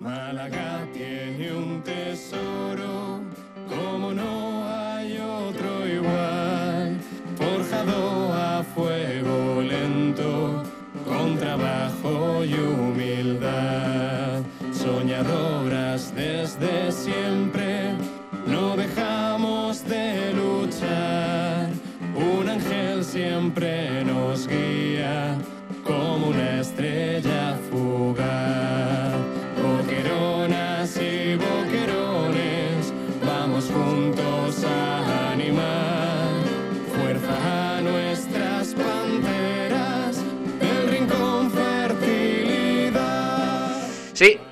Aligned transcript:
Málaga 0.00 0.86
tiene 0.94 1.52
un 1.52 1.82
tesoro, 1.82 3.20
como 3.68 4.14
no 4.14 4.66
hay 4.66 5.18
otro 5.18 5.86
igual, 5.86 6.96
forjado 7.36 8.32
a 8.32 8.62
fuego 8.62 9.60
lento, 9.60 10.62
con 11.06 11.36
trabajo 11.36 12.42
y 12.46 12.54
humildad, 12.54 14.40
soñadoras 14.72 16.14
desde 16.14 16.90
siempre, 16.90 17.92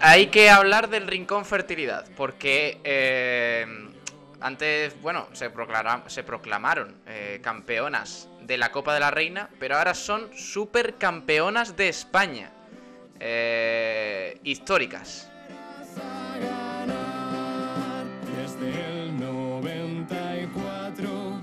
hay 0.01 0.29
que 0.29 0.51
hablar 0.51 0.89
del 0.89 1.07
Rincón 1.07 1.45
Fertilidad, 1.45 2.07
porque 2.17 2.81
eh, 2.85 3.67
antes, 4.41 5.01
bueno, 5.03 5.29
se, 5.33 5.51
proclamaron 5.51 6.97
eh, 7.07 7.41
campeonas 7.43 8.29
de 8.43 8.59
la 8.59 8.73
Copa 8.73 8.95
de 8.95 9.01
la 9.01 9.11
Reina, 9.11 9.51
pero 9.59 9.77
ahora 9.77 9.95
son 9.95 10.31
supercampeonas 10.35 11.77
de 11.77 11.89
España. 11.89 12.53
Eh, 13.21 14.39
históricas. 14.45 15.29
Desde 18.47 19.03
el 19.03 19.19
94, 19.19 21.43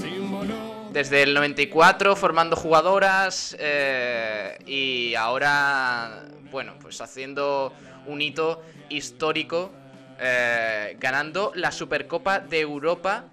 símbolo 0.00 0.88
Desde 0.92 1.22
el 1.22 1.34
94 1.34 2.16
formando 2.16 2.56
jugadoras 2.56 3.54
eh, 3.58 4.58
y 4.64 5.14
ahora, 5.14 6.24
bueno, 6.50 6.72
pues 6.80 7.02
haciendo 7.02 7.74
un 8.06 8.22
hito 8.22 8.62
histórico, 8.88 9.70
eh, 10.18 10.96
ganando 10.98 11.52
la 11.54 11.72
Supercopa 11.72 12.40
de 12.40 12.60
Europa, 12.60 13.26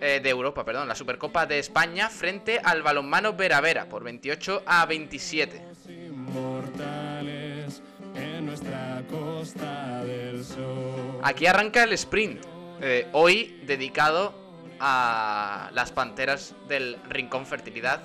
eh, 0.00 0.20
de 0.22 0.30
Europa, 0.30 0.64
perdón, 0.64 0.88
la 0.88 0.94
Supercopa 0.94 1.46
de 1.46 1.58
España 1.58 2.08
frente 2.10 2.60
al 2.62 2.82
balonmano 2.82 3.34
Vera 3.34 3.60
Vera 3.60 3.88
por 3.88 4.04
28 4.04 4.62
a 4.66 4.86
27. 4.86 5.62
inmortales 5.88 7.82
en 8.14 8.46
nuestra 8.46 9.02
costa 9.10 10.02
del 10.04 10.44
sol. 10.44 11.20
Aquí 11.22 11.46
arranca 11.46 11.84
el 11.84 11.92
sprint, 11.92 12.44
eh, 12.80 13.08
hoy 13.12 13.60
dedicado 13.66 14.34
a 14.80 15.70
las 15.72 15.92
panteras 15.92 16.54
del 16.68 16.98
Rincón 17.08 17.46
Fertilidad, 17.46 18.02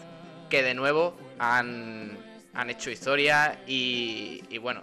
que 0.50 0.64
de 0.64 0.74
nuevo 0.74 1.18
han, 1.38 2.18
han 2.54 2.70
hecho 2.70 2.92
historia 2.92 3.62
y, 3.68 4.44
y 4.50 4.58
bueno, 4.58 4.82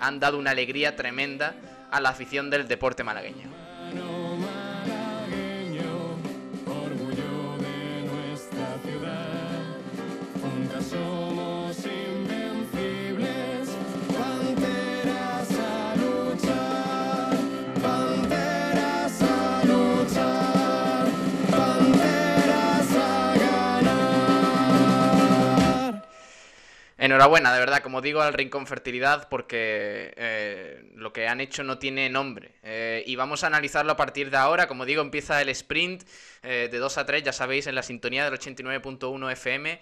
han 0.00 0.20
dado 0.20 0.38
una 0.38 0.50
alegría 0.50 0.96
tremenda 0.96 1.54
a 1.90 2.00
la 2.00 2.10
afición 2.10 2.50
del 2.50 2.68
deporte 2.68 3.04
malagueño. 3.04 3.48
Enhorabuena, 27.00 27.54
de 27.54 27.60
verdad, 27.60 27.80
como 27.80 28.00
digo, 28.00 28.22
al 28.22 28.34
Rincón 28.34 28.66
Fertilidad, 28.66 29.28
porque 29.28 30.12
eh, 30.16 30.82
lo 30.96 31.12
que 31.12 31.28
han 31.28 31.40
hecho 31.40 31.62
no 31.62 31.78
tiene 31.78 32.10
nombre. 32.10 32.56
Eh, 32.64 33.04
y 33.06 33.14
vamos 33.14 33.44
a 33.44 33.46
analizarlo 33.46 33.92
a 33.92 33.96
partir 33.96 34.30
de 34.30 34.36
ahora. 34.36 34.66
Como 34.66 34.84
digo, 34.84 35.00
empieza 35.00 35.40
el 35.40 35.48
sprint 35.50 36.02
eh, 36.42 36.68
de 36.68 36.78
2 36.78 36.98
a 36.98 37.06
3, 37.06 37.22
ya 37.22 37.32
sabéis, 37.32 37.68
en 37.68 37.76
la 37.76 37.84
sintonía 37.84 38.28
del 38.28 38.34
89.1 38.34 39.30
FM 39.30 39.80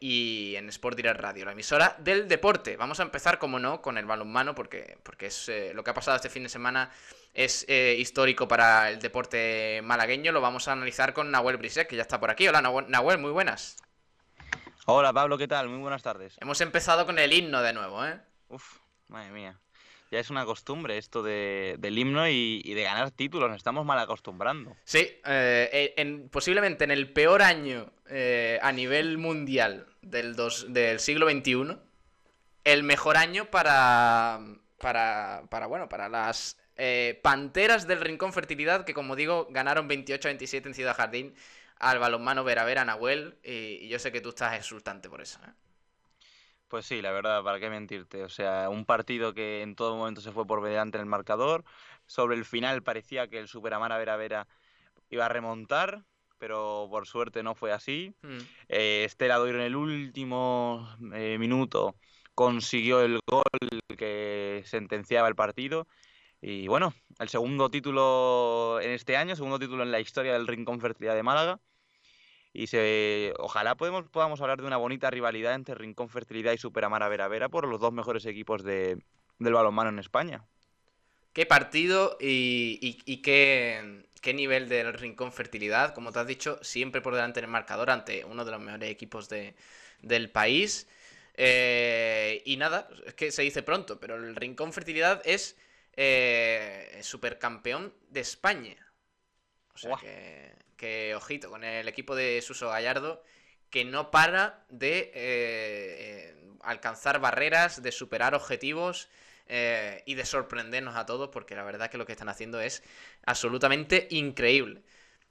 y 0.00 0.54
en 0.56 0.68
Sport 0.68 0.98
Direct 0.98 1.18
Radio, 1.18 1.46
la 1.46 1.52
emisora 1.52 1.96
del 1.98 2.28
deporte. 2.28 2.76
Vamos 2.76 3.00
a 3.00 3.04
empezar, 3.04 3.38
como 3.38 3.58
no, 3.58 3.80
con 3.80 3.96
el 3.96 4.04
balonmano, 4.04 4.54
porque, 4.54 4.98
porque 5.02 5.26
es 5.26 5.50
lo 5.72 5.82
que 5.82 5.90
ha 5.90 5.94
pasado 5.94 6.16
este 6.16 6.28
fin 6.28 6.42
de 6.42 6.50
semana 6.50 6.90
es 7.32 7.66
histórico 7.68 8.46
para 8.46 8.90
el 8.90 8.98
deporte 8.98 9.80
malagueño. 9.82 10.32
Lo 10.32 10.42
vamos 10.42 10.68
a 10.68 10.72
analizar 10.72 11.14
con 11.14 11.30
Nahuel 11.30 11.56
Brisek, 11.56 11.88
que 11.88 11.96
ya 11.96 12.02
está 12.02 12.20
por 12.20 12.30
aquí. 12.30 12.46
Hola, 12.48 12.60
Nahuel, 12.60 13.16
muy 13.16 13.30
buenas. 13.30 13.78
Hola 14.90 15.12
Pablo, 15.12 15.36
¿qué 15.36 15.46
tal? 15.46 15.68
Muy 15.68 15.80
buenas 15.80 16.02
tardes. 16.02 16.36
Hemos 16.40 16.62
empezado 16.62 17.04
con 17.04 17.18
el 17.18 17.30
himno 17.32 17.60
de 17.60 17.74
nuevo, 17.74 18.06
¿eh? 18.06 18.18
Uf, 18.48 18.78
madre 19.08 19.30
mía. 19.32 19.60
Ya 20.10 20.18
es 20.18 20.30
una 20.30 20.46
costumbre 20.46 20.96
esto 20.96 21.22
de, 21.22 21.76
del 21.78 21.98
himno 21.98 22.26
y, 22.26 22.62
y 22.64 22.72
de 22.72 22.84
ganar 22.84 23.10
títulos, 23.10 23.50
nos 23.50 23.58
estamos 23.58 23.84
mal 23.84 23.98
acostumbrando. 23.98 24.74
Sí, 24.84 25.06
eh, 25.26 25.92
en- 25.98 26.30
posiblemente 26.30 26.84
en 26.84 26.90
el 26.90 27.12
peor 27.12 27.42
año 27.42 27.92
eh, 28.08 28.58
a 28.62 28.72
nivel 28.72 29.18
mundial 29.18 29.86
del, 30.00 30.34
dos- 30.34 30.72
del 30.72 31.00
siglo 31.00 31.28
XXI, 31.28 31.76
el 32.64 32.82
mejor 32.82 33.18
año 33.18 33.44
para, 33.50 34.40
para, 34.78 35.42
para, 35.50 35.66
bueno, 35.66 35.90
para 35.90 36.08
las 36.08 36.56
eh, 36.78 37.20
Panteras 37.22 37.86
del 37.86 38.00
Rincón 38.00 38.32
Fertilidad, 38.32 38.86
que 38.86 38.94
como 38.94 39.16
digo, 39.16 39.48
ganaron 39.50 39.86
28 39.86 40.28
a 40.28 40.30
27 40.30 40.66
en 40.70 40.74
Ciudad 40.74 40.96
Jardín 40.96 41.34
al 41.78 41.98
balonmano 41.98 42.44
Vera 42.44 42.64
Vera 42.64 42.84
Nahuel, 42.84 43.38
y, 43.42 43.84
y 43.84 43.88
yo 43.88 43.98
sé 43.98 44.12
que 44.12 44.20
tú 44.20 44.30
estás 44.30 44.56
exultante 44.56 45.08
por 45.08 45.20
eso. 45.20 45.38
¿eh? 45.46 45.52
Pues 46.68 46.84
sí, 46.84 47.00
la 47.00 47.12
verdad, 47.12 47.42
¿para 47.42 47.58
qué 47.58 47.70
mentirte? 47.70 48.22
O 48.22 48.28
sea, 48.28 48.68
un 48.68 48.84
partido 48.84 49.32
que 49.32 49.62
en 49.62 49.74
todo 49.74 49.96
momento 49.96 50.20
se 50.20 50.32
fue 50.32 50.46
por 50.46 50.62
delante 50.62 50.98
en 50.98 51.02
el 51.02 51.08
marcador. 51.08 51.64
Sobre 52.06 52.36
el 52.36 52.44
final 52.44 52.82
parecía 52.82 53.28
que 53.28 53.38
el 53.38 53.48
Superamara 53.48 53.96
Vera 53.96 54.16
Vera 54.16 54.46
iba 55.08 55.26
a 55.26 55.30
remontar, 55.30 56.04
pero 56.38 56.86
por 56.90 57.06
suerte 57.06 57.42
no 57.42 57.54
fue 57.54 57.72
así. 57.72 58.14
Mm. 58.22 58.38
Eh, 58.68 59.04
Estela 59.04 59.36
Doiro 59.36 59.58
en 59.58 59.64
el 59.64 59.76
último 59.76 60.88
eh, 61.14 61.38
minuto 61.38 61.96
consiguió 62.34 63.00
el 63.00 63.18
gol 63.26 63.42
que 63.96 64.62
sentenciaba 64.66 65.26
el 65.26 65.34
partido. 65.34 65.88
Y 66.40 66.68
bueno, 66.68 66.94
el 67.18 67.28
segundo 67.28 67.70
título 67.70 68.78
en 68.80 68.90
este 68.92 69.16
año, 69.16 69.34
segundo 69.34 69.58
título 69.58 69.82
en 69.82 69.90
la 69.90 70.00
historia 70.00 70.32
del 70.32 70.46
Rincón 70.46 70.80
Fertilidad 70.80 71.14
de 71.16 71.22
Málaga. 71.22 71.60
Y 72.52 72.66
se, 72.68 73.34
ojalá 73.38 73.76
podamos 73.76 74.40
hablar 74.40 74.60
de 74.60 74.66
una 74.66 74.76
bonita 74.78 75.10
rivalidad 75.10 75.54
entre 75.54 75.74
Rincón 75.74 76.08
Fertilidad 76.08 76.52
y 76.52 76.58
Superamara 76.58 77.08
Vera 77.08 77.28
Vera 77.28 77.48
por 77.48 77.68
los 77.68 77.80
dos 77.80 77.92
mejores 77.92 78.24
equipos 78.26 78.62
de, 78.64 78.98
del 79.38 79.52
balonmano 79.52 79.90
en 79.90 79.98
España. 79.98 80.44
Qué 81.32 81.46
partido 81.46 82.16
y, 82.20 82.78
y- 83.04 83.22
qué, 83.22 84.04
qué 84.22 84.34
nivel 84.34 84.68
del 84.68 84.92
Rincón 84.94 85.32
Fertilidad. 85.32 85.94
Como 85.94 86.10
te 86.10 86.18
has 86.18 86.26
dicho, 86.26 86.58
siempre 86.62 87.00
por 87.00 87.14
delante 87.14 87.38
en 87.40 87.44
el 87.44 87.50
marcador 87.50 87.90
ante 87.90 88.24
uno 88.24 88.44
de 88.44 88.50
los 88.50 88.60
mejores 88.60 88.90
equipos 88.90 89.28
de- 89.28 89.54
del 90.02 90.30
país. 90.30 90.88
Eh, 91.34 92.42
y 92.44 92.56
nada, 92.56 92.88
es 93.06 93.14
que 93.14 93.30
se 93.30 93.42
dice 93.42 93.62
pronto, 93.62 94.00
pero 94.00 94.16
el 94.16 94.34
Rincón 94.34 94.72
Fertilidad 94.72 95.22
es 95.24 95.56
eh, 95.96 97.00
supercampeón 97.02 97.94
de 98.10 98.20
España. 98.20 98.76
O 99.74 99.78
sea 99.78 99.96
que, 99.96 100.54
que, 100.76 101.14
ojito, 101.14 101.50
con 101.50 101.64
el 101.64 101.88
equipo 101.88 102.16
de 102.16 102.42
Suso 102.42 102.68
Gallardo, 102.68 103.22
que 103.70 103.84
no 103.84 104.10
para 104.10 104.64
de 104.70 104.98
eh, 104.98 105.12
eh, 105.14 106.34
alcanzar 106.62 107.20
barreras, 107.20 107.82
de 107.82 107.92
superar 107.92 108.34
objetivos 108.34 109.08
eh, 109.46 110.02
y 110.06 110.14
de 110.14 110.24
sorprendernos 110.26 110.96
a 110.96 111.06
todos, 111.06 111.28
porque 111.30 111.54
la 111.54 111.64
verdad 111.64 111.90
que 111.90 111.98
lo 111.98 112.06
que 112.06 112.12
están 112.12 112.28
haciendo 112.28 112.60
es 112.60 112.82
absolutamente 113.26 114.08
increíble. 114.10 114.82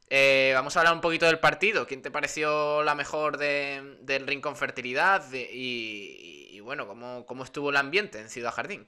Eh, 0.10 0.52
vamos 0.56 0.76
a 0.78 0.80
hablar 0.82 0.94
un 0.96 1.02
poquito 1.02 1.26
del 1.26 1.40
partido. 1.40 1.86
¿Quién 1.88 2.02
te 2.02 2.12
pareció 2.12 2.84
la 2.84 2.96
mejor 2.96 3.38
de- 3.38 3.98
del 4.02 4.28
Rincón 4.28 4.56
Fertilidad? 4.56 5.22
De- 5.30 5.50
y, 5.52 6.50
y, 6.52 6.60
bueno, 6.62 6.88
¿cómo, 6.88 7.26
¿cómo 7.26 7.44
estuvo 7.44 7.70
el 7.72 7.78
ambiente 7.78 8.20
en 8.20 8.30
Ciudad 8.30 8.54
Jardín? 8.54 8.88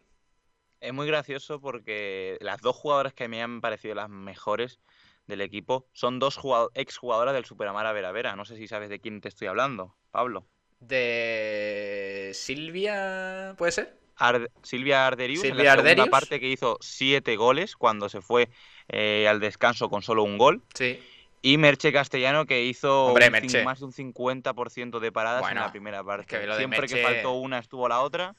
Es 0.81 0.93
muy 0.93 1.07
gracioso 1.07 1.59
porque 1.59 2.37
las 2.41 2.61
dos 2.61 2.75
jugadoras 2.75 3.13
que 3.13 3.27
me 3.27 3.41
han 3.43 3.59
parecido 3.61 3.95
las 3.95 4.09
mejores 4.09 4.79
del 5.27 5.41
equipo 5.41 5.87
son 5.93 6.19
dos 6.19 6.37
jugado- 6.37 6.71
exjugadoras 6.73 7.33
del 7.33 7.45
Superamara 7.45 7.91
Vera 7.91 8.11
Vera. 8.11 8.35
No 8.35 8.45
sé 8.45 8.55
si 8.55 8.67
sabes 8.67 8.89
de 8.89 8.99
quién 8.99 9.19
te 9.21 9.27
estoy 9.27 9.47
hablando, 9.47 9.95
Pablo. 10.11 10.45
De 10.79 12.31
Silvia, 12.33 13.53
¿puede 13.57 13.71
ser? 13.73 13.97
Ar- 14.15 14.49
Silvia 14.63 15.05
Arderius, 15.07 15.43
en 15.43 15.51
Silvia 15.51 15.75
la 15.75 15.81
segunda 15.83 16.05
parte 16.07 16.39
que 16.39 16.47
hizo 16.49 16.77
siete 16.81 17.35
goles 17.35 17.75
cuando 17.75 18.09
se 18.09 18.21
fue 18.21 18.49
eh, 18.87 19.27
al 19.27 19.39
descanso 19.39 19.89
con 19.89 20.01
solo 20.01 20.23
un 20.23 20.37
gol. 20.37 20.61
Sí. 20.73 20.99
Y 21.41 21.57
Merche 21.57 21.93
Castellano 21.93 22.45
que 22.45 22.63
hizo 22.63 23.05
Hombre, 23.07 23.27
un 23.27 23.63
más 23.63 23.79
de 23.79 23.85
un 23.85 23.93
50% 23.93 24.99
de 24.99 25.11
paradas 25.11 25.41
Bueno, 25.41 25.61
en 25.61 25.65
la 25.67 25.71
primera 25.71 26.03
parte. 26.03 26.25
que 26.25 26.53
Siempre 26.55 26.87
que 26.87 27.01
faltó 27.01 27.31
una 27.33 27.59
estuvo 27.59 27.87
la 27.87 28.01
otra. 28.01 28.35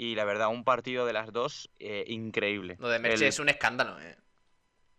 Y 0.00 0.14
la 0.14 0.24
verdad, 0.24 0.48
un 0.48 0.64
partido 0.64 1.04
de 1.04 1.12
las 1.12 1.30
dos 1.30 1.68
eh, 1.78 2.04
increíble. 2.06 2.76
Lo 2.78 2.88
de 2.88 2.98
Merche 2.98 3.28
es 3.28 3.38
un 3.38 3.50
escándalo, 3.50 4.00
eh. 4.00 4.16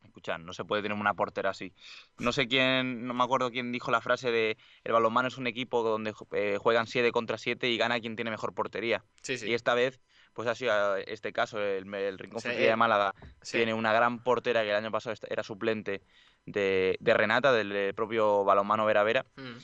Escucha, 0.03 0.37
no 0.37 0.53
se 0.53 0.63
puede 0.63 0.83
tener 0.83 0.95
una 0.95 1.15
portera 1.15 1.49
así. 1.49 1.73
No 2.19 2.31
sé 2.31 2.47
quién, 2.47 3.07
no 3.07 3.15
me 3.15 3.23
acuerdo 3.23 3.49
quién 3.49 3.71
dijo 3.71 3.89
la 3.89 3.99
frase 4.01 4.29
de 4.29 4.57
el 4.83 4.91
balonmano 4.91 5.27
es 5.27 5.39
un 5.39 5.47
equipo 5.47 5.81
donde 5.81 6.13
eh, 6.33 6.59
juegan 6.61 6.85
7 6.85 7.11
contra 7.11 7.39
7 7.39 7.67
y 7.67 7.77
gana 7.79 7.99
quien 7.99 8.15
tiene 8.15 8.29
mejor 8.29 8.53
portería. 8.53 9.03
Sí, 9.23 9.39
sí. 9.39 9.49
Y 9.49 9.55
esta 9.55 9.73
vez, 9.73 9.99
pues 10.33 10.47
ha 10.47 10.53
sido 10.53 10.97
este 10.97 11.33
caso, 11.33 11.59
el, 11.59 11.91
el 11.91 12.19
Rincón 12.19 12.43
de 12.43 12.75
Málaga 12.75 13.15
tiene 13.49 13.73
una 13.73 13.93
gran 13.93 14.21
portera 14.21 14.61
que 14.61 14.69
el 14.69 14.75
año 14.75 14.91
pasado 14.91 15.15
era 15.27 15.41
suplente 15.41 16.03
de, 16.45 16.99
Renata, 17.01 17.51
del 17.53 17.95
propio 17.95 18.43
balonmano 18.43 18.85
Vera 18.85 19.01
Vera. 19.01 19.25
Mm. 19.35 19.57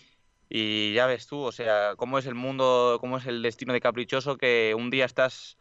Y 0.50 0.94
ya 0.94 1.06
ves 1.08 1.28
tú, 1.28 1.42
o 1.42 1.52
sea, 1.52 1.96
cómo 1.98 2.20
es 2.20 2.26
el 2.26 2.36
mundo, 2.36 2.98
cómo 3.02 3.18
es 3.18 3.26
el 3.26 3.42
destino 3.42 3.74
de 3.74 3.82
Caprichoso, 3.82 4.38
que 4.38 4.74
un 4.78 4.90
día 4.90 5.06
estás 5.06 5.58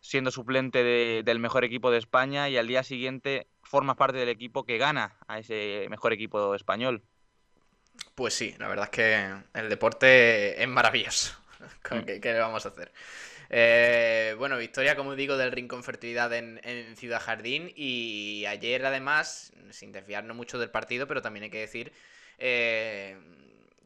siendo 0.00 0.30
suplente 0.30 0.82
del 1.22 1.38
mejor 1.38 1.64
equipo 1.64 1.90
de 1.90 1.98
España 1.98 2.48
y 2.48 2.56
al 2.56 2.66
día 2.66 2.82
siguiente 2.82 3.46
formas 3.62 3.96
parte 3.96 4.18
del 4.18 4.28
equipo 4.28 4.64
que 4.64 4.78
gana 4.78 5.16
a 5.28 5.38
ese 5.38 5.86
mejor 5.90 6.12
equipo 6.12 6.54
español. 6.54 7.02
Pues 8.14 8.34
sí, 8.34 8.54
la 8.58 8.68
verdad 8.68 8.86
es 8.86 8.90
que 8.90 9.58
el 9.58 9.68
deporte 9.68 10.60
es 10.60 10.68
maravilloso. 10.68 11.38
Mm. 11.90 12.20
¿Qué, 12.20 12.32
le 12.32 12.40
vamos 12.40 12.66
a 12.66 12.70
hacer? 12.70 12.90
Eh, 13.48 14.34
bueno, 14.36 14.58
victoria, 14.58 14.96
como 14.96 15.14
digo, 15.14 15.36
del 15.36 15.52
Rincón 15.52 15.84
Fertilidad 15.84 16.32
en, 16.32 16.60
Ciudad 16.96 17.22
Jardín. 17.22 17.72
Y 17.76 18.44
ayer, 18.46 18.84
además, 18.84 19.52
sin 19.70 19.92
desviarnos 19.92 20.36
mucho 20.36 20.58
del 20.58 20.70
partido, 20.70 21.06
pero 21.06 21.22
también 21.22 21.44
hay 21.44 21.50
que 21.50 21.60
decir 21.60 21.92
eh, 22.38 23.16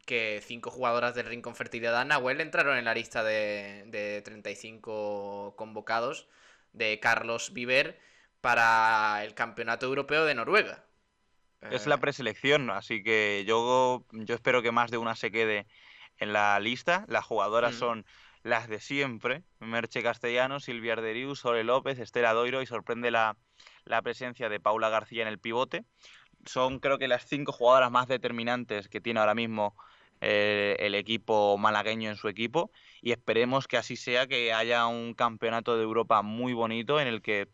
que 0.07 0.41
cinco 0.43 0.71
jugadoras 0.71 1.15
del 1.15 1.27
Rincón 1.27 1.55
Fertilidad 1.55 2.07
Nahuel 2.07 2.41
entraron 2.41 2.79
en 2.79 2.87
la 2.87 2.95
lista 2.95 3.23
de, 3.23 3.85
de 3.89 4.23
35 4.23 5.55
convocados 5.57 6.29
de 6.73 6.99
Carlos 7.01 7.53
Viver 7.53 8.01
para 8.41 9.25
el 9.25 9.35
Campeonato 9.35 9.87
Europeo 9.87 10.25
de 10.25 10.35
Noruega. 10.35 10.85
Es 11.71 11.87
la 11.87 11.97
eh, 11.97 11.99
preselección, 11.99 12.71
así 12.71 13.03
que 13.03 13.45
yo, 13.47 14.05
yo 14.13 14.35
espero 14.35 14.63
que 14.63 14.73
más 14.73 14.91
de 14.91 14.99
una 14.99 15.17
se 15.17 15.33
quede 15.33 15.67
en 16.19 16.33
la 16.33 16.59
lista. 16.61 17.05
Las 17.09 17.25
jugadoras 17.25 17.75
mm. 17.75 17.79
son 17.79 18.07
las 18.43 18.69
de 18.69 18.79
siempre, 18.79 19.43
Merche 19.59 20.03
Castellano, 20.03 20.61
Silvia 20.61 20.93
Arderiu, 20.93 21.35
Sole 21.35 21.65
López, 21.65 21.99
Estela 21.99 22.33
Doiro 22.33 22.63
y 22.63 22.67
sorprende 22.67 23.11
la, 23.11 23.37
la 23.85 24.03
presencia 24.03 24.49
de 24.49 24.61
Paula 24.61 24.89
García 24.89 25.23
en 25.23 25.29
el 25.29 25.41
pivote. 25.41 25.85
Son 26.45 26.79
creo 26.79 26.99
que 26.99 27.09
las 27.09 27.27
cinco 27.27 27.51
jugadoras 27.51 27.91
más 27.91 28.07
determinantes 28.07 28.89
que 28.89 29.01
tiene 29.01 29.19
ahora 29.19 29.35
mismo 29.35 29.75
eh, 30.29 30.75
el 30.81 30.97
equipo 30.97 31.57
malagueño 31.57 32.11
en 32.11 32.17
su 32.17 32.27
equipo 32.27 32.73
y 33.01 33.13
esperemos 33.13 33.69
que 33.69 33.77
así 33.77 33.95
sea, 33.95 34.27
que 34.27 34.53
haya 34.53 34.89
un 34.89 35.15
campeonato 35.15 35.77
de 35.77 35.85
Europa 35.85 36.23
muy 36.23 36.53
bonito 36.53 37.01
en 37.01 37.07
el 37.07 37.23
que 37.23 37.47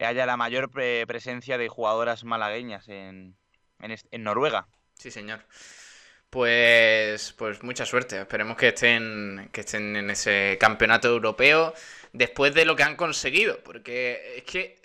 haya 0.00 0.26
la 0.26 0.36
mayor 0.36 0.72
presencia 0.72 1.56
de 1.56 1.68
jugadoras 1.68 2.24
malagueñas 2.24 2.88
en, 2.88 3.36
en, 3.80 4.22
Noruega. 4.24 4.66
Sí, 4.94 5.12
señor. 5.12 5.44
Pues, 6.30 7.32
pues 7.38 7.62
mucha 7.62 7.86
suerte. 7.86 8.22
Esperemos 8.22 8.56
que 8.56 8.68
estén, 8.68 9.48
que 9.52 9.60
estén 9.60 9.94
en 9.94 10.10
ese 10.10 10.58
campeonato 10.58 11.06
europeo 11.06 11.74
después 12.12 12.52
de 12.54 12.64
lo 12.64 12.74
que 12.74 12.82
han 12.82 12.96
conseguido. 12.96 13.62
Porque 13.62 14.38
es 14.38 14.42
que 14.42 14.80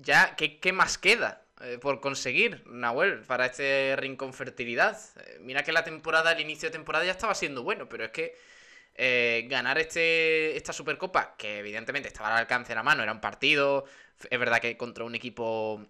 ya, 0.00 0.36
¿qué, 0.36 0.58
qué 0.58 0.72
más 0.74 0.98
queda? 0.98 1.45
Eh, 1.62 1.78
por 1.78 2.00
conseguir, 2.00 2.62
Nahuel, 2.66 3.22
para 3.22 3.46
este 3.46 3.96
rincón 3.96 4.34
fertilidad. 4.34 4.98
Eh, 5.16 5.38
mira 5.40 5.62
que 5.62 5.72
la 5.72 5.84
temporada, 5.84 6.32
el 6.32 6.40
inicio 6.40 6.68
de 6.68 6.72
temporada 6.72 7.04
ya 7.04 7.12
estaba 7.12 7.34
siendo 7.34 7.62
bueno, 7.62 7.88
pero 7.88 8.04
es 8.04 8.10
que 8.10 8.36
eh, 8.94 9.46
ganar 9.48 9.78
este, 9.78 10.56
esta 10.56 10.72
Supercopa, 10.74 11.34
que 11.38 11.58
evidentemente 11.60 12.08
estaba 12.08 12.28
al 12.28 12.38
alcance 12.40 12.70
de 12.70 12.74
la 12.76 12.82
mano, 12.82 13.02
era 13.02 13.12
un 13.12 13.20
partido, 13.20 13.84
es 14.30 14.38
verdad 14.38 14.60
que 14.60 14.76
contra 14.76 15.04
un 15.04 15.14
equipo, 15.14 15.86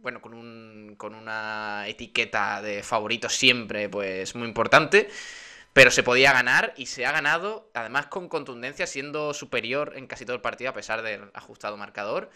bueno, 0.00 0.20
con, 0.20 0.34
un, 0.34 0.94
con 0.96 1.14
una 1.14 1.84
etiqueta 1.88 2.62
de 2.62 2.82
favorito 2.82 3.28
siempre, 3.28 3.88
pues 3.88 4.34
muy 4.34 4.46
importante. 4.48 5.08
Pero 5.72 5.90
se 5.90 6.02
podía 6.02 6.32
ganar 6.32 6.74
y 6.76 6.86
se 6.86 7.06
ha 7.06 7.12
ganado, 7.12 7.70
además 7.74 8.06
con 8.06 8.28
contundencia, 8.28 8.86
siendo 8.86 9.34
superior 9.34 9.92
en 9.96 10.06
casi 10.06 10.24
todo 10.24 10.34
el 10.34 10.42
partido 10.42 10.70
a 10.70 10.74
pesar 10.74 11.02
del 11.02 11.30
ajustado 11.34 11.76
marcador. 11.76 12.30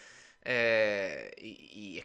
Eh, 0.44 1.51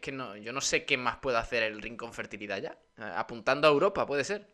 que 0.07 0.13
no, 0.13 0.37
yo 0.37 0.53
no 0.53 0.61
sé 0.61 0.85
qué 0.85 0.95
más 0.95 1.17
puede 1.17 1.37
hacer 1.37 1.63
el 1.63 1.81
Rincón 1.81 2.13
Fertilidad 2.13 2.61
ya. 2.61 2.77
Apuntando 3.17 3.67
a 3.67 3.71
Europa, 3.71 4.05
puede 4.05 4.23
ser. 4.23 4.47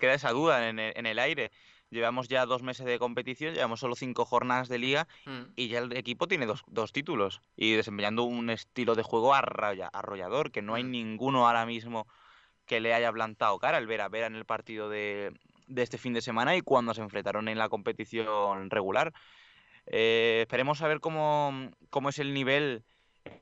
queda 0.00 0.14
esa 0.14 0.30
duda 0.30 0.70
en 0.70 0.78
el, 0.78 1.18
aire. 1.18 1.50
Llevamos 1.90 2.28
ya 2.28 2.46
dos 2.46 2.62
meses 2.62 2.86
de 2.86 2.98
competición, 2.98 3.52
llevamos 3.52 3.80
solo 3.80 3.96
cinco 3.96 4.24
jornadas 4.24 4.70
de 4.70 4.78
liga 4.78 5.06
mm. 5.26 5.42
y 5.56 5.68
ya 5.68 5.80
el 5.80 5.94
equipo 5.94 6.26
tiene 6.26 6.46
dos, 6.46 6.92
títulos 6.92 7.42
y 7.54 7.72
desempeñando 7.72 8.22
un 8.22 8.48
estilo 8.48 8.94
de 8.94 9.02
juego 9.02 9.34
arrollador, 9.34 10.50
que 10.50 10.62
no 10.62 10.74
hay 10.74 10.84
mm. 10.84 10.90
ninguno 10.90 11.46
ahora 11.46 11.66
mismo 11.66 12.06
que 12.64 12.80
le 12.80 12.94
haya 12.94 13.12
plantado 13.12 13.58
cara. 13.58 13.76
El 13.76 13.86
Vera 13.86 14.08
Vera 14.08 14.26
en 14.26 14.36
el 14.36 14.46
partido 14.46 14.88
de, 14.88 15.38
de 15.66 15.82
este 15.82 15.98
fin 15.98 16.14
de 16.14 16.22
semana 16.22 16.56
y 16.56 16.62
cuando 16.62 16.94
se 16.94 17.02
enfrentaron 17.02 17.48
en 17.48 17.58
la 17.58 17.68
competición 17.68 18.70
regular. 18.70 19.12
Eh, 19.86 20.38
esperemos 20.40 20.80
a 20.80 20.88
ver 20.88 21.00
cómo, 21.00 21.70
cómo 21.90 22.08
es 22.08 22.18
el 22.18 22.32
nivel 22.32 22.84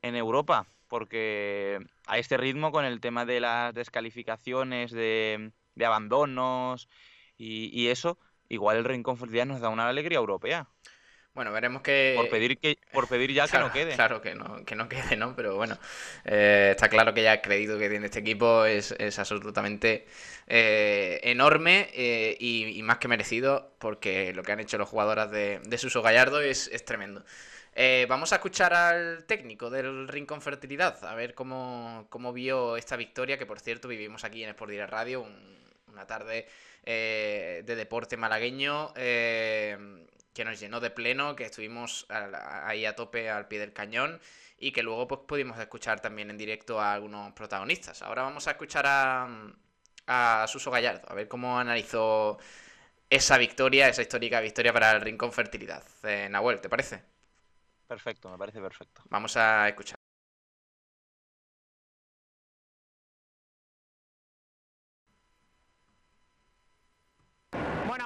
en 0.02 0.16
Europa, 0.16 0.66
porque 0.88 1.78
a 2.06 2.18
este 2.18 2.36
ritmo, 2.36 2.72
con 2.72 2.84
el 2.84 3.00
tema 3.00 3.24
de 3.24 3.40
las 3.40 3.74
descalificaciones, 3.74 4.90
de, 4.90 5.52
de 5.74 5.84
abandonos 5.84 6.88
y, 7.36 7.70
y, 7.72 7.88
eso, 7.88 8.18
igual 8.48 8.76
el 8.76 8.84
Rincón 8.84 9.16
Fertilidad 9.16 9.46
nos 9.46 9.60
da 9.60 9.68
una 9.68 9.88
alegría 9.88 10.18
europea. 10.18 10.68
Bueno, 11.34 11.50
veremos 11.50 11.80
que... 11.80 12.12
Por 12.14 12.28
pedir, 12.28 12.58
que, 12.58 12.78
por 12.92 13.08
pedir 13.08 13.32
ya 13.32 13.48
que 13.48 13.58
no 13.58 13.72
quede. 13.72 13.94
Claro 13.94 14.20
que 14.20 14.34
no, 14.34 14.64
que 14.66 14.76
no 14.76 14.88
quede, 14.88 15.16
¿no? 15.16 15.34
Pero 15.34 15.56
bueno, 15.56 15.78
eh, 16.26 16.68
está 16.72 16.90
claro 16.90 17.14
que 17.14 17.22
ya 17.22 17.32
el 17.32 17.40
crédito 17.40 17.78
que 17.78 17.88
tiene 17.88 18.06
este 18.06 18.18
equipo 18.18 18.66
es, 18.66 18.94
absolutamente 19.18 20.06
eh, 20.46 21.20
enorme 21.22 21.88
eh, 21.94 22.36
y, 22.38 22.82
más 22.82 22.98
que 22.98 23.08
merecido 23.08 23.74
porque 23.78 24.34
lo 24.34 24.42
que 24.42 24.52
han 24.52 24.60
hecho 24.60 24.76
los 24.76 24.90
jugadoras 24.90 25.30
de, 25.30 25.60
de 25.64 25.78
Suso 25.78 26.02
Gallardo 26.02 26.42
es, 26.42 26.70
tremendo. 26.84 27.24
Vamos 28.08 28.32
a 28.32 28.36
escuchar 28.36 28.74
al 28.74 29.24
técnico 29.24 29.70
del 29.70 30.08
Rincón 30.08 30.42
Fertilidad, 30.42 31.04
a 31.04 31.14
ver 31.14 31.34
cómo, 31.34 32.06
cómo 32.10 32.32
vio 32.32 32.76
esta 32.76 32.96
victoria, 32.96 33.38
que 33.38 33.46
por 33.46 33.60
cierto 33.60 33.88
vivimos 33.88 34.24
aquí 34.24 34.42
en 34.42 34.50
Sport 34.50 34.70
Direct 34.70 34.90
Radio, 34.90 35.26
una 35.86 36.06
tarde 36.06 36.46
de 36.84 37.74
deporte 37.76 38.16
malagueño 38.16 38.92
que 38.94 40.44
nos 40.44 40.58
llenó 40.58 40.80
de 40.80 40.90
pleno, 40.90 41.36
que 41.36 41.44
estuvimos 41.44 42.06
ahí 42.08 42.86
a 42.86 42.96
tope 42.96 43.30
al 43.30 43.48
pie 43.48 43.58
del 43.58 43.72
cañón 43.72 44.20
y 44.58 44.72
que 44.72 44.82
luego 44.82 45.08
pues 45.08 45.20
pudimos 45.26 45.58
escuchar 45.58 46.00
también 46.00 46.30
en 46.30 46.38
directo 46.38 46.80
a 46.80 46.92
algunos 46.94 47.32
protagonistas. 47.32 48.02
Ahora 48.02 48.22
vamos 48.22 48.46
a 48.48 48.52
escuchar 48.52 48.84
a, 48.86 49.28
a 50.06 50.46
Suso 50.48 50.70
Gallardo, 50.70 51.10
a 51.10 51.14
ver 51.14 51.28
cómo 51.28 51.58
analizó 51.58 52.38
esa 53.10 53.38
victoria, 53.38 53.88
esa 53.88 54.02
histórica 54.02 54.40
victoria 54.40 54.72
para 54.72 54.92
el 54.92 55.00
Rincón 55.00 55.32
Fertilidad. 55.32 55.82
Eh, 56.04 56.28
Nahuel, 56.30 56.60
¿te 56.60 56.68
parece? 56.68 57.11
Perfecto, 57.86 58.30
me 58.30 58.38
parece 58.38 58.60
perfecto. 58.60 59.02
Vamos 59.10 59.36
a 59.36 59.68
escuchar. 59.68 59.96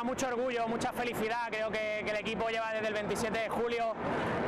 mucho 0.06 0.28
orgullo, 0.28 0.68
mucha 0.68 0.92
felicidad. 0.92 1.48
Creo 1.50 1.70
que, 1.70 2.00
el 2.00 2.16
equipo 2.16 2.48
lleva 2.48 2.72
desde 2.72 2.86
el 2.86 2.94
27 2.94 3.38
de 3.38 3.48
julio 3.48 3.92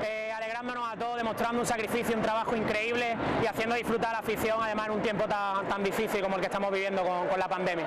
eh, 0.04 0.32
alegrándonos 0.34 0.88
a 0.88 0.96
todos, 0.96 1.16
demostrando 1.16 1.60
un 1.60 1.66
sacrificio, 1.66 2.16
un 2.16 2.22
trabajo 2.22 2.54
increíble 2.54 3.16
y 3.42 3.46
haciendo 3.46 3.74
disfrutar 3.74 4.10
a 4.10 4.12
la 4.12 4.18
afición, 4.20 4.58
además 4.62 4.86
en 4.86 4.92
un 4.92 5.02
tiempo 5.02 5.26
tan, 5.26 5.66
tan 5.66 5.82
difícil 5.82 6.22
como 6.22 6.36
el 6.36 6.40
que 6.40 6.46
estamos 6.46 6.72
viviendo 6.72 7.02
con, 7.02 7.26
con 7.26 7.38
la 7.38 7.48
pandemia. 7.48 7.86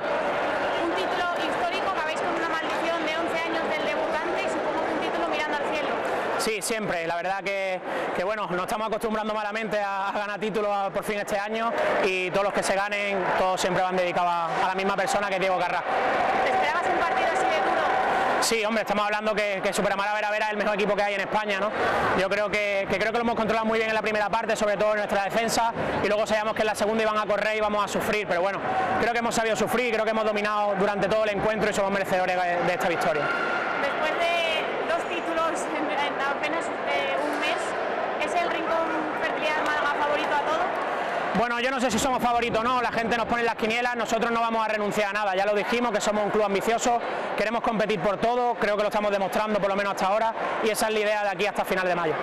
Un 0.84 0.92
título 0.96 1.26
histórico, 1.48 1.94
que 1.94 2.02
habéis 2.02 2.20
con 2.20 2.36
una 2.36 2.50
maldición 2.50 3.06
de 3.06 3.18
11 3.18 3.40
años 3.40 3.64
del 3.70 3.86
debutante 3.86 4.44
y 4.44 4.50
supongo 4.50 4.86
que 4.86 4.94
un 4.94 5.00
título 5.00 5.28
mirando 5.30 5.58
al 5.58 5.64
cielo. 5.74 5.96
Sí, 6.42 6.60
siempre. 6.60 7.06
La 7.06 7.16
verdad 7.16 7.44
que, 7.44 7.80
que 8.16 8.24
bueno, 8.24 8.48
nos 8.48 8.62
estamos 8.62 8.88
acostumbrando 8.88 9.32
malamente 9.32 9.80
a, 9.80 10.12
ganar 10.12 10.40
títulos 10.40 10.92
por 10.92 11.04
fin 11.04 11.20
este 11.20 11.38
año 11.38 11.72
y 12.04 12.32
todos 12.32 12.46
los 12.46 12.54
que 12.54 12.64
se 12.64 12.76
ganen, 12.76 13.24
todos 13.38 13.62
siempre 13.62 13.84
van 13.84 13.96
dedicados 13.96 14.32
a, 14.32 14.66
a 14.66 14.68
la 14.68 14.74
misma 14.74 14.96
persona 14.96 15.30
que 15.30 15.40
Diego 15.40 15.60
Carrasco. 15.60 15.88
¿Esperabas 16.46 16.84
un 16.92 17.00
partido 17.00 17.28
así 17.32 17.46
de 17.46 17.58
duro? 17.58 17.82
Sí, 18.42 18.66
hombre, 18.66 18.82
estamos 18.82 19.06
hablando 19.06 19.36
que, 19.36 19.62
que 19.64 19.72
Superamara 19.72 20.16
Vera 20.16 20.32
Vera 20.32 20.46
es 20.48 20.52
el 20.52 20.58
mejor 20.58 20.74
equipo 20.74 20.96
que 20.96 21.04
hay 21.04 21.14
en 21.14 21.22
España, 21.22 21.60
¿no? 21.60 21.70
Yo 22.20 22.28
creo 22.28 22.50
que, 22.50 22.88
creo 22.90 23.12
que 23.12 23.18
lo 23.18 23.22
hemos 23.22 23.36
controlado 23.36 23.68
muy 23.68 23.78
bien 23.78 23.90
en 23.90 23.96
la 23.96 24.02
primera 24.02 24.30
parte, 24.30 24.56
sobre 24.56 24.78
todo 24.78 24.92
en 24.94 24.98
nuestra 24.98 25.24
defensa, 25.26 25.72
y 26.04 26.08
luego 26.08 26.26
sabíamos 26.26 26.56
que 26.56 26.62
en 26.62 26.68
la 26.68 26.76
segunda 26.76 27.04
iban 27.04 27.18
a 27.20 27.26
correr 27.28 27.54
y 27.54 27.58
íbamos 27.58 27.86
a 27.86 27.88
sufrir, 27.88 28.26
pero 28.28 28.42
bueno, 28.42 28.60
creo 29.00 29.14
que 29.14 29.20
hemos 29.20 29.36
sabido 29.36 29.56
sufrir, 29.56 29.94
creo 29.94 30.06
que 30.06 30.12
hemos 30.12 30.26
dominado 30.26 30.74
durante 30.80 31.08
todo 31.08 31.24
el 31.24 31.38
encuentro 31.38 31.70
y 31.70 31.74
somos 31.74 31.92
merecedores 31.92 32.36
de, 32.36 32.74
esta 32.74 32.90
victoria. 32.90 33.28
Después 33.82 34.21
Bueno, 41.36 41.60
yo 41.62 41.72
no 41.72 41.80
sé 41.80 41.90
si 41.90 41.98
somos 41.98 42.22
favoritos 42.22 42.60
o 42.60 42.64
no, 42.64 42.82
la 42.82 42.92
gente 42.92 43.16
nos 43.16 43.26
pone 43.26 43.44
las 43.44 43.56
quinielas, 43.56 43.96
nosotros 43.96 44.32
no 44.32 44.42
vamos 44.42 44.66
a 44.66 44.68
renunciar 44.68 45.12
a 45.12 45.14
nada, 45.14 45.36
ya 45.36 45.46
lo 45.46 45.56
dijimos, 45.56 45.92
que 45.92 46.02
somos 46.02 46.26
un 46.26 46.30
club 46.30 46.44
ambicioso, 46.44 47.00
queremos 47.38 47.62
competir 47.62 48.02
por 48.02 48.18
todo, 48.18 48.56
creo 48.56 48.76
que 48.76 48.84
lo 48.84 48.90
estamos 48.90 49.12
demostrando 49.12 49.60
por 49.60 49.70
lo 49.70 49.76
menos 49.78 49.94
hasta 49.94 50.08
ahora 50.08 50.34
y 50.64 50.70
esa 50.70 50.88
es 50.88 50.94
la 50.94 51.00
idea 51.00 51.24
de 51.24 51.30
aquí 51.30 51.46
hasta 51.46 51.64
final 51.64 51.88
de 51.88 51.96
mayo. 51.96 52.14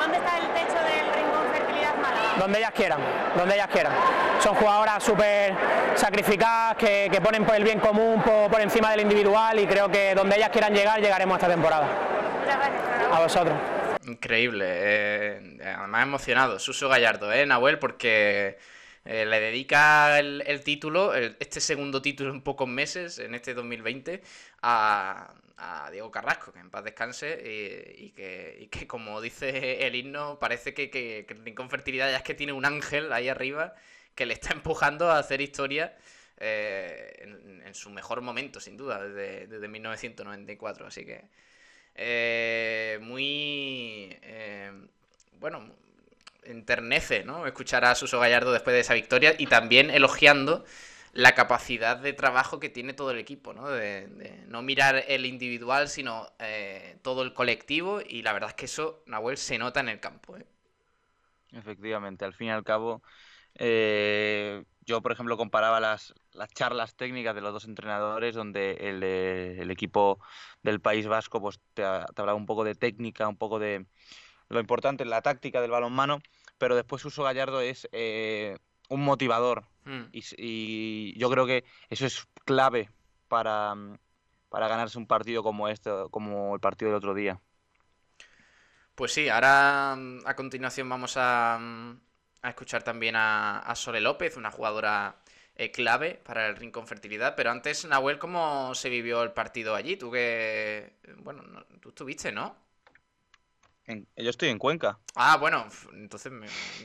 ¿Dónde 0.00 0.18
está 0.18 0.38
el 0.38 0.48
techo 0.48 0.74
del 0.74 1.14
Rincón 1.14 1.46
Fertilidad 1.52 1.94
Málaga? 1.94 2.38
Donde 2.40 2.58
ellas 2.58 2.72
quieran, 2.72 2.98
donde 3.36 3.54
ellas 3.54 3.68
quieran. 3.68 3.92
Son 4.40 4.54
jugadoras 4.56 5.02
súper 5.02 5.54
sacrificadas, 5.94 6.76
que, 6.76 7.08
que, 7.10 7.20
ponen 7.20 7.44
por 7.44 7.54
el 7.54 7.62
bien 7.62 7.78
común 7.78 8.20
por, 8.20 8.50
por, 8.50 8.60
encima 8.60 8.90
del 8.90 9.02
individual 9.02 9.60
y 9.60 9.66
creo 9.66 9.88
que 9.88 10.14
donde 10.14 10.36
ellas 10.36 10.50
quieran 10.50 10.74
llegar, 10.74 11.00
llegaremos 11.00 11.36
esta 11.36 11.48
temporada. 11.48 11.86
Muchas 12.40 12.56
gracias. 12.56 13.12
A 13.12 13.20
vosotros. 13.20 13.75
Increíble, 14.06 14.64
eh, 14.68 15.58
además 15.64 16.04
emocionado, 16.04 16.60
Suso 16.60 16.88
Gallardo, 16.88 17.32
¿eh, 17.32 17.44
Nahuel? 17.44 17.80
Porque 17.80 18.56
eh, 19.04 19.26
le 19.26 19.40
dedica 19.40 20.20
el, 20.20 20.44
el 20.46 20.62
título, 20.62 21.12
el, 21.12 21.36
este 21.40 21.60
segundo 21.60 22.00
título 22.00 22.30
en 22.30 22.40
pocos 22.40 22.68
meses, 22.68 23.18
en 23.18 23.34
este 23.34 23.52
2020, 23.52 24.22
a, 24.62 25.34
a 25.56 25.90
Diego 25.90 26.12
Carrasco, 26.12 26.52
que 26.52 26.60
en 26.60 26.70
paz 26.70 26.84
descanse, 26.84 27.42
y, 27.98 28.04
y, 28.06 28.10
que, 28.12 28.58
y 28.60 28.66
que, 28.68 28.86
como 28.86 29.20
dice 29.20 29.84
el 29.86 29.96
himno, 29.96 30.38
parece 30.38 30.72
que, 30.72 30.88
que, 30.88 31.26
que 31.26 31.34
el 31.34 31.68
Fertilidad 31.68 32.08
ya 32.08 32.18
es 32.18 32.22
que 32.22 32.34
tiene 32.34 32.52
un 32.52 32.64
ángel 32.64 33.12
ahí 33.12 33.28
arriba 33.28 33.74
que 34.14 34.24
le 34.26 34.34
está 34.34 34.52
empujando 34.54 35.10
a 35.10 35.18
hacer 35.18 35.40
historia. 35.40 35.96
Eh, 36.38 37.14
en, 37.22 37.62
en, 37.66 37.74
su 37.74 37.88
mejor 37.90 38.20
momento, 38.20 38.60
sin 38.60 38.76
duda, 38.76 39.02
desde, 39.02 39.46
desde 39.46 39.68
1994. 39.68 40.86
Así 40.86 41.04
que 41.06 41.24
eh, 41.96 42.98
muy, 43.00 44.16
eh, 44.22 44.70
bueno, 45.40 45.70
enternece, 46.44 47.24
¿no? 47.24 47.46
Escuchar 47.46 47.84
a 47.84 47.94
Suso 47.94 48.20
Gallardo 48.20 48.52
después 48.52 48.74
de 48.74 48.80
esa 48.80 48.94
victoria 48.94 49.34
y 49.38 49.46
también 49.46 49.90
elogiando 49.90 50.64
la 51.14 51.34
capacidad 51.34 51.96
de 51.96 52.12
trabajo 52.12 52.60
que 52.60 52.68
tiene 52.68 52.92
todo 52.92 53.10
el 53.10 53.18
equipo, 53.18 53.54
¿no? 53.54 53.68
De, 53.70 54.44
no 54.48 54.60
mirar 54.60 55.04
el 55.08 55.24
individual, 55.24 55.88
sino 55.88 56.28
eh, 56.38 56.98
todo 57.02 57.22
el 57.22 57.32
colectivo 57.32 58.00
y 58.06 58.22
la 58.22 58.34
verdad 58.34 58.50
es 58.50 58.56
que 58.56 58.66
eso, 58.66 59.02
Nahuel, 59.06 59.38
se 59.38 59.56
nota 59.56 59.80
en 59.80 59.88
el 59.88 59.98
campo. 59.98 60.36
Efectivamente, 61.52 62.26
al 62.26 62.34
fin 62.34 62.48
y 62.48 62.50
al 62.50 62.64
cabo, 62.64 63.02
yo, 63.58 65.00
por 65.00 65.12
ejemplo, 65.12 65.38
comparaba 65.38 65.80
las, 65.80 66.12
las, 66.36 66.50
charlas 66.52 66.94
técnicas 66.94 67.34
de 67.34 67.40
los 67.40 67.52
dos 67.52 67.64
entrenadores, 67.64 68.34
donde 68.34 68.72
el, 68.72 69.02
el 69.02 69.70
equipo 69.70 70.18
del 70.62 70.80
País 70.80 71.06
Vasco 71.06 71.40
pues, 71.40 71.58
te, 71.74 71.82
te, 71.82 72.20
hablaba 72.20 72.34
un 72.34 72.46
poco 72.46 72.64
de 72.64 72.74
técnica, 72.74 73.28
un 73.28 73.36
poco 73.36 73.58
de 73.58 73.86
lo 74.48 74.60
importante, 74.60 75.04
la 75.04 75.22
táctica 75.22 75.60
del 75.60 75.70
balonmano, 75.70 76.20
pero 76.58 76.76
después 76.76 77.04
Uso 77.04 77.24
Gallardo 77.24 77.60
es 77.60 77.88
eh, 77.92 78.58
un 78.88 79.04
motivador. 79.04 79.64
Mm. 79.84 80.04
Y, 80.12 80.24
y, 80.38 81.18
yo 81.18 81.30
creo 81.30 81.46
que 81.46 81.64
eso 81.90 82.06
es 82.06 82.26
clave 82.44 82.90
para, 83.28 83.74
para 84.48 84.68
ganarse 84.68 84.98
un 84.98 85.06
partido 85.06 85.42
como 85.42 85.68
este, 85.68 85.90
como 86.10 86.54
el 86.54 86.60
partido 86.60 86.90
del 86.90 86.98
otro 86.98 87.14
día. 87.14 87.40
Pues 88.94 89.12
sí, 89.12 89.28
ahora 89.28 89.92
a 89.92 90.36
continuación 90.36 90.88
vamos 90.88 91.16
a, 91.16 91.56
a 91.56 92.48
escuchar 92.48 92.82
también 92.82 93.14
a, 93.16 93.58
a, 93.58 93.74
Sole 93.74 94.00
López, 94.00 94.36
una 94.36 94.50
jugadora 94.50 95.16
eh, 95.58 95.70
clave 95.70 96.20
para 96.24 96.48
el 96.48 96.56
Rincón 96.56 96.86
Fertilidad. 96.86 97.34
Pero 97.34 97.50
antes, 97.50 97.84
Nahuel, 97.86 98.18
¿cómo 98.18 98.74
se 98.74 98.90
vivió 98.90 99.22
el 99.22 99.32
partido 99.32 99.74
allí? 99.74 99.96
Tú 99.96 100.10
que. 100.10 100.92
Bueno, 101.18 101.42
no, 101.42 101.64
tú 101.80 101.90
estuviste, 101.90 102.30
¿no? 102.30 102.56
En, 103.86 104.06
yo 104.16 104.30
estoy 104.30 104.48
en 104.50 104.58
Cuenca. 104.58 104.98
Ah, 105.14 105.36
bueno, 105.38 105.66
entonces, 105.92 106.32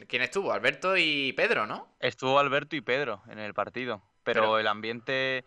¿quién 0.08 0.22
estuvo? 0.22 0.54
Alberto 0.54 0.96
y 0.96 1.34
Pedro, 1.34 1.66
¿no? 1.66 1.96
Estuvo 2.00 2.40
Alberto 2.40 2.76
y 2.76 2.82
Pedro 2.82 3.24
en 3.28 3.40
el 3.40 3.54
partido. 3.54 4.02
Pero, 4.24 4.42
pero... 4.42 4.60
el 4.60 4.68
ambiente. 4.68 5.44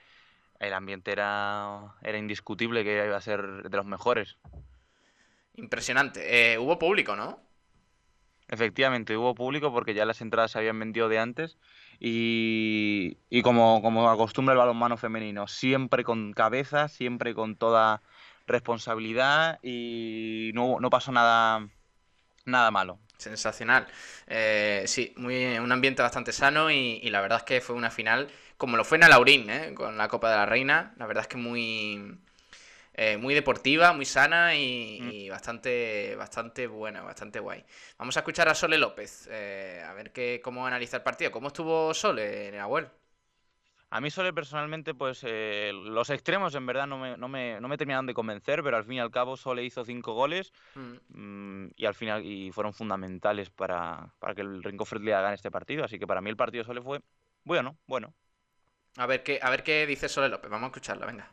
El 0.61 0.73
ambiente 0.73 1.11
era, 1.11 1.97
era 2.03 2.17
indiscutible 2.17 2.85
que 2.85 3.05
iba 3.05 3.17
a 3.17 3.21
ser 3.21 3.69
de 3.69 3.77
los 3.77 3.87
mejores. 3.87 4.37
Impresionante. 5.55 6.53
Eh, 6.53 6.59
hubo 6.59 6.79
público, 6.79 7.17
¿no? 7.17 7.41
Efectivamente, 8.49 9.17
hubo 9.17 9.35
público 9.35 9.73
porque 9.73 9.95
ya 9.95 10.05
las 10.05 10.21
entradas 10.21 10.53
se 10.53 10.59
habían 10.59 10.79
vendido 10.79 11.09
de 11.09 11.19
antes 11.19 11.59
y, 12.01 13.17
y 13.31 13.43
como, 13.43 13.83
como 13.83 14.09
acostumbra 14.09 14.53
el 14.53 14.59
balonmano 14.59 14.97
femenino, 14.97 15.49
siempre 15.49 16.05
con 16.05 16.33
cabeza, 16.33 16.89
siempre 16.89 17.35
con 17.35 17.57
toda 17.57 18.03
responsabilidad 18.47 19.59
y 19.63 20.51
no, 20.55 20.79
no 20.81 20.91
pasó 20.91 21.13
nada, 21.13 21.67
nada 22.45 22.71
malo. 22.71 22.99
Sensacional. 23.17 23.87
Eh, 24.27 24.85
sí, 24.87 25.15
muy, 25.17 25.59
un 25.59 25.73
ambiente 25.73 26.03
bastante 26.03 26.33
sano 26.33 26.71
y, 26.71 27.01
y, 27.03 27.11
la 27.11 27.21
verdad 27.21 27.39
es 27.39 27.45
que 27.45 27.61
fue 27.61 27.77
una 27.77 27.91
final 27.91 28.29
como 28.57 28.77
lo 28.77 28.85
fue 28.85 28.99
en 28.99 29.05
Alaurín, 29.05 29.51
¿eh? 29.51 29.75
con 29.75 29.97
la 29.97 30.09
Copa 30.09 30.31
de 30.31 30.37
la 30.37 30.47
Reina. 30.47 30.95
La 30.97 31.07
verdad 31.07 31.23
es 31.23 31.29
que 31.29 31.37
muy, 31.37 32.19
eh, 32.97 33.17
muy 33.17 33.35
deportiva, 33.35 33.93
muy 33.93 34.05
sana 34.05 34.55
y, 34.55 35.01
mm. 35.01 35.11
y, 35.11 35.29
bastante, 35.29 36.15
bastante 36.17 36.69
buena, 36.69 37.03
bastante 37.03 37.41
guay. 37.41 37.65
Vamos 37.99 38.17
a 38.17 38.21
escuchar 38.21 38.49
a 38.49 38.55
Sole 38.55 38.79
López, 38.79 39.29
eh, 39.31 39.85
a 39.85 39.93
ver 39.95 40.13
qué, 40.13 40.41
cómo 40.43 40.67
analiza 40.67 40.99
el 40.99 41.03
partido. 41.03 41.33
¿Cómo 41.33 41.49
estuvo 41.49 41.93
Sole 41.93 42.49
en 42.49 42.59
Abuel? 42.61 42.89
A 43.91 44.01
mí 44.01 44.11
Sole 44.11 44.33
personalmente, 44.33 44.95
pues 44.95 45.21
eh, 45.25 45.73
los 45.73 46.11
extremos 46.11 46.55
en 46.55 46.67
verdad 46.67 46.87
no 46.87 46.99
me, 46.99 47.17
no, 47.17 47.29
me, 47.29 47.61
no 47.61 47.69
me 47.69 47.77
terminaron 47.77 48.07
de 48.07 48.15
convencer, 48.15 48.63
pero 48.63 48.77
al 48.77 48.85
fin 48.85 48.95
y 48.95 49.01
al 49.01 49.11
cabo 49.11 49.37
Sole 49.37 49.65
hizo 49.65 49.85
cinco 49.85 50.15
goles 50.15 50.53
mm. 50.75 50.95
Mmm, 51.09 51.71
y 51.77 51.87
al 51.87 51.95
final 51.95 52.25
y 52.25 52.51
fueron 52.53 52.73
fundamentales 52.73 53.51
para, 53.51 54.09
para 54.19 54.35
que 54.35 54.41
el 54.41 54.63
Rincón 54.63 54.87
Fertilidad 54.87 55.23
gane 55.23 55.35
este 55.35 55.51
partido. 55.51 55.85
Así 55.85 55.99
que 55.99 56.07
para 56.07 56.21
mí 56.21 56.31
el 56.31 56.37
partido 56.37 56.65
Sole 56.65 56.81
fue 56.81 57.01
bueno, 57.45 57.77
bueno. 57.87 58.15
A 58.97 59.07
ver 59.07 59.23
qué, 59.23 59.39
a 59.43 59.51
ver 59.51 59.63
qué 59.63 59.87
dice 59.87 60.09
Sole 60.09 60.29
López, 60.29 60.51
vamos 60.51 60.67
a 60.67 60.69
escucharla. 60.69 61.07
Venga. 61.07 61.31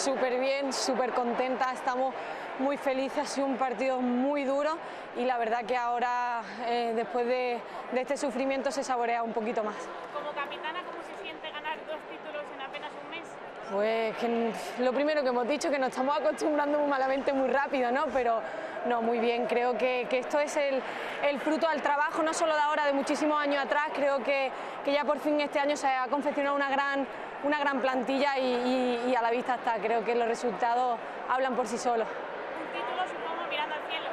Súper 0.00 0.40
bien, 0.40 0.72
súper 0.72 1.10
contenta, 1.10 1.72
estamos 1.74 2.14
muy 2.58 2.78
felices, 2.78 3.18
ha 3.18 3.26
sido 3.26 3.46
un 3.46 3.58
partido 3.58 4.00
muy 4.00 4.44
duro 4.44 4.70
y 5.14 5.26
la 5.26 5.36
verdad 5.36 5.62
que 5.66 5.76
ahora, 5.76 6.40
eh, 6.66 6.94
después 6.96 7.26
de, 7.26 7.58
de, 7.92 8.00
este 8.00 8.16
sufrimiento, 8.16 8.70
se 8.70 8.82
saborea 8.82 9.22
un 9.22 9.34
poquito 9.34 9.62
más. 9.62 9.76
Como 10.14 10.30
capitana, 10.30 10.80
¿cómo 10.90 11.02
se 11.02 11.22
siente 11.22 11.50
ganar 11.50 11.76
dos 11.86 11.98
títulos 12.08 12.42
en 12.54 12.60
apenas 12.62 12.90
un 13.04 13.10
mes? 13.10 13.28
Pues 13.70 14.16
que 14.16 14.82
lo 14.82 14.92
primero 14.94 15.22
que 15.22 15.28
hemos 15.28 15.46
dicho, 15.46 15.70
que 15.70 15.78
nos 15.78 15.90
estamos 15.90 16.16
acostumbrando 16.18 16.78
muy 16.78 16.88
malamente 16.88 17.34
muy 17.34 17.48
rápido, 17.48 17.92
¿no? 17.92 18.06
Pero 18.06 18.40
no, 18.86 19.02
muy 19.02 19.18
bien, 19.18 19.44
creo 19.44 19.76
que, 19.76 20.06
que 20.08 20.20
esto 20.20 20.40
es 20.40 20.56
el, 20.56 20.82
el, 21.28 21.38
fruto 21.40 21.68
del 21.68 21.82
trabajo, 21.82 22.22
no 22.22 22.32
solo 22.32 22.54
de 22.54 22.60
ahora, 22.60 22.86
de 22.86 22.94
muchísimos 22.94 23.38
años 23.38 23.62
atrás, 23.62 23.88
creo 23.94 24.24
que, 24.24 24.50
que 24.82 24.94
ya 24.94 25.04
por 25.04 25.18
fin 25.18 25.38
este 25.42 25.58
año 25.58 25.76
se 25.76 25.88
ha 25.88 26.06
confeccionado 26.06 26.56
una 26.56 26.70
gran 26.70 27.06
una 27.42 27.58
gran 27.58 27.80
plantilla 27.80 28.38
y, 28.38 28.42
y, 28.42 29.10
y, 29.10 29.14
a 29.14 29.22
la 29.22 29.30
vista 29.30 29.54
está. 29.56 29.74
Creo 29.76 30.04
que 30.04 30.14
los 30.14 30.28
resultados 30.28 30.98
hablan 31.28 31.54
por 31.54 31.66
sí 31.66 31.78
solos. 31.78 32.06
Un 32.08 32.72
título, 32.72 33.02
supongo, 33.08 33.48
mirando 33.50 33.74
al 33.74 33.82
cielo. 33.90 34.08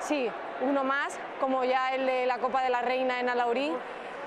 Sí, 0.00 0.30
uno 0.60 0.84
más, 0.84 1.18
como 1.40 1.64
ya 1.64 1.94
el 1.94 2.06
de 2.06 2.26
la 2.26 2.38
Copa 2.38 2.62
de 2.62 2.70
la 2.70 2.82
Reina 2.82 3.20
en 3.20 3.28
Alaurín, 3.28 3.74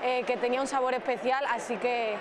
eh, 0.02 0.22
que 0.24 0.36
tenía 0.36 0.60
un 0.60 0.66
sabor 0.66 0.94
especial, 0.94 1.44
así 1.50 1.76
que 1.76 2.16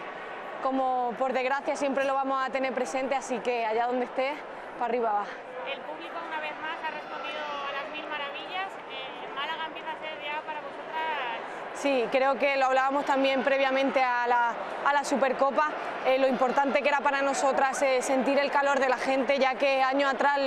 como 0.63 1.13
por 1.19 1.33
desgracia 1.33 1.75
siempre 1.75 2.03
lo 2.03 2.15
vamos 2.15 2.43
a 2.43 2.49
tener 2.49 2.73
presente, 2.73 3.15
así 3.15 3.39
que 3.39 3.65
allá 3.65 3.87
donde 3.87 4.05
esté, 4.05 4.33
para 4.79 4.85
arriba 4.85 5.11
va. 5.13 5.25
El 5.71 5.79
público 5.81 6.15
una 6.27 6.39
vez 6.39 6.53
más 6.61 6.77
ha 6.81 6.91
respondido 6.91 7.37
a 7.37 7.71
las 7.77 7.91
mil 7.93 8.07
maravillas. 8.09 8.71
Eh, 8.89 9.29
Málaga 9.35 9.65
empieza 9.67 9.91
a 9.91 9.99
ser 9.99 10.17
ya 10.23 10.41
para 10.41 10.61
vosotras 10.61 11.37
Sí, 11.81 12.05
creo 12.11 12.39
que 12.39 12.57
lo 12.57 12.65
hablábamos 12.65 13.05
también 13.05 13.43
previamente 13.43 14.01
a 14.01 14.25
la, 14.25 14.53
a 14.83 14.93
la 14.93 15.03
Supercopa, 15.03 15.69
eh, 16.07 16.17
lo 16.17 16.27
importante 16.27 16.81
que 16.81 16.89
era 16.89 17.01
para 17.01 17.21
nosotras 17.21 17.79
eh, 17.83 18.01
sentir 18.01 18.39
el 18.39 18.49
calor 18.49 18.79
de 18.79 18.89
la 18.89 18.97
gente, 18.97 19.37
ya 19.37 19.53
que 19.55 19.83
años 19.83 20.11
atrás 20.11 20.39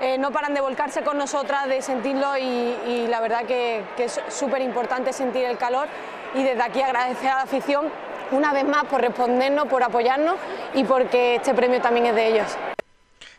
eh, 0.00 0.16
no 0.16 0.30
paran 0.30 0.54
de 0.54 0.62
volcarse 0.62 1.02
con 1.02 1.18
nosotras, 1.18 1.68
de 1.68 1.82
sentirlo 1.82 2.38
y, 2.38 2.42
y 2.42 3.06
la 3.06 3.20
verdad 3.20 3.44
que, 3.44 3.84
que 3.98 4.04
es 4.04 4.18
súper 4.28 4.62
importante 4.62 5.12
sentir 5.12 5.44
el 5.44 5.58
calor 5.58 5.88
y 6.34 6.42
desde 6.42 6.62
aquí 6.62 6.80
agradecer 6.80 7.28
a 7.28 7.36
la 7.36 7.42
afición 7.42 7.90
una 8.30 8.54
vez 8.54 8.64
más 8.64 8.84
por 8.84 9.02
respondernos, 9.02 9.66
por 9.66 9.82
apoyarnos 9.82 10.36
y 10.72 10.84
porque 10.84 11.36
este 11.36 11.52
premio 11.52 11.82
también 11.82 12.06
es 12.06 12.14
de 12.14 12.26
ellos. 12.28 12.75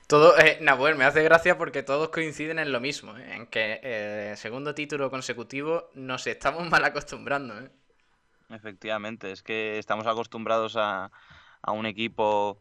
Todo, 0.07 0.39
eh, 0.39 0.57
Nahuel, 0.61 0.95
me 0.95 1.03
hace 1.03 1.21
gracia 1.21 1.57
porque 1.57 1.83
todos 1.83 2.09
coinciden 2.09 2.59
en 2.59 2.71
lo 2.71 2.79
mismo, 2.79 3.17
¿eh? 3.17 3.35
en 3.35 3.45
que 3.47 3.81
eh, 3.83 4.35
segundo 4.37 4.73
título 4.73 5.11
consecutivo 5.11 5.89
nos 5.95 6.27
estamos 6.27 6.69
mal 6.71 6.85
acostumbrando. 6.85 7.59
¿eh? 7.59 7.69
Efectivamente, 8.49 9.33
es 9.33 9.43
que 9.43 9.77
estamos 9.77 10.07
acostumbrados 10.07 10.77
a, 10.77 11.11
a, 11.61 11.71
un 11.73 11.85
equipo 11.85 12.57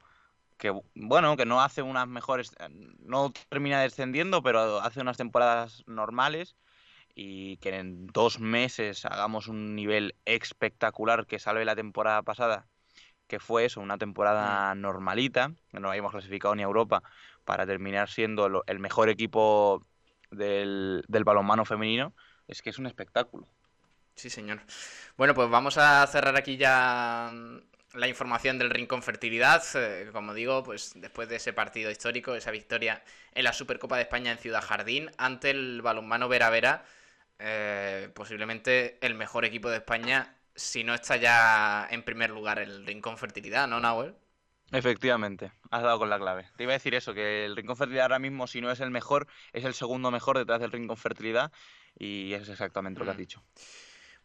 que, 0.59 0.75
bueno, 0.97 1.37
que 1.37 1.47
no 1.47 1.63
hace 1.63 1.83
unas 1.83 2.09
mejores, 2.09 2.51
no 2.99 3.33
termina 3.49 3.81
descendiendo, 3.81 4.43
pero 4.43 4.81
hace 4.81 5.01
unas 5.01 5.17
temporadas 5.17 5.85
normales 5.87 6.57
y 7.15 7.59
que 7.59 7.77
en 7.77 8.09
dos 8.09 8.41
meses 8.41 9.05
hagamos 9.05 9.47
un 9.47 9.77
nivel 9.77 10.17
espectacular 10.25 11.27
que 11.27 11.39
salve 11.39 11.65
la 11.65 11.77
temporada 11.77 12.23
pasada, 12.23 12.67
que 13.29 13.39
fue 13.39 13.67
eso, 13.67 13.81
una 13.81 13.99
temporada 13.99 14.75
normalita, 14.75 15.53
que 15.71 15.79
no 15.79 15.91
habíamos 15.91 16.13
clasificado 16.13 16.55
ni 16.57 16.63
a 16.63 16.67
Europa, 16.67 17.03
para 17.47 17.65
terminar 17.65 18.11
siendo 18.11 18.63
el 18.67 18.79
mejor 18.79 19.09
equipo 19.09 19.87
del, 20.31 21.05
balonmano 21.09 21.65
femenino, 21.65 22.13
es 22.47 22.61
que 22.61 22.69
es 22.69 22.79
un 22.79 22.87
espectáculo. 22.87 23.49
Sí, 24.15 24.29
señor. 24.29 24.61
Bueno, 25.17 25.35
pues 25.35 25.49
vamos 25.49 25.79
a 25.79 26.07
cerrar 26.07 26.37
aquí 26.37 26.59
ya 26.59 27.33
la 27.95 28.09
información 28.09 28.59
del 28.59 28.71
Rincón 28.71 29.03
Fertilidad. 29.03 29.63
Eh, 29.75 30.11
como 30.13 30.35
digo, 30.35 30.63
pues 30.63 30.93
después 30.97 31.29
de 31.29 31.37
ese 31.37 31.53
partido 31.53 31.91
histórico, 31.91 32.35
esa 32.35 32.51
victoria 32.51 33.03
en 33.33 33.45
la 33.45 33.53
Supercopa 33.53 33.97
de 33.97 34.03
España 34.03 34.33
en 34.33 34.39
Ciudad 34.39 34.63
Jardín 34.63 35.11
ante 35.17 35.51
el 35.51 35.83
balonmano 35.83 36.29
Vera 36.29 36.51
Vera, 36.51 36.85
eh, 37.39 38.11
posiblemente 38.15 38.99
el 39.01 39.15
mejor 39.15 39.45
equipo 39.45 39.71
de 39.71 39.77
España, 39.77 40.35
si 40.55 40.83
no 40.83 40.95
está 40.95 41.17
ya 41.17 41.87
en 41.91 42.03
primer 42.03 42.31
lugar 42.31 42.59
el 42.59 42.87
Rincón 42.87 43.19
Fertilidad, 43.19 43.69
¿no, 43.69 43.79
Nahuel? 43.79 44.15
Efectivamente, 44.73 45.53
has 45.71 45.83
dado 45.83 45.99
con 45.99 46.11
la 46.11 46.19
clave. 46.19 46.47
Te 46.57 46.65
iba 46.65 46.73
a 46.73 46.75
decir 46.75 46.95
eso, 46.95 47.15
que 47.15 47.45
el 47.45 47.57
Rincón 47.57 47.77
Fertilidad 47.77 48.05
ahora 48.05 48.19
mismo, 48.19 48.47
si 48.47 48.61
no 48.61 48.71
es 48.71 48.81
el 48.81 48.91
mejor, 48.91 49.27
es 49.53 49.65
el 49.65 49.75
segundo 49.75 50.11
mejor 50.11 50.39
detrás 50.39 50.61
del 50.61 50.73
Rincón 50.73 50.97
Fertilidad 50.97 51.53
y 51.99 52.33
es 52.33 52.49
exactamente 52.49 52.99
lo 52.99 53.05
que 53.05 53.11
has 53.13 53.17
dicho. 53.17 53.43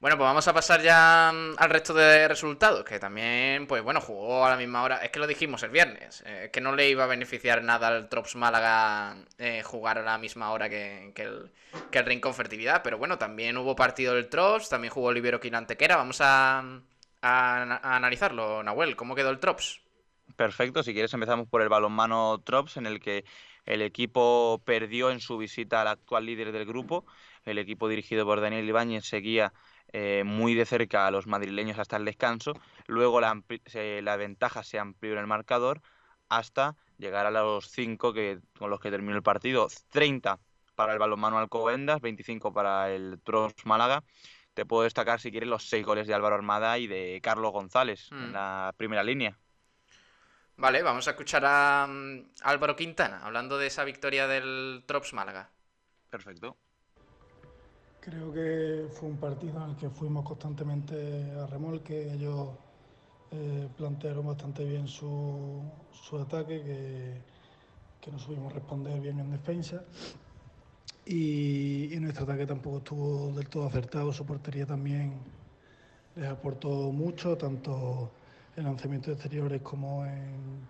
Bueno, 0.01 0.17
pues 0.17 0.25
vamos 0.25 0.48
a 0.48 0.53
pasar 0.53 0.81
ya 0.81 1.31
mm, 1.31 1.53
al 1.57 1.69
resto 1.69 1.93
de 1.93 2.27
resultados, 2.27 2.83
que 2.83 2.98
también, 2.98 3.67
pues 3.67 3.83
bueno, 3.83 4.01
jugó 4.01 4.43
a 4.43 4.50
la 4.50 4.57
misma 4.57 4.81
hora. 4.81 4.98
Es 4.98 5.12
que 5.12 5.19
lo 5.19 5.27
dijimos 5.27 5.62
el 5.62 5.69
viernes, 5.69 6.24
eh, 6.25 6.50
que 6.51 6.60
no 6.60 6.75
le 6.75 6.89
iba 6.89 7.03
a 7.03 7.07
beneficiar 7.07 7.63
nada 7.63 7.89
al 7.89 8.10
Trops 8.10 8.36
Málaga 8.36 9.15
eh, 9.38 9.62
jugar 9.62 10.00
a 10.00 10.01
la 10.01 10.17
misma 10.17 10.50
hora 10.51 10.69
que, 10.69 11.13
el, 11.15 11.51
que 11.91 12.00
el 12.00 12.05
Rincón 12.07 12.33
Fertilidad, 12.33 12.81
pero 12.81 12.98
bueno, 12.98 13.19
también 13.19 13.57
hubo 13.57 13.75
partido 13.75 14.15
del 14.15 14.27
Trops, 14.27 14.69
también 14.69 14.91
jugó 14.91 15.10
Olivero 15.10 15.39
Quinantequera. 15.39 15.98
Vamos 15.98 16.19
a, 16.19 16.63
a, 17.21 17.95
analizarlo, 17.95 18.63
Nahuel, 18.63 18.95
¿cómo 18.95 19.13
quedó 19.13 19.29
el 19.29 19.39
Trops? 19.39 19.81
Perfecto, 20.35 20.83
si 20.83 20.93
quieres 20.93 21.13
empezamos 21.13 21.47
por 21.47 21.61
el 21.61 21.69
balonmano 21.69 22.41
Trops, 22.43 22.77
en 22.77 22.85
el 22.85 23.00
que 23.00 23.25
el 23.65 23.81
equipo 23.81 24.61
perdió 24.65 25.11
en 25.11 25.19
su 25.19 25.38
visita 25.38 25.81
al 25.81 25.88
actual 25.88 26.25
líder 26.25 26.51
del 26.51 26.65
grupo. 26.65 27.05
El 27.45 27.57
equipo 27.57 27.88
dirigido 27.88 28.25
por 28.25 28.41
Daniel 28.41 28.67
Ibáñez 28.67 29.05
seguía 29.05 29.53
eh, 29.93 30.23
muy 30.25 30.55
de 30.55 30.65
cerca 30.65 31.07
a 31.07 31.11
los 31.11 31.27
madrileños 31.27 31.79
hasta 31.79 31.97
el 31.97 32.05
descanso. 32.05 32.53
Luego 32.88 33.21
la, 33.21 33.41
la 34.01 34.15
ventaja 34.17 34.63
se 34.63 34.79
amplió 34.79 35.13
en 35.13 35.19
el 35.19 35.27
marcador 35.27 35.81
hasta 36.29 36.75
llegar 36.97 37.25
a 37.25 37.31
los 37.31 37.69
5 37.69 38.13
que, 38.13 38.39
con 38.57 38.69
los 38.69 38.79
que 38.79 38.91
terminó 38.91 39.15
el 39.15 39.23
partido. 39.23 39.67
30 39.89 40.39
para 40.75 40.93
el 40.93 41.00
balonmano 41.00 41.38
Alcobendas, 41.38 42.00
25 42.01 42.53
para 42.53 42.91
el 42.91 43.19
Tros 43.23 43.53
Málaga. 43.65 44.03
Te 44.53 44.65
puedo 44.65 44.83
destacar, 44.83 45.19
si 45.19 45.31
quieres, 45.31 45.50
los 45.50 45.67
6 45.69 45.85
goles 45.85 46.07
de 46.07 46.13
Álvaro 46.13 46.35
Armada 46.35 46.77
y 46.77 46.88
de 46.88 47.19
Carlos 47.21 47.51
González 47.51 48.09
en 48.11 48.29
mm. 48.29 48.33
la 48.33 48.73
primera 48.77 49.03
línea. 49.03 49.38
Vale, 50.62 50.84
vamos 50.84 51.08
a 51.08 51.12
escuchar 51.12 51.44
a 51.44 51.88
mm, 51.89 52.34
Álvaro 52.44 52.75
Quintana 52.75 53.22
hablando 53.24 53.58
de 53.58 53.65
esa 53.65 53.84
victoria 53.84 54.27
del 54.27 54.84
Trops 54.86 55.12
Málaga. 55.12 55.50
Perfecto. 56.08 56.56
Creo 58.00 58.32
que 58.32 58.86
fue 58.94 59.10
un 59.10 59.18
partido 59.18 59.63
en 59.63 59.72
el 59.72 59.75
que 59.75 59.89
fuimos 59.89 60.24
constantemente 60.24 61.32
a 61.32 61.48
remolque. 61.48 62.13
Ellos 62.13 62.50
eh, 63.32 63.70
plantearon 63.75 64.27
bastante 64.27 64.63
bien 64.63 64.88
su, 64.88 65.63
ataque, 66.22 66.62
que, 66.62 67.22
que 68.00 68.12
no 68.12 68.20
supimos 68.20 68.53
responder 68.53 69.00
bien 69.01 69.20
en 69.20 69.32
defensa. 69.32 69.84
Y, 71.08 71.89
nuestro 72.00 72.25
ataque 72.25 72.46
tampoco 72.46 72.77
estuvo 72.77 73.32
del 73.34 73.50
todo 73.50 73.65
acertado. 73.65 74.13
Su 74.13 74.27
portería 74.27 74.68
también 74.68 75.13
les 76.15 76.30
aportó 76.30 76.70
mucho, 76.91 77.36
tanto 77.36 78.12
en 78.62 78.68
lanzamientos 78.68 79.13
exteriores 79.13 79.62
como 79.62 80.06
en, 80.06 80.70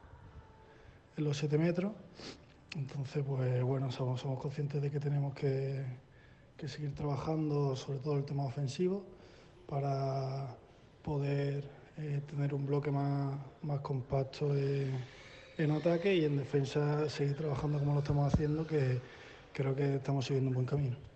los 1.18 1.38
7 1.38 1.58
metros. 1.58 1.92
Entonces, 2.76 3.24
pues 3.28 3.62
bueno, 3.62 3.92
somos, 3.92 4.20
somos 4.20 4.40
conscientes 4.40 4.82
de 4.82 4.90
que 4.90 5.00
tenemos 5.00 5.36
que 5.36 5.86
que 6.62 6.68
seguir 6.68 6.94
trabajando 6.94 7.76
sobre 7.76 7.98
todo 7.98 8.18
el 8.18 8.24
tema 8.24 8.46
ofensivo 8.46 9.04
para 9.68 10.56
poder 11.02 11.68
eh, 11.98 12.22
tener 12.30 12.54
un 12.54 12.68
bloque 12.68 12.92
más, 12.92 13.36
más 13.64 13.80
compacto 13.80 14.56
en 14.56 15.72
ataque 15.72 16.16
y 16.16 16.26
en 16.26 16.38
defensa 16.38 17.10
seguir 17.10 17.36
trabajando 17.36 17.80
como 17.80 17.96
lo 17.96 18.02
estamos 18.02 18.32
haciendo, 18.32 18.68
que 18.68 19.02
creo 19.54 19.76
que 19.76 19.96
estamos 19.96 20.24
siguiendo 20.26 20.50
un 20.50 20.54
buen 20.54 20.68
camino. 20.68 21.11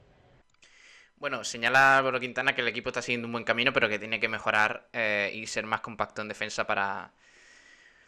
Bueno, 1.18 1.44
señala 1.44 1.98
Álvaro 1.98 2.20
Quintana 2.20 2.54
que 2.54 2.62
el 2.62 2.68
equipo 2.68 2.90
está 2.90 3.02
siguiendo 3.02 3.28
un 3.28 3.32
buen 3.32 3.44
camino, 3.46 3.72
pero 3.74 3.88
que 3.90 4.00
tiene 4.00 4.20
que 4.20 4.28
mejorar 4.28 4.90
eh, 4.94 5.32
y 5.34 5.48
ser 5.48 5.66
más 5.66 5.82
compacto 5.82 6.22
en 6.22 6.28
defensa 6.28 6.68
para, 6.68 7.14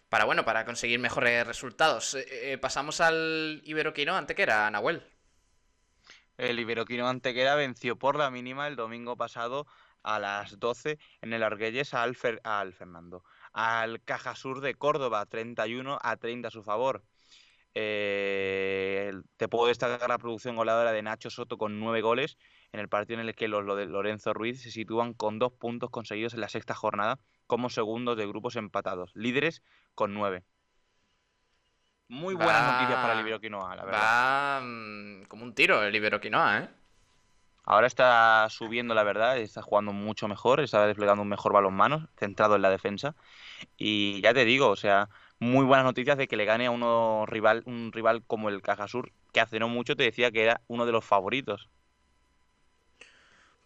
para 0.10 0.26
bueno, 0.26 0.44
para 0.46 0.66
conseguir 0.66 1.00
mejores 1.00 1.48
resultados. 1.48 2.16
Eh, 2.16 2.58
pasamos 2.62 3.02
al 3.02 3.62
Iberoquino, 3.64 4.16
ante 4.16 4.36
que 4.36 4.44
era 4.44 4.70
Nahuel. 4.70 5.04
El 6.38 6.60
Iberoquino 6.60 7.08
Antequera 7.08 7.56
venció 7.56 7.98
por 7.98 8.16
la 8.16 8.30
mínima 8.30 8.68
el 8.68 8.76
domingo 8.76 9.16
pasado 9.18 9.66
a 10.04 10.20
las 10.20 10.60
12 10.60 11.00
en 11.22 11.34
el 11.34 11.44
Arguelles 11.44 11.94
al, 11.94 12.16
Fernando. 12.16 13.24
Al 13.54 14.04
Cajasur 14.04 14.62
de 14.62 14.76
Córdoba, 14.76 15.26
31 15.26 15.98
a 16.02 16.18
30 16.18 16.48
a 16.50 16.52
su 16.52 16.62
favor. 16.62 17.04
Eh, 17.74 19.14
te 19.38 19.48
puedo 19.48 19.68
destacar 19.68 20.10
la 20.10 20.18
producción 20.18 20.56
goleadora 20.56 20.92
de 20.92 21.02
Nacho 21.02 21.30
Soto 21.30 21.58
con 21.58 21.80
nueve 21.80 22.02
goles 22.02 22.38
en 22.72 22.80
el 22.80 22.90
partido 22.90 23.20
en 23.20 23.28
el 23.28 23.36
que 23.36 23.48
los 23.48 23.66
de 23.78 23.86
Lorenzo 23.86 24.34
Ruiz 24.34 24.62
se 24.62 24.72
sitúan 24.72 25.14
con 25.14 25.40
dos 25.40 25.54
puntos 25.54 25.90
conseguidos 25.90 26.34
en 26.34 26.42
la 26.42 26.50
sexta 26.50 26.74
jornada 26.76 27.20
como 27.48 27.70
segundos 27.70 28.18
de 28.18 28.28
grupos 28.28 28.56
empatados, 28.56 29.12
líderes 29.16 29.64
con 29.96 30.14
nueve. 30.14 30.44
Muy 32.10 32.36
buenas 32.36 32.74
noticias 32.74 33.00
para 33.02 33.14
el 33.14 33.20
Iberoquinoa, 33.20 33.76
la 33.76 33.86
verdad. 33.86 34.02
Va 34.02 34.62
mm, 34.64 35.24
como 35.28 35.44
un 35.44 35.54
tiro 35.54 35.84
el 35.84 35.96
Iberoquinoa, 35.96 36.60
¿eh? 36.60 36.70
Ahora 37.70 37.88
está 37.88 38.48
subiendo, 38.50 38.94
la 38.94 39.04
verdad, 39.04 39.38
está 39.38 39.62
jugando 39.62 39.92
mucho 39.92 40.30
mejor, 40.30 40.62
está 40.62 40.88
desplegando 40.88 41.22
un 41.24 41.28
mejor 41.28 41.52
balonmano, 41.52 42.08
centrado 42.18 42.56
en 42.56 42.62
la 42.62 42.70
defensa. 42.70 43.14
Y 43.78 44.22
ya 44.22 44.34
te 44.34 44.46
digo, 44.46 44.70
o 44.70 44.78
sea, 44.78 45.10
muy 45.40 45.66
buenas 45.66 45.84
noticias 45.84 46.18
de 46.18 46.30
que 46.30 46.38
le 46.38 46.46
gane 46.46 46.68
a 46.68 46.72
uno 46.72 47.26
rival, 47.28 47.64
un 47.66 47.92
rival 47.92 48.24
como 48.26 48.48
el 48.48 48.62
Cajasur, 48.62 49.12
que 49.34 49.42
hace 49.42 49.60
no 49.60 49.68
mucho 49.68 49.98
te 49.98 50.04
decía 50.04 50.32
que 50.32 50.44
era 50.44 50.62
uno 50.68 50.86
de 50.86 50.94
los 50.94 51.04
favoritos. 51.04 51.70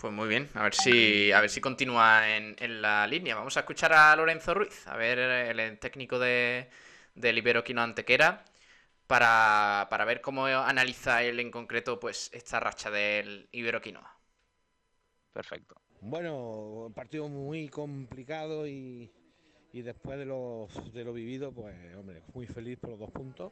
Pues 0.02 0.12
muy 0.12 0.28
bien, 0.28 0.50
a 0.56 0.64
ver 0.64 0.74
si, 0.74 1.32
a 1.32 1.42
ver 1.42 1.50
si 1.52 1.62
continúa 1.62 2.36
en, 2.36 2.56
en 2.58 2.82
la 2.82 3.06
línea. 3.06 3.36
Vamos 3.36 3.56
a 3.56 3.60
escuchar 3.60 3.94
a 3.94 4.16
Lorenzo 4.16 4.56
Ruiz, 4.56 4.88
a 4.88 4.98
ver 4.98 5.20
el 5.20 5.78
técnico 5.78 6.18
de, 6.18 6.72
del 7.14 7.38
Iberoquino 7.38 7.84
Antequera 7.84 8.44
para, 9.06 9.86
para 9.92 10.06
ver 10.06 10.20
cómo 10.20 10.48
analiza 10.48 11.22
él 11.22 11.40
en 11.40 11.52
concreto 11.52 12.00
pues 12.00 12.32
esta 12.34 12.60
racha 12.60 12.90
del 12.90 13.48
Iberoquinoa. 13.52 14.18
Perfecto. 15.34 15.76
Bueno, 16.02 16.86
un 16.88 16.94
partido 16.94 17.30
muy 17.30 17.70
complicado 17.70 18.68
y, 18.68 19.12
y 19.72 19.82
después 19.84 20.18
de 20.18 20.26
lo, 20.26 20.68
de 20.94 21.04
lo 21.04 21.14
vivido, 21.14 21.52
pues 21.52 21.76
hombre, 21.96 22.24
muy 22.34 22.48
feliz 22.48 22.80
por 22.80 22.90
los 22.90 23.00
dos 23.00 23.12
puntos. 23.12 23.52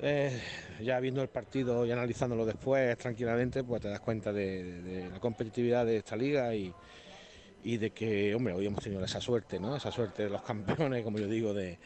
Eh, 0.00 0.40
ya 0.80 1.00
viendo 1.00 1.22
el 1.22 1.28
partido 1.28 1.84
y 1.84 1.90
analizándolo 1.90 2.46
después 2.46 2.96
tranquilamente, 2.98 3.64
pues 3.64 3.82
te 3.82 3.88
das 3.88 4.00
cuenta 4.00 4.32
de, 4.32 5.08
la 5.10 5.18
competitividad 5.18 5.84
de 5.84 5.98
esta 5.98 6.16
liga 6.16 6.54
y, 6.54 6.72
de 7.64 7.90
que, 7.90 8.34
hombre, 8.34 8.54
hoy 8.54 8.66
hemos 8.66 8.82
tenido 8.82 9.04
esa 9.04 9.20
suerte, 9.20 9.58
¿no? 9.58 9.76
Esa 9.76 9.90
suerte 9.90 10.24
de 10.24 10.30
los 10.30 10.42
campeones, 10.50 11.02
como 11.02 11.18
yo 11.18 11.26
digo, 11.26 11.52
de, 11.52 11.78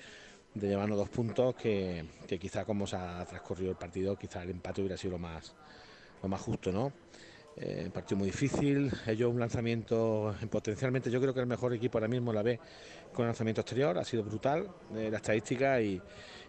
llevarnos 0.54 0.98
dos 0.98 1.08
puntos 1.08 1.54
que, 1.54 2.04
que, 2.26 2.38
quizá 2.38 2.64
como 2.64 2.86
se 2.86 2.96
ha 2.96 3.24
transcurrido 3.24 3.70
el 3.70 3.76
partido, 3.76 4.16
quizá 4.16 4.42
el 4.42 4.50
empate 4.50 4.82
hubiera 4.82 4.98
sido 4.98 5.12
lo 5.12 5.18
más, 5.18 5.54
lo 6.22 6.28
más 6.28 6.40
justo, 6.40 6.70
¿no? 6.70 6.92
Eh, 7.56 7.90
partido 7.92 8.16
muy 8.16 8.30
difícil, 8.30 8.90
ellos 9.06 9.30
un 9.30 9.38
lanzamiento 9.38 10.34
potencialmente, 10.50 11.10
yo 11.10 11.20
creo 11.20 11.34
que 11.34 11.40
el 11.40 11.46
mejor 11.46 11.74
equipo 11.74 11.98
ahora 11.98 12.08
mismo 12.08 12.32
la 12.32 12.42
ve 12.42 12.58
con 13.12 13.26
lanzamiento 13.26 13.60
exterior, 13.60 13.98
ha 13.98 14.04
sido 14.04 14.24
brutal 14.24 14.68
eh, 14.96 15.10
la 15.10 15.18
estadística 15.18 15.78
y, 15.80 16.00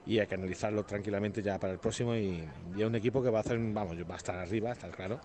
y, 0.05 0.19
hay 0.19 0.27
que 0.27 0.35
analizarlo 0.35 0.83
tranquilamente 0.83 1.41
ya 1.41 1.59
para 1.59 1.73
el 1.73 1.79
próximo. 1.79 2.15
Y, 2.15 2.43
y, 2.75 2.81
es 2.81 2.85
un 2.85 2.95
equipo 2.95 3.21
que 3.21 3.29
va 3.29 3.39
a 3.39 3.41
hacer, 3.41 3.57
vamos, 3.59 3.97
va 4.09 4.15
a 4.15 4.17
estar 4.17 4.37
arriba, 4.37 4.71
está 4.71 4.89
claro, 4.89 5.19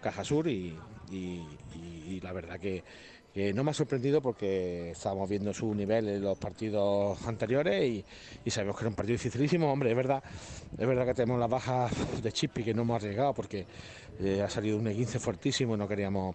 Caja 0.00 0.24
Sur 0.24 0.48
y, 0.48 0.76
y 1.10 2.20
la 2.22 2.32
verdad 2.32 2.58
que 2.58 2.82
no 3.34 3.62
me 3.62 3.70
ha 3.70 3.74
sorprendido 3.74 4.20
porque 4.20 4.90
estábamos 4.90 5.28
viendo 5.28 5.54
su 5.54 5.72
nivel 5.74 6.08
en 6.08 6.22
los 6.22 6.36
partidos 6.36 7.24
anteriores 7.26 8.04
y, 8.44 8.50
sabemos 8.50 8.76
que 8.76 8.82
era 8.82 8.88
un 8.88 8.96
partido 8.96 9.14
dificilísimo. 9.14 9.72
Hombre, 9.72 9.90
es 9.90 9.96
verdad, 9.96 10.22
es 10.76 10.86
verdad 10.86 11.06
que 11.06 11.14
tenemos 11.14 11.38
las 11.38 11.48
bajas 11.48 12.22
de 12.22 12.32
Chippy 12.32 12.64
que 12.64 12.74
no 12.74 12.82
hemos 12.82 12.96
arriesgado 12.96 13.32
porque 13.32 13.66
eh, 14.18 14.42
ha 14.42 14.50
salido 14.50 14.78
un 14.78 14.86
E15 14.86 15.20
fuertísimo 15.20 15.76
y 15.76 15.78
no 15.78 15.86
queríamos, 15.86 16.34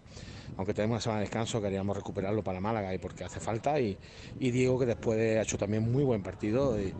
aunque 0.55 0.73
tenemos 0.73 0.95
una 0.95 1.01
semana 1.01 1.19
de 1.19 1.25
descanso, 1.25 1.61
queríamos 1.61 1.97
recuperarlo 1.97 2.43
para 2.43 2.61
Málaga 2.61 2.93
y 2.93 2.97
porque 2.97 3.25
hace 3.25 3.39
falta. 3.39 3.79
Y, 3.79 3.97
Diego, 4.39 4.79
que 4.79 4.85
después 4.85 5.19
ha 5.37 5.41
hecho 5.41 5.57
también 5.57 5.91
muy 5.91 6.03
buen 6.03 6.23
partido 6.23 6.77
y, 6.79 6.93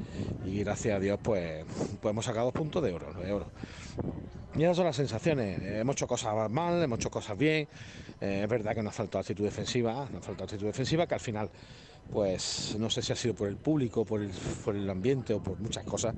gracias 0.60 0.98
a 0.98 1.00
Dios, 1.00 1.20
pues, 1.24 1.66
pues 2.02 2.12
hemos 2.12 2.26
sacado 2.26 2.46
dos 2.48 2.54
puntos 2.54 2.84
de 2.84 2.94
oro. 2.94 3.14
De 3.14 3.32
oro. 3.32 3.48
Y 4.58 4.64
esas 4.64 4.78
son 4.78 4.86
las 4.86 4.96
sensaciones. 4.96 5.62
Hemos 5.62 5.96
hecho 5.96 6.08
cosas 6.08 6.50
mal, 6.50 6.82
hemos 6.82 7.00
hecho 7.00 7.10
cosas 7.10 7.38
bien. 7.38 7.68
Eh, 8.22 8.42
es 8.44 8.50
verdad 8.50 8.74
que 8.74 8.82
nos 8.82 8.94
ha 8.94 8.98
faltado 8.98 9.20
actitud 9.20 9.44
defensiva, 9.44 10.08
nos 10.12 10.22
ha 10.22 10.28
faltado 10.28 10.46
actitud 10.46 10.66
defensiva 10.66 11.06
que 11.06 11.14
al 11.14 11.20
final, 11.20 11.50
pues 12.12 12.76
no 12.80 12.90
sé 12.90 13.02
si 13.02 13.12
ha 13.12 13.16
sido 13.18 13.36
por 13.36 13.50
el 13.50 13.58
público, 13.58 14.06
por 14.06 14.22
el, 14.22 14.32
por 14.64 14.76
el 14.76 14.90
ambiente 14.90 15.34
o 15.34 15.44
por 15.44 15.60
muchas 15.60 15.84
cosas, 15.84 16.16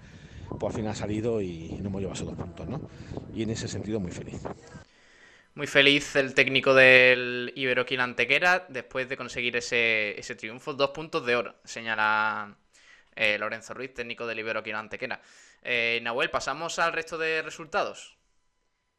pues 0.50 0.64
al 0.64 0.74
final 0.74 0.92
ha 0.92 0.96
salido 0.96 1.42
y 1.42 1.78
no 1.82 1.88
hemos 1.90 2.02
llevado 2.02 2.14
esos 2.14 2.28
dos 2.28 2.38
puntos, 2.38 2.68
¿no? 2.68 2.82
Y 3.34 3.42
en 3.42 3.50
ese 3.50 3.68
sentido 3.68 4.00
muy 4.00 4.12
feliz. 4.12 4.40
Muy 5.56 5.66
feliz 5.66 6.16
el 6.16 6.36
técnico 6.36 6.76
del 6.76 7.52
Iberoquil 7.56 8.00
Antequera 8.00 8.68
después 8.70 9.10
de 9.10 9.18
conseguir 9.18 9.58
ese, 9.58 10.18
ese 10.20 10.36
triunfo. 10.36 10.76
Dos 10.76 10.92
puntos 10.92 11.26
de 11.26 11.36
oro, 11.36 11.56
señala 11.64 12.56
eh, 13.16 13.40
Lorenzo 13.40 13.74
Ruiz, 13.74 13.96
técnico 13.96 14.28
del 14.28 14.38
Iberoquil 14.38 14.76
Antequera. 14.76 15.20
Eh, 15.64 16.00
Nahuel, 16.04 16.30
pasamos 16.30 16.78
al 16.78 16.94
resto 16.94 17.18
de 17.18 17.42
resultados. 17.42 18.17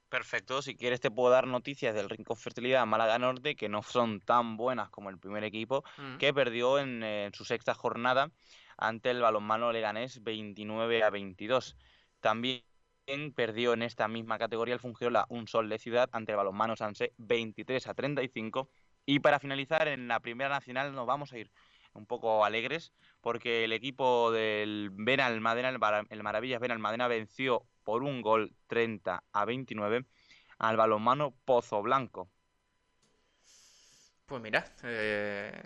Perfecto, 0.09 0.63
si 0.63 0.75
quieres 0.75 1.01
te 1.01 1.11
puedo 1.11 1.31
dar 1.31 1.47
noticias 1.47 1.95
del 1.95 2.09
Rincón 2.09 2.37
Fertilidad 2.37 2.87
Málaga 2.87 3.19
Norte 3.19 3.57
que 3.57 3.69
no 3.69 3.83
son 3.83 4.21
tan 4.21 4.57
buenas 4.57 4.89
como 4.91 5.11
el 5.11 5.19
primer 5.19 5.45
equipo, 5.45 5.85
Mm. 5.99 6.17
que 6.17 6.33
perdió 6.33 6.79
en, 6.79 7.03
en 7.03 7.35
su 7.35 7.45
sexta 7.45 7.75
jornada 7.75 8.31
ante 8.79 9.11
el 9.11 9.21
balonmano 9.21 9.71
leganés 9.73 10.23
29 10.23 11.03
a 11.03 11.11
22. 11.11 11.77
También 12.21 12.63
perdió 13.35 13.73
en 13.73 13.83
esta 13.83 14.09
misma 14.09 14.39
categoría 14.39 14.75
el 14.75 14.81
Fungirola 14.81 15.27
Un 15.29 15.47
Sol 15.49 15.69
de 15.69 15.79
Ciudad 15.79 16.09
ante 16.13 16.33
el 16.33 16.37
balonmano 16.37 16.77
Sanse 16.77 17.13
23 17.19 17.87
a 17.87 17.95
35. 17.95 18.69
Y 19.07 19.21
para 19.21 19.39
finalizar, 19.39 19.89
en 19.89 20.09
la 20.09 20.21
Primera 20.21 20.51
Nacional 20.51 20.95
nos 20.95 21.07
vamos 21.07 21.33
a 21.33 21.39
ir 21.39 21.51
un 21.95 22.07
poco 22.07 22.45
alegres 22.45 22.93
porque 23.21 23.65
el 23.65 23.73
equipo 23.73 24.31
del 24.31 24.91
Benalmádena, 24.93 25.71
el, 25.71 26.23
Maravillas 26.23 26.61
Benalmádena, 26.61 27.09
venció 27.09 27.65
por 27.89 28.03
un 28.03 28.21
gol 28.21 28.53
30 28.67 29.25
a 29.33 29.45
29 29.47 30.05
al 30.59 30.77
balonmano 30.77 31.35
Pozo 31.47 31.81
Blanco. 31.81 32.29
Pues 34.27 34.43
mira, 34.43 34.63
eh, 34.83 35.59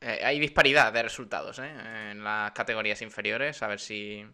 eh, 0.00 0.20
hay 0.24 0.40
disparidad 0.40 0.90
de 0.94 1.02
resultados 1.02 1.58
¿eh? 1.58 1.70
en 2.10 2.24
las 2.24 2.52
categorías 2.52 3.02
inferiores. 3.02 3.62
A 3.62 3.66
ver 3.66 3.80
si, 3.80 4.24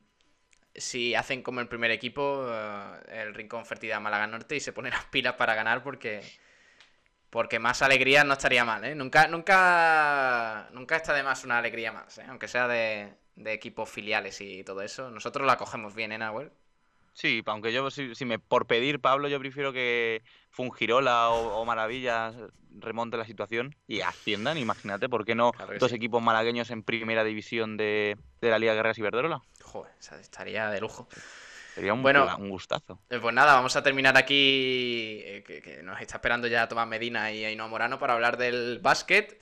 si 0.76 1.16
hacen 1.16 1.42
como 1.42 1.58
el 1.58 1.66
primer 1.66 1.90
equipo, 1.90 2.46
el 3.08 3.34
Rincón 3.34 3.66
Fertilidad 3.66 4.00
Málaga 4.00 4.28
Norte, 4.28 4.54
y 4.54 4.60
se 4.60 4.72
ponen 4.72 4.92
las 4.92 5.06
pilas 5.06 5.34
para 5.34 5.56
ganar 5.56 5.82
porque, 5.82 6.22
porque 7.30 7.58
más 7.58 7.82
alegría 7.82 8.22
no 8.22 8.34
estaría 8.34 8.64
mal. 8.64 8.96
Nunca, 8.96 9.26
nunca, 9.26 10.68
nunca 10.70 10.94
está 10.94 11.14
de 11.14 11.24
más 11.24 11.42
una 11.42 11.58
alegría 11.58 11.90
más, 11.90 12.20
aunque 12.28 12.46
sea 12.46 12.68
de, 12.68 13.12
de 13.34 13.52
equipos 13.52 13.90
filiales 13.90 14.40
y 14.40 14.62
todo 14.62 14.82
eso. 14.82 15.10
Nosotros 15.10 15.44
la 15.44 15.56
cogemos 15.56 15.96
bien, 15.96 16.12
¿eh, 16.12 16.18
Nahuel? 16.18 16.52
Sí, 17.12 17.42
aunque 17.46 17.72
yo, 17.72 17.90
si, 17.90 18.14
si 18.14 18.24
me 18.24 18.38
por 18.38 18.66
pedir, 18.66 19.00
Pablo, 19.00 19.28
yo 19.28 19.38
prefiero 19.38 19.72
que 19.72 20.22
Fungirola 20.50 21.28
o, 21.30 21.60
o 21.60 21.64
Maravillas 21.64 22.34
remonte 22.78 23.16
la 23.18 23.26
situación 23.26 23.76
y 23.86 24.00
asciendan. 24.00 24.56
Imagínate, 24.56 25.08
¿por 25.08 25.24
qué 25.24 25.34
no 25.34 25.52
Claro 25.52 25.74
dos 25.78 25.90
sí. 25.90 25.96
equipos 25.96 26.22
malagueños 26.22 26.70
en 26.70 26.82
primera 26.82 27.22
división 27.24 27.76
de, 27.76 28.16
de 28.40 28.50
la 28.50 28.58
Liga 28.58 28.74
Guerreras 28.74 28.98
Iberdrola? 28.98 29.42
Joder, 29.62 29.92
estaría 30.20 30.70
de 30.70 30.80
lujo. 30.80 31.06
Sería 31.74 31.94
un, 31.94 32.02
Bueno. 32.02 32.34
un 32.38 32.50
gustazo. 32.50 32.98
Eh, 33.08 33.18
Pues 33.20 33.34
nada, 33.34 33.54
vamos 33.54 33.76
a 33.76 33.82
terminar 33.82 34.16
aquí, 34.16 35.20
eh, 35.24 35.42
que, 35.46 35.62
que 35.62 35.82
nos 35.82 36.00
está 36.00 36.16
esperando 36.16 36.46
ya 36.46 36.68
Tomás 36.68 36.86
Medina 36.86 37.32
y 37.32 37.44
Ainhoa 37.44 37.68
Morano 37.68 37.98
para 37.98 38.12
hablar 38.14 38.36
del 38.36 38.78
básquet. 38.80 39.40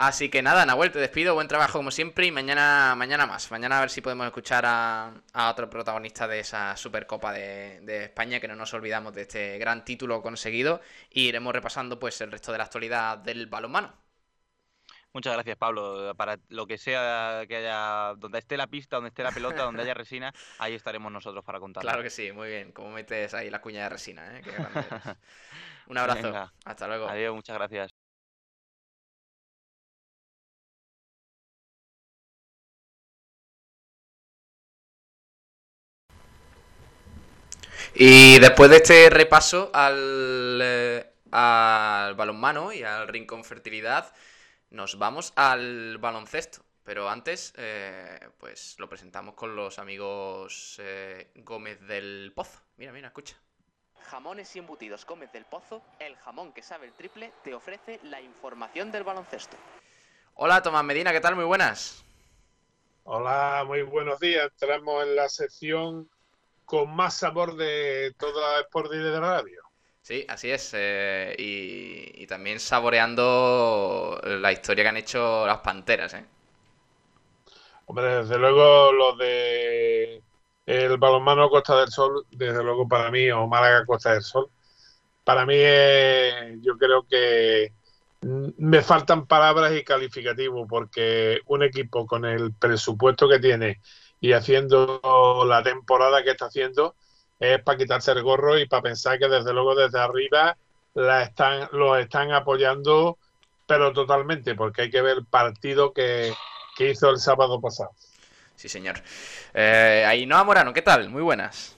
Así 0.00 0.30
que 0.30 0.40
nada, 0.40 0.64
Nahuel, 0.64 0.92
te 0.92 0.98
despido, 0.98 1.34
buen 1.34 1.46
trabajo 1.46 1.78
como 1.78 1.90
siempre 1.90 2.24
y 2.24 2.32
mañana, 2.32 2.94
mañana 2.96 3.26
más. 3.26 3.50
Mañana 3.50 3.76
a 3.76 3.80
ver 3.82 3.90
si 3.90 4.00
podemos 4.00 4.24
escuchar 4.24 4.64
a, 4.64 5.12
a 5.34 5.50
otro 5.50 5.68
protagonista 5.68 6.26
de 6.26 6.40
esa 6.40 6.74
Supercopa 6.74 7.34
de, 7.34 7.80
de 7.82 8.04
España, 8.04 8.40
que 8.40 8.48
no 8.48 8.56
nos 8.56 8.72
olvidamos 8.72 9.12
de 9.12 9.22
este 9.22 9.58
gran 9.58 9.84
título 9.84 10.22
conseguido. 10.22 10.80
Y 11.10 11.28
iremos 11.28 11.52
repasando 11.52 11.98
pues 11.98 12.18
el 12.22 12.32
resto 12.32 12.50
de 12.50 12.56
la 12.56 12.64
actualidad 12.64 13.18
del 13.18 13.46
balonmano. 13.46 13.92
Muchas 15.12 15.34
gracias, 15.34 15.58
Pablo. 15.58 16.14
Para 16.16 16.38
lo 16.48 16.66
que 16.66 16.78
sea 16.78 17.44
que 17.46 17.56
haya, 17.56 18.14
donde 18.16 18.38
esté 18.38 18.56
la 18.56 18.68
pista, 18.68 18.96
donde 18.96 19.08
esté 19.08 19.22
la 19.22 19.32
pelota, 19.32 19.64
donde 19.64 19.82
haya 19.82 19.92
resina, 19.92 20.32
ahí 20.60 20.72
estaremos 20.72 21.12
nosotros 21.12 21.44
para 21.44 21.60
contarlo. 21.60 21.86
Claro 21.90 22.02
que 22.02 22.08
sí, 22.08 22.32
muy 22.32 22.48
bien. 22.48 22.72
Como 22.72 22.90
metes 22.90 23.34
ahí 23.34 23.50
la 23.50 23.60
cuña 23.60 23.82
de 23.82 23.90
resina, 23.90 24.38
¿eh? 24.38 24.40
Qué 24.42 24.52
grande. 24.52 24.82
Un 25.88 25.98
abrazo. 25.98 26.22
Venga. 26.22 26.54
Hasta 26.64 26.86
luego. 26.86 27.06
Adiós, 27.06 27.34
muchas 27.34 27.54
gracias. 27.58 27.99
Y 37.94 38.38
después 38.38 38.70
de 38.70 38.76
este 38.76 39.10
repaso 39.10 39.70
al, 39.74 40.60
eh, 40.62 41.12
al 41.32 42.14
balonmano 42.14 42.72
y 42.72 42.82
al 42.82 43.08
Rincón 43.08 43.44
Fertilidad, 43.44 44.14
nos 44.70 44.98
vamos 44.98 45.32
al 45.36 45.98
baloncesto. 45.98 46.62
Pero 46.84 47.08
antes, 47.08 47.52
eh, 47.56 48.18
pues 48.38 48.76
lo 48.78 48.88
presentamos 48.88 49.34
con 49.34 49.54
los 49.54 49.78
amigos 49.78 50.76
eh, 50.80 51.30
Gómez 51.36 51.80
del 51.86 52.32
Pozo. 52.34 52.60
Mira, 52.76 52.92
mira, 52.92 53.08
escucha. 53.08 53.36
Jamones 54.02 54.54
y 54.56 54.60
embutidos 54.60 55.04
Gómez 55.06 55.30
del 55.32 55.44
Pozo, 55.44 55.82
el 55.98 56.16
jamón 56.16 56.52
que 56.52 56.62
sabe 56.62 56.86
el 56.86 56.92
triple, 56.94 57.32
te 57.44 57.54
ofrece 57.54 58.00
la 58.04 58.20
información 58.20 58.90
del 58.90 59.04
baloncesto. 59.04 59.56
Hola, 60.34 60.62
Tomás 60.62 60.84
Medina, 60.84 61.12
¿qué 61.12 61.20
tal? 61.20 61.36
Muy 61.36 61.44
buenas. 61.44 62.04
Hola, 63.04 63.62
muy 63.66 63.82
buenos 63.82 64.18
días. 64.18 64.48
Entramos 64.50 65.04
en 65.04 65.16
la 65.16 65.28
sección 65.28 66.10
con 66.70 66.94
más 66.94 67.14
sabor 67.14 67.56
de 67.56 68.14
toda 68.16 68.60
Sport 68.60 68.92
de 68.92 69.18
Radio. 69.18 69.60
Sí, 70.02 70.24
así 70.28 70.52
es. 70.52 70.70
eh, 70.72 71.34
y, 71.36 72.22
y 72.22 72.26
también 72.28 72.60
saboreando 72.60 74.20
la 74.22 74.52
historia 74.52 74.84
que 74.84 74.88
han 74.88 74.96
hecho 74.96 75.44
las 75.48 75.58
Panteras, 75.58 76.14
¿eh? 76.14 76.24
Hombre, 77.86 78.22
desde 78.22 78.38
luego 78.38 78.92
los 78.92 79.18
de 79.18 80.22
el 80.64 80.96
balonmano 80.96 81.50
Costa 81.50 81.76
del 81.80 81.88
Sol, 81.88 82.24
desde 82.30 82.62
luego 82.62 82.86
para 82.86 83.10
mí, 83.10 83.28
o 83.32 83.48
Málaga 83.48 83.84
Costa 83.84 84.12
del 84.12 84.22
Sol, 84.22 84.48
para 85.24 85.44
mí 85.44 85.56
yo 86.62 86.78
creo 86.78 87.04
que 87.04 87.72
me 88.20 88.80
faltan 88.82 89.26
palabras 89.26 89.72
y 89.74 89.82
calificativos 89.82 90.68
porque 90.68 91.40
un 91.46 91.64
equipo 91.64 92.06
con 92.06 92.24
el 92.24 92.52
presupuesto 92.54 93.28
que 93.28 93.40
tiene 93.40 93.80
y 94.20 94.32
haciendo 94.32 95.00
la 95.46 95.62
temporada 95.62 96.22
que 96.22 96.30
está 96.32 96.46
haciendo 96.46 96.96
es 97.38 97.62
para 97.62 97.78
quitarse 97.78 98.12
el 98.12 98.22
gorro 98.22 98.58
y 98.58 98.66
para 98.68 98.82
pensar 98.82 99.18
que 99.18 99.28
desde 99.28 99.52
luego 99.52 99.74
desde 99.74 99.98
arriba 100.00 100.56
la 100.94 101.22
están, 101.22 101.68
los 101.72 101.98
están 101.98 102.32
apoyando, 102.32 103.18
pero 103.66 103.92
totalmente, 103.92 104.54
porque 104.54 104.82
hay 104.82 104.90
que 104.90 105.02
ver 105.02 105.18
el 105.18 105.26
partido 105.26 105.92
que, 105.92 106.34
que 106.76 106.90
hizo 106.90 107.10
el 107.10 107.18
sábado 107.18 107.60
pasado. 107.60 107.90
Sí, 108.56 108.68
señor. 108.68 108.96
Eh, 109.54 110.04
Ainhoa 110.06 110.44
Morano, 110.44 110.72
¿qué 110.72 110.82
tal? 110.82 111.08
Muy 111.08 111.22
buenas. 111.22 111.76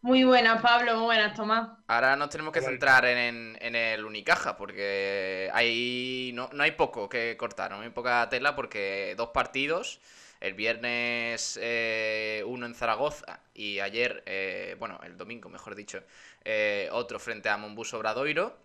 Muy 0.00 0.24
buenas, 0.24 0.60
Pablo, 0.62 0.94
muy 0.96 1.04
buenas, 1.04 1.34
Tomás. 1.34 1.70
Ahora 1.86 2.16
nos 2.16 2.28
tenemos 2.30 2.52
que 2.52 2.60
centrar 2.60 3.04
en, 3.04 3.18
en- 3.18 3.58
en 3.60 3.74
el 3.76 4.04
Unicaja, 4.04 4.56
porque 4.56 5.48
hay 5.54 6.32
no, 6.34 6.50
no 6.52 6.62
hay 6.64 6.72
poco 6.72 7.08
que 7.08 7.36
cortar, 7.38 7.70
no 7.70 7.80
hay 7.80 7.90
poca 7.90 8.28
tela, 8.28 8.56
porque 8.56 9.14
dos 9.16 9.28
partidos, 9.28 10.00
el 10.42 10.54
viernes 10.54 11.58
eh, 11.62 12.42
uno 12.46 12.66
en 12.66 12.74
Zaragoza 12.74 13.40
y 13.54 13.78
ayer, 13.78 14.24
eh, 14.26 14.74
bueno, 14.78 15.00
el 15.04 15.16
domingo, 15.16 15.48
mejor 15.48 15.76
dicho, 15.76 16.02
eh, 16.44 16.88
otro 16.90 17.20
frente 17.20 17.48
a 17.48 17.56
Monbus 17.56 17.94
Obradoiro, 17.94 18.56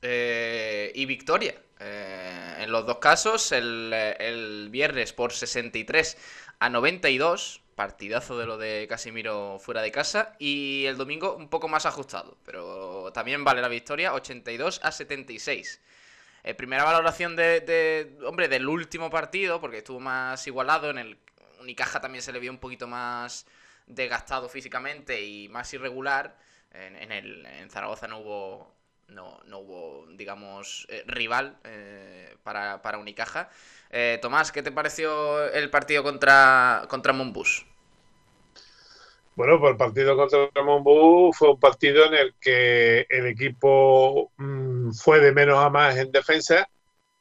eh, 0.00 0.92
y 0.94 1.04
victoria. 1.06 1.54
En 1.78 2.70
los 2.70 2.86
dos 2.86 2.98
casos, 2.98 3.52
el, 3.52 3.92
el 3.92 4.68
viernes 4.70 5.12
por 5.12 5.32
63 5.32 6.16
a 6.60 6.70
92, 6.70 7.60
partidazo 7.74 8.38
de 8.38 8.46
lo 8.46 8.56
de 8.56 8.86
Casimiro 8.88 9.58
fuera 9.58 9.82
de 9.82 9.90
casa, 9.90 10.36
y 10.38 10.84
el 10.86 10.96
domingo 10.96 11.34
un 11.34 11.48
poco 11.48 11.68
más 11.68 11.84
ajustado, 11.84 12.38
pero 12.44 13.10
también 13.12 13.44
vale 13.44 13.60
la 13.60 13.68
victoria, 13.68 14.14
82 14.14 14.80
a 14.82 14.92
76. 14.92 15.80
Eh, 16.46 16.54
primera 16.54 16.84
valoración 16.84 17.34
de, 17.34 18.16
hombre, 18.24 18.46
del 18.46 18.68
último 18.68 19.10
partido, 19.10 19.60
porque 19.60 19.78
estuvo 19.78 19.98
más 19.98 20.46
igualado, 20.46 20.90
en 20.90 20.98
el 20.98 21.18
Unicaja 21.60 22.00
también 22.00 22.22
se 22.22 22.32
le 22.32 22.38
vio 22.38 22.52
un 22.52 22.58
poquito 22.58 22.86
más 22.86 23.46
desgastado 23.88 24.48
físicamente 24.48 25.20
y 25.24 25.48
más 25.48 25.74
irregular. 25.74 26.38
En, 26.70 26.94
en 26.94 27.10
el, 27.10 27.44
en 27.46 27.68
Zaragoza 27.68 28.06
no 28.06 28.18
hubo, 28.20 28.72
no, 29.08 29.40
no 29.46 29.58
hubo, 29.58 30.06
digamos, 30.12 30.86
eh, 30.88 31.02
rival 31.08 31.58
eh, 31.64 32.36
para, 32.44 32.80
para 32.80 32.98
Unicaja. 32.98 33.50
Tomás, 34.22 34.52
¿qué 34.52 34.62
te 34.62 34.70
pareció 34.70 35.50
el 35.52 35.68
partido 35.68 36.04
contra, 36.04 36.84
contra 36.88 37.12
Monbus? 37.12 37.66
Bueno, 39.36 39.60
pues 39.60 39.72
el 39.72 39.76
partido 39.76 40.16
contra 40.16 40.48
Monbú 40.64 41.30
fue 41.34 41.50
un 41.50 41.60
partido 41.60 42.06
en 42.06 42.14
el 42.14 42.34
que 42.40 43.06
el 43.10 43.26
equipo 43.26 44.32
mm, 44.38 44.92
fue 44.92 45.20
de 45.20 45.32
menos 45.32 45.58
a 45.58 45.68
más 45.70 45.96
en 45.98 46.10
defensa 46.10 46.66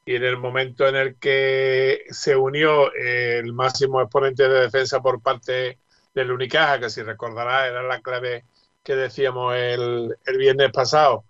y 0.05 0.15
en 0.15 0.23
el 0.23 0.37
momento 0.37 0.87
en 0.87 0.95
el 0.95 1.17
que 1.19 2.03
se 2.11 2.35
unió 2.37 2.93
el 2.93 3.53
máximo 3.53 4.01
exponente 4.01 4.47
de 4.47 4.61
defensa 4.61 5.01
por 5.01 5.21
parte 5.21 5.79
del 6.13 6.31
Unicaja, 6.31 6.79
que 6.79 6.89
si 6.89 7.01
recordará 7.03 7.67
era 7.67 7.83
la 7.83 8.01
clave 8.01 8.45
que 8.83 8.95
decíamos 8.95 9.55
el, 9.55 10.15
el 10.25 10.37
viernes 10.37 10.71
pasado, 10.71 11.25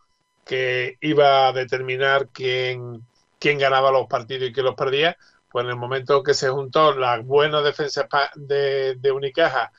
que 0.45 0.98
iba 1.02 1.48
a 1.48 1.54
determinar 1.54 2.30
quién, 2.32 3.02
quién 3.39 3.58
ganaba 3.58 3.91
los 3.91 4.08
partidos 4.08 4.50
y 4.50 4.54
quién 4.54 4.67
los 4.67 4.76
perdía, 4.76 5.17
pues 5.50 5.65
en 5.65 5.71
el 5.71 5.78
momento 5.78 6.21
que 6.21 6.36
se 6.36 6.50
juntó 6.50 6.93
la 6.95 7.19
buena 7.21 7.62
defensa 7.62 8.08
de, 8.36 8.95
de 8.98 9.12
Unicaja 9.12 9.71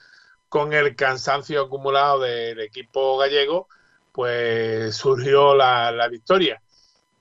con 0.49 0.73
el 0.73 0.95
cansancio 0.97 1.63
acumulado 1.63 2.21
del 2.21 2.61
equipo 2.61 3.19
gallego, 3.19 3.69
pues 4.13 4.97
surgió 4.97 5.55
la, 5.55 5.91
la 5.93 6.09
victoria. 6.09 6.63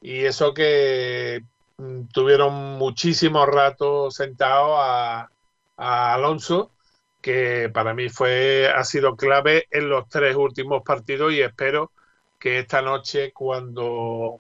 Y 0.02 0.26
eso 0.26 0.54
que 0.54 1.44
mm, 1.78 2.06
tuvieron 2.14 2.54
muchísimo 2.54 3.46
rato 3.46 4.12
sentados 4.12 4.78
a, 4.80 5.30
a 5.78 6.14
Alonso, 6.14 6.72
que 7.22 7.70
para 7.74 7.94
mí 7.94 8.10
fue, 8.10 8.72
ha 8.74 8.84
sido 8.84 9.16
clave 9.16 9.68
en 9.72 9.90
los 9.90 10.08
tres 10.10 10.36
últimos 10.36 10.84
partidos 10.84 11.34
y 11.34 11.42
espero 11.42 11.92
que 12.40 12.60
esta 12.60 12.82
noche, 12.82 13.32
cuando, 13.34 14.40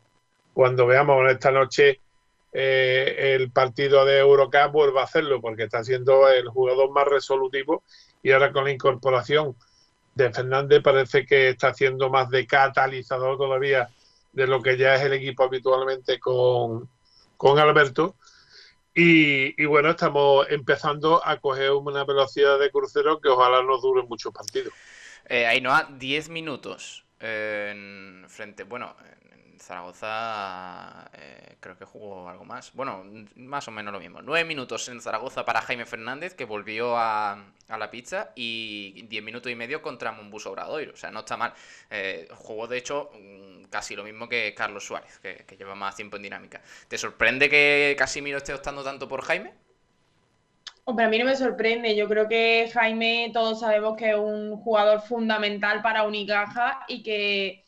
cuando 0.54 0.86
veamos 0.86 1.30
esta 1.32 1.52
noche 1.52 2.00
eh, 2.54 3.34
el 3.36 3.52
partido 3.52 4.06
de 4.06 4.19
Eurocup, 4.19 4.71
vuelva 4.71 5.02
a 5.02 5.06
hacerlo, 5.06 5.41
porque 5.41 5.63
está 5.63 5.84
siendo 5.84 6.30
el 6.30 6.48
jugador 6.48 6.91
más 6.91 7.06
resolutivo 7.06 7.84
y 8.25 8.31
ahora 8.31 8.51
con 8.51 8.63
la 8.63 8.71
incorporación 8.71 9.55
de 10.15 10.33
Fernández 10.33 10.81
parece 10.81 11.27
que 11.27 11.49
está 11.49 11.67
haciendo 11.67 12.09
más 12.09 12.27
de 12.31 12.47
catalizador 12.47 13.38
todavía 13.38 13.88
de 14.33 14.47
lo 14.47 14.63
que 14.63 14.77
ya 14.77 14.95
es 14.95 15.03
el 15.03 15.13
equipo 15.13 15.43
habitualmente 15.43 16.19
con, 16.19 16.89
con 17.38 17.59
Alberto. 17.59 18.15
Y, 18.95 19.63
bueno, 19.65 19.91
estamos 19.91 20.47
empezando 20.49 21.21
a 21.23 21.38
coger 21.38 21.73
una 21.73 22.03
velocidad 22.03 22.57
de 22.57 22.71
crucero 22.71 23.21
que 23.21 23.29
ojalá 23.29 23.61
nos 23.61 23.83
dure 23.83 24.01
muchos 24.01 24.33
partidos. 24.33 24.73
Eh, 25.27 25.45
Ainhoa, 25.45 25.88
10 25.91 26.29
minutos 26.29 27.05
eh, 27.19 27.73
en 27.75 28.27
frente, 28.27 28.63
bueno, 28.63 28.95
Zaragoza 29.60 31.10
eh, 31.13 31.56
creo 31.60 31.78
que 31.78 31.86
jugó 31.86 32.30
algo 32.30 32.46
más. 32.46 32.74
Bueno, 32.74 33.04
más 33.36 33.68
o 33.68 33.72
menos 33.72 33.94
lo 33.94 34.00
mismo. 34.00 34.22
Nueve 34.22 34.46
minutos 34.46 34.88
en 34.89 35.02
Zaragoza 35.02 35.46
para 35.46 35.62
Jaime 35.62 35.86
Fernández, 35.86 36.34
que 36.34 36.46
volvió 36.46 36.98
a, 36.98 37.44
la 37.68 37.89
pizza, 37.91 38.32
y 38.36 39.04
diez 39.08 39.24
minutos 39.24 39.52
y 39.52 39.56
medio 39.56 39.82
contra 39.82 40.12
Mombus 40.12 40.46
Obradoiro. 40.46 40.94
O 40.94 40.98
sea, 40.98 41.12
no 41.12 41.20
está 41.20 41.38
mal. 41.38 41.54
Eh, 41.89 42.28
jugó, 42.36 42.68
de 42.68 42.78
hecho, 42.78 43.10
mm, 43.13 43.65
casi 43.65 43.96
lo 43.96 44.04
mismo 44.04 44.30
que 44.30 44.54
Carlos 44.56 44.86
Suárez, 44.86 45.20
que, 45.20 45.46
que, 45.46 45.58
lleva 45.58 45.76
más 45.76 45.96
tiempo 45.96 46.18
en 46.18 46.24
dinámica. 46.24 46.62
¿Te 46.88 46.98
sorprende 46.98 47.50
que 47.50 47.96
Casimiro 47.98 48.38
esté 48.38 48.54
optando 48.54 48.84
tanto 48.84 49.08
por 49.08 49.22
Jaime? 49.24 49.54
Hombre, 50.88 51.06
a 51.06 51.10
mí 51.10 51.18
no 51.18 51.26
me 51.26 51.36
sorprende. 51.36 51.96
Yo 51.96 52.08
creo 52.08 52.28
que 52.28 52.70
Jaime, 52.72 53.32
todos 53.34 53.60
sabemos 53.62 53.98
que 53.98 54.12
es 54.12 54.15
un 54.15 54.58
jugador 54.58 55.02
fundamental 55.02 55.82
para 55.82 56.04
Unicaja 56.04 56.86
y 56.88 57.02
que 57.02 57.64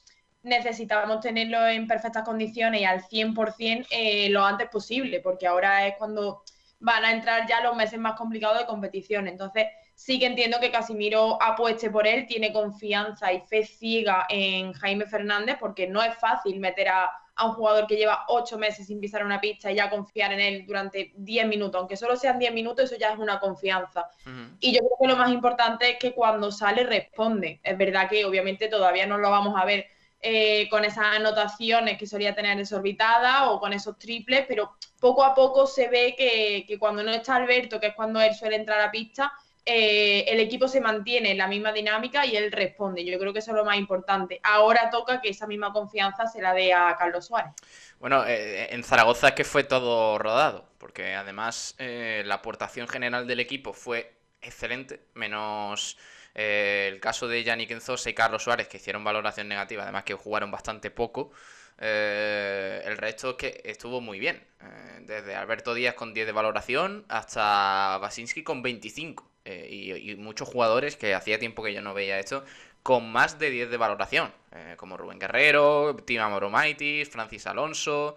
necesitábamos 0.48 1.22
tenerlo 1.22 1.68
en 1.68 1.88
perfectas 1.88 2.24
condiciones 2.24 2.82
y 2.82 2.86
al 2.86 3.02
100% 3.04 3.88
eh, 3.92 4.30
lo 4.30 4.46
antes 4.46 4.70
posible, 4.70 5.20
porque 5.20 5.48
ahora 5.48 5.88
es 5.88 5.96
cuando 5.98 6.44
van 6.80 7.06
a 7.06 7.12
entrar 7.12 7.48
ya 7.48 7.62
los 7.62 7.76
meses 7.76 8.00
más 8.00 8.18
complicados 8.18 8.60
de 8.60 8.66
competición. 8.66 9.28
Entonces, 9.28 9.68
sí 9.96 10.20
que 10.20 10.28
entiendo 10.28 10.60
que 10.60 10.72
Casimiro 10.72 11.42
apueste 11.42 11.90
por 11.90 12.08
él, 12.08 12.26
tiene 12.28 12.54
confianza 12.54 13.34
y 13.34 13.42
fe 13.42 13.66
ciega 13.66 14.26
en 14.30 14.74
Jaime 14.74 15.06
Fernández, 15.06 15.58
porque 15.60 15.88
no 15.88 16.02
es 16.04 16.16
fácil 16.18 16.60
meter 16.60 16.90
a, 16.90 17.12
a 17.38 17.46
un 17.46 17.54
jugador 17.54 17.88
que 17.88 17.96
lleva 17.96 18.26
ocho 18.28 18.58
meses 18.58 18.88
sin 18.88 19.00
pisar 19.00 19.26
una 19.26 19.40
pista 19.40 19.72
y 19.72 19.76
ya 19.76 19.90
confiar 19.90 20.34
en 20.34 20.40
él 20.40 20.66
durante 20.68 21.14
10 21.16 21.48
minutos, 21.48 21.80
aunque 21.80 21.98
solo 21.98 22.16
sean 22.16 22.40
10 22.40 22.54
minutos, 22.54 22.86
eso 22.86 23.00
ya 23.00 23.12
es 23.12 23.20
una 23.20 23.40
confianza. 23.40 24.10
Uh 24.26 24.30
-huh. 24.30 24.58
Y 24.60 24.74
yo 24.74 24.80
creo 24.80 24.98
que 25.02 25.08
lo 25.08 25.16
más 25.16 25.32
importante 25.32 25.92
es 25.92 25.98
que 26.00 26.14
cuando 26.14 26.52
sale 26.52 26.84
responde. 26.84 27.60
Es 27.64 27.78
verdad 27.78 28.10
que 28.10 28.26
obviamente 28.26 28.68
todavía 28.68 29.06
no 29.06 29.18
lo 29.18 29.30
vamos 29.30 29.60
a 29.60 29.66
ver 29.66 29.88
eh, 30.20 30.68
con 30.70 30.84
esas 30.84 31.16
anotaciones 31.16 31.98
que 31.98 32.08
solía 32.08 32.34
tener 32.34 32.58
desorbitada 32.58 33.52
o 33.52 33.60
con 33.60 33.74
esos 33.74 33.98
triples, 34.00 34.46
pero 34.48 34.76
poco 35.00 35.24
a 35.24 35.36
poco 35.36 35.68
se 35.68 35.90
ve 35.90 36.16
que, 36.18 36.78
cuando 36.80 37.04
no 37.04 37.12
está 37.12 37.36
Alberto, 37.36 37.80
que 37.80 37.88
es 37.88 37.96
cuando 37.96 38.20
él 38.20 38.34
suele 38.34 38.56
entrar 38.56 38.82
a 38.82 38.90
pista, 38.90 39.32
eh, 39.64 40.24
el 40.30 40.40
equipo 40.40 40.68
se 40.68 40.80
mantiene 40.80 41.32
en 41.32 41.38
la 41.38 41.48
misma 41.48 41.72
dinámica 41.72 42.26
y 42.26 42.36
él 42.36 42.52
responde. 42.52 43.06
Yo 43.06 43.20
creo 43.20 43.34
que 43.34 43.40
eso 43.40 43.52
es 43.52 43.58
lo 43.58 43.66
más 43.66 43.78
importante. 43.78 44.40
Ahora 44.42 44.90
toca 44.90 45.22
que 45.22 45.30
esa 45.30 45.46
misma 45.46 45.74
confianza 45.74 46.26
se 46.26 46.42
la 46.42 46.54
dé 46.54 46.74
a 46.74 46.96
Carlos 46.98 47.28
Suárez. 47.28 47.54
Bueno, 48.00 48.26
eh, 48.26 48.74
en 48.74 48.84
Zaragoza 48.84 49.30
es 49.30 49.34
que 49.34 49.44
fue 49.44 49.64
todo 49.66 50.18
rodado, 50.18 50.70
porque 50.78 51.16
además 51.16 51.76
eh, 51.80 52.24
la 52.26 52.36
aportación 52.36 52.88
general 52.88 53.28
del 53.28 53.40
equipo 53.40 53.74
fue 53.74 54.18
excelente, 54.42 55.02
menos 55.14 55.98
eh, 56.38 56.90
el 56.94 57.00
caso 57.00 57.28
de 57.28 57.44
Yannick 57.44 57.72
Enzosa 57.72 58.10
y 58.10 58.14
Carlos 58.14 58.44
Suárez, 58.44 58.68
que 58.68 58.78
hicieron 58.78 59.04
valoración 59.04 59.48
negativa, 59.48 59.84
además 59.84 60.04
que 60.04 60.14
jugaron 60.14 60.52
bastante 60.52 60.92
poco. 60.92 61.32
Eh, 61.80 62.82
el 62.86 62.98
resto 62.98 63.32
es 63.32 63.36
que 63.36 63.62
estuvo 63.66 64.02
muy 64.02 64.20
bien. 64.20 64.42
Eh, 64.62 65.00
desde 65.02 65.36
Alberto 65.36 65.74
Díaz 65.74 65.96
con 65.96 66.14
10 66.14 66.28
de 66.28 66.32
valoración 66.32 67.06
hasta 67.10 67.98
Basinski 68.00 68.44
con 68.44 68.62
25. 68.62 69.30
Eh, 69.46 69.98
y, 70.04 70.16
muchos 70.16 70.48
jugadores 70.50 70.98
que 70.98 71.14
hacía 71.14 71.40
tiempo 71.40 71.64
que 71.64 71.74
yo 71.74 71.82
no 71.82 71.94
veía 71.94 72.20
esto 72.20 72.44
con 72.84 73.12
más 73.12 73.40
de 73.40 73.50
10 73.50 73.70
de 73.70 73.78
valoración. 73.78 74.32
Como 74.78 74.98
Rubén 74.98 75.20
Guerrero, 75.20 75.96
Tima 76.06 76.30
Moromaitis, 76.30 77.10
Francis 77.10 77.46
Alonso. 77.48 78.16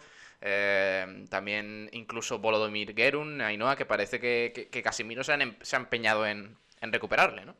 también 1.29 1.91
incluso 1.93 2.39
Volodomir 2.39 2.95
Gerun, 2.95 3.41
Ainhoa, 3.41 3.77
que 3.77 3.85
parece 3.87 4.21
que, 4.21 4.69
que, 4.71 4.83
Casimiro 4.83 5.25
se, 5.25 5.33
han, 5.33 5.43
em, 5.43 5.57
se 5.61 5.77
ha 5.77 5.81
empeñado 5.81 6.27
en 6.27 6.57
recuperarle, 6.81 7.45
¿no? 7.45 7.55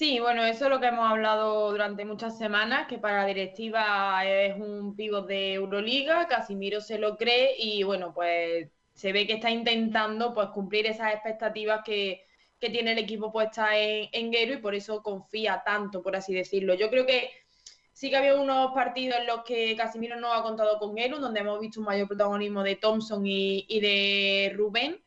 Sí, 0.00 0.18
bueno, 0.18 0.42
eso 0.46 0.64
es 0.64 0.70
lo 0.70 0.80
que 0.80 0.86
hemos 0.86 1.06
hablado 1.10 1.70
durante 1.72 2.06
muchas 2.06 2.38
semanas, 2.38 2.86
que 2.88 2.96
para 2.96 3.18
la 3.18 3.26
directiva 3.26 4.24
es 4.24 4.58
un 4.58 4.96
pívot 4.96 5.26
de 5.26 5.52
Euroliga, 5.52 6.26
Casimiro 6.26 6.80
se 6.80 6.98
lo 6.98 7.18
cree 7.18 7.54
y 7.58 7.82
bueno, 7.82 8.14
pues 8.14 8.70
se 8.94 9.12
ve 9.12 9.26
que 9.26 9.34
está 9.34 9.50
intentando 9.50 10.32
pues 10.32 10.48
cumplir 10.54 10.86
esas 10.86 11.12
expectativas 11.12 11.82
que, 11.84 12.24
que 12.58 12.70
tiene 12.70 12.92
el 12.92 12.98
equipo 12.98 13.30
puesta 13.30 13.76
en, 13.76 14.08
en 14.12 14.30
Guero 14.30 14.54
y 14.54 14.62
por 14.62 14.74
eso 14.74 15.02
confía 15.02 15.62
tanto, 15.66 16.02
por 16.02 16.16
así 16.16 16.32
decirlo. 16.32 16.72
Yo 16.72 16.88
creo 16.88 17.04
que 17.04 17.28
sí 17.92 18.08
que 18.08 18.16
había 18.16 18.40
unos 18.40 18.72
partidos 18.72 19.18
en 19.18 19.26
los 19.26 19.44
que 19.44 19.76
Casimiro 19.76 20.16
no 20.16 20.32
ha 20.32 20.42
contado 20.42 20.78
con 20.78 20.94
Guero, 20.94 21.18
donde 21.18 21.40
hemos 21.40 21.60
visto 21.60 21.78
un 21.78 21.84
mayor 21.84 22.08
protagonismo 22.08 22.62
de 22.62 22.76
Thompson 22.76 23.22
y 23.26 23.80
de 23.80 24.50
Rubén 24.56 24.98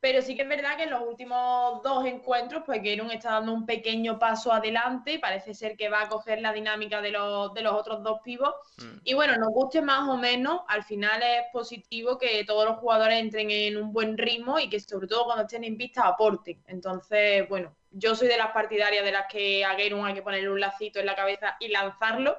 pero 0.00 0.22
sí 0.22 0.36
que 0.36 0.42
es 0.42 0.48
verdad 0.48 0.76
que 0.76 0.84
en 0.84 0.90
los 0.90 1.02
últimos 1.02 1.82
dos 1.82 2.06
encuentros, 2.06 2.62
pues 2.64 2.80
Gerun 2.82 3.10
está 3.10 3.32
dando 3.32 3.52
un 3.52 3.66
pequeño 3.66 4.18
paso 4.18 4.52
adelante. 4.52 5.18
Parece 5.18 5.54
ser 5.54 5.76
que 5.76 5.88
va 5.88 6.02
a 6.02 6.08
coger 6.08 6.40
la 6.40 6.52
dinámica 6.52 7.00
de 7.00 7.10
los, 7.10 7.52
de 7.54 7.62
los 7.62 7.72
otros 7.72 8.04
dos 8.04 8.20
pivos. 8.22 8.54
Mm. 8.76 8.98
Y 9.02 9.14
bueno, 9.14 9.36
nos 9.36 9.48
guste 9.50 9.82
más 9.82 10.08
o 10.08 10.16
menos, 10.16 10.60
al 10.68 10.84
final 10.84 11.20
es 11.22 11.42
positivo 11.52 12.16
que 12.16 12.44
todos 12.44 12.68
los 12.68 12.78
jugadores 12.78 13.18
entren 13.18 13.50
en 13.50 13.76
un 13.76 13.92
buen 13.92 14.16
ritmo 14.16 14.60
y 14.60 14.68
que 14.68 14.78
sobre 14.78 15.08
todo 15.08 15.24
cuando 15.24 15.42
estén 15.42 15.64
en 15.64 15.76
pista 15.76 16.06
aporten. 16.06 16.62
Entonces, 16.68 17.48
bueno, 17.48 17.74
yo 17.90 18.14
soy 18.14 18.28
de 18.28 18.36
las 18.36 18.52
partidarias 18.52 19.04
de 19.04 19.12
las 19.12 19.26
que 19.26 19.64
a 19.64 19.74
Gerun 19.74 20.06
hay 20.06 20.14
que 20.14 20.22
ponerle 20.22 20.50
un 20.50 20.60
lacito 20.60 21.00
en 21.00 21.06
la 21.06 21.16
cabeza 21.16 21.56
y 21.58 21.68
lanzarlo 21.68 22.36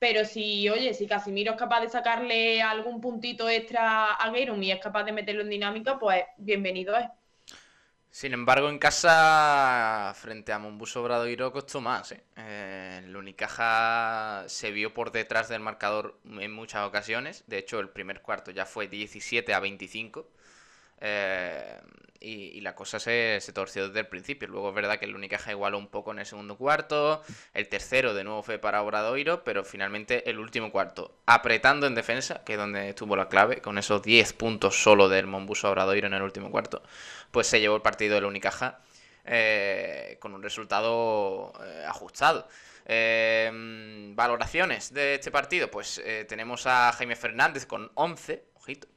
pero 0.00 0.24
si, 0.24 0.66
oye, 0.70 0.94
si 0.94 1.06
Casimiro 1.06 1.52
es 1.52 1.58
capaz 1.58 1.82
de 1.82 1.90
sacarle 1.90 2.62
algún 2.62 3.02
puntito 3.02 3.48
extra 3.50 4.14
a 4.14 4.32
Gerum 4.32 4.60
y 4.62 4.72
es 4.72 4.80
capaz 4.80 5.04
de 5.04 5.12
meterlo 5.12 5.42
en 5.42 5.50
dinámica, 5.50 5.98
pues 5.98 6.24
bienvenido 6.38 6.96
es. 6.96 7.06
Sin 8.10 8.32
embargo, 8.32 8.70
en 8.70 8.78
casa, 8.78 10.12
frente 10.16 10.52
a 10.52 10.58
Mombus 10.58 10.96
Obradoiro, 10.96 11.52
costó 11.52 11.82
más. 11.82 12.12
¿eh? 12.12 12.24
Eh, 12.38 13.36
se 14.46 14.70
vio 14.72 14.94
por 14.94 15.12
detrás 15.12 15.48
del 15.50 15.60
marcador 15.60 16.18
en 16.24 16.50
muchas 16.50 16.88
ocasiones. 16.88 17.44
De 17.46 17.58
hecho, 17.58 17.78
el 17.78 17.90
primer 17.90 18.22
cuarto 18.22 18.50
ya 18.50 18.64
fue 18.64 18.88
17 18.88 19.52
a 19.52 19.60
25. 19.60 20.26
Eh, 21.02 21.78
y, 22.20 22.56
y, 22.56 22.60
la 22.60 22.74
cosa 22.74 23.00
se, 23.00 23.38
se, 23.40 23.52
torció 23.52 23.88
desde 23.88 24.00
el 24.00 24.06
principio. 24.06 24.46
Luego 24.48 24.68
es 24.68 24.74
verdad 24.74 24.98
que 24.98 25.06
el 25.06 25.14
Unicaja 25.14 25.50
igualó 25.50 25.78
un 25.78 25.88
poco 25.88 26.12
en 26.12 26.18
el 26.18 26.26
segundo 26.26 26.56
cuarto. 26.56 27.22
El 27.54 27.68
tercero 27.68 28.14
de 28.14 28.24
nuevo 28.24 28.42
fue 28.42 28.58
para 28.58 28.82
Obradoiro, 28.82 29.42
pero 29.42 29.64
finalmente 29.64 30.28
el 30.28 30.38
último 30.38 30.70
cuarto, 30.70 31.18
apretando 31.26 31.86
en 31.86 31.94
defensa, 31.94 32.44
que 32.44 32.52
es 32.52 32.58
donde 32.58 32.90
estuvo 32.90 33.16
la 33.16 33.28
clave, 33.28 33.60
con 33.60 33.78
esos 33.78 34.02
10 34.02 34.32
puntos 34.34 34.82
solo 34.82 35.08
del 35.08 35.26
Monbus 35.26 35.64
Obradoiro 35.64 36.06
en 36.06 36.14
el 36.14 36.22
último 36.22 36.50
cuarto, 36.50 36.82
pues 37.30 37.46
se 37.46 37.60
llevó 37.60 37.76
el 37.76 37.82
partido 37.82 38.14
del 38.14 38.24
Unicaja 38.24 38.80
eh, 39.24 40.16
con 40.20 40.34
un 40.34 40.42
resultado 40.42 41.52
eh, 41.64 41.84
ajustado. 41.86 42.46
Eh, 42.86 44.10
valoraciones 44.16 44.92
de 44.92 45.14
este 45.14 45.30
partido, 45.30 45.70
pues 45.70 46.02
eh, 46.04 46.24
tenemos 46.28 46.66
a 46.66 46.90
Jaime 46.92 47.14
Fernández 47.14 47.66
con 47.66 47.90
11, 47.94 48.44
ojito, 48.54 48.88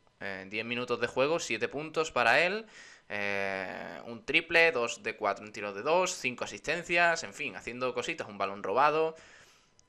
10 0.48 0.66
minutos 0.66 1.02
de 1.02 1.08
juego, 1.08 1.38
7 1.38 1.68
puntos 1.68 2.12
para 2.12 2.40
él. 2.40 2.66
Eh, 3.10 4.02
un 4.06 4.26
triple, 4.26 4.72
2 4.72 5.04
de 5.04 5.16
4 5.16 5.46
en 5.46 5.52
tiros 5.52 5.76
de 5.76 5.82
2, 5.82 6.12
5 6.12 6.44
asistencias, 6.44 7.24
en 7.24 7.34
fin, 7.34 7.56
haciendo 7.56 7.94
cositas, 7.94 8.28
un 8.28 8.38
balón 8.38 8.64
robado 8.64 9.16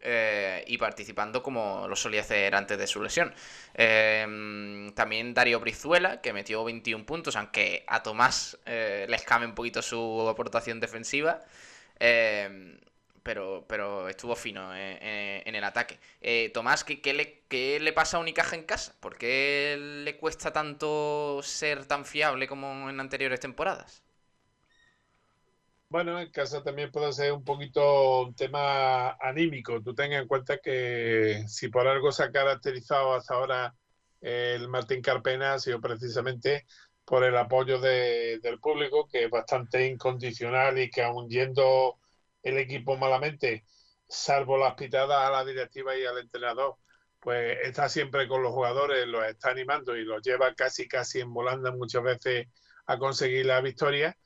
eh, 0.07 0.62
y 0.66 0.77
participando 0.77 1.42
como 1.42 1.88
lo 1.88 1.96
solía 1.96 2.20
hacer 2.20 2.55
antes 2.55 2.77
de 2.77 2.87
su 2.87 3.03
lesión. 3.03 3.33
Eh, 3.74 4.90
también 4.94 5.33
Darío 5.33 5.61
Brizuela, 5.61 6.20
que 6.20 6.35
metió 6.35 6.62
21 6.62 7.07
puntos, 7.07 7.37
aunque 7.37 7.85
a 7.87 8.03
Tomás 8.03 8.59
eh, 8.66 9.07
le 9.09 9.16
escame 9.16 9.46
un 9.46 9.55
poquito 9.55 9.81
su 9.81 10.29
aportación 10.29 10.79
defensiva. 10.79 11.40
Pero, 13.24 13.64
pero 13.66 14.08
estuvo 14.08 14.37
fino 14.37 14.74
eh, 14.76 14.98
eh, 15.00 15.42
en 15.46 15.54
el 15.54 15.64
ataque. 15.64 15.98
Eh, 16.20 16.50
Tomás, 16.54 16.84
¿qué, 16.84 17.12
le, 17.12 17.42
¿qué, 17.48 17.80
le, 17.80 17.92
pasa 17.92 18.18
a 18.18 18.20
Unicaja 18.20 18.54
en 18.54 18.64
casa? 18.64 18.94
¿Por 19.00 19.16
qué 19.16 19.76
le 20.04 20.16
cuesta 20.18 20.52
tanto 20.52 21.40
ser 21.42 21.87
tan 21.87 22.04
fiable 22.04 22.46
como 22.46 22.88
en 22.88 23.00
anteriores 23.00 23.40
temporadas? 23.40 24.02
Bueno, 25.88 26.20
en 26.20 26.30
casa 26.30 26.62
también 26.62 26.92
puede 26.92 27.12
ser 27.12 27.32
un 27.32 27.44
poquito 27.44 28.22
un 28.22 28.34
tema 28.34 29.12
anímico. 29.12 29.80
Tú 29.80 29.94
ten 29.94 30.12
en 30.12 30.28
cuenta 30.28 30.58
que 30.58 31.44
si 31.48 31.68
por 31.68 31.88
algo 31.88 32.12
se 32.12 32.24
ha 32.24 32.30
caracterizado 32.30 33.14
hasta 33.14 33.34
ahora 33.34 33.74
el 34.20 34.68
Martín 34.68 35.00
Carpena 35.02 35.54
ha 35.54 35.58
sido 35.58 35.80
precisamente 35.80 36.66
por 37.04 37.24
el 37.24 37.37
apoyo 37.37 37.78
de, 37.80 38.38
del 38.42 38.58
público, 38.60 39.06
que 39.06 39.24
es 39.24 39.30
bastante 39.30 39.87
incondicional 39.87 40.78
y 40.78 40.90
que 40.90 41.02
aun 41.02 41.28
yendo 41.28 41.98
el 42.44 42.59
equipo 42.59 42.96
malamente, 42.96 43.64
salvo 44.09 44.59
las 44.59 44.74
pitadas 44.74 45.26
a 45.26 45.30
la 45.30 45.44
directiva 45.44 45.96
y 45.96 46.04
al 46.04 46.18
entrenador, 46.18 46.76
pues 47.20 47.59
está 47.62 47.88
siempre 47.88 48.28
con 48.28 48.42
los 48.42 48.52
jugadores, 48.52 49.07
los 49.07 49.24
está 49.26 49.50
animando 49.50 49.96
y 49.96 50.04
los 50.04 50.22
lleva 50.22 50.54
casi 50.54 50.87
casi 50.87 51.20
en 51.20 51.33
volanda 51.33 51.72
muchas 51.72 52.02
veces 52.02 52.48
a 52.87 52.98
conseguir 52.98 53.46
la 53.46 53.61
victoria. 53.61 54.16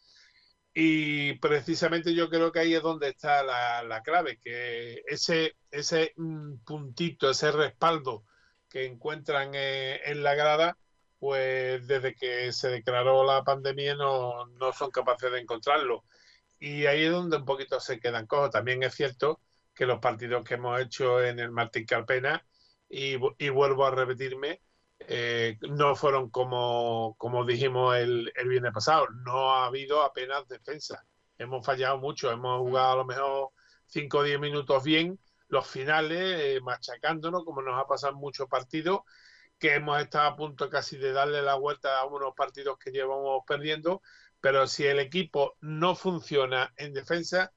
Y 0.74 1.34
precisamente 1.38 2.14
yo 2.14 2.28
creo 2.28 2.52
que 2.52 2.60
ahí 2.60 2.74
es 2.74 2.82
donde 2.82 3.08
está 3.08 3.42
la, 3.42 3.82
la 3.82 4.02
clave, 4.02 4.38
que 4.38 5.02
ese, 5.06 5.56
ese 5.70 6.12
mm, 6.16 6.58
puntito, 6.64 7.30
ese 7.30 7.50
respaldo 7.52 8.24
que 8.68 8.84
encuentran 8.84 9.52
eh, 9.54 10.00
en 10.04 10.22
la 10.22 10.34
grada, 10.34 10.76
pues 11.18 11.86
desde 11.86 12.14
que 12.14 12.52
se 12.52 12.68
declaró 12.68 13.24
la 13.24 13.42
pandemia 13.42 13.94
no, 13.96 14.46
no 14.46 14.72
son 14.72 14.90
capaces 14.90 15.32
de 15.32 15.40
encontrarlo. 15.40 16.04
Y 16.58 16.86
ahí 16.86 17.04
es 17.04 17.12
donde 17.12 17.36
un 17.38 17.44
poquito 17.44 17.80
se 17.80 18.00
quedan 18.00 18.26
cojos. 18.26 18.50
También 18.50 18.82
es 18.82 18.94
cierto 18.94 19.40
que 19.74 19.86
los 19.86 20.00
partidos 20.00 20.44
que 20.44 20.54
hemos 20.54 20.80
hecho 20.80 21.22
en 21.22 21.38
el 21.38 21.50
Martín 21.50 21.86
Carpena, 21.86 22.44
y, 22.88 23.16
y 23.38 23.48
vuelvo 23.50 23.84
a 23.86 23.90
repetirme, 23.90 24.62
eh, 25.00 25.58
no 25.68 25.94
fueron 25.94 26.30
como, 26.30 27.14
como 27.18 27.44
dijimos 27.44 27.96
el, 27.96 28.32
el 28.34 28.48
viernes 28.48 28.72
pasado. 28.72 29.06
No 29.24 29.52
ha 29.54 29.66
habido 29.66 30.02
apenas 30.02 30.48
defensa. 30.48 31.04
Hemos 31.38 31.64
fallado 31.64 31.98
mucho, 31.98 32.30
hemos 32.30 32.58
jugado 32.58 32.92
a 32.92 32.96
lo 32.96 33.04
mejor 33.04 33.50
5 33.86 34.18
o 34.18 34.22
10 34.22 34.40
minutos 34.40 34.82
bien, 34.84 35.18
los 35.48 35.66
finales 35.66 36.40
eh, 36.40 36.60
machacándonos, 36.62 37.44
como 37.44 37.62
nos 37.62 37.80
ha 37.80 37.86
pasado 37.86 38.12
en 38.12 38.18
muchos 38.18 38.48
partidos, 38.48 39.00
que 39.58 39.74
hemos 39.74 40.00
estado 40.00 40.28
a 40.28 40.36
punto 40.36 40.68
casi 40.70 40.98
de 40.98 41.12
darle 41.12 41.42
la 41.42 41.54
vuelta 41.54 41.98
a 42.00 42.06
unos 42.06 42.34
partidos 42.34 42.78
que 42.78 42.90
llevamos 42.90 43.42
perdiendo, 43.46 44.02
pero 44.40 44.66
si 44.66 44.84
el 44.84 44.98
equipo 44.98 45.56
no 45.60 45.94
funciona 45.94 46.72
en 46.76 46.92
defensa, 46.92 47.52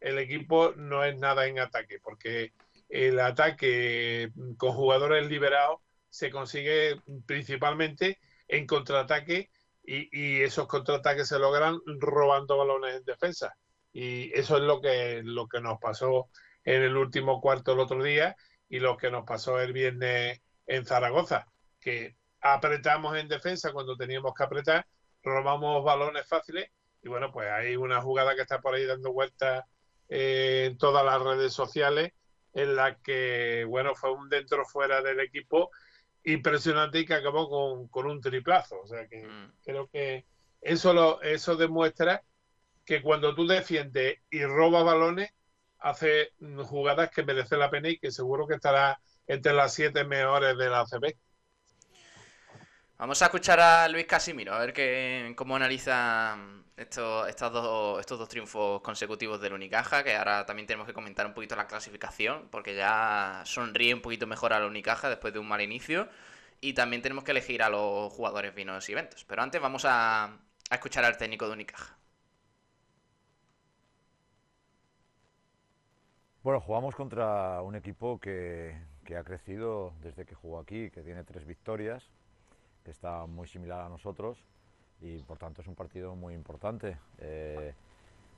el 0.00 0.18
equipo 0.18 0.72
no 0.76 1.04
es 1.04 1.16
nada 1.18 1.46
en 1.46 1.58
ataque, 1.58 1.98
porque 2.02 2.52
el 2.88 3.20
ataque 3.20 4.30
con 4.56 4.72
jugadores 4.72 5.28
liberados 5.28 5.80
se 6.10 6.30
consigue 6.30 7.00
principalmente 7.26 8.18
en 8.48 8.66
contraataque 8.66 9.50
y, 9.84 10.42
esos 10.42 10.68
contraataques 10.68 11.28
se 11.28 11.38
logran 11.38 11.80
robando 11.98 12.58
balones 12.58 12.96
en 12.96 13.04
defensa. 13.04 13.56
Y 13.92 14.32
eso 14.38 14.56
es 14.56 14.62
lo 14.62 14.80
que, 14.80 15.22
lo 15.24 15.48
que 15.48 15.60
nos 15.60 15.78
pasó 15.80 16.28
en 16.64 16.82
el 16.82 16.96
último 16.96 17.40
cuarto 17.40 17.72
el 17.72 17.80
otro 17.80 18.02
día 18.02 18.36
y 18.68 18.78
lo 18.78 18.96
que 18.96 19.10
nos 19.10 19.24
pasó 19.24 19.60
el 19.60 19.72
viernes 19.72 20.40
en 20.66 20.86
Zaragoza, 20.86 21.46
que 21.80 22.16
apretamos 22.40 23.16
en 23.16 23.28
defensa 23.28 23.72
cuando 23.72 23.96
teníamos 23.96 24.34
que 24.34 24.44
apretar, 24.44 24.86
robamos 25.22 25.84
balones 25.84 26.26
fáciles 26.26 26.70
y 27.02 27.08
bueno, 27.08 27.32
pues 27.32 27.50
hay 27.50 27.76
una 27.76 28.00
jugada 28.00 28.34
que 28.34 28.42
está 28.42 28.60
por 28.60 28.74
ahí 28.74 28.84
dando 28.84 29.12
vueltas 29.12 29.64
eh, 30.08 30.66
en 30.70 30.78
todas 30.78 31.04
las 31.04 31.20
redes 31.20 31.52
sociales 31.52 32.12
en 32.54 32.76
la 32.76 32.98
que, 33.00 33.64
bueno, 33.68 33.94
fue 33.94 34.12
un 34.12 34.28
dentro 34.28 34.64
fuera 34.64 35.02
del 35.02 35.20
equipo 35.20 35.70
impresionante 36.24 37.00
y 37.00 37.06
que 37.06 37.14
acabó 37.14 37.48
con, 37.48 37.88
con 37.88 38.06
un 38.06 38.20
triplazo. 38.20 38.80
O 38.80 38.86
sea 38.86 39.08
que 39.08 39.26
mm. 39.26 39.52
creo 39.64 39.88
que 39.88 40.26
eso, 40.60 40.92
lo, 40.92 41.20
eso 41.22 41.56
demuestra 41.56 42.22
que 42.84 43.02
cuando 43.02 43.34
tú 43.34 43.46
defiendes 43.46 44.18
y 44.30 44.44
robas 44.44 44.84
balones, 44.84 45.30
hace 45.78 46.30
jugadas 46.64 47.10
que 47.10 47.24
merecen 47.24 47.58
la 47.58 47.70
pena 47.70 47.88
y 47.88 47.98
que 47.98 48.12
seguro 48.12 48.46
que 48.46 48.54
estará 48.54 49.00
entre 49.26 49.52
las 49.52 49.74
siete 49.74 50.04
mejores 50.04 50.56
de 50.56 50.68
la 50.68 50.80
ACB. 50.80 51.16
Vamos 52.98 53.20
a 53.20 53.24
escuchar 53.26 53.58
a 53.60 53.88
Luis 53.88 54.06
Casimiro, 54.06 54.54
a 54.54 54.58
ver 54.60 54.72
qué, 54.72 55.32
cómo 55.36 55.56
analiza 55.56 56.36
estos, 56.76 57.28
estos, 57.28 57.52
dos, 57.52 58.00
estos 58.00 58.18
dos 58.18 58.28
triunfos 58.28 58.80
consecutivos 58.80 59.40
del 59.40 59.54
Unicaja, 59.54 60.04
que 60.04 60.14
ahora 60.14 60.46
también 60.46 60.66
tenemos 60.66 60.86
que 60.86 60.92
comentar 60.92 61.26
un 61.26 61.34
poquito 61.34 61.56
la 61.56 61.66
clasificación, 61.66 62.48
porque 62.50 62.76
ya 62.76 63.42
sonríe 63.44 63.92
un 63.94 64.02
poquito 64.02 64.26
mejor 64.26 64.52
al 64.52 64.64
Unicaja 64.64 65.08
después 65.08 65.32
de 65.32 65.40
un 65.40 65.48
mal 65.48 65.60
inicio, 65.60 66.08
y 66.60 66.74
también 66.74 67.02
tenemos 67.02 67.24
que 67.24 67.32
elegir 67.32 67.62
a 67.62 67.68
los 67.68 68.12
jugadores 68.12 68.54
vinos 68.54 68.88
y 68.88 68.92
eventos. 68.92 69.24
Pero 69.24 69.42
antes 69.42 69.60
vamos 69.60 69.84
a, 69.84 70.24
a 70.24 70.74
escuchar 70.74 71.04
al 71.04 71.16
técnico 71.16 71.46
de 71.46 71.52
Unicaja. 71.54 71.98
Bueno, 76.42 76.60
jugamos 76.60 76.94
contra 76.94 77.62
un 77.62 77.76
equipo 77.76 78.18
que, 78.18 78.76
que, 79.04 79.16
ha 79.16 79.24
crecido 79.24 79.94
desde 80.02 80.24
que 80.24 80.34
jugó 80.34 80.58
aquí, 80.58 80.90
que 80.90 81.02
tiene 81.02 81.22
tres 81.24 81.46
victorias, 81.46 82.10
que 82.84 82.90
está 82.90 83.26
muy 83.26 83.46
similar 83.46 83.80
a 83.80 83.88
nosotros 83.88 84.38
y 85.00 85.18
por 85.18 85.38
tanto 85.38 85.62
es 85.62 85.68
un 85.68 85.74
partido 85.74 86.14
muy 86.14 86.34
importante. 86.34 86.96
Eh, 87.18 87.74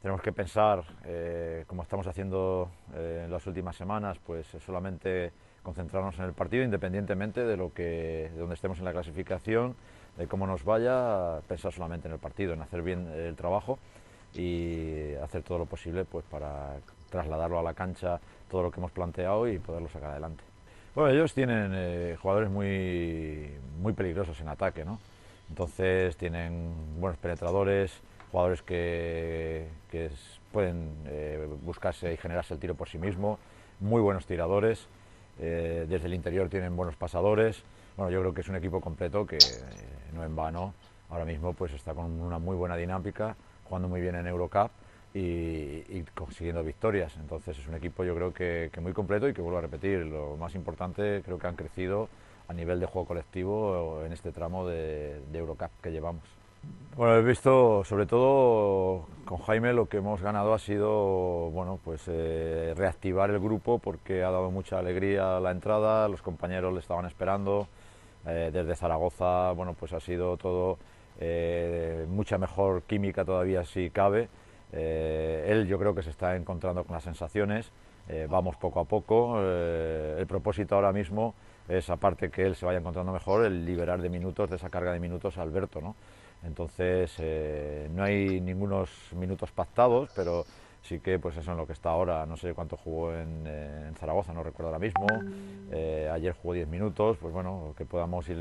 tenemos 0.00 0.20
que 0.20 0.32
pensar, 0.32 0.84
eh, 1.04 1.64
como 1.66 1.82
estamos 1.82 2.06
haciendo 2.06 2.70
eh, 2.94 3.22
en 3.24 3.30
las 3.30 3.46
últimas 3.46 3.76
semanas, 3.76 4.18
pues 4.24 4.46
solamente 4.64 5.32
concentrarnos 5.62 6.18
en 6.18 6.26
el 6.26 6.32
partido 6.32 6.62
independientemente 6.62 7.44
de 7.44 7.56
lo 7.56 7.72
que, 7.72 8.30
de 8.32 8.38
donde 8.38 8.54
estemos 8.54 8.78
en 8.78 8.84
la 8.84 8.92
clasificación, 8.92 9.76
de 10.16 10.26
cómo 10.26 10.46
nos 10.46 10.64
vaya, 10.64 11.40
pensar 11.48 11.72
solamente 11.72 12.08
en 12.08 12.14
el 12.14 12.20
partido, 12.20 12.52
en 12.52 12.62
hacer 12.62 12.82
bien 12.82 13.08
el 13.08 13.34
trabajo 13.34 13.78
y 14.34 15.14
hacer 15.22 15.42
todo 15.42 15.58
lo 15.58 15.66
posible 15.66 16.04
pues 16.04 16.24
para 16.26 16.76
trasladarlo 17.08 17.58
a 17.58 17.62
la 17.62 17.74
cancha 17.74 18.20
todo 18.50 18.62
lo 18.64 18.70
que 18.70 18.80
hemos 18.80 18.92
planteado 18.92 19.48
y 19.48 19.58
poderlo 19.58 19.88
sacar 19.88 20.10
adelante. 20.10 20.44
Bueno, 20.94 21.10
ellos 21.10 21.34
tienen 21.34 21.72
eh, 21.74 22.16
jugadores 22.22 22.48
muy, 22.50 23.50
muy 23.80 23.92
peligrosos 23.94 24.40
en 24.40 24.46
ataque, 24.46 24.84
¿no? 24.84 25.00
Entonces 25.48 26.16
tienen 26.16 26.72
buenos 27.00 27.18
penetradores, 27.18 27.92
jugadores 28.30 28.62
que, 28.62 29.66
que 29.90 30.08
pueden 30.52 30.94
eh, 31.06 31.48
buscarse 31.64 32.12
y 32.12 32.16
generarse 32.16 32.54
el 32.54 32.60
tiro 32.60 32.76
por 32.76 32.88
sí 32.88 32.98
mismo, 32.98 33.40
muy 33.80 34.00
buenos 34.00 34.24
tiradores, 34.24 34.86
eh, 35.40 35.84
desde 35.88 36.06
el 36.06 36.14
interior 36.14 36.48
tienen 36.48 36.76
buenos 36.76 36.94
pasadores. 36.94 37.64
Bueno, 37.96 38.12
yo 38.12 38.20
creo 38.20 38.32
que 38.32 38.42
es 38.42 38.48
un 38.48 38.54
equipo 38.54 38.80
completo 38.80 39.26
que 39.26 39.38
no 40.12 40.22
en 40.22 40.36
vano 40.36 40.74
ahora 41.10 41.24
mismo 41.24 41.54
pues 41.54 41.72
está 41.72 41.92
con 41.92 42.04
una 42.20 42.38
muy 42.38 42.56
buena 42.56 42.76
dinámica, 42.76 43.34
jugando 43.64 43.88
muy 43.88 44.00
bien 44.00 44.14
en 44.14 44.28
Eurocup 44.28 44.70
y, 45.14 46.02
consiguiendo 46.14 46.62
victorias. 46.64 47.16
Entonces 47.16 47.58
es 47.58 47.68
un 47.68 47.74
equipo 47.76 48.04
yo 48.04 48.14
creo 48.14 48.34
que, 48.34 48.70
muy 48.80 48.92
completo 48.92 49.28
y 49.28 49.32
que 49.32 49.40
vuelvo 49.40 49.58
a 49.58 49.62
repetir, 49.62 50.00
lo 50.06 50.36
más 50.36 50.54
importante 50.54 51.22
creo 51.24 51.38
que 51.38 51.46
han 51.46 51.54
crecido 51.54 52.08
a 52.48 52.52
nivel 52.52 52.80
de 52.80 52.86
juego 52.86 53.06
colectivo 53.06 54.02
en 54.04 54.12
este 54.12 54.32
tramo 54.32 54.66
de, 54.66 55.20
Eurocup 55.32 55.70
que 55.80 55.92
llevamos. 55.92 56.24
Bueno, 56.96 57.16
he 57.16 57.22
visto 57.22 57.84
sobre 57.84 58.06
todo 58.06 59.06
con 59.26 59.38
Jaime 59.38 59.72
lo 59.74 59.86
que 59.86 59.98
hemos 59.98 60.22
ganado 60.22 60.54
ha 60.54 60.58
sido 60.58 61.50
bueno, 61.50 61.78
pues, 61.84 62.02
eh, 62.08 62.72
reactivar 62.76 63.30
el 63.30 63.38
grupo 63.38 63.78
porque 63.78 64.22
ha 64.22 64.30
dado 64.30 64.50
mucha 64.50 64.78
alegría 64.78 65.40
la 65.40 65.50
entrada, 65.50 66.08
los 66.08 66.22
compañeros 66.22 66.72
le 66.72 66.80
estaban 66.80 67.04
esperando, 67.04 67.68
eh, 68.26 68.50
desde 68.52 68.76
Zaragoza 68.76 69.52
bueno, 69.52 69.74
pues 69.78 69.92
ha 69.92 70.00
sido 70.00 70.38
todo 70.38 70.78
eh, 71.20 72.06
mucha 72.08 72.38
mejor 72.38 72.82
química 72.82 73.24
todavía 73.24 73.64
si 73.64 73.90
cabe 73.90 74.28
eh, 74.76 75.46
él 75.48 75.68
yo 75.68 75.78
creo 75.78 75.94
que 75.94 76.02
se 76.02 76.10
está 76.10 76.34
encontrando 76.34 76.82
con 76.82 76.94
las 76.94 77.04
sensaciones, 77.04 77.70
eh, 78.08 78.26
vamos 78.28 78.56
poco 78.56 78.80
a 78.80 78.84
poco, 78.84 79.36
eh, 79.38 80.16
el 80.18 80.26
propósito 80.26 80.74
ahora 80.74 80.92
mismo 80.92 81.34
es, 81.68 81.88
aparte 81.90 82.28
que 82.28 82.42
él 82.42 82.56
se 82.56 82.66
vaya 82.66 82.80
encontrando 82.80 83.12
mejor, 83.12 83.44
el 83.44 83.64
liberar 83.64 84.02
de 84.02 84.08
minutos, 84.08 84.50
de 84.50 84.56
esa 84.56 84.70
carga 84.70 84.92
de 84.92 84.98
minutos 84.98 85.38
a 85.38 85.42
Alberto, 85.42 85.80
¿no? 85.80 85.94
Entonces, 86.42 87.18
no 87.90 88.02
hay 88.02 88.38
ningunos 88.38 88.90
minutos 89.16 89.50
pactados, 89.50 90.10
pero 90.14 90.44
sí 90.82 91.00
que 91.00 91.18
pues 91.18 91.38
eso 91.38 91.52
en 91.52 91.56
lo 91.56 91.66
que 91.66 91.72
está 91.72 91.88
ahora, 91.88 92.26
no 92.26 92.36
sé 92.36 92.52
cuánto 92.52 92.76
jugó 92.76 93.14
en, 93.14 93.94
Zaragoza, 93.98 94.34
no 94.34 94.42
recuerdo 94.42 94.66
ahora 94.66 94.78
mismo, 94.78 95.06
ayer 96.12 96.34
jugó 96.34 96.52
10 96.52 96.68
minutos, 96.68 97.16
pues 97.18 97.32
bueno, 97.32 97.72
que 97.78 97.86
podamos 97.86 98.28
ir 98.28 98.36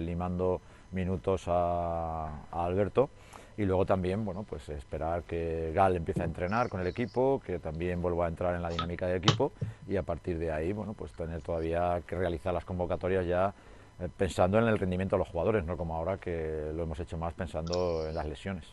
limando 0.00 0.60
minutos 0.90 1.44
a, 1.46 2.26
a 2.50 2.64
Alberto 2.64 3.08
y 3.56 3.64
luego 3.64 3.86
también 3.86 4.24
bueno 4.24 4.42
pues 4.42 4.68
esperar 4.68 5.22
que 5.22 5.72
Gal 5.74 5.96
empiece 5.96 6.22
a 6.22 6.24
entrenar 6.24 6.68
con 6.68 6.80
el 6.80 6.86
equipo 6.86 7.40
que 7.44 7.58
también 7.58 8.02
vuelva 8.02 8.26
a 8.26 8.28
entrar 8.28 8.54
en 8.54 8.62
la 8.62 8.68
dinámica 8.68 9.06
del 9.06 9.18
equipo 9.18 9.52
y 9.88 9.96
a 9.96 10.02
partir 10.02 10.38
de 10.38 10.50
ahí 10.50 10.72
bueno 10.72 10.94
pues 10.94 11.12
tener 11.12 11.40
todavía 11.40 12.02
que 12.06 12.16
realizar 12.16 12.52
las 12.52 12.64
convocatorias 12.64 13.26
ya 13.26 13.54
eh, 14.00 14.08
pensando 14.16 14.58
en 14.58 14.64
el 14.64 14.78
rendimiento 14.78 15.16
de 15.16 15.20
los 15.20 15.28
jugadores 15.28 15.64
no 15.64 15.76
como 15.76 15.94
ahora 15.94 16.18
que 16.18 16.72
lo 16.74 16.82
hemos 16.82 16.98
hecho 16.98 17.16
más 17.16 17.32
pensando 17.34 18.08
en 18.08 18.14
las 18.14 18.26
lesiones. 18.26 18.66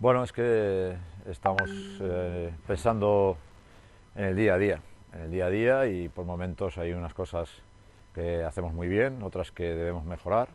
Bueno 0.00 0.24
es 0.24 0.32
que 0.32 0.96
estamos 1.26 1.70
eh, 2.00 2.52
pensando 2.66 3.36
en 4.16 4.24
el 4.24 4.36
día 4.36 4.54
a 4.54 4.58
día 4.58 4.80
en 5.12 5.20
el 5.20 5.30
día 5.30 5.46
a 5.46 5.50
día 5.50 5.86
y 5.86 6.08
por 6.08 6.24
momentos 6.24 6.78
hay 6.78 6.92
unas 6.92 7.14
cosas 7.14 7.48
que 8.12 8.42
hacemos 8.42 8.72
muy 8.72 8.88
bien 8.88 9.22
otras 9.22 9.52
que 9.52 9.64
debemos 9.64 10.04
mejorar 10.04 10.48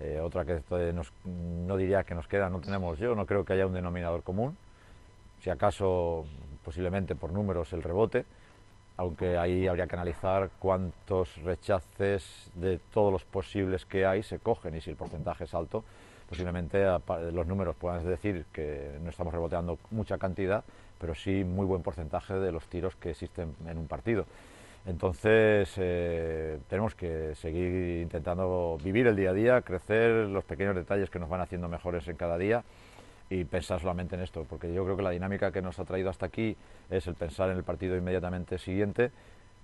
eh, 0.00 0.20
otra 0.20 0.44
que 0.44 0.60
no 1.24 1.76
diría 1.76 2.04
que 2.04 2.14
nos 2.14 2.28
queda, 2.28 2.50
no 2.50 2.60
tenemos 2.60 2.98
yo, 2.98 3.14
no 3.14 3.26
creo 3.26 3.44
que 3.44 3.54
haya 3.54 3.66
un 3.66 3.72
denominador 3.72 4.22
común, 4.22 4.56
si 5.40 5.50
acaso 5.50 6.26
posiblemente 6.64 7.14
por 7.14 7.32
números 7.32 7.72
el 7.72 7.82
rebote, 7.82 8.24
aunque 8.96 9.36
ahí 9.36 9.66
habría 9.66 9.86
que 9.86 9.94
analizar 9.94 10.50
cuántos 10.58 11.36
rechaces 11.42 12.50
de 12.54 12.78
todos 12.92 13.12
los 13.12 13.24
posibles 13.24 13.84
que 13.84 14.06
hay 14.06 14.22
se 14.22 14.38
cogen 14.38 14.74
y 14.74 14.80
si 14.80 14.90
el 14.90 14.96
porcentaje 14.96 15.44
es 15.44 15.54
alto, 15.54 15.84
posiblemente 16.28 16.84
los 17.32 17.46
números 17.46 17.76
puedan 17.76 18.04
decir 18.06 18.46
que 18.52 18.98
no 19.02 19.10
estamos 19.10 19.32
reboteando 19.32 19.78
mucha 19.90 20.18
cantidad, 20.18 20.64
pero 20.98 21.14
sí 21.14 21.44
muy 21.44 21.66
buen 21.66 21.82
porcentaje 21.82 22.34
de 22.34 22.52
los 22.52 22.66
tiros 22.66 22.96
que 22.96 23.10
existen 23.10 23.54
en 23.66 23.78
un 23.78 23.86
partido. 23.86 24.26
Entonces 24.86 25.74
eh, 25.78 26.60
tenemos 26.68 26.94
que 26.94 27.34
seguir 27.34 28.02
intentando 28.02 28.78
vivir 28.84 29.08
el 29.08 29.16
día 29.16 29.30
a 29.30 29.32
día, 29.32 29.62
crecer 29.62 30.28
los 30.28 30.44
pequeños 30.44 30.76
detalles 30.76 31.10
que 31.10 31.18
nos 31.18 31.28
van 31.28 31.40
haciendo 31.40 31.68
mejores 31.68 32.06
en 32.06 32.16
cada 32.16 32.38
día 32.38 32.62
y 33.28 33.44
pensar 33.44 33.80
solamente 33.80 34.14
en 34.14 34.22
esto, 34.22 34.46
porque 34.48 34.72
yo 34.72 34.84
creo 34.84 34.96
que 34.96 35.02
la 35.02 35.10
dinámica 35.10 35.50
que 35.50 35.60
nos 35.60 35.80
ha 35.80 35.84
traído 35.84 36.08
hasta 36.08 36.26
aquí 36.26 36.56
es 36.88 37.04
el 37.08 37.16
pensar 37.16 37.50
en 37.50 37.56
el 37.56 37.64
partido 37.64 37.96
inmediatamente 37.96 38.58
siguiente, 38.58 39.10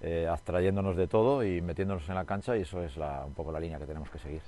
eh, 0.02 0.26
abstrayéndonos 0.28 0.96
de 0.96 1.06
todo 1.06 1.44
y 1.44 1.60
metiéndonos 1.60 2.08
en 2.08 2.16
la 2.16 2.24
cancha 2.24 2.56
y 2.56 2.62
eso 2.62 2.82
es 2.82 2.96
un 2.96 3.34
poco 3.34 3.52
la 3.52 3.60
línea 3.60 3.78
que 3.78 3.86
tenemos 3.86 4.10
que 4.10 4.18
seguir. 4.18 4.42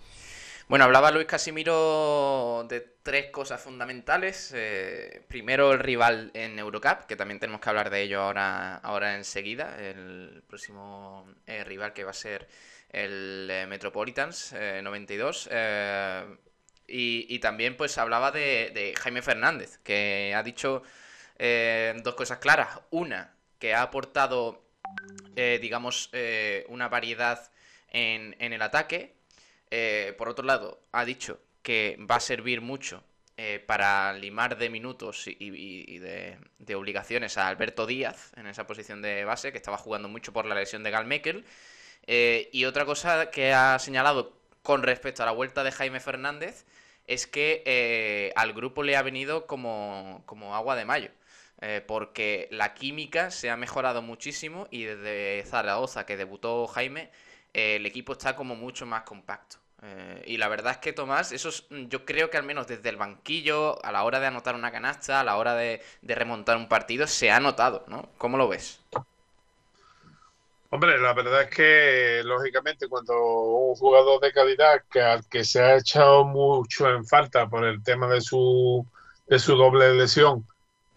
Bueno, 0.66 0.86
hablaba 0.86 1.10
Luis 1.10 1.26
Casimiro 1.26 2.64
de 2.66 2.80
tres 3.02 3.30
cosas 3.30 3.60
fundamentales. 3.60 4.50
Eh, 4.56 5.22
primero, 5.28 5.72
el 5.72 5.78
rival 5.78 6.30
en 6.32 6.58
Eurocup, 6.58 7.04
que 7.06 7.16
también 7.16 7.38
tenemos 7.38 7.60
que 7.60 7.68
hablar 7.68 7.90
de 7.90 8.00
ello 8.00 8.22
ahora, 8.22 8.76
ahora 8.76 9.14
enseguida. 9.14 9.76
El 9.78 10.42
próximo 10.48 11.26
eh, 11.46 11.64
rival 11.64 11.92
que 11.92 12.04
va 12.04 12.12
a 12.12 12.14
ser 12.14 12.48
el 12.90 13.46
eh, 13.50 13.66
Metropolitans 13.66 14.54
92. 14.82 15.50
Y, 16.86 17.38
también 17.40 17.76
pues 17.76 17.98
hablaba 17.98 18.30
de, 18.30 18.94
Jaime 18.98 19.20
Fernández, 19.20 19.78
que 19.84 20.32
ha 20.34 20.42
dicho 20.42 20.82
dos 21.38 22.14
cosas 22.14 22.38
claras. 22.38 22.80
Una, 22.90 23.34
que 23.58 23.74
ha 23.74 23.82
aportado, 23.82 24.64
digamos, 25.34 26.10
una 26.68 26.88
variedad 26.88 27.50
en 27.90 28.34
el 28.52 28.62
ataque 28.62 29.13
eh, 29.76 30.12
por 30.12 30.28
otro 30.28 30.44
lado, 30.44 30.80
ha 30.92 31.04
dicho 31.04 31.40
que 31.62 31.98
va 32.08 32.16
a 32.16 32.20
servir 32.20 32.60
mucho 32.60 33.02
eh, 33.36 33.58
para 33.66 34.12
limar 34.12 34.56
de 34.56 34.70
minutos 34.70 35.26
y, 35.26 35.98
de, 35.98 36.38
obligaciones 36.76 37.36
a 37.38 37.48
Alberto 37.48 37.84
Díaz 37.84 38.30
en 38.36 38.46
esa 38.46 38.68
posición 38.68 39.02
de 39.02 39.24
base, 39.24 39.50
que 39.50 39.58
estaba 39.58 39.76
jugando 39.76 40.08
mucho 40.08 40.32
por 40.32 40.46
la 40.46 40.54
lesión 40.54 40.84
de 40.84 40.92
Gal 40.92 41.44
eh, 42.06 42.50
y 42.52 42.66
otra 42.66 42.84
cosa 42.84 43.32
que 43.32 43.52
ha 43.52 43.76
señalado 43.80 44.38
con 44.62 44.84
respecto 44.84 45.24
a 45.24 45.26
la 45.26 45.32
vuelta 45.32 45.64
de 45.64 45.72
Jaime 45.72 45.98
Fernández 45.98 46.66
es 47.08 47.26
que 47.26 48.32
al 48.36 48.52
grupo 48.52 48.84
le 48.84 48.94
ha 48.96 49.02
venido 49.02 49.46
como 49.46 50.54
agua 50.54 50.76
de 50.76 50.84
mayo. 50.84 51.10
porque 51.88 52.48
la 52.52 52.74
química 52.74 53.30
se 53.32 53.50
ha 53.50 53.56
mejorado 53.56 54.02
muchísimo 54.02 54.68
y 54.70 54.84
desde 54.84 55.42
Zaragoza 55.46 56.06
que 56.06 56.16
debutó 56.16 56.66
Jaime, 56.68 57.10
el 57.52 57.86
equipo 57.86 58.12
está 58.12 58.36
como 58.36 58.54
mucho 58.54 58.86
más 58.86 59.02
compacto. 59.02 59.63
Eh, 59.86 60.22
y 60.26 60.36
la 60.38 60.48
verdad 60.48 60.72
es 60.72 60.78
que 60.78 60.94
Tomás, 60.94 61.30
eso 61.32 61.50
mm, 61.68 61.88
yo 61.88 62.06
creo 62.06 62.30
que 62.30 62.38
al 62.38 62.42
menos 62.42 62.66
desde 62.66 62.88
el 62.88 62.96
banquillo, 62.96 63.84
a 63.84 63.92
la 63.92 64.04
hora 64.04 64.18
de 64.18 64.26
anotar 64.26 64.54
una 64.54 64.72
canasta, 64.72 65.20
a 65.20 65.24
la 65.24 65.36
hora 65.36 65.54
de, 65.54 65.82
remontar 66.02 66.56
un 66.56 66.68
partido, 66.68 67.06
se 67.06 67.30
ha 67.30 67.38
notado, 67.38 67.84
¿no? 67.88 68.08
¿Cómo 68.16 68.38
lo 68.38 68.48
ves? 68.48 68.80
Hombre, 70.70 70.98
la 70.98 71.12
verdad 71.12 71.42
es 71.42 71.50
que 71.50 72.22
lógicamente 72.24 72.88
cuando 72.88 73.14
un 73.22 73.74
jugador 73.76 74.20
de 74.20 74.32
calidad 74.32 74.82
que 74.90 75.02
al 75.02 75.28
que 75.28 75.44
se 75.44 75.62
ha 75.62 75.76
echado 75.76 76.24
mucho 76.24 76.88
en 76.88 77.04
falta 77.06 77.46
por 77.46 77.64
el 77.64 77.82
tema 77.82 78.08
de 78.08 78.22
su, 78.22 78.86
de 79.26 79.38
su 79.38 79.54
doble 79.54 79.92
lesión, 79.92 80.46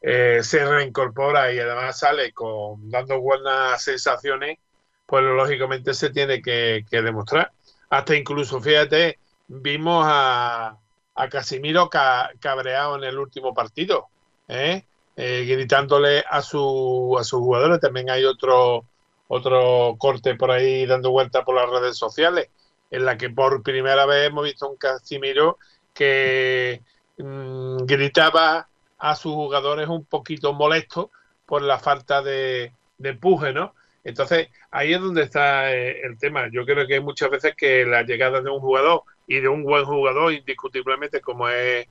eh, 0.02 0.40
se 0.44 0.64
reincorpora 0.66 1.52
y 1.52 1.60
además 1.60 2.00
sale 2.00 2.32
con 2.32 2.90
dando 2.90 3.20
buenas 3.20 3.84
sensaciones, 3.84 4.58
pues 5.06 5.24
lógicamente 5.24 5.94
se 5.94 6.10
tiene 6.10 6.42
que 6.42 6.86
demostrar 6.90 7.52
hasta 7.90 8.16
incluso, 8.16 8.60
fíjate, 8.62 9.20
vimos 9.48 10.06
a, 10.08 10.78
a 11.16 11.30
Casimiro 11.30 11.90
cabreado 11.90 12.96
en 12.98 13.04
el 13.04 13.18
último 13.18 13.54
partido, 13.54 14.08
¿eh? 14.48 14.84
Eh, 15.20 15.46
gritándole 15.48 16.24
a, 16.30 16.44
su, 16.44 17.18
a 17.20 17.24
sus 17.24 17.40
jugadores. 17.40 17.80
También 17.80 18.10
hay 18.10 18.24
otro, 18.24 18.86
otro 19.28 19.96
corte 19.98 20.36
por 20.36 20.52
ahí 20.52 20.86
dando 20.86 21.10
vuelta 21.10 21.44
por 21.44 21.56
las 21.56 21.70
redes 21.70 21.98
sociales, 21.98 22.50
en 22.92 23.04
la 23.04 23.18
que 23.18 23.32
por 23.32 23.64
primera 23.64 24.06
vez 24.06 24.28
hemos 24.28 24.44
visto 24.44 24.70
un 24.70 24.78
Casimiro 24.78 25.58
que 25.94 26.84
mm, 27.18 27.78
gritaba 27.86 28.68
a 29.00 29.16
sus 29.16 29.34
jugadores 29.34 29.88
un 29.88 30.06
poquito 30.06 30.54
molesto 30.54 31.10
por 31.48 31.64
la 31.64 31.80
falta 31.80 32.22
de, 32.22 32.74
de 33.00 33.10
empuje, 33.10 33.54
¿no? 33.54 33.74
Entonces, 34.08 34.48
ahí 34.72 34.94
es 34.94 35.02
donde 35.02 35.24
está 35.24 35.76
eh, 35.76 36.00
el 36.02 36.18
tema. 36.18 36.48
Yo 36.50 36.66
creo 36.66 36.88
que 36.88 36.94
hay 36.94 37.02
muchas 37.02 37.30
veces 37.30 37.54
que 37.58 37.86
la 37.86 38.04
llegada 38.04 38.40
de 38.40 38.50
un 38.50 38.62
jugador 38.62 39.04
y 39.28 39.42
de 39.42 39.50
un 39.50 39.64
buen 39.64 39.84
jugador, 39.84 40.32
indiscutiblemente, 40.32 41.20
como 41.20 41.50
es, 41.50 41.88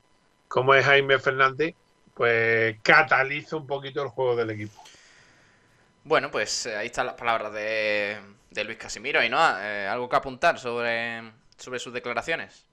como 0.49 0.75
es 0.75 0.83
Jaime 0.87 1.19
Fernández, 1.19 1.75
pues 2.15 2.79
cataliza 2.83 3.57
un 3.57 3.67
poquito 3.67 4.03
el 4.03 4.09
juego 4.09 4.35
del 4.35 4.49
equipo. 4.49 4.83
Bueno, 6.05 6.31
pues 6.31 6.65
eh, 6.65 6.77
ahí 6.77 6.87
están 6.87 7.05
las 7.05 7.17
palabras 7.17 7.53
de, 7.53 8.19
Luis 8.65 8.79
Casimiro. 8.79 9.23
¿Y 9.23 9.29
no? 9.29 9.39
Eh, 9.61 9.87
¿Algo 9.87 10.09
que 10.09 10.17
apuntar 10.17 10.59
sobre, 10.59 11.21
sobre 11.59 11.79
sus 11.79 11.93
declaraciones? 11.93 12.65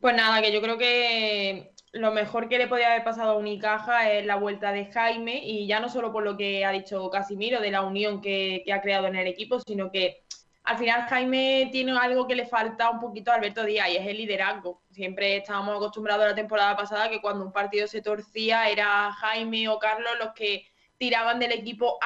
Pues 0.00 0.16
nada, 0.16 0.40
que 0.40 0.52
yo 0.52 0.62
creo 0.62 0.78
que 0.78 1.73
lo 1.94 2.10
mejor 2.10 2.48
que 2.48 2.58
le 2.58 2.66
podía 2.66 2.90
haber 2.90 3.04
pasado 3.04 3.32
a 3.32 3.36
Unicaja 3.36 4.10
es 4.10 4.26
la 4.26 4.34
vuelta 4.34 4.72
de 4.72 4.86
Jaime 4.86 5.40
y 5.44 5.66
ya 5.68 5.78
no 5.78 5.88
solo 5.88 6.12
por 6.12 6.24
lo 6.24 6.36
que 6.36 6.64
ha 6.64 6.72
dicho 6.72 7.08
Casimiro 7.08 7.60
de 7.60 7.70
la 7.70 7.82
unión 7.82 8.20
que, 8.20 8.64
ha 8.72 8.80
creado 8.80 9.06
en 9.06 9.14
el 9.14 9.28
equipo, 9.28 9.60
sino 9.60 9.92
que 9.92 10.24
al 10.64 10.76
final 10.76 11.02
Jaime 11.02 11.68
tiene 11.70 11.96
algo 11.96 12.26
que 12.26 12.34
le 12.34 12.46
falta 12.46 12.90
un 12.90 12.98
poquito 12.98 13.30
a 13.30 13.36
Alberto 13.36 13.64
Díaz 13.64 13.90
y 13.90 13.96
es 13.96 14.06
el 14.08 14.16
liderazgo. 14.16 14.82
Siempre 14.90 15.36
estábamos 15.36 15.76
acostumbrados 15.76 16.24
a 16.24 16.28
la 16.30 16.34
temporada 16.34 16.76
pasada 16.76 17.08
que 17.08 17.20
cuando 17.20 17.44
un 17.44 17.52
partido 17.52 17.86
se 17.86 18.02
torcía 18.02 18.68
era 18.68 19.12
Jaime 19.12 19.68
o 19.68 19.78
Carlos 19.78 20.12
los 20.18 20.32
que 20.32 20.66
tiraban 20.98 21.38
del 21.38 21.52
equipo 21.52 21.98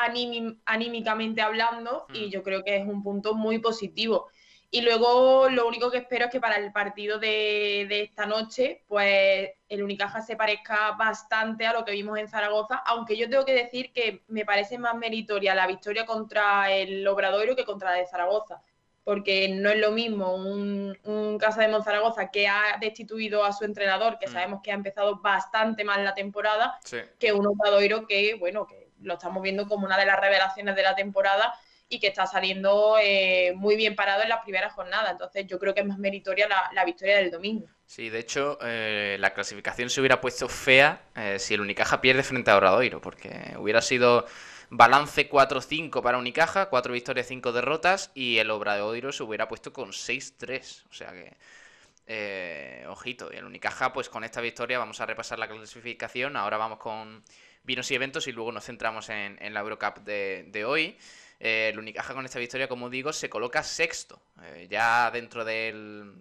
anímicamente 0.67 1.41
hablando 1.41 2.07
y 2.13 2.27
mm. 2.27 2.31
yo 2.31 2.43
creo 2.43 2.63
que 2.63 2.77
es 2.77 2.87
un 2.87 3.03
punto 3.03 3.35
muy 3.35 3.59
positivo. 3.59 4.29
Y 4.71 4.83
luego 4.83 5.49
lo 5.49 5.67
único 5.67 5.91
que 5.91 5.99
espero 5.99 6.27
es 6.27 6.31
que 6.31 6.41
para 6.41 6.57
el 6.57 6.73
partido 6.73 7.19
de, 7.19 7.87
esta 8.03 8.27
noche, 8.27 8.85
pues 8.87 9.51
el 9.67 9.83
Unicaja 9.83 10.21
se 10.21 10.37
parezca 10.37 10.93
bastante 10.93 11.67
a 11.67 11.73
lo 11.73 11.87
que 11.87 11.93
vimos 11.93 12.19
en 12.19 12.29
Zaragoza, 12.29 12.77
aunque 12.85 13.17
yo 13.17 13.31
tengo 13.31 13.47
que 13.47 13.55
decir 13.55 13.93
que 13.95 14.25
me 14.29 14.45
parece 14.45 14.77
más 14.77 14.95
meritoria 14.95 15.55
la 15.55 15.67
victoria 15.67 16.05
contra 16.05 16.71
el 16.71 17.07
Obradoiro 17.09 17.57
que 17.57 17.65
contra 17.65 17.93
la 17.93 17.97
de 17.97 18.07
Zaragoza, 18.07 18.61
porque 19.05 19.49
no 19.49 19.71
es 19.71 19.79
lo 19.79 19.91
mismo 19.91 20.35
un, 20.35 21.39
Casa 21.41 21.63
de 21.63 21.69
Monzaragoza 21.69 22.31
que 22.31 22.47
ha 22.49 22.77
destituido 22.79 23.45
a 23.45 23.53
su 23.53 23.65
entrenador, 23.65 24.19
que 24.19 24.27
mm. 24.27 24.33
sabemos 24.33 24.61
que 24.63 24.73
ha 24.73 24.75
empezado 24.75 25.21
bastante 25.21 25.83
mal 25.85 26.05
la 26.05 26.15
temporada, 26.15 26.79
que 27.19 27.33
un 27.33 27.47
Obradoiro 27.47 28.07
que, 28.07 28.35
bueno, 28.35 28.67
que 28.67 28.91
lo 29.01 29.15
estamos 29.15 29.43
viendo 29.43 29.67
como 29.67 29.87
una 29.87 29.97
de 29.97 30.05
las 30.05 30.21
revelaciones 30.21 30.77
de 30.77 30.83
la 30.83 30.95
temporada 30.95 31.55
y 31.89 32.01
que 32.01 32.09
está 32.09 32.27
saliendo 32.27 32.97
eh, 33.01 33.53
muy 33.57 33.77
bien 33.77 33.97
parado 33.97 34.23
en 34.23 34.29
la 34.29 34.43
primera 34.43 34.71
jornada. 34.71 35.11
Entonces 35.11 35.47
yo 35.47 35.59
creo 35.59 35.75
que 35.75 35.81
es 35.81 35.87
más 35.87 35.99
meritoria 35.99 36.49
la, 36.73 36.85
victoria 36.85 37.17
del 37.17 37.31
domingo. 37.31 37.67
Sí, 37.87 38.11
de 38.11 38.19
hecho, 38.19 38.59
eh, 38.63 39.17
la 39.19 39.33
clasificación 39.33 39.89
se 39.89 40.01
hubiera 40.01 40.21
puesto 40.21 40.49
fea 40.49 41.03
eh, 41.17 41.39
si 41.39 41.55
el 41.55 41.63
Unicaja 41.63 42.01
pierde 42.01 42.23
frente 42.23 42.51
a 42.51 42.57
Obradoiro, 42.57 43.01
porque 43.01 43.55
hubiera 43.59 43.81
sido 43.81 44.27
balance 44.69 45.31
4-5 45.31 46.03
para 46.03 46.19
Unicaja, 46.19 46.69
4 46.69 46.93
victorias, 46.93 47.27
5 47.27 47.53
derrotas, 47.53 48.11
y 48.15 48.37
el 48.37 48.51
Obradoiro 48.51 49.11
se 49.11 49.23
hubiera 49.23 49.49
puesto 49.49 49.73
con 49.73 49.93
6-3. 49.93 50.85
O 50.91 50.93
sea 50.93 51.13
que, 51.13 52.87
ojito, 52.87 53.31
y 53.33 53.37
el 53.37 53.47
Unicaja, 53.47 53.95
pues 53.95 54.11
con 54.11 54.25
esta 54.25 54.43
victoria 54.43 54.79
vamos 54.79 55.01
a 55.01 55.07
repasar 55.07 55.39
la 55.39 55.49
clasificación. 55.49 56.37
Ahora 56.37 56.59
vamos 56.59 56.79
con 56.79 57.25
vinos 57.63 57.91
y 57.91 57.95
eventos 57.95 58.29
y 58.29 58.33
luego 58.33 58.53
nos 58.53 58.67
centramos 58.67 59.09
en, 59.09 59.55
la 59.55 59.61
Eurocup 59.61 60.01
de, 60.01 60.45
de 60.49 60.65
hoy. 60.67 60.99
Eh, 61.41 61.71
el 61.73 61.79
Unicaja 61.79 62.15
con 62.15 62.25
esta 62.25 62.39
victoria, 62.39 62.69
como 62.69 62.91
digo, 62.91 63.13
se 63.13 63.31
coloca 63.31 63.63
sexto, 63.63 64.21
eh, 64.43 64.67
ya 64.71 65.11
dentro 65.11 65.45
del, 65.45 66.15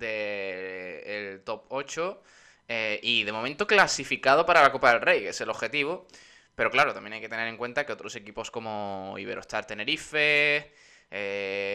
el 0.00 1.42
top 1.44 1.66
8 1.68 2.22
eh, 2.68 3.00
y 3.02 3.24
de 3.24 3.32
momento 3.32 3.66
clasificado 3.66 4.46
para 4.46 4.62
la 4.62 4.72
Copa 4.72 4.92
del 4.92 5.02
Rey, 5.02 5.20
que 5.20 5.28
es 5.30 5.40
el 5.40 5.50
objetivo. 5.50 6.06
Pero 6.54 6.70
claro, 6.70 6.94
también 6.94 7.14
hay 7.14 7.20
que 7.20 7.28
tener 7.28 7.48
en 7.48 7.58
cuenta 7.58 7.84
que 7.84 7.92
otros 7.92 8.16
equipos 8.16 8.50
como 8.50 9.14
Iberostar 9.18 9.66
Tenerife, 9.66 10.72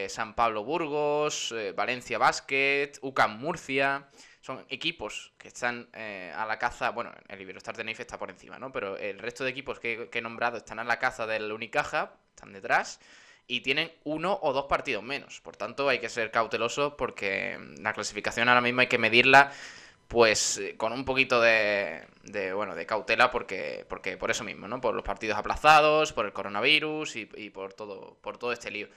San 0.09 0.33
Pablo 0.35 0.63
Burgos, 0.63 1.53
Valencia 1.75 2.17
Basket, 2.17 2.93
UCAM 3.01 3.39
Murcia, 3.39 4.07
son 4.41 4.65
equipos 4.69 5.33
que 5.37 5.49
están 5.49 5.87
a 5.93 6.45
la 6.47 6.57
caza, 6.57 6.89
bueno, 6.89 7.11
el 7.27 7.41
Iberostar 7.41 7.75
Tenerife 7.75 8.01
está 8.01 8.17
por 8.17 8.31
encima, 8.31 8.57
¿no? 8.57 8.71
Pero 8.71 8.97
el 8.97 9.19
resto 9.19 9.43
de 9.43 9.51
equipos 9.51 9.79
que, 9.79 10.09
que, 10.09 10.17
he 10.17 10.21
nombrado 10.21 10.57
están 10.57 10.79
a 10.79 10.83
la 10.83 10.97
caza 10.97 11.27
del 11.27 11.51
Unicaja, 11.51 12.15
están 12.35 12.53
detrás 12.53 12.99
y 13.47 13.61
tienen 13.61 13.91
uno 14.03 14.39
o 14.41 14.53
dos 14.53 14.65
partidos 14.65 15.03
menos. 15.03 15.41
Por 15.41 15.57
tanto, 15.57 15.89
hay 15.89 15.99
que 15.99 16.09
ser 16.09 16.31
cautelosos 16.31 16.93
porque 16.97 17.59
la 17.79 17.93
clasificación 17.93 18.49
ahora 18.49 18.61
mismo 18.61 18.81
hay 18.81 18.87
que 18.87 18.97
medirla 18.97 19.51
pues 20.07 20.57
eh, 20.57 20.75
con 20.75 20.91
un 20.91 21.05
poquito 21.05 21.39
de, 21.39 22.05
de, 22.23 22.53
bueno, 22.53 22.75
de 22.75 22.85
cautela 22.85 23.31
porque, 23.31 23.85
porque 23.87 24.17
por 24.17 24.29
eso 24.29 24.43
mismo, 24.43 24.67
¿no? 24.67 24.81
Por 24.81 24.93
los 24.93 25.03
partidos 25.03 25.37
aplazados, 25.37 26.11
por 26.11 26.25
el 26.25 26.33
coronavirus 26.33 27.15
y, 27.15 27.29
y 27.35 27.49
por 27.49 27.73
todo, 27.73 28.17
por 28.21 28.37
todo 28.37 28.51
este 28.51 28.71
lío. 28.71 28.87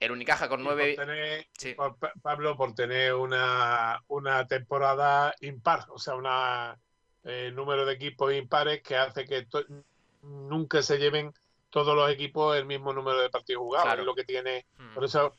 El 0.00 0.12
Unicaja 0.12 0.48
con 0.48 0.64
nueve. 0.64 0.94
Por 0.96 1.06
tener, 1.06 1.46
por, 1.76 1.96
Pablo, 2.22 2.56
por 2.56 2.74
tener 2.74 3.14
una, 3.14 4.02
una 4.08 4.46
temporada 4.46 5.34
impar, 5.40 5.84
o 5.88 5.98
sea, 5.98 6.14
una 6.14 6.78
eh, 7.24 7.52
número 7.54 7.86
de 7.86 7.94
equipos 7.94 8.32
impares 8.34 8.82
que 8.82 8.96
hace 8.96 9.24
que 9.24 9.46
nunca 10.22 10.82
se 10.82 10.98
lleven 10.98 11.32
todos 11.74 11.96
los 11.96 12.08
equipos 12.08 12.56
el 12.56 12.66
mismo 12.66 12.92
número 12.92 13.20
de 13.20 13.30
partidos 13.30 13.62
jugados. 13.62 13.98
Es 13.98 14.04
lo 14.04 14.14
que 14.14 14.22
tiene. 14.22 14.64
Hmm. 14.78 14.94
Por 14.94 15.04
eso. 15.04 15.34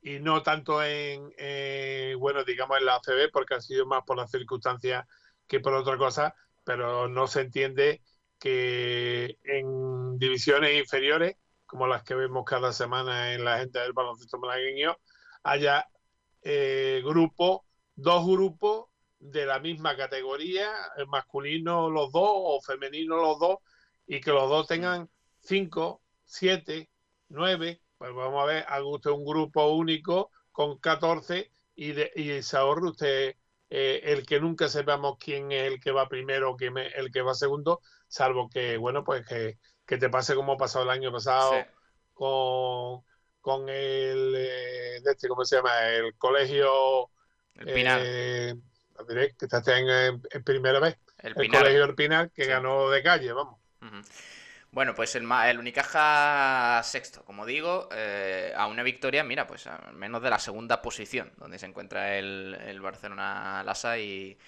Y 0.00 0.20
no 0.20 0.40
tanto 0.40 0.80
en, 0.80 1.34
eh, 1.36 2.14
bueno, 2.16 2.44
digamos 2.44 2.78
en 2.78 2.86
la 2.86 2.94
ACB, 2.94 3.32
porque 3.32 3.54
ha 3.56 3.60
sido 3.60 3.84
más 3.84 4.04
por 4.04 4.16
las 4.16 4.30
circunstancias 4.30 5.04
que 5.48 5.58
por 5.58 5.74
otra 5.74 5.96
cosa, 5.96 6.36
pero 6.62 7.08
no 7.08 7.26
se 7.26 7.40
entiende 7.40 8.00
que 8.38 9.38
en 9.42 10.18
divisiones 10.18 10.78
inferiores 10.78 11.36
como 11.66 11.88
las 11.88 12.04
que 12.04 12.14
vemos 12.14 12.44
cada 12.44 12.72
semana 12.72 13.32
en 13.32 13.44
la 13.44 13.58
gente 13.58 13.80
del 13.80 13.92
baloncesto 13.92 14.38
malagueño, 14.38 14.96
haya 15.42 15.88
eh, 16.42 17.00
grupos, 17.02 17.62
dos 17.96 18.24
grupos 18.24 18.86
de 19.18 19.46
la 19.46 19.58
misma 19.58 19.96
categoría, 19.96 20.70
masculino 21.08 21.90
los 21.90 22.12
dos 22.12 22.30
o 22.30 22.60
femenino 22.60 23.16
los 23.16 23.40
dos, 23.40 23.56
y 24.06 24.20
que 24.20 24.30
los 24.30 24.48
dos 24.48 24.66
tengan 24.66 25.08
cinco, 25.42 26.02
siete, 26.24 26.88
nueve, 27.28 27.80
pues 27.98 28.14
vamos 28.14 28.42
a 28.42 28.46
ver, 28.46 28.64
haga 28.68 28.86
usted 28.86 29.10
un 29.10 29.24
grupo 29.24 29.66
único 29.72 30.30
con 30.50 30.78
14 30.78 31.50
y, 31.74 31.92
de, 31.92 32.10
y 32.16 32.42
se 32.42 32.56
ahorre 32.56 32.88
usted 32.88 33.36
eh, 33.70 34.00
el 34.04 34.26
que 34.26 34.40
nunca 34.40 34.68
sepamos 34.68 35.16
quién 35.18 35.52
es 35.52 35.72
el 35.72 35.80
que 35.80 35.92
va 35.92 36.08
primero 36.08 36.50
o 36.50 36.56
quién 36.56 36.76
es 36.78 36.94
el 36.96 37.10
que 37.10 37.22
va 37.22 37.34
segundo, 37.34 37.80
salvo 38.08 38.50
que, 38.50 38.76
bueno, 38.76 39.04
pues 39.04 39.26
que 39.26 39.58
que 39.86 39.98
te 39.98 40.08
pase 40.08 40.34
como 40.34 40.56
pasó 40.56 40.82
el 40.82 40.90
año 40.90 41.12
pasado 41.12 41.52
con, 42.14 43.02
con 43.40 43.68
el, 43.68 44.34
eh, 44.36 45.00
de 45.02 45.10
este, 45.10 45.28
¿cómo 45.28 45.44
se 45.44 45.56
llama? 45.56 45.86
El 45.88 46.16
colegio... 46.16 47.10
El 47.54 47.74
Pinar. 47.74 48.00
Eh, 48.02 48.54
que 49.38 49.46
está 49.46 49.62
en, 49.78 50.22
en, 50.30 50.44
primera 50.44 50.78
vez. 50.80 50.96
El, 51.18 51.34
el 51.36 51.50
colegio 51.50 51.84
El 51.84 51.94
Pinar, 51.94 52.30
que 52.30 52.44
sí. 52.44 52.48
ganó 52.48 52.88
de 52.88 53.02
calle, 53.02 53.32
vamos. 53.32 53.58
Uh 53.82 53.86
-huh. 53.86 54.04
Bueno, 54.72 54.94
pues 54.94 55.14
el, 55.16 55.30
el, 55.30 55.58
Unicaja 55.58 56.82
sexto, 56.82 57.22
como 57.26 57.44
digo, 57.44 57.90
eh, 57.94 58.54
a 58.56 58.66
una 58.66 58.82
victoria, 58.82 59.22
mira, 59.22 59.46
pues 59.46 59.66
a 59.66 59.90
menos 59.92 60.22
de 60.22 60.30
la 60.30 60.38
segunda 60.38 60.80
posición, 60.80 61.30
donde 61.36 61.58
se 61.58 61.66
encuentra 61.66 62.16
el, 62.16 62.56
el 62.66 62.80
Barcelona 62.80 63.62
Lasa 63.64 63.98
y, 63.98 64.38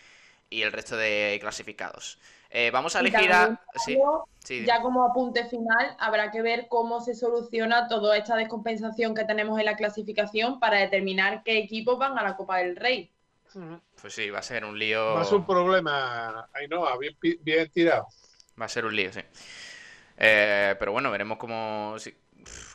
y, 0.48 0.62
el 0.62 0.72
resto 0.72 0.96
de 0.96 1.36
clasificados. 1.42 2.18
Eh, 2.48 2.70
vamos 2.70 2.96
a 2.96 3.00
elegir 3.00 3.30
a... 3.32 3.60
Sí, 3.74 3.98
sí, 4.38 4.64
ya 4.64 4.80
como 4.80 5.04
apunte 5.04 5.44
final, 5.44 5.94
habrá 5.98 6.30
que 6.30 6.40
ver 6.40 6.68
cómo 6.70 7.02
se 7.02 7.14
soluciona 7.14 7.86
toda 7.88 8.16
esta 8.16 8.34
descompensación 8.36 9.14
que 9.14 9.24
tenemos 9.24 9.58
en 9.58 9.66
la 9.66 9.76
clasificación 9.76 10.58
para 10.58 10.78
determinar 10.78 11.42
qué 11.42 11.58
equipos 11.58 11.98
van 11.98 12.18
a 12.18 12.22
la 12.22 12.34
Copa 12.34 12.58
del 12.58 12.76
Rey. 12.76 13.10
Pues 14.00 14.14
sí, 14.14 14.30
va 14.30 14.38
a 14.38 14.42
ser 14.42 14.64
un 14.64 14.78
lío... 14.78 15.16
Va 15.16 15.20
a 15.20 15.24
ser 15.24 15.36
un 15.36 15.46
problema, 15.46 16.48
Ainhoa, 16.54 16.96
bien, 16.96 17.14
bien 17.42 17.70
tirado. 17.70 18.06
Va 18.58 18.64
a 18.64 18.68
ser 18.70 18.86
un 18.86 18.96
lío, 18.96 19.12
sí. 19.12 19.20
Eh, 20.16 20.76
pero 20.78 20.92
bueno, 20.92 21.10
veremos 21.10 21.38
cómo, 21.38 21.96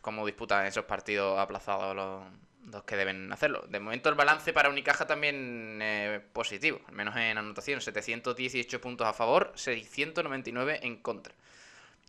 cómo 0.02 0.26
disputan 0.26 0.66
esos 0.66 0.86
partidos 0.86 1.40
aplazados 1.40 1.96
los, 1.96 2.24
los, 2.72 2.84
que 2.84 2.96
deben 2.96 3.32
hacerlo. 3.32 3.66
De 3.70 3.80
momento 3.80 4.10
el 4.10 4.16
balance 4.16 4.54
para 4.54 4.70
Unicaja 4.70 5.08
también 5.08 5.80
eh, 5.82 6.22
positivo, 6.34 6.82
al 6.88 6.96
menos 6.96 7.16
en 7.16 7.38
anotación. 7.38 7.82
718 7.82 8.82
puntos 8.82 9.08
a 9.08 9.14
favor, 9.14 9.54
699 9.56 10.80
en 10.84 10.98
contra. 10.98 11.34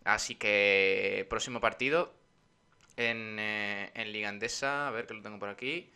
Así 0.04 0.34
que 0.34 1.26
próximo 1.28 1.60
partido 1.60 2.12
en, 2.96 3.38
eh, 3.38 3.90
en 3.94 4.12
Liga 4.12 4.28
Andesa, 4.28 4.88
a 4.88 4.90
ver 4.90 5.06
que 5.06 5.14
lo 5.14 5.22
tengo 5.22 5.38
por 5.38 5.48
aquí. 5.48 5.90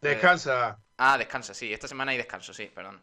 Descansa. 0.00 0.78
ah, 0.98 1.16
descansa, 1.16 1.54
sí. 1.54 1.72
Esta 1.72 1.86
semana 1.88 2.10
hay 2.10 2.18
descanso, 2.18 2.52
sí, 2.52 2.70
perdón. 2.74 3.00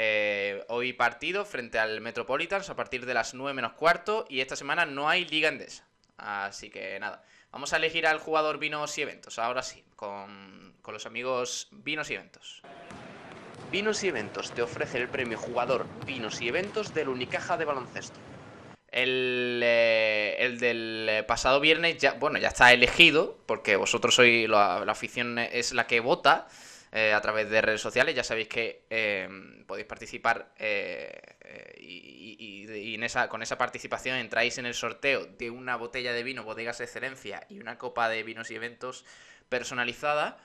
Eh, 0.00 0.64
hoy 0.68 0.92
partido 0.92 1.44
frente 1.44 1.76
al 1.76 2.00
Metropolitans 2.00 2.70
a 2.70 2.76
partir 2.76 3.04
de 3.04 3.14
las 3.14 3.34
9 3.34 3.52
menos 3.52 3.72
cuarto 3.72 4.26
y 4.28 4.40
esta 4.40 4.54
semana 4.54 4.86
no 4.86 5.08
hay 5.08 5.24
Liga 5.24 5.48
Endesa. 5.48 5.88
Así 6.16 6.70
que 6.70 7.00
nada, 7.00 7.24
vamos 7.50 7.72
a 7.72 7.78
elegir 7.78 8.06
al 8.06 8.20
jugador 8.20 8.58
Vinos 8.60 8.96
y 8.96 9.02
Eventos, 9.02 9.40
ahora 9.40 9.60
sí, 9.64 9.82
con, 9.96 10.72
con 10.82 10.94
los 10.94 11.04
amigos 11.04 11.66
Vinos 11.72 12.10
y 12.10 12.14
Eventos. 12.14 12.62
Vinos 13.72 14.04
y 14.04 14.08
Eventos 14.08 14.52
te 14.52 14.62
ofrece 14.62 14.98
el 14.98 15.08
premio 15.08 15.36
jugador 15.36 15.84
Vinos 16.06 16.40
y 16.42 16.46
Eventos 16.46 16.94
del 16.94 17.08
Unicaja 17.08 17.56
de 17.56 17.64
baloncesto. 17.64 18.20
El, 18.92 19.60
eh, 19.64 20.36
el 20.38 20.60
del 20.60 21.24
pasado 21.26 21.58
viernes 21.58 21.98
ya, 21.98 22.12
bueno, 22.12 22.38
ya 22.38 22.48
está 22.48 22.72
elegido, 22.72 23.36
porque 23.46 23.74
vosotros 23.74 24.14
sois, 24.14 24.48
la, 24.48 24.84
la 24.84 24.92
afición 24.92 25.40
es 25.40 25.72
la 25.72 25.88
que 25.88 25.98
vota. 25.98 26.46
Eh, 26.90 27.12
a 27.12 27.20
través 27.20 27.50
de 27.50 27.60
redes 27.60 27.80
sociales. 27.80 28.14
Ya 28.14 28.24
sabéis 28.24 28.48
que 28.48 28.86
eh, 28.88 29.28
podéis 29.66 29.86
participar 29.86 30.52
eh, 30.56 31.76
y, 31.78 32.94
en 32.94 33.04
esa, 33.04 33.28
con 33.28 33.42
esa 33.42 33.58
participación 33.58 34.16
entráis 34.16 34.58
en 34.58 34.66
el 34.66 34.74
sorteo 34.74 35.26
de 35.26 35.50
una 35.50 35.76
botella 35.76 36.12
de 36.12 36.22
vino 36.22 36.44
Bodegas 36.44 36.80
Excelencia 36.80 37.46
y 37.48 37.60
una 37.60 37.78
copa 37.78 38.08
de 38.08 38.22
vinos 38.22 38.50
y 38.50 38.54
eventos 38.54 39.04
personalizada. 39.48 40.38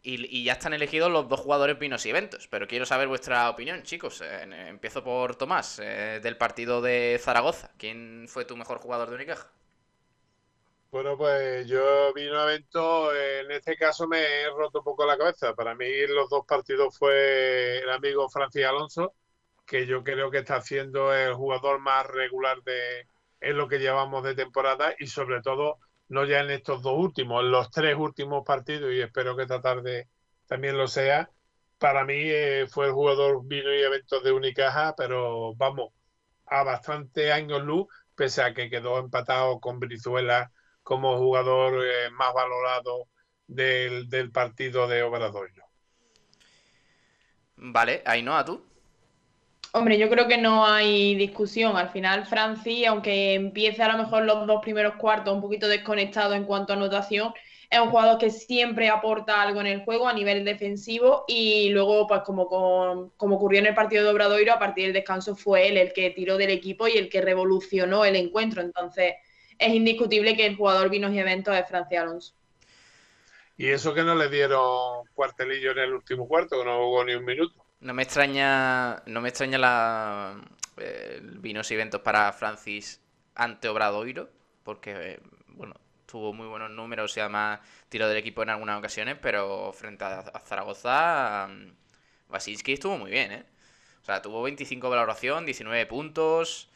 Y, 0.00 0.38
y, 0.38 0.44
ya 0.44 0.52
están 0.52 0.74
elegidos 0.74 1.10
los 1.10 1.28
dos 1.28 1.40
jugadores 1.40 1.78
vinos 1.78 2.04
y 2.06 2.10
eventos. 2.10 2.48
Pero 2.48 2.66
quiero 2.66 2.86
saber 2.86 3.08
vuestra 3.08 3.48
opinión, 3.48 3.82
chicos. 3.84 4.22
empiezo 4.22 5.04
por 5.04 5.36
Tomás, 5.36 5.76
del 5.78 6.36
partido 6.36 6.82
de 6.82 7.20
Zaragoza. 7.22 7.70
¿Quién 7.78 8.26
fue 8.28 8.44
tu 8.44 8.56
mejor 8.56 8.78
jugador 8.78 9.08
de 9.10 9.16
Unicaja? 9.16 9.48
Bueno, 10.90 11.18
pues 11.18 11.66
yo 11.66 12.12
vino 12.14 12.38
a 12.38 12.44
evento, 12.44 13.14
en 13.14 13.50
este 13.52 13.76
caso 13.76 14.08
me 14.08 14.18
he 14.42 14.50
roto 14.50 14.78
un 14.78 14.84
poco 14.84 15.04
la 15.06 15.18
cabeza. 15.18 15.54
Para 15.54 15.74
mí 15.74 15.84
los 16.08 16.30
dos 16.30 16.44
partidos 16.46 16.96
fue 16.98 17.78
el 17.80 17.90
amigo 17.90 18.28
Francis 18.30 18.64
Alonso, 18.64 19.14
que 19.66 19.86
yo 19.86 20.02
creo 20.02 20.30
que 20.30 20.38
está 20.38 20.56
haciendo 20.56 21.12
el 21.14 21.34
jugador 21.34 21.78
más 21.80 22.06
regular 22.06 22.62
de 22.62 23.06
en 23.40 23.56
lo 23.58 23.68
que 23.68 23.78
llevamos 23.78 24.24
de 24.24 24.34
temporada 24.34 24.94
y 24.98 25.06
sobre 25.08 25.42
todo 25.42 25.78
no 26.08 26.24
ya 26.24 26.40
en 26.40 26.50
estos 26.50 26.82
dos 26.82 26.94
últimos, 26.96 27.44
en 27.44 27.50
los 27.52 27.70
tres 27.70 27.94
últimos 27.96 28.42
partidos 28.44 28.92
y 28.92 29.00
espero 29.00 29.36
que 29.36 29.42
esta 29.42 29.60
tarde 29.60 30.08
también 30.46 30.78
lo 30.78 30.88
sea. 30.88 31.30
Para 31.78 32.04
mí 32.04 32.14
eh, 32.16 32.66
fue 32.68 32.86
el 32.86 32.92
jugador 32.92 33.42
vino 33.44 33.72
y 33.74 33.82
eventos 33.82 34.24
de 34.24 34.32
Unicaja, 34.32 34.94
pero 34.96 35.54
vamos, 35.56 35.92
a 36.46 36.64
bastante 36.64 37.30
años 37.32 37.62
luz, 37.62 37.86
pese 38.14 38.42
a 38.42 38.54
que 38.54 38.70
quedó 38.70 38.98
empatado 38.98 39.60
con 39.60 39.78
Brizuela 39.80 40.50
como 40.88 41.18
jugador 41.18 41.84
eh, 41.84 42.08
más 42.12 42.32
valorado 42.32 43.08
del, 43.46 44.08
del, 44.08 44.32
partido 44.32 44.88
de 44.88 45.02
Obradoiro. 45.02 45.62
Vale, 47.56 48.00
Ainhoa, 48.06 48.42
¿tú? 48.42 48.64
Hombre, 49.72 49.98
yo 49.98 50.08
creo 50.08 50.26
que 50.26 50.38
no 50.38 50.64
hay 50.64 51.14
discusión. 51.14 51.76
Al 51.76 51.90
final, 51.90 52.24
Francis, 52.24 52.86
aunque 52.86 53.34
empiece 53.34 53.82
a 53.82 53.92
lo 53.92 54.02
mejor 54.02 54.24
los 54.24 54.46
dos 54.46 54.62
primeros 54.62 54.94
cuartos 54.94 55.34
un 55.34 55.42
poquito 55.42 55.68
desconectado 55.68 56.32
en 56.32 56.44
cuanto 56.44 56.72
a 56.72 56.76
anotación, 56.76 57.34
es 57.68 57.78
un 57.78 57.90
jugador 57.90 58.16
que 58.16 58.30
siempre 58.30 58.88
aporta 58.88 59.42
algo 59.42 59.60
en 59.60 59.66
el 59.66 59.84
juego 59.84 60.08
a 60.08 60.14
nivel 60.14 60.42
defensivo 60.42 61.26
y 61.28 61.68
luego, 61.68 62.06
pues 62.06 62.22
como, 62.22 62.46
con, 62.46 63.10
como 63.18 63.36
ocurrió 63.36 63.60
en 63.60 63.66
el 63.66 63.74
partido 63.74 64.04
de 64.04 64.10
Obradoiro, 64.10 64.54
a 64.54 64.58
partir 64.58 64.84
del 64.84 64.94
descanso 64.94 65.36
fue 65.36 65.68
él 65.68 65.76
el 65.76 65.92
que 65.92 66.08
tiró 66.08 66.38
del 66.38 66.48
equipo 66.48 66.88
y 66.88 66.96
el 66.96 67.10
que 67.10 67.20
revolucionó 67.20 68.06
el 68.06 68.16
encuentro. 68.16 68.62
Entonces, 68.62 69.16
es 69.58 69.74
indiscutible 69.74 70.36
que 70.36 70.46
el 70.46 70.56
jugador 70.56 70.88
vinos 70.88 71.12
y 71.12 71.18
eventos 71.18 71.56
es 71.56 71.66
Francia 71.68 72.02
Alonso. 72.02 72.34
Y 73.56 73.68
eso 73.68 73.92
que 73.92 74.04
no 74.04 74.14
le 74.14 74.28
dieron 74.28 75.06
cuartelillo 75.14 75.72
en 75.72 75.78
el 75.78 75.94
último 75.94 76.28
cuarto, 76.28 76.58
que 76.58 76.64
no 76.64 76.78
jugó 76.78 77.04
ni 77.04 77.14
un 77.14 77.24
minuto. 77.24 77.54
No 77.80 77.92
me 77.92 78.04
extraña, 78.04 79.02
no 79.06 79.20
me 79.20 79.28
extraña 79.28 79.58
la 79.58 80.40
eh, 80.76 81.20
vinos 81.22 81.70
y 81.70 81.74
eventos 81.74 82.00
para 82.00 82.32
Francis 82.32 83.00
ante 83.34 83.68
Obradoiro, 83.68 84.30
porque 84.62 84.92
eh, 84.96 85.20
bueno, 85.48 85.74
tuvo 86.06 86.32
muy 86.32 86.46
buenos 86.46 86.70
números 86.70 87.16
y 87.16 87.20
además 87.20 87.60
tiró 87.88 88.08
del 88.08 88.18
equipo 88.18 88.42
en 88.42 88.50
algunas 88.50 88.78
ocasiones, 88.78 89.16
pero 89.20 89.72
frente 89.72 90.04
a, 90.04 90.20
a 90.20 90.40
Zaragoza, 90.40 91.48
um, 91.48 91.72
Basinski 92.28 92.74
estuvo 92.74 92.96
muy 92.96 93.10
bien, 93.10 93.32
¿eh? 93.32 93.44
O 94.02 94.04
sea, 94.04 94.22
tuvo 94.22 94.42
25 94.42 94.86
de 94.88 94.96
valoración, 94.96 95.44
19 95.44 95.86
puntos. 95.86 96.70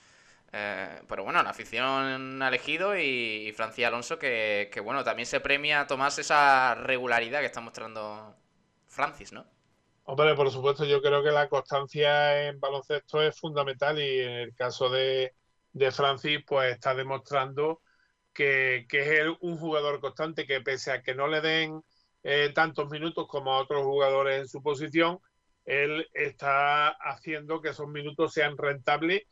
Eh, 0.53 1.03
pero 1.09 1.25
bueno, 1.25 1.43
la 1.43 1.51
afición 1.51 2.43
ha 2.43 2.49
elegido 2.49 2.97
y, 2.97 3.49
y 3.49 3.53
Francia 3.53 3.89
Alonso 3.89 4.19
que, 4.19 4.71
bueno, 4.85 5.03
también 5.05 5.27
se 5.27 5.41
premia 5.41 5.81
a 5.81 5.87
Tomás 5.87 6.19
esa 6.19 6.75
regularidad 6.75 7.41
que 7.41 7.47
está 7.47 7.61
mostrando 7.61 8.37
Francis, 8.87 9.33
¿no? 9.33 9.47
Hombre, 10.05 10.35
por 10.35 10.51
supuesto, 10.51 10.85
yo 10.85 11.01
creo 11.01 11.23
que 11.23 11.31
la 11.31 11.49
constancia 11.49 12.49
en 12.49 12.59
baloncesto 12.61 13.23
es 13.23 13.39
fundamental 13.39 13.99
y 14.01 14.21
en 14.21 14.31
el 14.33 14.55
caso 14.55 14.89
de, 14.91 15.35
de 15.73 15.93
Francis, 15.93 16.41
pues 16.47 16.75
está 16.75 16.95
demostrando 16.95 17.83
que, 18.33 18.87
que 18.89 19.21
es 19.21 19.27
un 19.41 19.59
jugador 19.59 20.01
constante 20.01 20.47
que 20.47 20.61
pese 20.61 20.93
a 20.93 21.03
que 21.03 21.15
no 21.15 21.29
le 21.29 21.41
den 21.41 21.83
eh, 22.25 22.51
tantos 22.55 22.91
minutos 22.91 23.27
como 23.29 23.53
a 23.53 23.59
otros 23.61 23.85
jugadores 23.85 24.41
en 24.41 24.49
su 24.49 24.63
posición, 24.63 25.21
él 25.65 26.09
está 26.15 26.89
haciendo 26.89 27.61
que 27.61 27.71
esos 27.71 27.89
minutos 27.89 28.33
sean 28.33 28.57
rentables 28.59 29.23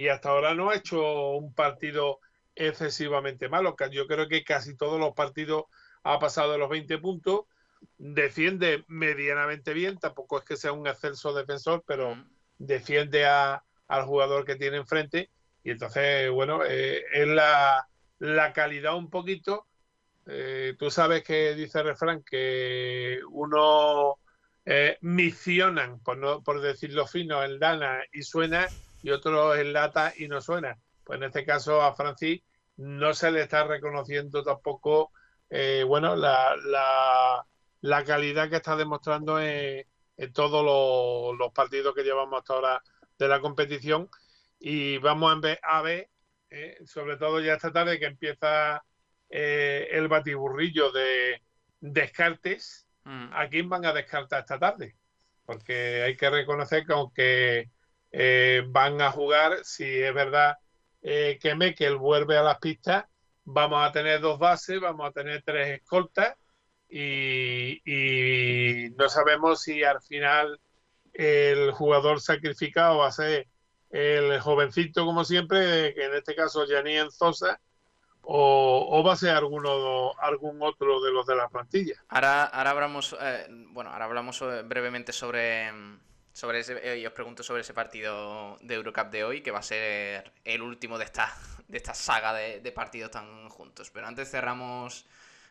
y 0.00 0.08
hasta 0.08 0.30
ahora 0.30 0.54
no 0.54 0.70
ha 0.70 0.76
hecho 0.76 1.32
un 1.32 1.52
partido 1.52 2.20
excesivamente 2.54 3.50
malo. 3.50 3.76
Yo 3.92 4.06
creo 4.06 4.28
que 4.28 4.42
casi 4.42 4.74
todos 4.74 4.98
los 4.98 5.12
partidos 5.12 5.64
ha 6.04 6.18
pasado 6.18 6.52
de 6.52 6.58
los 6.58 6.70
20 6.70 6.96
puntos, 6.96 7.42
defiende 7.98 8.82
medianamente 8.88 9.74
bien, 9.74 9.98
tampoco 9.98 10.38
es 10.38 10.46
que 10.46 10.56
sea 10.56 10.72
un 10.72 10.86
excelso 10.86 11.34
defensor, 11.34 11.84
pero 11.86 12.16
defiende 12.56 13.26
a, 13.26 13.62
al 13.88 14.04
jugador 14.06 14.46
que 14.46 14.56
tiene 14.56 14.78
enfrente 14.78 15.28
y 15.62 15.72
entonces, 15.72 16.30
bueno, 16.30 16.64
eh, 16.64 17.04
es 17.12 17.28
la, 17.28 17.86
la, 18.20 18.54
calidad 18.54 18.96
un 18.96 19.10
poquito. 19.10 19.66
Eh, 20.24 20.76
tú 20.78 20.90
sabes 20.90 21.22
que 21.24 21.54
dice 21.54 21.80
el 21.80 21.84
refrán 21.84 22.22
que 22.22 23.20
uno 23.28 24.16
eh, 24.64 24.96
misionan, 25.02 26.00
por, 26.00 26.16
no, 26.16 26.42
por 26.42 26.62
decirlo 26.62 27.06
fino, 27.06 27.42
el 27.42 27.58
dana 27.58 28.00
y 28.14 28.22
suena, 28.22 28.66
y 29.02 29.10
otro 29.10 29.54
en 29.54 29.72
lata 29.72 30.12
y 30.16 30.28
no 30.28 30.40
suena. 30.40 30.78
Pues 31.04 31.18
en 31.18 31.24
este 31.24 31.44
caso 31.44 31.82
a 31.82 31.94
Francis 31.94 32.42
no 32.76 33.14
se 33.14 33.30
le 33.30 33.42
está 33.42 33.64
reconociendo 33.64 34.42
tampoco, 34.42 35.12
eh, 35.50 35.84
bueno, 35.86 36.16
la, 36.16 36.56
la, 36.64 37.46
la, 37.80 38.04
calidad 38.04 38.48
que 38.48 38.56
está 38.56 38.76
demostrando 38.76 39.40
en, 39.40 39.84
en 40.16 40.32
todos 40.32 40.64
los, 40.64 41.38
los, 41.38 41.52
partidos 41.52 41.94
que 41.94 42.04
llevamos 42.04 42.38
hasta 42.38 42.54
ahora 42.54 42.82
de 43.18 43.28
la 43.28 43.40
competición. 43.40 44.08
Y 44.58 44.98
vamos 44.98 45.32
a 45.32 45.40
ver, 45.40 45.60
a 45.62 45.82
ver 45.82 46.10
eh, 46.50 46.78
sobre 46.84 47.16
todo 47.16 47.40
ya 47.40 47.54
esta 47.54 47.72
tarde 47.72 47.98
que 47.98 48.06
empieza 48.06 48.84
eh, 49.28 49.88
el 49.92 50.08
batiburrillo 50.08 50.90
de 50.90 51.42
descartes, 51.80 52.88
mm. 53.04 53.28
¿a 53.32 53.48
quién 53.48 53.68
van 53.68 53.86
a 53.86 53.92
descartar 53.92 54.40
esta 54.40 54.58
tarde? 54.58 54.96
Porque 55.44 56.02
hay 56.02 56.16
que 56.16 56.28
reconocer 56.28 56.84
que 56.84 56.92
aunque 56.92 57.70
eh, 58.12 58.62
van 58.66 59.00
a 59.00 59.10
jugar, 59.12 59.64
si 59.64 59.84
es 59.84 60.12
verdad 60.12 60.56
eh, 61.02 61.38
que 61.40 61.54
Mekel 61.54 61.96
vuelve 61.96 62.36
a 62.36 62.42
las 62.42 62.58
pistas, 62.58 63.04
vamos 63.44 63.86
a 63.86 63.92
tener 63.92 64.20
dos 64.20 64.38
bases, 64.38 64.80
vamos 64.80 65.08
a 65.08 65.12
tener 65.12 65.42
tres 65.44 65.80
escoltas 65.80 66.34
y, 66.88 67.80
no 68.96 69.08
sabemos 69.08 69.62
si 69.62 69.84
al 69.84 70.02
final 70.02 70.60
el 71.12 71.70
jugador 71.72 72.20
sacrificado 72.20 72.98
va 72.98 73.08
a 73.08 73.12
ser 73.12 73.46
el 73.90 74.40
jovencito 74.40 75.04
como 75.04 75.24
siempre, 75.24 75.94
que 75.94 76.04
en 76.04 76.14
este 76.14 76.34
caso 76.34 76.66
Gianni 76.66 76.96
Enzosa, 76.96 77.60
o, 78.22 78.86
o, 78.90 79.02
va 79.02 79.14
a 79.14 79.16
ser 79.16 79.30
alguno 79.30 80.12
algún 80.20 80.60
otro 80.62 81.00
de 81.00 81.10
los 81.10 81.26
de 81.26 81.36
la 81.36 81.48
plantilla. 81.48 81.94
Ahora, 82.08 82.44
ahora 82.44 82.70
hablamos, 82.70 83.16
eh, 83.20 83.46
bueno, 83.70 83.90
ahora 83.90 84.04
hablamos 84.04 84.44
brevemente 84.64 85.12
sobre 85.12 85.72
sobre 86.40 86.60
ese, 86.60 86.80
eh, 86.82 86.98
y 86.98 87.06
os 87.06 87.12
pregunto 87.12 87.42
sobre 87.42 87.60
ese 87.60 87.74
partido 87.74 88.56
de 88.62 88.74
Eurocup 88.74 89.10
de 89.10 89.24
hoy, 89.24 89.42
que 89.42 89.50
va 89.50 89.58
a 89.58 89.62
ser 89.62 90.32
el 90.42 90.62
último 90.62 90.96
de 90.96 91.04
esta, 91.04 91.36
de 91.68 91.76
esta 91.76 91.92
saga 91.92 92.32
de, 92.32 92.60
de 92.60 92.72
partidos 92.72 93.10
tan 93.10 93.50
juntos. 93.50 93.90
Pero 93.90 94.06
antes 94.06 94.30
cerramos 94.30 95.04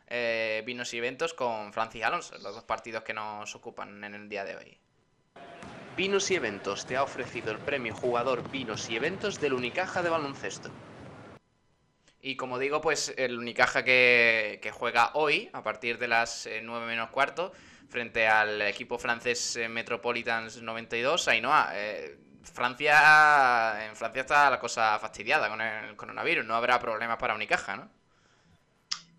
eh, 0.08 0.64
vinos 0.66 0.92
y 0.92 0.98
eventos 0.98 1.32
con 1.32 1.72
Francis 1.72 2.02
Alonso, 2.02 2.36
los 2.38 2.56
dos 2.56 2.64
partidos 2.64 3.04
que 3.04 3.14
nos 3.14 3.54
ocupan 3.54 4.02
en 4.02 4.16
el 4.16 4.28
día 4.28 4.44
de 4.44 4.56
hoy. 4.56 4.78
Vinos 5.96 6.28
y 6.30 6.34
Eventos 6.34 6.86
te 6.86 6.96
ha 6.96 7.04
ofrecido 7.04 7.52
el 7.52 7.58
premio 7.58 7.94
Jugador 7.94 8.50
Vinos 8.50 8.90
y 8.90 8.96
Eventos 8.96 9.40
del 9.40 9.52
Unicaja 9.52 10.02
de 10.02 10.08
baloncesto. 10.08 10.70
Y 12.20 12.36
como 12.36 12.58
digo, 12.58 12.80
pues 12.80 13.14
el 13.16 13.38
Unicaja 13.38 13.84
que, 13.84 14.58
que 14.60 14.72
juega 14.72 15.10
hoy, 15.14 15.50
a 15.52 15.62
partir 15.62 15.98
de 15.98 16.08
las 16.08 16.48
9 16.62 16.84
eh, 16.84 16.88
menos 16.88 17.10
cuarto, 17.10 17.52
frente 17.90 18.26
al 18.26 18.62
equipo 18.62 18.98
francés 18.98 19.56
eh, 19.56 19.68
Metropolitans 19.68 20.62
92. 20.62 21.28
Ainhoa, 21.28 21.70
eh, 21.74 22.16
Francia, 22.42 23.84
en 23.86 23.96
Francia 23.96 24.22
está 24.22 24.50
la 24.50 24.58
cosa 24.58 24.98
fastidiada 24.98 25.48
con 25.48 25.60
el 25.60 25.96
coronavirus, 25.96 26.46
no 26.46 26.54
habrá 26.54 26.78
problemas 26.78 27.18
para 27.18 27.34
Unicaja, 27.34 27.76
¿no? 27.76 27.90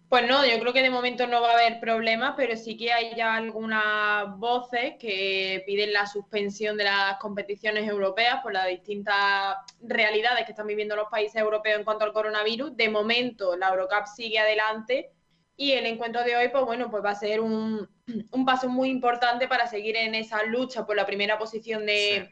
Pues 0.09 0.27
no, 0.27 0.45
yo 0.45 0.59
creo 0.59 0.73
que 0.73 0.81
de 0.81 0.89
momento 0.89 1.25
no 1.25 1.41
va 1.41 1.51
a 1.51 1.53
haber 1.53 1.79
problemas, 1.79 2.33
pero 2.35 2.57
sí 2.57 2.75
que 2.75 2.91
hay 2.91 3.15
ya 3.15 3.33
algunas 3.33 4.37
voces 4.37 4.95
que 4.99 5.63
piden 5.65 5.93
la 5.93 6.05
suspensión 6.05 6.75
de 6.75 6.83
las 6.83 7.15
competiciones 7.17 7.87
europeas 7.87 8.41
por 8.41 8.51
las 8.51 8.67
distintas 8.67 9.55
realidades 9.81 10.43
que 10.43 10.51
están 10.51 10.67
viviendo 10.67 10.97
los 10.97 11.07
países 11.07 11.37
europeos 11.37 11.79
en 11.79 11.85
cuanto 11.85 12.03
al 12.03 12.11
coronavirus. 12.11 12.75
De 12.75 12.89
momento, 12.89 13.55
la 13.55 13.69
Eurocup 13.69 14.05
sigue 14.05 14.37
adelante 14.37 15.11
y 15.57 15.73
el 15.73 15.85
encuentro 15.85 16.23
de 16.23 16.35
hoy, 16.35 16.49
pues 16.49 16.65
bueno, 16.65 16.89
pues 16.89 17.03
va 17.03 17.11
a 17.11 17.15
ser 17.15 17.39
un, 17.39 17.87
un 18.31 18.45
paso 18.45 18.69
muy 18.69 18.89
importante 18.89 19.47
para 19.47 19.67
seguir 19.67 19.95
en 19.95 20.15
esa 20.15 20.43
lucha 20.43 20.85
por 20.85 20.95
la 20.95 21.05
primera 21.05 21.37
posición 21.37 21.85
de, 21.85 22.31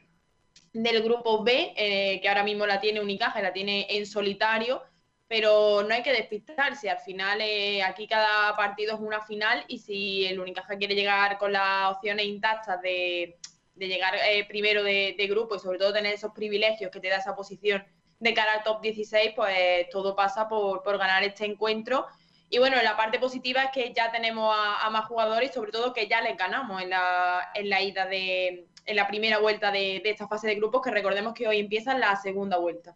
del 0.74 1.04
grupo 1.04 1.44
B, 1.44 1.74
eh, 1.76 2.20
que 2.22 2.30
ahora 2.30 2.44
mismo 2.44 2.66
la 2.66 2.80
tiene 2.80 3.02
Unicaja, 3.02 3.42
la 3.42 3.54
tiene 3.54 3.88
en 3.90 4.06
solitario, 4.06 4.82
pero 5.28 5.84
no 5.84 5.94
hay 5.94 6.02
que 6.02 6.12
despistarse. 6.12 6.90
Al 6.90 7.00
final, 7.00 7.40
eh, 7.42 7.84
aquí 7.84 8.08
cada 8.08 8.56
partido 8.56 8.96
es 8.96 9.00
una 9.00 9.22
final 9.22 9.64
y 9.68 9.80
si 9.80 10.26
el 10.26 10.40
Unicaja 10.40 10.78
quiere 10.78 10.96
llegar 10.96 11.38
con 11.38 11.54
las 11.54 11.92
opciones 11.92 12.26
intactas 12.26 12.82
de, 12.82 13.38
de 13.76 13.88
llegar 13.88 14.16
eh, 14.16 14.46
primero 14.48 14.84
de, 14.84 15.16
de, 15.18 15.28
grupo 15.28 15.56
y 15.56 15.60
sobre 15.60 15.78
todo 15.78 15.94
tener 15.94 16.14
esos 16.14 16.34
privilegios 16.34 16.92
que 16.92 17.00
te 17.00 17.10
da 17.10 17.18
esa 17.18 17.36
posición 17.36 17.86
de 18.20 18.34
cara 18.34 18.54
al 18.54 18.64
top 18.64 18.82
16, 18.82 19.34
pues 19.36 19.90
todo 19.92 20.16
pasa 20.16 20.48
por, 20.50 20.84
por 20.84 20.98
ganar 20.98 21.24
este 21.24 21.46
encuentro 21.46 22.06
y 22.50 22.58
bueno, 22.58 22.82
la 22.82 22.98
parte 22.98 23.20
positiva 23.20 23.64
es 23.66 23.72
que 23.72 23.94
ya 23.94 24.12
tenemos 24.12 24.56
a, 24.58 24.90
más 24.90 25.06
jugadores 25.06 25.52
y 25.52 25.54
sobre 25.54 25.72
todo 25.72 25.94
que 25.94 26.08
ya 26.08 26.22
les 26.22 26.36
ganamos 26.36 26.82
en 26.82 26.90
la, 26.90 27.52
en 27.54 27.70
la 27.70 27.82
ida 27.82 28.08
de, 28.08 28.66
en 28.86 28.96
la 28.96 29.08
primera 29.08 29.38
vuelta 29.38 29.72
de, 29.72 30.02
esta 30.04 30.28
fase 30.28 30.48
de 30.48 30.56
grupos, 30.56 30.82
que 30.82 30.90
recordemos 30.90 31.36
que 31.36 31.48
hoy 31.48 31.60
empieza 31.60 31.96
la 31.96 32.16
segunda 32.16 32.58
vuelta. 32.58 32.96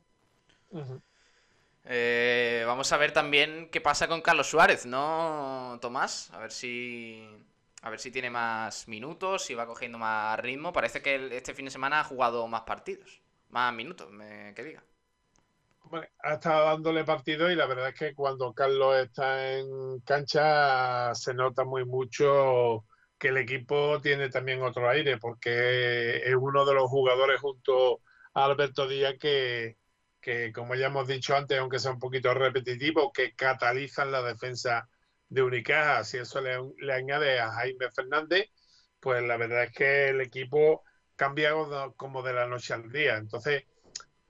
Eh, 1.85 2.63
vamos 2.65 2.91
a 2.91 2.97
ver 2.97 3.11
también 3.11 3.69
qué 3.71 3.79
pasa 3.79 4.07
con 4.07 4.21
Carlos 4.21 4.47
Suárez, 4.47 4.87
¿no, 4.87 5.77
Tomás? 5.81 6.31
A 6.31 6.39
ver 6.39 6.51
si. 6.51 7.27
A 7.83 7.89
ver 7.89 7.99
si 7.99 8.11
tiene 8.11 8.29
más 8.29 8.87
minutos, 8.87 9.43
si 9.43 9.55
va 9.55 9.67
cogiendo 9.67 9.97
más 9.97 10.39
ritmo. 10.39 10.71
Parece 10.71 11.01
que 11.01 11.35
este 11.35 11.53
fin 11.53 11.65
de 11.65 11.71
semana 11.71 11.99
ha 11.99 12.03
jugado 12.05 12.47
más 12.47 12.61
partidos, 12.61 13.19
más 13.49 13.73
minutos, 13.73 14.09
me, 14.09 14.53
que 14.55 14.63
diga 14.63 14.83
ha 16.23 16.33
estado 16.33 16.65
dándole 16.65 17.03
partido 17.03 17.51
y 17.51 17.55
la 17.55 17.65
verdad 17.67 17.89
es 17.89 17.95
que 17.95 18.13
cuando 18.15 18.53
Carlos 18.53 18.95
está 18.97 19.57
en 19.57 19.99
cancha 20.01 21.13
se 21.15 21.33
nota 21.33 21.63
muy 21.65 21.85
mucho 21.85 22.85
que 23.17 23.29
el 23.29 23.37
equipo 23.37 24.01
tiene 24.01 24.29
también 24.29 24.61
otro 24.63 24.89
aire, 24.89 25.17
porque 25.17 26.17
es 26.17 26.35
uno 26.35 26.65
de 26.65 26.73
los 26.73 26.89
jugadores 26.89 27.39
junto 27.39 28.01
a 28.33 28.45
Alberto 28.45 28.87
Díaz 28.87 29.15
que, 29.19 29.77
que 30.19 30.51
como 30.51 30.75
ya 30.75 30.87
hemos 30.87 31.07
dicho 31.07 31.35
antes, 31.35 31.57
aunque 31.59 31.79
sea 31.79 31.91
un 31.91 31.99
poquito 31.99 32.33
repetitivo, 32.33 33.11
que 33.13 33.33
catalizan 33.35 34.11
la 34.11 34.21
defensa 34.23 34.89
de 35.29 35.41
Unicaja. 35.43 36.03
Si 36.03 36.17
eso 36.17 36.41
le, 36.41 36.57
le 36.79 36.93
añade 36.93 37.39
a 37.39 37.51
Jaime 37.51 37.89
Fernández, 37.95 38.47
pues 38.99 39.23
la 39.23 39.37
verdad 39.37 39.65
es 39.65 39.71
que 39.71 40.09
el 40.09 40.21
equipo 40.21 40.83
cambia 41.15 41.51
como 41.95 42.23
de 42.23 42.33
la 42.33 42.47
noche 42.47 42.73
al 42.73 42.91
día. 42.91 43.15
Entonces, 43.17 43.63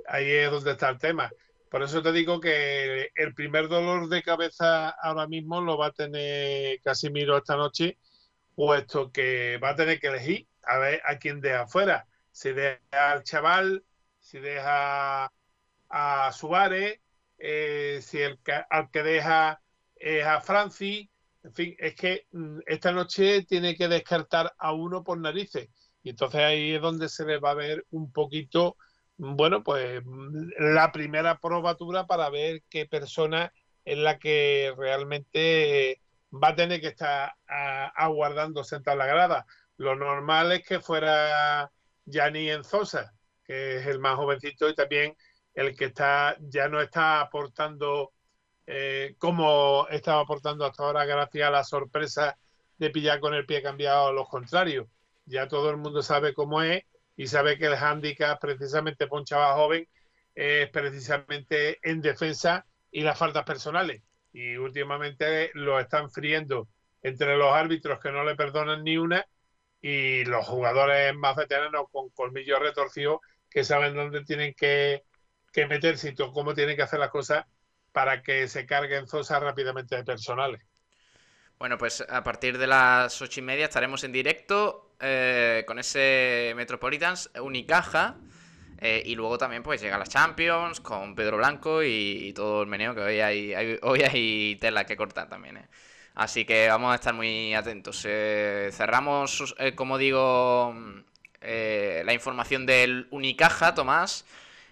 ahí 0.08 0.30
es 0.32 0.52
donde 0.52 0.72
está 0.72 0.90
el 0.90 1.00
tema. 1.00 1.32
Por 1.74 1.82
eso 1.82 2.04
te 2.04 2.12
digo 2.12 2.40
que 2.40 3.10
el 3.16 3.34
primer 3.34 3.68
dolor 3.68 4.08
de 4.08 4.22
cabeza 4.22 4.90
ahora 4.90 5.26
mismo 5.26 5.60
lo 5.60 5.76
va 5.76 5.88
a 5.88 5.92
tener 5.92 6.80
Casimiro 6.84 7.36
esta 7.36 7.58
noche, 7.58 7.98
puesto 8.54 9.12
que 9.12 9.58
va 9.58 9.70
a 9.70 9.76
tener 9.76 10.00
que 10.00 10.10
elegir 10.10 10.48
a 10.62 10.78
ver 10.78 11.02
a 11.04 11.18
quién 11.18 11.42
deja 11.42 11.62
afuera. 11.62 12.06
Si 12.32 12.52
deja 12.52 12.78
al 12.92 13.24
chaval, 13.24 13.84
si 14.20 14.38
deja 14.38 15.34
a 15.90 16.32
Suárez, 16.32 17.00
eh, 17.40 18.02
si 18.04 18.20
el, 18.20 18.40
al 18.70 18.92
que 18.92 19.02
deja 19.02 19.60
es 19.96 20.24
a 20.28 20.42
Francis. 20.42 21.10
En 21.42 21.54
fin, 21.56 21.76
es 21.80 21.96
que 21.96 22.28
mm, 22.34 22.60
esta 22.68 22.92
noche 22.92 23.46
tiene 23.46 23.76
que 23.76 23.88
descartar 23.88 24.54
a 24.60 24.74
uno 24.74 25.04
por 25.04 25.18
narices. 25.18 25.70
Y 26.04 26.12
entonces 26.12 26.40
ahí 26.40 26.76
es 26.76 26.82
donde 26.84 27.10
se 27.10 27.26
le 27.26 27.40
va 27.40 27.50
a 27.50 27.56
ver 27.56 27.84
un 27.90 28.12
poquito 28.12 28.78
bueno, 29.18 29.64
pues 29.64 30.02
la 30.60 30.92
primera 30.92 31.40
probatura 31.40 32.08
para 32.08 32.30
ver 32.30 32.64
qué 32.70 32.86
persona 32.86 33.54
es 33.86 33.98
la 33.98 34.18
que 34.20 34.74
realmente 34.78 36.02
va 36.32 36.50
a 36.50 36.56
tener 36.56 36.82
que 36.82 36.88
estar 36.88 37.34
aguardando 37.48 38.64
sentada 38.64 38.94
en 38.94 39.00
la 39.00 39.06
grada. 39.06 39.46
Lo 39.78 39.96
normal 39.96 40.52
es 40.52 40.66
que 40.66 40.80
fuera 40.80 41.72
Gianni 42.06 42.50
Enzosa, 42.50 43.14
que 43.44 43.78
es 43.78 43.88
el 43.88 44.00
más 44.00 44.16
jovencito 44.16 44.70
y 44.70 44.76
también 44.76 45.16
el 45.54 45.76
que 45.76 45.86
está 45.86 46.36
ya 46.40 46.68
no 46.68 46.82
está 46.82 47.22
aportando 47.22 48.14
eh, 48.66 49.16
como 49.18 49.88
estaba 49.90 50.22
aportando 50.22 50.66
hasta 50.66 50.84
ahora 50.84 51.06
gracias 51.06 51.48
a 51.48 51.52
la 51.52 51.64
sorpresa 51.64 52.38
de 52.78 52.90
pillar 52.90 53.20
con 53.20 53.34
el 53.34 53.46
pie 53.46 53.62
cambiado 53.62 54.08
a 54.08 54.14
los 54.14 54.30
contrarios. 54.30 54.88
Ya 55.26 55.48
todo 55.48 55.70
el 55.70 55.78
mundo 55.78 56.02
sabe 56.02 56.34
cómo 56.34 56.62
es 56.62 56.84
y 57.16 57.28
sabe 57.28 57.58
que 57.58 57.68
el 57.68 57.76
hándicap 57.76 58.40
precisamente 58.40 59.08
para 59.08 59.20
un 59.20 59.26
chaval 59.26 59.56
joven 59.56 59.88
es 60.36 60.70
precisamente 60.70 61.80
en 61.84 62.02
defensa 62.02 62.66
y 62.92 63.02
las 63.02 63.18
faltas 63.18 63.44
personales. 63.44 64.02
Y 64.32 64.58
últimamente 64.58 65.52
lo 65.54 65.80
están 65.80 66.10
friendo 66.10 66.68
entre 67.02 67.38
los 67.38 67.54
árbitros 67.54 68.00
que 68.00 68.12
no 68.12 68.24
le 68.24 68.36
perdonan 68.36 68.84
ni 68.84 68.98
una 68.98 69.26
y 69.82 70.24
los 70.26 70.48
jugadores 70.48 71.14
más 71.16 71.36
veteranos 71.36 71.86
con 71.92 72.10
colmillos 72.12 72.60
retorcidos 72.60 73.20
que 73.50 73.64
saben 73.64 73.96
dónde 73.96 74.24
tienen 74.24 74.54
que, 74.56 75.04
que 75.52 75.68
meterse 75.68 76.10
y 76.10 76.16
cómo 76.16 76.54
tienen 76.54 76.76
que 76.76 76.84
hacer 76.84 77.00
las 77.00 77.12
cosas 77.12 77.46
para 77.92 78.24
que 78.24 78.48
se 78.48 78.66
carguen 78.66 79.08
Zosa 79.08 79.40
rápidamente 79.40 79.96
de 79.96 80.04
personales. 80.04 80.62
Bueno, 81.60 81.78
pues 81.78 82.06
a 82.10 82.24
partir 82.24 82.58
de 82.58 82.68
las 82.68 83.22
ocho 83.22 83.40
y 83.40 83.44
media 83.44 83.66
estaremos 83.66 84.04
en 84.04 84.12
directo 84.12 84.96
eh, 85.00 85.64
con 85.68 85.80
ese 85.80 86.54
Metropolitans 86.56 87.30
Unicaja. 87.42 88.16
Eh, 88.80 89.02
y 89.06 89.16
luego 89.16 89.38
también 89.38 89.64
pues 89.64 89.82
llega 89.82 89.98
la 89.98 90.06
Champions 90.06 90.82
con 90.82 91.16
Pedro 91.16 91.38
Blanco 91.38 91.82
y, 91.84 92.34
todo 92.34 92.64
el 92.64 92.68
meneo 92.68 92.94
que 92.94 93.02
hoy 93.02 93.20
hay, 93.22 93.80
hoy 93.82 94.02
hay 94.02 94.58
tela 94.58 94.86
que 94.86 94.98
cortar 94.98 95.30
también. 95.30 95.58
¿eh? 95.58 95.68
Así 96.16 96.44
que 96.44 96.68
vamos 96.68 96.92
a 96.92 96.96
estar 96.96 97.14
muy 97.14 97.54
atentos. 97.54 98.02
cerramos, 98.02 99.56
como 99.76 99.98
digo, 99.98 100.76
la 101.42 102.14
información 102.14 102.66
del 102.66 103.08
Unicaja, 103.12 103.74
Tomás. 103.74 104.26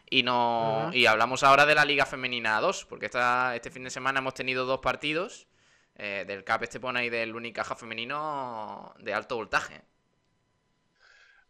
Y, 0.09 0.23
no, 0.23 0.91
y 0.93 1.05
hablamos 1.05 1.41
ahora 1.43 1.65
de 1.65 1.73
la 1.73 1.85
Liga 1.85 2.05
Femenina 2.05 2.59
2, 2.59 2.85
porque 2.85 3.05
esta, 3.05 3.55
este 3.55 3.71
fin 3.71 3.85
de 3.85 3.89
semana 3.89 4.19
hemos 4.19 4.33
tenido 4.33 4.65
dos 4.65 4.81
partidos 4.81 5.47
eh, 6.03 6.25
del 6.25 6.43
CAP 6.43 6.63
Estepona 6.63 7.03
y 7.03 7.11
del 7.11 7.35
Unicaja 7.35 7.75
femenino 7.75 8.91
de 8.97 9.13
alto 9.13 9.35
voltaje. 9.35 9.83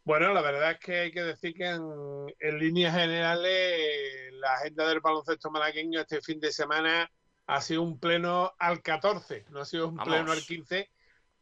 Bueno, 0.03 0.33
la 0.33 0.41
verdad 0.41 0.71
es 0.71 0.79
que 0.79 0.99
hay 0.99 1.11
que 1.13 1.23
decir 1.23 1.53
que 1.53 1.69
en, 1.69 2.59
líneas 2.59 2.93
generales 2.93 4.33
la 4.33 4.55
agenda 4.55 4.89
del 4.89 4.99
baloncesto 4.99 5.51
malagueño 5.51 6.01
este 6.01 6.19
fin 6.19 6.41
de 6.41 6.51
semana 6.51 7.09
ha 7.47 7.61
sido 7.61 7.81
un 7.83 7.97
pleno 7.97 8.51
al 8.59 8.81
14, 8.81 9.45
no 9.51 9.61
ha 9.61 9.65
sido 9.65 9.87
un 9.87 9.95
pleno 9.95 10.33
al 10.33 10.41
15, 10.41 10.89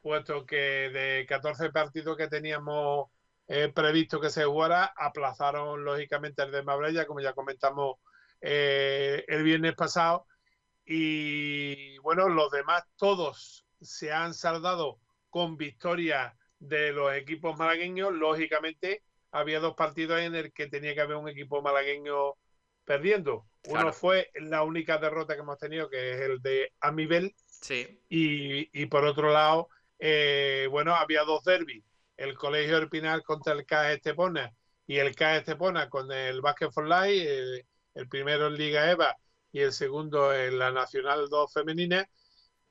puesto 0.04 0.46
que 0.46 0.92
de 0.92 1.26
14 1.28 1.72
partidos 1.72 2.16
que 2.16 2.28
teníamos 2.28 3.10
eh, 3.48 3.72
previsto 3.74 4.22
que 4.22 4.30
se 4.30 4.44
jugara, 4.44 4.94
aplazaron 4.96 5.84
lógicamente 5.84 6.44
el 6.44 6.52
de 6.52 6.62
Marbella, 6.62 7.08
como 7.08 7.22
ya 7.22 7.34
comentamos 7.34 7.96
eh, 8.40 9.26
el 9.28 9.42
viernes 9.42 9.74
pasado, 9.74 10.28
y 10.92 12.00
bueno, 12.00 12.30
los 12.30 12.50
demás 12.50 12.84
todos 12.96 13.64
se 13.80 14.12
han 14.12 14.34
saldado 14.34 14.98
con 15.30 15.56
victoria 15.56 16.36
de 16.58 16.92
los 16.94 17.14
equipos 17.14 17.56
malagueños. 17.60 18.12
Lógicamente, 18.12 19.04
había 19.30 19.60
dos 19.60 19.76
partidos 19.76 20.20
en 20.20 20.34
el 20.34 20.52
que 20.52 20.66
tenía 20.66 20.96
que 20.96 21.02
haber 21.02 21.18
un 21.18 21.30
equipo 21.30 21.62
malagueño 21.62 22.34
perdiendo. 22.86 23.46
Uno 23.68 23.94
fue 23.94 24.32
la 24.34 24.64
única 24.64 24.98
derrota 24.98 25.36
que 25.36 25.42
hemos 25.42 25.60
tenido, 25.60 25.92
que 25.92 26.14
es 26.14 26.22
el 26.22 26.42
de 26.42 26.74
Amibel. 26.80 27.36
Sí. 27.46 28.02
Y, 28.10 28.86
por 28.88 29.06
otro 29.06 29.32
lado, 29.32 29.70
eh, 30.00 30.68
bueno, 30.72 30.96
había 30.96 31.22
dos 31.22 31.44
derbis. 31.44 31.84
El 32.18 32.34
Colegio 32.34 32.78
Erpinal 32.78 33.22
contra 33.22 33.54
el 33.54 33.64
CAE 33.64 33.94
Estepona 33.94 34.52
y 34.88 34.98
el 34.98 35.16
CAE 35.16 35.38
Estepona 35.38 35.88
con 35.88 36.12
el 36.12 36.42
Basket 36.42 36.72
for 36.72 36.88
Life, 36.88 37.38
el, 37.38 37.66
el 37.94 38.10
primero 38.10 38.48
en 38.48 38.56
Liga 38.56 38.90
EVA 38.90 39.16
y 39.52 39.62
el 39.62 39.74
segundo 39.74 40.34
en 40.34 40.60
la 40.60 40.72
Nacional 40.72 41.30
2 41.30 41.54
femenina. 41.54 42.10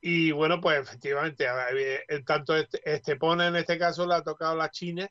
Y 0.01 0.31
bueno, 0.31 0.61
pues 0.61 0.81
efectivamente, 0.81 1.47
tanto 2.25 2.57
este, 2.57 2.81
Estepona 2.85 3.49
en 3.49 3.57
este 3.57 3.79
caso 3.79 4.07
le 4.07 4.15
ha 4.15 4.23
tocado 4.23 4.55
la 4.55 4.71
China 4.71 5.09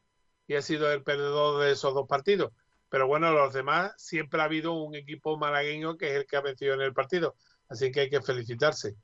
y 0.47 0.55
ha 0.55 0.61
sido 0.61 0.91
el 0.91 1.03
perdedor 1.03 1.61
de 1.61 1.72
esos 1.74 1.93
dos 1.93 2.07
partidos. 2.07 2.53
Pero 2.89 3.07
bueno, 3.07 3.32
los 3.34 3.53
demás 3.53 3.93
siempre 3.97 4.39
ha 4.39 4.45
habido 4.45 4.74
un 4.74 4.95
equipo 4.95 5.38
malagueño 5.38 5.97
que 5.97 6.11
es 6.11 6.15
el 6.18 6.26
que 6.26 6.38
ha 6.38 6.41
vencido 6.41 6.74
en 6.74 6.82
el 6.82 6.93
partido. 6.93 7.36
Así 7.68 7.91
que 7.91 8.01
hay 8.01 8.09
que 8.09 8.22
felicitarse. 8.22 8.95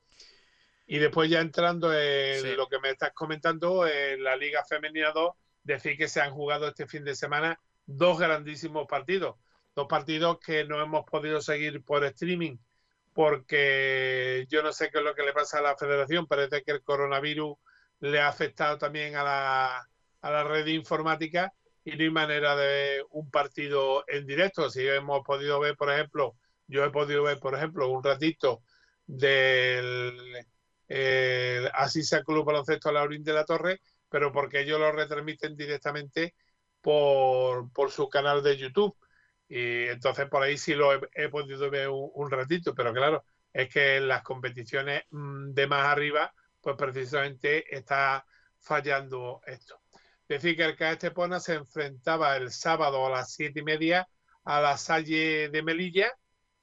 Y 0.87 0.99
después 0.99 1.29
ya 1.29 1.41
entrando 1.41 1.93
en 1.93 2.55
lo 2.55 2.67
que 2.67 2.79
me 2.79 2.91
estás 2.91 3.11
comentando, 3.13 3.85
en 3.87 4.23
la 4.23 4.37
Liga 4.37 4.63
Femenina 4.63 5.11
2, 5.11 5.33
decir 5.63 5.97
que 5.97 6.07
se 6.07 6.21
han 6.21 6.31
jugado 6.31 6.67
este 6.67 6.87
fin 6.87 7.03
de 7.03 7.15
semana 7.15 7.59
dos 7.85 8.19
grandísimos 8.19 8.87
partidos 8.87 9.35
dos 9.75 9.87
partidos 9.87 10.39
que 10.39 10.65
no 10.65 10.81
hemos 10.81 11.05
podido 11.05 11.41
seguir 11.41 11.83
por 11.83 12.03
streaming 12.05 12.57
porque 13.13 14.45
yo 14.49 14.63
no 14.63 14.73
sé 14.73 14.89
qué 14.89 14.97
es 14.97 15.03
lo 15.03 15.15
que 15.15 15.23
le 15.23 15.33
pasa 15.33 15.59
a 15.59 15.61
la 15.61 15.77
federación, 15.77 16.27
parece 16.27 16.63
que 16.63 16.71
el 16.71 16.83
coronavirus 16.83 17.57
le 17.99 18.19
ha 18.19 18.27
afectado 18.27 18.77
también 18.77 19.15
a 19.15 19.23
la, 19.23 19.89
a 20.21 20.31
la 20.31 20.43
red 20.43 20.65
informática 20.67 21.53
y 21.85 21.91
no 21.91 22.03
hay 22.03 22.09
manera 22.09 22.55
de 22.55 23.03
un 23.11 23.29
partido 23.29 24.03
en 24.07 24.25
directo. 24.25 24.69
Si 24.69 24.85
hemos 24.87 25.21
podido 25.23 25.59
ver, 25.59 25.75
por 25.75 25.91
ejemplo, 25.91 26.35
yo 26.67 26.83
he 26.83 26.89
podido 26.89 27.23
ver, 27.23 27.39
por 27.39 27.55
ejemplo, 27.55 27.89
un 27.89 28.03
ratito 28.03 28.63
del 29.05 30.45
eh, 30.87 31.69
Asisa 31.73 32.23
Club 32.23 32.45
Baloncesto 32.45 32.91
Laurín 32.91 33.23
de 33.23 33.33
la 33.33 33.45
Torre, 33.45 33.81
pero 34.09 34.31
porque 34.31 34.61
ellos 34.61 34.79
lo 34.79 34.91
retransmiten 34.91 35.55
directamente 35.55 36.35
por, 36.81 37.71
por 37.71 37.91
su 37.91 38.09
canal 38.09 38.41
de 38.43 38.57
YouTube. 38.57 38.95
Y 39.47 39.87
entonces 39.87 40.27
por 40.29 40.43
ahí 40.43 40.57
sí 40.57 40.73
lo 40.73 40.93
he, 40.93 41.29
podido 41.29 41.69
ver 41.69 41.89
un, 41.89 42.31
ratito, 42.31 42.73
pero 42.73 42.93
claro, 42.93 43.23
es 43.51 43.69
que 43.69 43.97
en 43.97 44.07
las 44.07 44.23
competiciones 44.23 45.03
mm, 45.11 45.51
de 45.51 45.67
más 45.67 45.85
arriba, 45.85 46.33
pues 46.61 46.75
precisamente 46.75 47.75
está 47.75 48.25
fallando 48.59 49.41
esto. 49.45 49.79
Decir 50.27 50.55
que 50.55 50.63
el 50.63 50.75
CAE 50.75 50.97
se 51.39 51.53
enfrentaba 51.53 52.37
el 52.37 52.51
sábado 52.51 53.05
a 53.05 53.09
las 53.09 53.33
siete 53.33 53.59
y 53.59 53.63
media 53.63 54.07
a 54.45 54.61
la 54.61 54.77
Salle 54.77 55.49
de 55.49 55.63
Melilla 55.63 56.11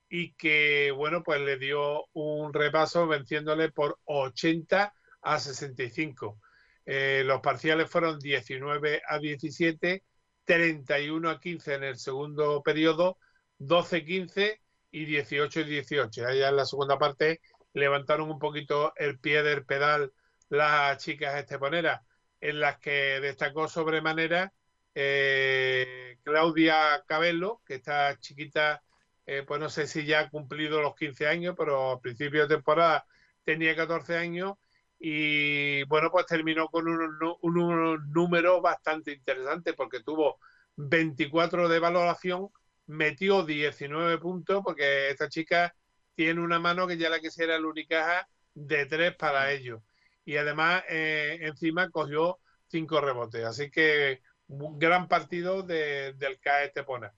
y 0.08 0.32
que, 0.32 0.90
bueno, 0.90 1.22
pues 1.22 1.40
le 1.40 1.56
dio 1.56 2.06
un 2.12 2.52
repaso 2.52 3.06
venciéndole 3.06 3.70
por 3.70 3.98
80 4.04 4.92
a 5.22 5.38
65. 5.38 6.40
Eh, 6.84 7.22
los 7.24 7.40
parciales 7.40 7.88
fueron 7.88 8.18
19 8.18 9.02
a 9.06 9.18
17 9.18 10.02
31 10.50 11.30
a 11.30 11.38
15 11.38 11.74
en 11.74 11.84
el 11.84 11.96
segundo 11.96 12.60
periodo, 12.64 13.18
12-15 13.60 14.58
y 14.90 15.06
18-18. 15.06 16.26
Allá 16.26 16.48
en 16.48 16.56
la 16.56 16.66
segunda 16.66 16.98
parte 16.98 17.40
levantaron 17.72 18.28
un 18.28 18.40
poquito 18.40 18.92
el 18.96 19.20
pie 19.20 19.44
del 19.44 19.64
pedal 19.64 20.12
las 20.48 20.98
chicas 20.98 21.38
esteponeras, 21.38 22.00
en 22.40 22.58
las 22.58 22.80
que 22.80 23.20
destacó 23.20 23.68
sobremanera 23.68 24.52
eh, 24.96 26.18
Claudia 26.24 27.04
Cabello, 27.06 27.62
que 27.64 27.76
está 27.76 28.18
chiquita, 28.18 28.82
eh, 29.26 29.44
pues 29.46 29.60
no 29.60 29.70
sé 29.70 29.86
si 29.86 30.04
ya 30.04 30.18
ha 30.18 30.30
cumplido 30.30 30.82
los 30.82 30.96
15 30.96 31.28
años, 31.28 31.54
pero 31.56 31.92
a 31.92 32.00
principio 32.00 32.42
de 32.48 32.56
temporada 32.56 33.06
tenía 33.44 33.76
14 33.76 34.16
años 34.16 34.54
y 35.02 35.82
bueno, 35.84 36.10
pues 36.10 36.26
terminó 36.26 36.68
con 36.68 36.86
un, 36.86 37.18
un, 37.40 38.12
número 38.12 38.60
bastante 38.60 39.12
interesante 39.12 39.72
porque 39.72 40.02
tuvo 40.02 40.38
24 40.76 41.70
de 41.70 41.78
valoración, 41.78 42.50
metió 42.86 43.42
19 43.44 44.18
puntos 44.18 44.62
porque 44.62 45.08
esta 45.08 45.30
chica 45.30 45.74
tiene 46.14 46.42
una 46.42 46.58
mano 46.58 46.86
que 46.86 46.98
ya 46.98 47.08
la 47.08 47.18
quisiera 47.18 47.56
el 47.56 47.64
Unicaja 47.64 48.28
de 48.52 48.84
tres 48.84 49.16
para 49.16 49.52
ellos. 49.52 49.80
Y 50.26 50.36
además, 50.36 50.84
eh, 50.90 51.38
encima 51.42 51.88
cogió 51.90 52.38
cinco 52.68 53.00
rebotes. 53.00 53.44
Así 53.44 53.70
que 53.70 54.20
un 54.48 54.78
gran 54.78 55.08
partido 55.08 55.62
del 55.62 56.38
CAE 56.40 56.66
Estepona. 56.66 57.14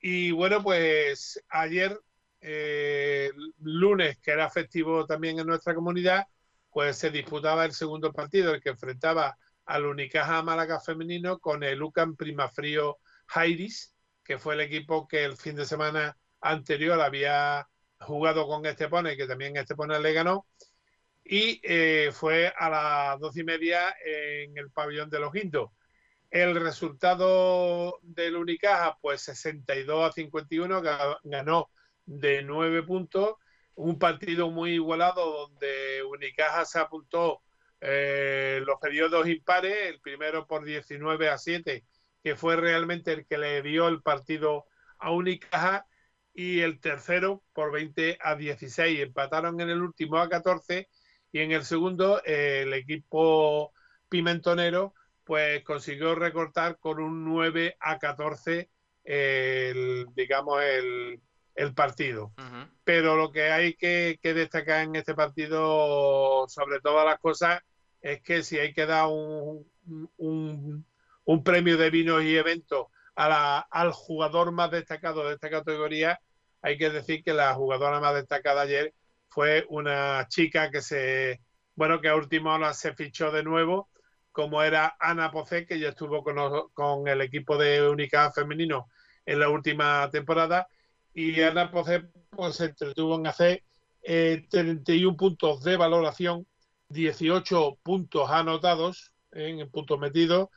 Y 0.00 0.30
bueno, 0.30 0.62
pues 0.62 1.42
ayer, 1.50 2.00
eh, 2.40 3.30
lunes, 3.60 4.18
que 4.20 4.30
era 4.30 4.48
festivo 4.48 5.04
también 5.04 5.38
en 5.38 5.46
nuestra 5.46 5.74
comunidad, 5.74 6.24
pues 6.74 6.98
se 6.98 7.10
disputaba 7.10 7.64
el 7.64 7.72
segundo 7.72 8.12
partido, 8.12 8.52
el 8.52 8.60
que 8.60 8.70
enfrentaba 8.70 9.38
al 9.64 9.86
Unicaja 9.86 10.42
Málaga 10.42 10.80
femenino 10.80 11.38
con 11.38 11.62
el 11.62 11.80
UCAM 11.80 12.16
Primafrío 12.16 12.98
Jairis, 13.28 13.94
que 14.24 14.38
fue 14.38 14.54
el 14.54 14.62
equipo 14.62 15.06
que 15.06 15.24
el 15.24 15.36
fin 15.36 15.54
de 15.54 15.66
semana 15.66 16.18
anterior 16.40 17.00
había 17.00 17.68
jugado 18.00 18.48
con 18.48 18.66
Estepona 18.66 19.12
y 19.12 19.16
que 19.16 19.28
también 19.28 19.56
Estepona 19.56 20.00
le 20.00 20.12
ganó. 20.14 20.48
Y 21.22 21.60
eh, 21.62 22.10
fue 22.12 22.52
a 22.58 22.68
las 22.68 23.20
doce 23.20 23.42
y 23.42 23.44
media 23.44 23.94
en 24.04 24.58
el 24.58 24.72
pabellón 24.72 25.08
de 25.08 25.20
los 25.20 25.32
Guindos. 25.32 25.70
El 26.28 26.56
resultado 26.56 28.00
del 28.02 28.34
Unicaja, 28.34 28.98
pues 29.00 29.22
62 29.22 30.10
a 30.10 30.12
51, 30.12 30.82
ganó 31.22 31.70
de 32.04 32.42
nueve 32.42 32.82
puntos 32.82 33.34
un 33.74 33.98
partido 33.98 34.50
muy 34.50 34.72
igualado 34.72 35.48
donde 35.48 36.02
Unicaja 36.04 36.64
se 36.64 36.78
apuntó 36.78 37.42
eh, 37.80 38.62
los 38.64 38.78
periodos 38.80 39.28
impares, 39.28 39.74
el 39.88 40.00
primero 40.00 40.46
por 40.46 40.64
19 40.64 41.28
a 41.28 41.38
7, 41.38 41.84
que 42.22 42.36
fue 42.36 42.56
realmente 42.56 43.12
el 43.12 43.26
que 43.26 43.38
le 43.38 43.62
dio 43.62 43.88
el 43.88 44.02
partido 44.02 44.66
a 44.98 45.10
Unicaja, 45.10 45.86
y 46.34 46.60
el 46.60 46.80
tercero 46.80 47.42
por 47.52 47.72
20 47.72 48.18
a 48.20 48.34
16. 48.34 49.00
Empataron 49.00 49.60
en 49.60 49.70
el 49.70 49.80
último 49.80 50.18
a 50.18 50.28
14 50.28 50.88
y 51.32 51.38
en 51.38 51.52
el 51.52 51.64
segundo 51.64 52.22
el 52.24 52.74
equipo 52.74 53.72
pimentonero 54.08 54.94
pues 55.22 55.62
consiguió 55.62 56.14
recortar 56.14 56.78
con 56.78 57.00
un 57.00 57.24
9 57.24 57.76
a 57.80 57.98
14 57.98 58.68
el, 59.04 60.06
digamos 60.14 60.62
el, 60.62 61.20
el 61.54 61.74
partido. 61.74 62.32
Pero 62.84 63.16
lo 63.16 63.30
que 63.32 63.50
hay 63.50 63.74
que, 63.74 64.18
destacar 64.22 64.82
en 64.82 64.96
este 64.96 65.14
partido, 65.14 66.46
sobre 66.48 66.80
todas 66.80 67.04
las 67.06 67.18
cosas, 67.18 67.62
es 68.00 68.20
que 68.22 68.42
si 68.42 68.58
hay 68.58 68.72
que 68.72 68.86
dar 68.86 69.06
un, 69.06 69.66
un, 70.16 70.86
un 71.24 71.44
premio 71.44 71.76
de 71.76 71.90
vinos 71.90 72.22
y 72.22 72.36
eventos 72.36 72.88
a 73.14 73.28
la, 73.28 73.58
al 73.58 73.92
jugador 73.92 74.52
más 74.52 74.70
destacado 74.70 75.26
de 75.26 75.34
esta 75.34 75.50
categoría, 75.50 76.20
hay 76.62 76.78
que 76.78 76.90
decir 76.90 77.22
que 77.22 77.34
la 77.34 77.54
jugadora 77.54 78.00
más 78.00 78.14
destacada 78.14 78.62
ayer 78.62 78.94
fue 79.28 79.64
una 79.68 80.26
chica 80.28 80.70
que 80.70 80.80
se, 80.80 81.40
bueno, 81.74 82.00
que 82.00 82.08
a 82.08 82.16
última 82.16 82.54
hora 82.54 82.72
se 82.72 82.94
fichó 82.94 83.30
de 83.30 83.42
nuevo, 83.42 83.88
como 84.32 84.62
era 84.62 84.96
Ana 84.98 85.30
Pocé, 85.30 85.66
que 85.66 85.78
ya 85.78 85.90
estuvo 85.90 86.22
con, 86.22 86.36
con 86.72 87.06
el 87.08 87.20
equipo 87.20 87.56
de 87.56 87.88
Única 87.88 88.30
Femenino 88.32 88.88
en 89.26 89.40
la 89.40 89.48
última 89.48 90.10
temporada, 90.10 90.68
y 91.14 91.40
Ana 91.40 91.70
Pocé 91.70 92.08
pues, 92.30 92.56
se 92.56 92.66
entretuvo 92.66 93.16
en 93.16 93.26
hacer 93.26 93.62
eh, 94.02 94.46
31 94.50 95.16
puntos 95.16 95.62
de 95.62 95.76
valoración, 95.76 96.46
18 96.88 97.78
puntos 97.82 98.30
anotados 98.30 99.12
en 99.32 99.70
puntos 99.70 99.98
metidos, 99.98 100.48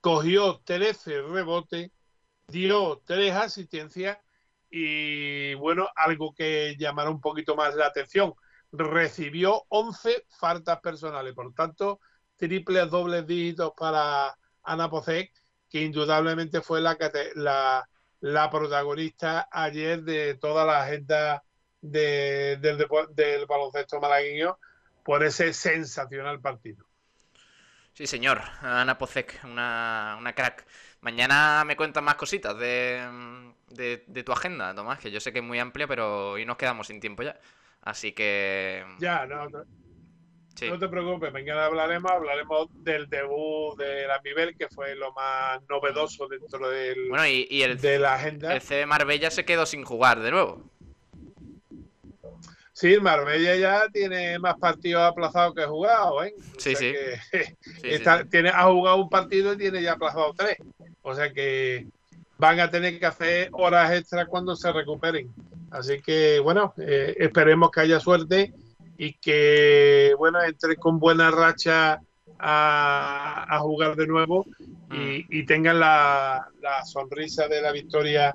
cogió 0.00 0.60
13 0.64 1.22
rebotes, 1.22 1.90
dio 2.48 3.00
3 3.06 3.32
asistencias 3.34 4.18
y 4.70 5.54
bueno, 5.54 5.88
algo 5.94 6.34
que 6.34 6.76
llamará 6.78 7.10
un 7.10 7.20
poquito 7.20 7.54
más 7.56 7.74
la 7.74 7.86
atención, 7.86 8.34
recibió 8.72 9.64
11 9.68 10.24
faltas 10.28 10.80
personales, 10.80 11.34
por 11.34 11.52
tanto, 11.54 12.00
triples, 12.36 12.90
dobles 12.90 13.26
dígitos 13.26 13.72
para 13.76 14.36
Ana 14.62 14.90
Pocek, 14.90 15.30
que 15.68 15.82
indudablemente 15.82 16.60
fue 16.62 16.80
la, 16.80 16.96
la, 17.34 17.88
la 18.22 18.48
protagonista 18.50 19.48
ayer 19.50 20.02
de 20.02 20.34
toda 20.34 20.64
la 20.64 20.84
agenda 20.84 21.42
de, 21.80 22.56
del, 22.60 22.86
del 23.14 23.46
baloncesto 23.46 24.00
malagueño 24.00 24.58
por 25.02 25.24
ese 25.24 25.52
sensacional 25.52 26.40
partido. 26.40 26.86
Sí, 27.92 28.06
señor, 28.06 28.40
Ana 28.62 28.96
Pocek, 28.96 29.40
una, 29.44 30.16
una 30.18 30.32
crack. 30.34 30.64
Mañana 31.00 31.64
me 31.66 31.76
cuentas 31.76 32.02
más 32.02 32.14
cositas 32.14 32.56
de, 32.56 33.52
de, 33.70 34.22
tu 34.22 34.32
agenda, 34.32 34.72
Tomás, 34.72 35.00
que 35.00 35.10
yo 35.10 35.18
sé 35.18 35.32
que 35.32 35.40
es 35.40 35.44
muy 35.44 35.58
amplia, 35.58 35.88
pero 35.88 36.30
hoy 36.30 36.46
nos 36.46 36.56
quedamos 36.56 36.86
sin 36.86 37.00
tiempo 37.00 37.24
ya. 37.24 37.38
Así 37.82 38.12
que. 38.12 38.86
Ya, 39.00 39.26
no, 39.26 39.48
no, 39.48 39.64
no 40.60 40.78
te 40.78 40.88
preocupes, 40.88 41.32
mañana 41.32 41.66
hablaremos, 41.66 42.10
hablaremos 42.10 42.68
del 42.84 43.08
debut 43.08 43.76
de 43.78 44.06
la 44.06 44.20
Mibel, 44.22 44.56
que 44.56 44.68
fue 44.68 44.94
lo 44.94 45.12
más 45.12 45.60
novedoso 45.68 46.28
dentro 46.28 46.68
del, 46.68 47.08
bueno, 47.08 47.26
y, 47.26 47.62
el, 47.62 47.80
de 47.80 47.98
la 47.98 48.14
agenda. 48.14 48.54
El 48.54 48.60
CB 48.60 48.86
Marbella 48.86 49.30
se 49.30 49.44
quedó 49.44 49.66
sin 49.66 49.84
jugar 49.84 50.20
de 50.20 50.30
nuevo. 50.30 50.62
Sí, 52.72 52.98
Marbella 52.98 53.54
ya 53.54 53.88
tiene 53.92 54.38
más 54.38 54.58
partidos 54.58 55.02
aplazados 55.02 55.54
que 55.54 55.64
jugados, 55.64 56.26
¿eh? 56.26 56.34
Sí, 56.58 56.74
sí. 56.76 56.92
Tiene, 58.30 58.48
ha 58.48 58.64
jugado 58.64 58.96
un 58.96 59.08
partido 59.08 59.52
y 59.52 59.58
tiene 59.58 59.82
ya 59.82 59.92
aplazado 59.92 60.34
tres. 60.36 60.56
O 61.02 61.14
sea 61.14 61.32
que 61.32 61.86
van 62.38 62.58
a 62.58 62.70
tener 62.70 62.98
que 62.98 63.06
hacer 63.06 63.50
horas 63.52 63.92
extras 63.92 64.26
cuando 64.26 64.56
se 64.56 64.72
recuperen. 64.72 65.32
Así 65.70 66.00
que, 66.00 66.40
bueno, 66.40 66.74
eh, 66.76 67.14
esperemos 67.18 67.70
que 67.70 67.80
haya 67.82 68.00
suerte 68.00 68.52
y 69.02 69.14
que, 69.14 70.14
bueno, 70.16 70.40
entre 70.44 70.76
con 70.76 71.00
buena 71.00 71.32
racha 71.32 72.00
a, 72.38 73.58
jugar 73.60 73.96
de 73.96 74.06
nuevo 74.06 74.46
y, 74.92 75.42
mm. 75.42 75.46
tengan 75.46 75.80
la, 75.80 76.46
sonrisa 76.84 77.48
de 77.48 77.60
la 77.60 77.72
victoria 77.72 78.32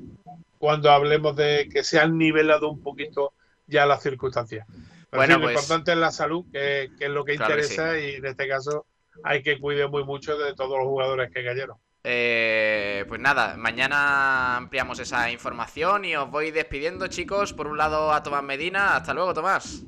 cuando 0.57 0.91
hablemos 0.91 1.37
de 1.37 1.69
que 1.71 1.85
se 1.85 2.01
han 2.01 2.17
nivelado 2.17 2.69
un 2.69 2.81
poquito 2.81 3.31
ya 3.65 3.85
las 3.85 4.03
circunstancias. 4.03 4.67
bueno, 5.09 5.35
lo 5.35 5.43
pues 5.43 5.53
importante 5.53 5.93
es 5.93 5.97
la 5.99 6.11
salud, 6.11 6.43
que, 6.51 6.89
es 6.99 7.09
lo 7.09 7.23
que 7.23 7.35
interesa 7.35 7.97
y 7.97 8.15
en 8.15 8.25
este 8.25 8.45
caso 8.49 8.85
hay 9.23 9.41
que 9.43 9.61
cuidar 9.61 9.89
muy 9.89 10.03
mucho 10.03 10.37
de 10.37 10.53
todos 10.53 10.77
los 10.77 10.87
jugadores 10.87 11.31
que 11.31 11.45
cayeron. 11.45 11.77
Eh, 12.03 13.05
pues 13.07 13.21
nada, 13.21 13.55
mañana 13.55 14.57
ampliamos 14.57 14.99
esa 14.99 15.31
información 15.31 16.03
y 16.03 16.17
os 16.17 16.29
voy 16.29 16.51
despidiendo, 16.51 17.07
chicos. 17.07 17.53
Por 17.53 17.67
un 17.67 17.77
lado 17.77 18.11
a 18.11 18.21
Tomás 18.21 18.43
Medina. 18.43 18.97
Hasta 18.97 19.13
luego, 19.13 19.33
Tomás. 19.33 19.85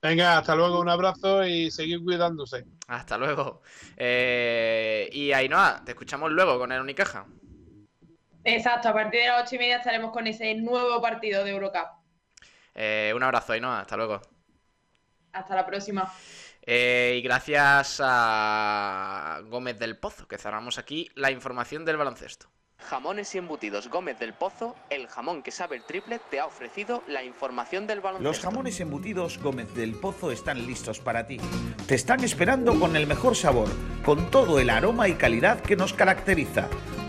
Venga, 0.00 0.38
hasta 0.38 0.54
luego, 0.54 0.80
un 0.80 0.88
abrazo 0.88 1.44
y 1.44 1.70
seguir 1.70 2.02
cuidándose. 2.02 2.64
Hasta 2.86 3.18
luego. 3.18 3.62
Eh, 3.96 5.08
y 5.12 5.32
Ainhoa, 5.32 5.82
te 5.84 5.92
escuchamos 5.92 6.30
luego 6.30 6.58
con 6.58 6.70
el 6.70 6.80
Unicaja. 6.80 7.26
Exacto, 8.44 8.88
a 8.88 8.92
partir 8.92 9.20
de 9.20 9.26
las 9.26 9.44
ocho 9.44 9.56
y 9.56 9.58
media 9.58 9.78
estaremos 9.78 10.12
con 10.12 10.26
ese 10.26 10.54
nuevo 10.54 11.02
partido 11.02 11.44
de 11.44 11.50
Eurocup. 11.50 11.88
Eh, 12.74 13.12
un 13.14 13.22
abrazo, 13.22 13.52
Ainhoa, 13.52 13.80
hasta 13.80 13.96
luego. 13.96 14.20
Hasta 15.32 15.56
la 15.56 15.66
próxima. 15.66 16.12
Eh, 16.62 17.16
y 17.18 17.22
gracias 17.22 18.00
a 18.04 19.40
Gómez 19.46 19.78
del 19.78 19.98
Pozo, 19.98 20.28
que 20.28 20.38
cerramos 20.38 20.78
aquí 20.78 21.10
la 21.14 21.30
información 21.30 21.84
del 21.84 21.96
baloncesto. 21.96 22.48
Jamones 22.88 23.34
y 23.34 23.38
embutidos 23.38 23.88
Gómez 23.90 24.18
del 24.18 24.32
Pozo, 24.32 24.74
el 24.88 25.08
jamón 25.08 25.42
que 25.42 25.50
sabe 25.50 25.76
el 25.76 25.82
triple, 25.82 26.20
te 26.30 26.40
ha 26.40 26.46
ofrecido 26.46 27.02
la 27.06 27.22
información 27.22 27.86
del 27.86 28.00
baloncesto. 28.00 28.28
Los 28.28 28.40
jamones 28.40 28.80
embutidos 28.80 29.38
Gómez 29.38 29.74
del 29.74 29.94
Pozo 29.94 30.30
están 30.30 30.66
listos 30.66 30.98
para 30.98 31.26
ti. 31.26 31.38
Te 31.86 31.94
están 31.94 32.24
esperando 32.24 32.78
con 32.80 32.96
el 32.96 33.06
mejor 33.06 33.36
sabor, 33.36 33.68
con 34.04 34.30
todo 34.30 34.58
el 34.58 34.70
aroma 34.70 35.06
y 35.08 35.14
calidad 35.14 35.60
que 35.60 35.76
nos 35.76 35.92
caracteriza. 35.92 36.68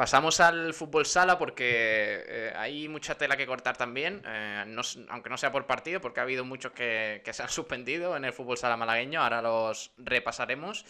Pasamos 0.00 0.40
al 0.40 0.72
fútbol 0.72 1.04
sala 1.04 1.36
porque 1.36 2.24
eh, 2.26 2.52
hay 2.56 2.88
mucha 2.88 3.18
tela 3.18 3.36
que 3.36 3.46
cortar 3.46 3.76
también, 3.76 4.22
eh, 4.26 4.64
aunque 5.10 5.28
no 5.28 5.36
sea 5.36 5.52
por 5.52 5.66
partido, 5.66 6.00
porque 6.00 6.20
ha 6.20 6.22
habido 6.22 6.42
muchos 6.42 6.72
que, 6.72 7.20
se 7.30 7.42
han 7.42 7.48
suspendido 7.50 8.16
en 8.16 8.24
el 8.24 8.32
fútbol 8.32 8.56
sala 8.56 8.78
malagueño, 8.78 9.20
ahora 9.20 9.42
los 9.42 9.92
repasaremos. 9.98 10.86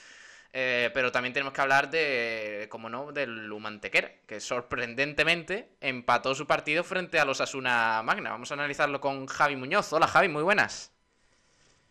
Eh, 0.52 0.92
pero 0.94 1.11
también 1.11 1.32
tenemos 1.32 1.52
que 1.52 1.61
hablar 1.61 1.90
de, 1.90 2.68
como 2.70 2.88
no, 2.88 3.11
del 3.11 3.50
Humantequera, 3.50 4.12
que 4.28 4.38
sorprendentemente 4.38 5.70
empató 5.80 6.32
su 6.36 6.46
partido 6.46 6.84
frente 6.84 7.18
a 7.18 7.24
los 7.24 7.40
Asuna 7.40 8.02
Magna. 8.04 8.30
Vamos 8.30 8.52
a 8.52 8.54
analizarlo 8.54 9.00
con 9.00 9.26
Javi 9.26 9.56
Muñoz. 9.56 9.92
Hola 9.92 10.06
Javi, 10.06 10.28
muy 10.28 10.44
buenas. 10.44 10.92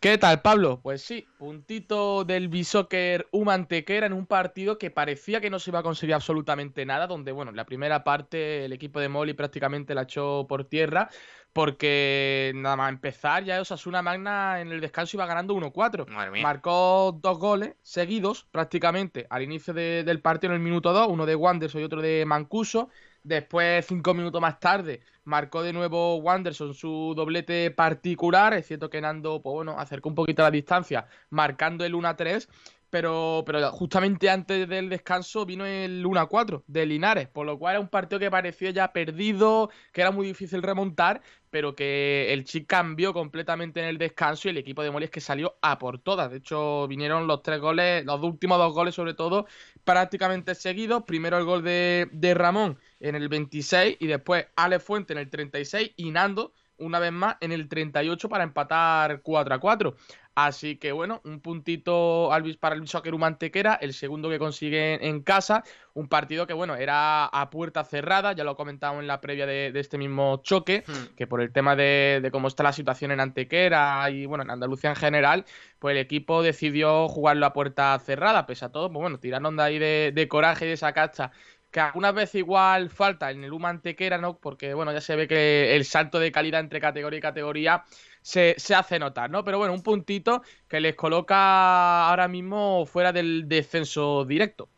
¿Qué 0.01 0.17
tal, 0.17 0.41
Pablo? 0.41 0.79
Pues 0.81 1.01
sí, 1.01 1.27
puntito 1.37 2.23
del 2.23 2.47
Bishoker 2.47 3.27
Humantequera 3.31 4.05
en 4.05 4.13
un 4.13 4.25
partido 4.25 4.77
que 4.77 4.91
parecía 4.91 5.41
que 5.41 5.49
no 5.49 5.59
se 5.59 5.71
iba 5.71 5.79
a 5.79 5.83
conseguir 5.83 6.15
absolutamente 6.15 6.85
nada, 6.85 7.05
donde, 7.05 7.33
bueno, 7.33 7.51
la 7.51 7.65
primera 7.65 8.01
parte 8.05 8.63
el 8.63 8.71
equipo 8.71 9.01
de 9.01 9.09
Molly 9.09 9.33
prácticamente 9.33 9.93
la 9.93 10.03
echó 10.03 10.45
por 10.47 10.63
tierra, 10.63 11.09
porque 11.51 12.53
nada 12.55 12.77
más 12.77 12.93
empezar 12.93 13.43
ya 13.43 13.59
Osasuna 13.59 14.01
Magna 14.01 14.61
en 14.61 14.71
el 14.71 14.79
descanso 14.79 15.17
iba 15.17 15.25
ganando 15.25 15.53
1-4. 15.53 16.07
Marcó 16.41 17.19
dos 17.21 17.37
goles 17.37 17.75
seguidos 17.81 18.47
prácticamente 18.51 19.27
al 19.29 19.43
inicio 19.43 19.73
del 19.73 20.21
partido 20.21 20.53
en 20.53 20.61
el 20.61 20.63
minuto 20.63 20.93
2, 20.93 21.09
uno 21.09 21.25
de 21.25 21.35
Wanders 21.35 21.75
y 21.75 21.83
otro 21.83 22.01
de 22.01 22.23
Mancuso. 22.25 22.87
Después, 23.29 23.85
cinco 23.85 24.15
minutos 24.15 24.41
más 24.41 24.59
tarde, 24.59 25.01
marcó 25.23 25.61
de 25.61 25.71
nuevo 25.71 26.15
Wanderson 26.15 26.73
su 26.73 27.13
doblete 27.15 27.69
particular. 27.69 28.55
Es 28.55 28.65
cierto 28.65 28.89
que 28.89 29.01
Nando, 29.01 29.39
pues 29.43 29.53
bueno, 29.53 29.75
acercó 29.77 30.09
un 30.09 30.15
poquito 30.15 30.41
la 30.41 30.49
distancia, 30.49 31.05
marcando 31.29 31.85
el 31.85 31.93
1-3. 31.93 32.49
Pero, 32.89 33.43
pero 33.45 33.71
justamente 33.71 34.31
antes 34.31 34.67
del 34.67 34.89
descanso 34.89 35.45
vino 35.45 35.63
el 35.63 36.03
1-4 36.03 36.63
de 36.65 36.87
Linares, 36.87 37.27
por 37.27 37.45
lo 37.45 37.59
cual 37.59 37.73
era 37.75 37.79
un 37.79 37.87
partido 37.87 38.17
que 38.17 38.31
parecía 38.31 38.71
ya 38.71 38.91
perdido, 38.91 39.69
que 39.93 40.01
era 40.01 40.09
muy 40.09 40.25
difícil 40.25 40.63
remontar, 40.63 41.21
pero 41.51 41.75
que 41.75 42.33
el 42.33 42.45
Chic 42.45 42.65
cambió 42.65 43.13
completamente 43.13 43.79
en 43.79 43.85
el 43.85 43.99
descanso 43.99 44.47
y 44.47 44.51
el 44.51 44.57
equipo 44.57 44.81
de 44.81 44.89
Molles 44.89 45.11
que 45.11 45.21
salió 45.21 45.59
a 45.61 45.77
por 45.77 45.99
todas. 45.99 46.31
De 46.31 46.37
hecho, 46.37 46.87
vinieron 46.87 47.27
los 47.27 47.43
tres 47.43 47.59
goles, 47.59 48.03
los 48.05 48.23
últimos 48.23 48.57
dos 48.57 48.73
goles 48.73 48.95
sobre 48.95 49.13
todo, 49.13 49.45
prácticamente 49.83 50.55
seguidos. 50.55 51.03
Primero 51.03 51.37
el 51.37 51.45
gol 51.45 51.63
de, 51.63 52.09
de 52.11 52.33
Ramón 52.33 52.79
en 52.99 53.15
el 53.15 53.29
26 53.29 53.97
y 53.99 54.07
después 54.07 54.47
Ale 54.55 54.79
Fuente 54.79 55.13
en 55.13 55.19
el 55.19 55.29
36 55.29 55.91
y 55.95 56.11
Nando 56.11 56.53
una 56.79 56.99
vez 56.99 57.11
más 57.11 57.35
en 57.41 57.51
el 57.51 57.67
38 57.67 58.29
para 58.29 58.43
empatar 58.43 59.21
4 59.21 59.55
a 59.55 59.59
4. 59.59 59.95
Así 60.35 60.77
que 60.77 60.93
bueno, 60.93 61.19
un 61.25 61.41
puntito 61.41 62.29
para 62.61 62.75
el 62.75 62.87
Soccer 62.87 63.13
Mantequera, 63.17 63.73
el 63.73 63.93
segundo 63.93 64.29
que 64.29 64.39
consigue 64.39 65.05
en 65.05 65.21
casa, 65.21 65.65
un 65.93 66.07
partido 66.07 66.47
que 66.47 66.53
bueno, 66.53 66.77
era 66.77 67.25
a 67.25 67.49
puerta 67.49 67.83
cerrada, 67.83 68.31
ya 68.31 68.45
lo 68.45 68.55
comentado 68.55 69.01
en 69.01 69.07
la 69.07 69.19
previa 69.19 69.45
de, 69.45 69.73
este 69.75 69.97
mismo 69.97 70.37
choque, 70.41 70.85
hmm. 70.87 71.15
que 71.17 71.27
por 71.27 71.41
el 71.41 71.51
tema 71.51 71.75
de, 71.75 72.29
cómo 72.31 72.47
está 72.47 72.63
la 72.63 72.71
situación 72.71 73.11
en 73.11 73.19
Antequera 73.19 74.09
y 74.09 74.25
bueno, 74.27 74.45
en 74.45 74.51
Andalucía 74.51 74.91
en 74.91 74.95
general, 74.95 75.43
pues 75.77 75.91
el 75.91 75.97
equipo 75.97 76.41
decidió 76.41 77.09
jugarlo 77.09 77.45
a 77.45 77.51
puerta 77.51 77.99
cerrada, 77.99 78.45
pese 78.45 78.63
a 78.63 78.71
todo, 78.71 78.89
pues 78.89 79.01
bueno, 79.01 79.19
tirando 79.19 79.51
de 79.51 79.61
ahí 79.61 79.77
de, 79.77 80.27
coraje 80.29 80.65
y 80.65 80.67
de 80.69 80.75
esa 80.75 80.93
cacha 80.93 81.31
que 81.71 81.79
algunas 81.79 82.13
veces 82.13 82.35
igual 82.35 82.89
falta 82.89 83.29
en 83.31 83.43
el 83.43 83.53
Humantequera, 83.53 84.15
Antequera, 84.15 84.17
¿no? 84.17 84.37
Porque, 84.37 84.73
bueno, 84.73 84.91
ya 84.91 85.01
se 85.01 85.15
ve 85.15 85.27
que 85.27 85.75
el 85.75 85.85
salto 85.85 86.19
de 86.19 86.31
calidad 86.31 86.61
entre 86.61 86.79
categoría 86.79 87.19
y 87.19 87.21
categoría 87.21 87.83
se, 88.21 88.55
hace 88.75 88.99
notar, 88.99 89.29
¿no? 89.29 89.43
Pero 89.43 89.57
bueno, 89.59 89.73
un 89.73 89.83
puntito 89.83 90.41
que 90.67 90.79
les 90.79 90.95
coloca 90.95 92.07
ahora 92.07 92.27
mismo 92.27 92.85
fuera 92.85 93.11
del 93.11 93.47
descenso 93.47 94.25
directo. 94.25 94.69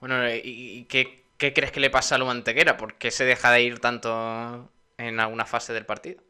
Bueno, 0.00 0.16
¿y 0.30 0.84
qué, 0.84 1.24
crees 1.36 1.72
que 1.72 1.80
le 1.80 1.90
pasa 1.90 2.14
a 2.14 2.18
Lumantequera? 2.18 2.76
¿Por 2.76 2.94
qué 2.94 3.10
se 3.10 3.24
deja 3.24 3.50
de 3.50 3.62
ir 3.62 3.80
tanto 3.80 4.70
en 4.96 5.20
alguna 5.20 5.44
fase 5.44 5.72
del 5.72 5.84
partido? 5.84 6.22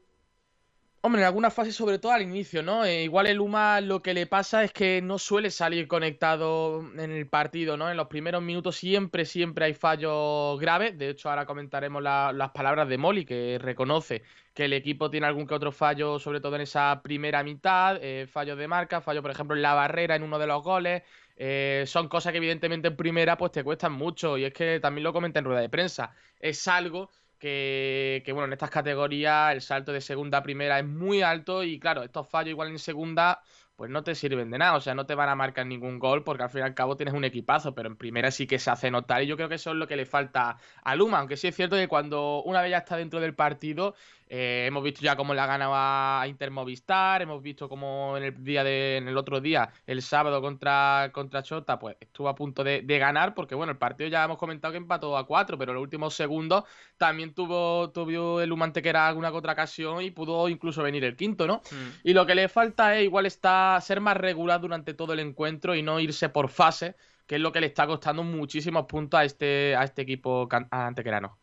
Hombre, 1.00 1.20
en 1.22 1.26
alguna 1.26 1.50
fase, 1.50 1.70
sobre 1.72 2.00
todo 2.00 2.10
al 2.10 2.22
inicio, 2.22 2.60
¿no? 2.60 2.84
Eh, 2.84 3.04
igual 3.04 3.28
el 3.28 3.36
Luma 3.36 3.80
lo 3.80 4.02
que 4.02 4.14
le 4.14 4.26
pasa 4.26 4.64
es 4.64 4.72
que 4.72 5.00
no 5.00 5.18
suele 5.20 5.50
salir 5.52 5.86
conectado 5.86 6.80
en 6.98 7.12
el 7.12 7.28
partido, 7.28 7.76
¿no? 7.76 7.88
En 7.88 7.96
los 7.96 8.08
primeros 8.08 8.42
minutos 8.42 8.76
siempre, 8.76 9.24
siempre 9.24 9.66
hay 9.66 9.74
fallos 9.74 10.58
graves. 10.58 10.98
De 10.98 11.10
hecho, 11.10 11.30
ahora 11.30 11.46
comentaremos 11.46 12.02
las 12.02 12.50
palabras 12.50 12.88
de 12.88 12.98
Molly, 12.98 13.24
que 13.24 13.58
reconoce 13.60 14.24
que 14.52 14.64
el 14.64 14.72
equipo 14.72 15.08
tiene 15.08 15.28
algún 15.28 15.46
que 15.46 15.54
otro 15.54 15.70
fallo, 15.70 16.18
sobre 16.18 16.40
todo 16.40 16.56
en 16.56 16.62
esa 16.62 17.00
primera 17.00 17.44
mitad, 17.44 17.98
eh, 18.02 18.26
fallos 18.26 18.58
de 18.58 18.66
marca, 18.66 19.00
fallo, 19.00 19.22
por 19.22 19.30
ejemplo, 19.30 19.54
en 19.54 19.62
la 19.62 19.74
barrera 19.74 20.16
en 20.16 20.24
uno 20.24 20.36
de 20.36 20.46
los 20.48 20.64
goles. 20.64 21.04
Eh, 21.36 21.84
son 21.86 22.08
cosas 22.08 22.32
que 22.32 22.38
evidentemente 22.38 22.88
en 22.88 22.96
primera 22.96 23.36
pues 23.38 23.52
te 23.52 23.62
cuestan 23.62 23.92
mucho 23.92 24.36
y 24.36 24.44
es 24.44 24.52
que 24.52 24.80
también 24.80 25.04
lo 25.04 25.12
comenté 25.12 25.38
en 25.38 25.44
rueda 25.44 25.60
de 25.60 25.68
prensa. 25.68 26.12
Es 26.40 26.66
algo 26.66 27.08
que, 27.38 28.22
bueno, 28.28 28.46
en 28.46 28.52
estas 28.52 28.70
categorías 28.70 29.52
el 29.52 29.60
salto 29.60 29.92
de 29.92 30.00
segunda 30.00 30.38
a 30.38 30.42
primera 30.42 30.78
es 30.78 30.86
muy 30.86 31.22
alto 31.22 31.62
y 31.64 31.78
claro, 31.78 32.02
estos 32.02 32.28
fallos 32.28 32.50
igual 32.50 32.68
en 32.68 32.78
segunda 32.78 33.42
pues 33.76 33.90
no 33.92 34.02
te 34.02 34.16
sirven 34.16 34.50
de 34.50 34.58
nada, 34.58 34.74
o 34.74 34.80
sea, 34.80 34.92
no 34.96 35.06
te 35.06 35.14
van 35.14 35.28
a 35.28 35.36
marcar 35.36 35.64
ningún 35.64 36.00
gol 36.00 36.24
porque 36.24 36.42
al 36.42 36.50
fin 36.50 36.62
y 36.62 36.64
al 36.64 36.74
cabo 36.74 36.96
tienes 36.96 37.14
un 37.14 37.24
equipazo, 37.24 37.76
pero 37.76 37.88
en 37.88 37.96
primera 37.96 38.32
sí 38.32 38.48
que 38.48 38.58
se 38.58 38.70
hace 38.72 38.90
notar 38.90 39.22
y 39.22 39.28
yo 39.28 39.36
creo 39.36 39.48
que 39.48 39.54
eso 39.54 39.70
es 39.70 39.76
lo 39.76 39.86
que 39.86 39.94
le 39.94 40.04
falta 40.04 40.58
a 40.82 40.96
Luma, 40.96 41.20
aunque 41.20 41.36
sí 41.36 41.46
es 41.46 41.54
cierto 41.54 41.76
que 41.76 41.86
cuando 41.86 42.42
una 42.42 42.60
vez 42.60 42.72
ya 42.72 42.78
está 42.78 42.96
dentro 42.96 43.20
del 43.20 43.36
partido 43.36 43.94
eh, 44.28 44.64
hemos 44.66 44.82
visto 44.82 45.00
ya 45.00 45.16
cómo 45.16 45.34
la 45.34 45.46
ganaba 45.46 46.20
a 46.20 46.28
Intermovistar, 46.28 47.22
hemos 47.22 47.42
visto 47.42 47.68
cómo 47.68 48.16
en 48.16 48.24
el 48.24 48.44
día 48.44 48.62
de, 48.62 48.98
en 48.98 49.08
el 49.08 49.16
otro 49.16 49.40
día, 49.40 49.70
el 49.86 50.02
sábado 50.02 50.40
contra, 50.40 51.10
contra 51.12 51.42
Chota, 51.42 51.78
pues 51.78 51.96
estuvo 52.00 52.28
a 52.28 52.34
punto 52.34 52.62
de, 52.62 52.82
ganar, 52.98 53.34
porque 53.34 53.54
bueno, 53.54 53.72
el 53.72 53.78
partido 53.78 54.08
ya 54.10 54.24
hemos 54.24 54.38
comentado 54.38 54.72
que 54.72 54.78
empató 54.78 55.16
a 55.16 55.26
cuatro, 55.26 55.56
pero 55.56 55.72
en 55.72 55.76
los 55.76 55.82
últimos 55.82 56.14
segundos 56.14 56.64
también 56.96 57.32
tuvo, 57.32 57.90
tuvo 57.90 58.40
el 58.40 58.52
Humantequera 58.52 59.08
alguna 59.08 59.32
otra 59.32 59.52
ocasión 59.52 60.02
y 60.02 60.10
pudo 60.10 60.48
incluso 60.48 60.82
venir 60.82 61.04
el 61.04 61.16
quinto, 61.16 61.46
¿no? 61.46 61.62
Mm. 61.70 62.08
Y 62.08 62.12
lo 62.12 62.26
que 62.26 62.34
le 62.34 62.48
falta 62.48 62.96
es 62.96 63.04
igual 63.04 63.26
está 63.26 63.80
ser 63.80 64.00
más 64.00 64.16
regular 64.16 64.60
durante 64.60 64.94
todo 64.94 65.12
el 65.12 65.20
encuentro 65.20 65.74
y 65.74 65.82
no 65.82 66.00
irse 66.00 66.28
por 66.28 66.48
fase, 66.48 66.96
que 67.26 67.36
es 67.36 67.40
lo 67.40 67.52
que 67.52 67.60
le 67.60 67.68
está 67.68 67.86
costando 67.86 68.22
muchísimos 68.24 68.86
puntos 68.86 69.20
a 69.20 69.24
este, 69.24 69.76
a 69.76 69.84
este 69.84 70.02
equipo 70.02 70.48
antequerano. 70.70 71.38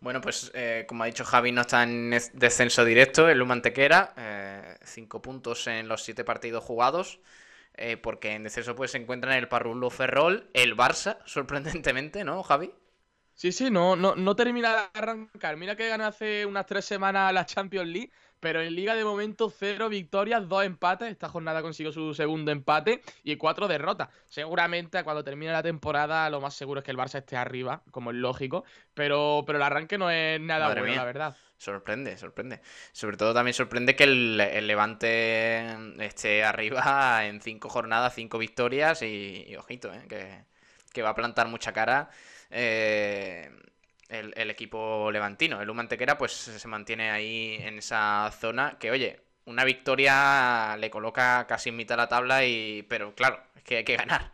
Bueno, 0.00 0.20
pues 0.22 0.50
eh, 0.54 0.86
como 0.88 1.02
ha 1.02 1.06
dicho 1.06 1.24
Javi, 1.24 1.52
no 1.52 1.60
está 1.60 1.82
en 1.82 2.10
descenso 2.32 2.84
directo 2.84 3.28
el 3.28 3.38
Lumantequera. 3.38 4.14
Eh, 4.16 4.76
cinco 4.82 5.20
puntos 5.20 5.66
en 5.66 5.88
los 5.88 6.02
siete 6.02 6.24
partidos 6.24 6.64
jugados. 6.64 7.20
Eh, 7.74 7.96
porque 7.98 8.32
en 8.34 8.44
descenso 8.44 8.76
pues 8.76 8.92
se 8.92 8.98
encuentran 8.98 9.34
el 9.36 9.48
Parrulo 9.48 9.90
Ferrol, 9.90 10.50
el 10.54 10.76
Barça, 10.76 11.18
sorprendentemente, 11.26 12.24
¿no, 12.24 12.42
Javi? 12.42 12.72
Sí, 13.34 13.52
sí, 13.52 13.70
no, 13.70 13.96
no, 13.96 14.14
no 14.14 14.36
termina 14.36 14.72
de 14.72 15.00
arrancar. 15.00 15.56
Mira 15.56 15.74
que 15.74 15.88
ganó 15.88 16.06
hace 16.06 16.44
unas 16.44 16.66
tres 16.66 16.84
semanas 16.84 17.32
la 17.32 17.46
Champions 17.46 17.88
League 17.88 18.12
pero 18.40 18.62
en 18.62 18.74
Liga 18.74 18.94
de 18.94 19.04
momento 19.04 19.50
cero 19.50 19.88
victorias, 19.88 20.48
dos 20.48 20.64
empates. 20.64 21.10
Esta 21.10 21.28
jornada 21.28 21.62
consiguió 21.62 21.92
su 21.92 22.14
segundo 22.14 22.50
empate 22.50 23.02
y 23.22 23.36
cuatro 23.36 23.68
derrotas. 23.68 24.08
Seguramente 24.28 25.04
cuando 25.04 25.22
termine 25.22 25.52
la 25.52 25.62
temporada 25.62 26.28
lo 26.30 26.40
más 26.40 26.54
seguro 26.54 26.80
es 26.80 26.84
que 26.84 26.90
el 26.90 26.96
Barça 26.96 27.18
esté 27.18 27.36
arriba, 27.36 27.82
como 27.90 28.10
es 28.10 28.16
lógico, 28.16 28.64
pero, 28.94 29.44
pero 29.46 29.58
el 29.58 29.62
arranque 29.62 29.98
no 29.98 30.10
es 30.10 30.40
nada 30.40 30.74
bueno, 30.74 30.94
la 30.94 31.04
verdad. 31.04 31.36
Sorprende, 31.60 32.16
sorprende. 32.16 32.62
Sobre 32.92 33.18
todo 33.18 33.34
también 33.34 33.52
sorprende 33.52 33.94
que 33.94 34.04
el, 34.04 34.38
Levante 34.38 35.66
esté 36.02 36.42
arriba 36.42 37.26
en 37.26 37.42
cinco 37.42 37.68
jornadas, 37.68 38.14
cinco 38.14 38.38
victorias 38.38 39.02
y, 39.02 39.54
ojito, 39.56 39.92
eh, 39.92 40.06
que, 40.08 40.44
que, 40.90 41.02
va 41.02 41.10
a 41.10 41.14
plantar 41.14 41.48
mucha 41.48 41.74
cara. 41.74 42.08
Eh, 42.48 43.50
el, 44.10 44.50
equipo 44.50 45.10
levantino. 45.10 45.60
El 45.60 45.70
Humantequera 45.70 46.18
pues 46.18 46.32
se 46.32 46.68
mantiene 46.68 47.10
ahí 47.10 47.58
en 47.60 47.78
esa 47.78 48.30
zona 48.38 48.76
que, 48.78 48.90
oye, 48.90 49.20
una 49.46 49.64
victoria 49.64 50.76
le 50.78 50.90
coloca 50.90 51.46
casi 51.46 51.70
en 51.70 51.76
mitad 51.76 51.94
de 51.94 52.02
la 52.02 52.08
tabla, 52.08 52.44
y 52.44 52.82
pero 52.88 53.14
claro, 53.14 53.42
es 53.56 53.62
que 53.62 53.78
hay 53.78 53.84
que 53.84 53.96
ganar. 53.96 54.32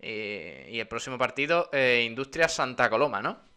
y 0.00 0.78
el 0.78 0.86
próximo 0.88 1.18
partido, 1.18 1.70
eh, 1.72 2.04
Industria 2.06 2.48
Santa 2.48 2.90
Coloma, 2.90 3.22
¿no? 3.22 3.53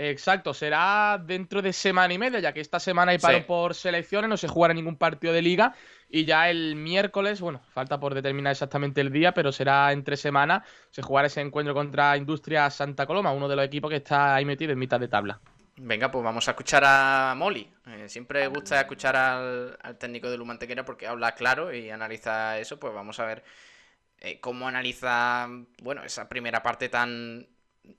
Exacto, 0.00 0.54
será 0.54 1.20
dentro 1.20 1.60
de 1.60 1.72
semana 1.72 2.14
y 2.14 2.18
media, 2.18 2.38
ya 2.38 2.52
que 2.52 2.60
esta 2.60 2.78
semana 2.78 3.10
hay 3.10 3.18
paro 3.18 3.44
por 3.44 3.74
selecciones, 3.74 4.30
no 4.30 4.36
se 4.36 4.46
jugará 4.46 4.72
ningún 4.72 4.96
partido 4.96 5.32
de 5.32 5.42
liga. 5.42 5.74
Y 6.08 6.24
ya 6.24 6.48
el 6.48 6.76
miércoles, 6.76 7.40
bueno, 7.40 7.60
falta 7.72 7.98
por 7.98 8.14
determinar 8.14 8.52
exactamente 8.52 9.00
el 9.00 9.10
día, 9.10 9.34
pero 9.34 9.50
será 9.50 9.90
entre 9.92 10.16
semana, 10.16 10.64
se 10.90 11.02
jugará 11.02 11.26
ese 11.26 11.40
encuentro 11.40 11.74
contra 11.74 12.16
Industria 12.16 12.70
Santa 12.70 13.06
Coloma, 13.06 13.32
uno 13.32 13.48
de 13.48 13.56
los 13.56 13.64
equipos 13.64 13.90
que 13.90 13.96
está 13.96 14.36
ahí 14.36 14.44
metido 14.44 14.72
en 14.72 14.78
mitad 14.78 15.00
de 15.00 15.08
tabla. 15.08 15.40
Venga, 15.80 16.12
pues 16.12 16.24
vamos 16.24 16.46
a 16.46 16.52
escuchar 16.52 16.84
a 16.86 17.34
Molly. 17.36 17.68
Eh, 17.86 18.08
siempre 18.08 18.46
gusta 18.46 18.80
escuchar 18.80 19.16
al, 19.16 19.76
técnico 19.98 20.30
de 20.30 20.38
Lumantequera 20.38 20.84
porque 20.84 21.08
habla 21.08 21.34
claro 21.34 21.74
y 21.74 21.90
analiza 21.90 22.56
eso. 22.58 22.78
Pues 22.78 22.94
vamos 22.94 23.18
a 23.18 23.24
ver 23.24 23.42
eh, 24.20 24.38
cómo 24.38 24.68
analiza, 24.68 25.48
bueno, 25.82 26.04
esa 26.04 26.28
primera 26.28 26.62
parte 26.62 26.88
tan 26.88 27.48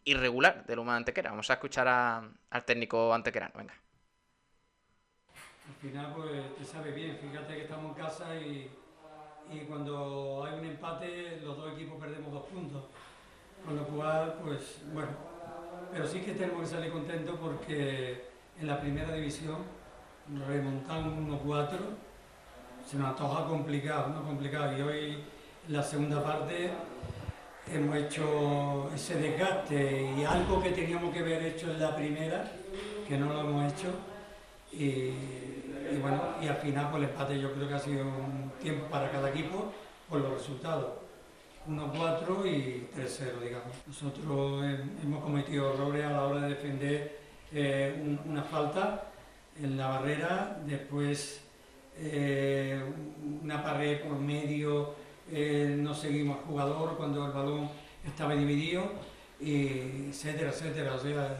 irregular 0.03 0.65
de 0.65 0.75
Luma 0.75 0.95
Antequera. 0.95 1.31
Vamos 1.31 1.49
a 1.49 1.53
escuchar 1.53 1.87
al 1.87 2.65
técnico 2.65 3.13
antequerano, 3.13 3.53
venga. 3.57 3.73
Al 5.67 5.75
final, 5.75 6.13
pues 6.15 6.55
te 6.55 6.65
sabe 6.65 6.91
bien, 6.91 7.17
fíjate 7.17 7.55
que 7.55 7.61
estamos 7.61 7.95
en 7.95 8.03
casa 8.03 8.35
y, 8.35 8.71
y 9.51 9.59
cuando 9.67 10.43
hay 10.45 10.59
un 10.59 10.65
empate, 10.65 11.39
los 11.43 11.57
dos 11.57 11.73
equipos 11.73 11.99
perdemos 11.99 12.31
dos 12.31 12.45
puntos. 12.47 12.83
Con 13.63 13.75
lo 13.75 13.83
cual, 13.85 14.39
pues 14.43 14.81
bueno, 14.93 15.11
pero 15.91 16.07
sí 16.07 16.21
que 16.21 16.33
tenemos 16.33 16.61
que 16.61 16.75
salir 16.75 16.91
contentos 16.91 17.37
porque 17.39 18.29
en 18.59 18.67
la 18.67 18.79
primera 18.79 19.13
división 19.13 19.57
remontamos 20.47 21.43
1-4, 21.43 21.69
se 22.87 22.97
nos 22.97 23.09
antoja 23.09 23.45
complicado, 23.45 24.09
¿no? 24.09 24.23
Complicado. 24.23 24.77
Y 24.77 24.81
hoy, 24.81 25.23
la 25.67 25.83
segunda 25.83 26.23
parte, 26.23 26.71
hemos 27.73 27.95
hecho 27.97 28.89
ese 28.93 29.15
desgaste 29.15 30.13
y 30.17 30.23
algo 30.23 30.61
que 30.61 30.71
teníamos 30.71 31.13
que 31.13 31.19
haber 31.19 31.43
hecho 31.43 31.71
en 31.71 31.79
la 31.79 31.95
primera, 31.95 32.51
que 33.07 33.17
no 33.17 33.33
lo 33.33 33.41
hemos 33.41 33.73
hecho. 33.73 33.93
Y, 34.71 35.11
bueno, 36.01 36.21
y 36.41 36.47
al 36.47 36.57
final 36.57 36.89
pues 36.91 37.03
el 37.03 37.09
empate 37.09 37.39
yo 37.39 37.51
creo 37.53 37.67
que 37.67 37.73
ha 37.73 37.79
sido 37.79 38.05
un 38.05 38.51
tiempo 38.61 38.85
para 38.87 39.11
cada 39.11 39.29
equipo 39.29 39.71
por 40.07 40.21
los 40.21 40.33
resultados. 40.33 40.93
1-4 41.67 42.45
y 42.45 42.87
3-0, 42.95 43.39
digamos. 43.43 43.75
Nosotros 43.85 44.65
hemos 45.03 45.23
cometido 45.23 45.73
errores 45.73 46.05
a 46.05 46.11
la 46.11 46.23
hora 46.23 46.41
de 46.41 46.49
defender 46.49 47.19
eh, 47.51 48.17
una 48.25 48.43
falta 48.43 49.11
en 49.61 49.77
la 49.77 49.87
barrera, 49.87 50.59
después 50.65 51.41
eh, 51.97 52.81
una 53.43 53.61
pared 53.61 54.01
por 54.01 54.17
medio 54.19 54.95
eh, 55.31 55.75
no 55.77 55.93
seguimos 55.93 56.37
al 56.37 56.43
jugador 56.45 56.97
cuando 56.97 57.25
el 57.25 57.31
balón 57.31 57.69
estaba 58.05 58.35
dividido, 58.35 58.83
y 59.39 60.09
etcétera, 60.09 60.49
etcétera. 60.49 60.95
O 60.95 60.99
sea, 60.99 61.37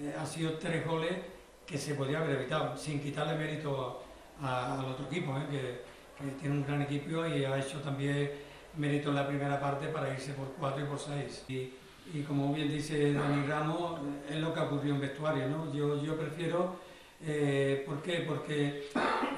eh, 0.00 0.14
han 0.18 0.26
sido 0.26 0.54
tres 0.54 0.86
goles 0.86 1.12
que 1.66 1.78
se 1.78 1.94
podía 1.94 2.18
haber 2.18 2.36
evitado, 2.36 2.76
sin 2.76 3.00
quitarle 3.00 3.34
mérito 3.36 4.02
al 4.40 4.84
otro 4.84 5.06
equipo, 5.06 5.36
¿eh? 5.36 5.46
que, 5.50 5.96
tiene 6.40 6.54
un 6.54 6.66
gran 6.66 6.80
equipo 6.80 7.26
y 7.26 7.44
ha 7.44 7.58
hecho 7.58 7.78
también 7.80 8.30
mérito 8.78 9.10
en 9.10 9.16
la 9.16 9.28
primera 9.28 9.60
parte 9.60 9.88
para 9.88 10.10
irse 10.14 10.32
por 10.32 10.46
cuatro 10.58 10.82
y 10.82 10.88
por 10.88 10.98
seis. 10.98 11.44
Y, 11.46 11.72
y 12.14 12.22
como 12.26 12.54
bien 12.54 12.70
dice 12.70 13.12
Dani 13.12 13.46
Ramos, 13.46 14.00
es 14.30 14.36
lo 14.36 14.54
que 14.54 14.60
ocurrió 14.60 14.94
en 14.94 15.00
vestuario. 15.00 15.46
¿no? 15.48 15.70
Yo, 15.74 16.02
yo 16.02 16.16
prefiero, 16.16 16.76
¿por 17.84 18.02
qué? 18.02 18.24
Porque 18.26 18.88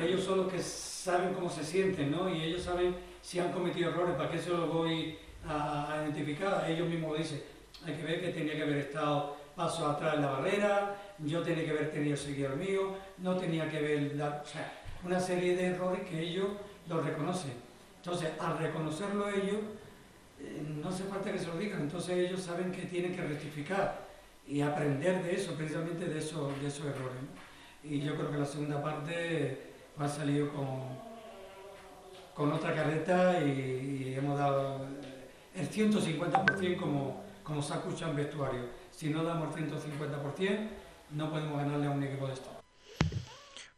ellos 0.00 0.22
son 0.22 0.38
los 0.38 0.52
que 0.52 0.60
saben 0.60 1.34
cómo 1.34 1.50
se 1.50 1.64
sienten 1.64 2.12
¿no? 2.12 2.32
y 2.32 2.42
ellos 2.42 2.62
saben 2.62 2.94
si 3.28 3.38
han 3.38 3.52
cometido 3.52 3.90
errores, 3.90 4.16
¿para 4.16 4.30
qué 4.30 4.38
se 4.38 4.48
los 4.48 4.72
voy 4.72 5.18
a, 5.46 6.02
identificar? 6.02 6.64
Ellos 6.66 6.88
mismos 6.88 7.18
dicen, 7.18 7.42
hay 7.84 7.92
que 7.92 8.02
ver 8.02 8.22
que 8.22 8.28
tenía 8.28 8.54
que 8.54 8.62
haber 8.62 8.78
estado 8.78 9.36
pasos 9.54 9.86
atrás 9.86 10.14
en 10.14 10.22
la 10.22 10.30
barrera, 10.30 10.96
yo 11.18 11.42
tenía 11.42 11.62
que 11.66 11.72
haber 11.72 11.90
tenido 11.90 12.16
seguido 12.16 12.54
el 12.54 12.58
mío, 12.58 12.94
no 13.18 13.36
tenía 13.36 13.68
que 13.68 13.82
ver, 13.82 14.14
o 14.14 14.46
sea, 14.46 14.72
una 15.04 15.20
serie 15.20 15.54
de 15.56 15.66
errores 15.66 16.08
que 16.08 16.18
ellos 16.22 16.46
los 16.88 17.04
reconocen. 17.04 17.52
Entonces, 17.96 18.30
al 18.40 18.60
reconocerlo 18.60 19.28
ellos, 19.28 19.60
eh, 20.40 20.62
no 20.66 20.88
hace 20.88 21.04
falta 21.04 21.30
que 21.30 21.38
se 21.38 21.48
lo 21.48 21.58
digan, 21.58 21.82
entonces 21.82 22.16
ellos 22.16 22.40
saben 22.40 22.72
que 22.72 22.86
tienen 22.86 23.14
que 23.14 23.20
rectificar 23.20 24.06
y 24.46 24.62
aprender 24.62 25.22
de 25.22 25.34
eso, 25.34 25.52
precisamente 25.52 26.06
de, 26.06 26.18
eso, 26.18 26.50
de 26.62 26.66
esos 26.66 26.86
errores. 26.86 27.18
¿no? 27.20 27.90
Y 27.90 28.00
yo 28.00 28.16
creo 28.16 28.30
que 28.30 28.38
la 28.38 28.46
segunda 28.46 28.82
parte 28.82 29.64
ha 29.98 30.08
salido 30.08 30.48
con, 30.50 31.07
con 32.38 32.52
otra 32.52 32.72
carreta 32.72 33.40
y, 33.40 34.14
hemos 34.16 34.38
dado 34.38 34.86
el 35.54 35.68
150% 35.68 36.76
como, 36.76 37.24
como 37.42 37.60
se 37.60 37.74
ha 37.74 38.08
en 38.08 38.16
vestuario. 38.16 38.60
Si 38.92 39.10
no 39.10 39.24
damos 39.24 39.56
el 39.56 39.68
150%, 39.68 40.68
no 41.10 41.30
podemos 41.30 41.58
ganarle 41.58 41.86
a 41.86 41.90
un 41.90 42.02
equipo 42.02 42.28
de 42.28 42.34
esto. 42.34 42.50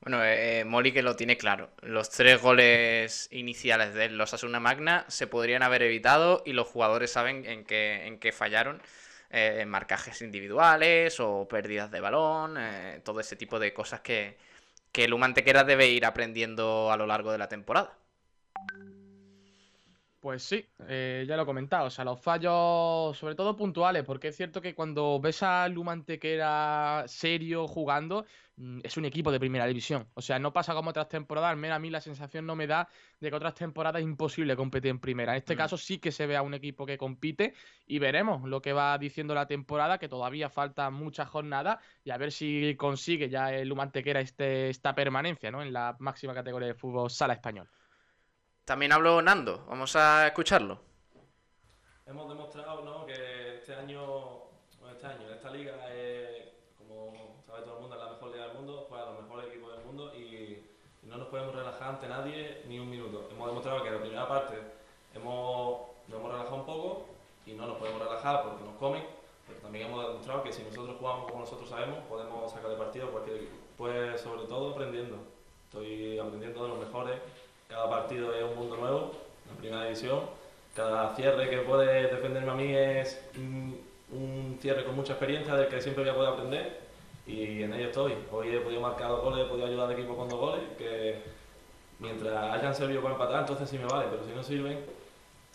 Bueno, 0.02 0.22
eh, 0.24 0.64
Moli 0.64 0.92
que 0.92 1.02
lo 1.02 1.16
tiene 1.16 1.38
claro. 1.38 1.70
Los 1.82 2.10
tres 2.10 2.40
goles 2.40 3.28
iniciales 3.32 3.94
de 3.94 4.10
los 4.10 4.32
Asuna 4.34 4.60
Magna 4.60 5.04
se 5.08 5.26
podrían 5.26 5.62
haber 5.62 5.82
evitado 5.82 6.42
y 6.44 6.52
los 6.52 6.68
jugadores 6.68 7.10
saben 7.10 7.46
en 7.46 7.64
qué, 7.64 8.06
en 8.06 8.18
qué 8.18 8.30
fallaron. 8.32 8.82
eh, 9.30 9.64
marcajes 9.66 10.22
individuales 10.22 11.20
o 11.20 11.46
pérdidas 11.48 11.90
de 11.90 12.00
balón, 12.00 12.56
eh, 12.58 13.00
todo 13.04 13.20
ese 13.20 13.36
tipo 13.36 13.58
de 13.58 13.72
cosas 13.72 14.00
que, 14.00 14.36
que 14.92 15.04
el 15.04 15.14
Humantequera 15.14 15.64
debe 15.64 15.88
ir 15.88 16.04
aprendiendo 16.04 16.90
a 16.90 16.96
lo 16.96 17.06
largo 17.06 17.30
de 17.32 17.38
la 17.38 17.48
temporada. 17.48 17.99
Pues 20.20 20.42
sí, 20.42 20.70
eh, 20.86 21.24
ya 21.26 21.34
lo 21.34 21.44
he 21.44 21.46
comentado. 21.46 21.86
O 21.86 21.90
sea, 21.90 22.04
los 22.04 22.20
fallos, 22.20 23.16
sobre 23.16 23.34
todo 23.34 23.56
puntuales, 23.56 24.04
porque 24.04 24.28
es 24.28 24.36
cierto 24.36 24.60
que 24.60 24.74
cuando 24.74 25.18
ves 25.18 25.42
al 25.42 25.72
Lumantequera 25.72 27.04
serio 27.06 27.66
jugando, 27.66 28.26
mm, 28.56 28.80
es 28.82 28.98
un 28.98 29.06
equipo 29.06 29.32
de 29.32 29.40
primera 29.40 29.64
división. 29.66 30.10
O 30.12 30.20
sea, 30.20 30.38
no 30.38 30.52
pasa 30.52 30.74
como 30.74 30.90
otras 30.90 31.08
temporadas. 31.08 31.50
Al 31.52 31.56
menos 31.56 31.76
a 31.76 31.78
mí 31.78 31.88
la 31.88 32.02
sensación 32.02 32.44
no 32.44 32.54
me 32.54 32.66
da 32.66 32.90
de 33.18 33.30
que 33.30 33.36
otras 33.36 33.54
temporadas 33.54 34.00
es 34.02 34.04
imposible 34.06 34.56
competir 34.56 34.90
en 34.90 35.00
primera. 35.00 35.32
En 35.32 35.38
este 35.38 35.54
Mm. 35.54 35.58
caso 35.58 35.78
sí 35.78 35.98
que 35.98 36.12
se 36.12 36.26
ve 36.26 36.36
a 36.36 36.42
un 36.42 36.52
equipo 36.52 36.84
que 36.84 36.98
compite 36.98 37.54
y 37.86 37.98
veremos 37.98 38.46
lo 38.46 38.60
que 38.60 38.74
va 38.74 38.98
diciendo 38.98 39.34
la 39.34 39.46
temporada, 39.46 39.96
que 39.98 40.08
todavía 40.10 40.50
falta 40.50 40.90
muchas 40.90 41.30
jornadas 41.30 41.78
y 42.04 42.10
a 42.10 42.18
ver 42.18 42.30
si 42.30 42.76
consigue 42.76 43.30
ya 43.30 43.54
el 43.54 43.68
Lumantequera 43.68 44.20
este, 44.20 44.68
esta 44.68 44.94
permanencia 44.94 45.50
¿no? 45.50 45.62
en 45.62 45.72
la 45.72 45.96
máxima 45.98 46.34
categoría 46.34 46.68
de 46.68 46.74
fútbol 46.74 47.08
sala 47.08 47.32
español. 47.32 47.70
También 48.70 48.92
habló 48.92 49.20
Nando, 49.20 49.64
vamos 49.66 49.96
a 49.96 50.28
escucharlo. 50.28 50.78
Hemos 52.06 52.28
demostrado 52.28 52.82
¿no? 52.82 53.04
que 53.04 53.56
este 53.56 53.74
año, 53.74 54.44
bueno, 54.78 54.94
este 54.94 55.08
año, 55.08 55.28
esta 55.28 55.50
liga 55.50 55.92
es, 55.92 56.44
como 56.78 57.42
sabe 57.44 57.62
todo 57.62 57.78
el 57.78 57.80
mundo, 57.80 57.96
es 57.96 58.02
la 58.04 58.12
mejor 58.12 58.30
liga 58.30 58.46
del 58.46 58.54
mundo, 58.54 58.86
juega 58.88 59.06
los 59.06 59.22
mejores 59.22 59.48
equipos 59.48 59.72
del 59.72 59.84
mundo 59.84 60.14
y, 60.14 60.64
no 61.02 61.16
nos 61.16 61.26
podemos 61.26 61.52
relajar 61.52 61.88
ante 61.88 62.06
nadie 62.06 62.62
ni 62.68 62.78
un 62.78 62.88
minuto. 62.88 63.28
Hemos 63.32 63.48
demostrado 63.48 63.82
que 63.82 63.88
en 63.88 63.94
la 63.94 64.00
primera 64.00 64.28
parte 64.28 64.54
hemos, 65.16 65.80
nos 66.06 66.20
hemos 66.20 66.30
relajado 66.30 66.54
un 66.54 66.66
poco 66.66 67.06
y 67.46 67.54
no 67.54 67.66
nos 67.66 67.76
podemos 67.76 68.00
relajar 68.00 68.44
porque 68.44 68.62
nos 68.62 68.76
comen, 68.76 69.04
pero 69.48 69.58
también 69.58 69.88
hemos 69.88 70.06
demostrado 70.06 70.44
que 70.44 70.52
si 70.52 70.62
nosotros 70.62 70.96
jugamos 70.96 71.28
como 71.28 71.40
nosotros 71.40 71.68
sabemos, 71.68 71.98
podemos 72.08 72.52
sacar 72.52 72.70
de 72.70 72.76
partido 72.76 73.10
cualquier 73.10 73.38
equipo. 73.38 73.56
Pues 73.76 74.20
sobre 74.20 74.44
todo 74.44 74.70
aprendiendo. 74.70 75.16
Estoy 75.64 76.20
aprendiendo 76.20 76.62
de 76.62 76.68
los 76.68 76.78
mejores. 76.78 77.20
Cada 77.70 77.88
partido 77.88 78.34
es 78.34 78.42
un 78.42 78.56
mundo 78.56 78.76
nuevo, 78.76 79.12
en 79.48 79.56
primera 79.56 79.84
división. 79.84 80.20
Cada 80.74 81.14
cierre 81.14 81.48
que 81.48 81.58
puede 81.58 82.08
defenderme 82.08 82.50
a 82.50 82.54
mí 82.54 82.74
es 82.74 83.22
un 84.12 84.58
cierre 84.60 84.84
con 84.84 84.96
mucha 84.96 85.12
experiencia 85.12 85.54
del 85.54 85.68
que 85.68 85.80
siempre 85.80 86.02
voy 86.02 86.10
a 86.10 86.14
poder 86.14 86.32
aprender 86.32 86.80
y 87.26 87.62
en 87.62 87.72
ello 87.72 87.86
estoy. 87.86 88.14
Hoy 88.32 88.48
he 88.48 88.60
podido 88.60 88.80
marcar 88.80 89.08
dos 89.08 89.22
goles, 89.22 89.46
he 89.46 89.48
podido 89.48 89.66
ayudar 89.66 89.86
al 89.86 89.92
equipo 89.92 90.16
con 90.16 90.28
dos 90.28 90.38
goles, 90.38 90.64
que 90.76 91.22
mientras 91.98 92.52
hayan 92.54 92.74
servido 92.74 93.02
para 93.02 93.14
empatar, 93.14 93.40
entonces 93.40 93.68
sí 93.70 93.78
me 93.78 93.86
vale, 93.86 94.06
pero 94.10 94.24
si 94.24 94.32
no 94.32 94.42
sirven, 94.42 94.84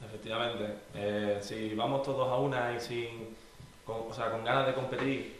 efectivamente, 0.05 0.75
eh, 0.93 1.37
si 1.41 1.75
vamos 1.75 2.03
todos 2.03 2.27
a 2.29 2.37
una 2.37 2.73
y 2.73 2.79
sin, 2.79 3.35
con, 3.85 4.09
o 4.09 4.13
sea, 4.13 4.31
con 4.31 4.43
ganas 4.43 4.67
de 4.67 4.73
competir, 4.73 5.35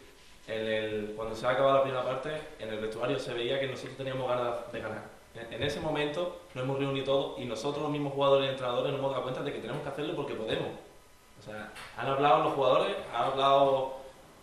cuando 1.16 1.34
se 1.34 1.46
ha 1.46 1.50
acabado 1.50 1.78
la 1.78 1.82
primera 1.82 2.04
parte, 2.04 2.30
en 2.58 2.68
el 2.68 2.78
vestuario 2.78 3.18
se 3.18 3.34
veía 3.34 3.58
que 3.58 3.66
nosotros 3.66 3.96
teníamos 3.96 4.28
ganas 4.28 4.72
de 4.72 4.80
ganar. 4.80 5.15
En, 5.36 5.62
ese 5.62 5.80
momento 5.80 6.40
nos 6.54 6.64
hemos 6.64 6.78
reunido 6.78 7.04
todos 7.04 7.38
y 7.38 7.44
nosotros 7.44 7.82
los 7.82 7.92
mismos 7.92 8.12
jugadores 8.12 8.46
y 8.46 8.50
entrenadores 8.50 8.92
nos 8.92 8.98
hemos 8.98 9.10
dado 9.10 9.22
cuenta 9.22 9.42
de 9.42 9.52
que 9.52 9.58
tenemos 9.58 9.82
que 9.82 9.88
hacerlo 9.88 10.16
porque 10.16 10.34
podemos. 10.34 10.68
O 11.38 11.42
sea, 11.42 11.72
han 11.96 12.06
hablado 12.06 12.44
los 12.44 12.54
jugadores, 12.54 12.96
han 13.14 13.24
hablado 13.24 13.96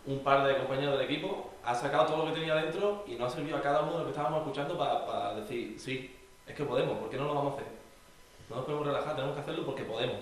un 0.06 0.20
par 0.20 0.46
de 0.46 0.58
compañeros 0.58 0.98
del 0.98 1.10
equipo, 1.10 1.52
ha 1.64 1.74
sacado 1.74 2.06
todo 2.06 2.18
lo 2.18 2.26
que 2.26 2.40
tenía 2.40 2.56
dentro 2.56 3.04
y 3.08 3.16
nos 3.16 3.32
ha 3.32 3.36
servido 3.38 3.58
a 3.58 3.62
cada 3.62 3.82
uno 3.82 3.92
de 3.92 3.98
los 3.98 4.06
que 4.06 4.12
estábamos 4.12 4.42
escuchando 4.42 4.78
para 4.78 5.34
decir, 5.36 5.80
sí, 5.80 6.16
es 6.46 6.56
que 6.56 6.64
podemos, 6.64 6.98
¿por 7.00 7.10
qué 7.10 7.18
no 7.18 7.26
lo 7.26 7.34
vamos 7.34 7.54
a 7.54 7.56
hacer? 7.56 7.68
No 8.50 8.58
nos 8.58 8.66
podemos 8.66 8.88
relajar, 8.88 9.16
tenemos 9.16 9.36
que 9.36 9.42
hacerlo 9.42 9.66
porque 9.66 9.84
podemos. 9.84 10.18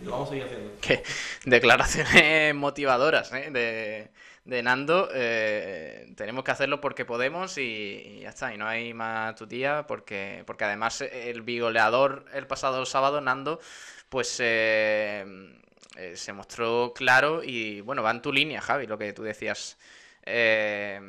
Y 0.00 0.04
lo 0.04 0.12
vamos 0.12 0.28
a 0.28 0.30
seguir 0.30 0.44
haciendo. 0.44 0.72
Qué 0.80 1.02
declaraciones 1.44 2.54
motivadoras 2.54 3.32
¿eh? 3.32 3.50
de, 3.50 4.08
de 4.44 4.62
Nando. 4.62 5.08
eh, 5.14 6.12
tenemos 6.16 6.44
que 6.44 6.50
hacerlo 6.50 6.80
porque 6.80 7.04
podemos 7.04 7.58
y, 7.58 8.20
ya 8.22 8.30
está. 8.30 8.54
Y 8.54 8.58
no 8.58 8.66
hay 8.66 8.94
más 8.94 9.34
tutía 9.36 9.86
porque, 9.86 10.42
porque 10.46 10.64
además 10.64 11.00
el 11.02 11.42
bigoleador 11.42 12.24
el 12.32 12.46
pasado 12.46 12.84
sábado, 12.86 13.20
Nando, 13.20 13.60
pues 14.08 14.36
eh, 14.40 15.24
eh, 15.96 16.16
se 16.16 16.32
mostró 16.32 16.92
claro 16.94 17.42
y 17.42 17.80
bueno, 17.82 18.02
va 18.02 18.10
en 18.10 18.22
tu 18.22 18.32
línea, 18.32 18.60
Javi, 18.60 18.86
lo 18.86 18.98
que 18.98 19.12
tú 19.12 19.22
decías. 19.22 19.78
eh, 20.22 21.00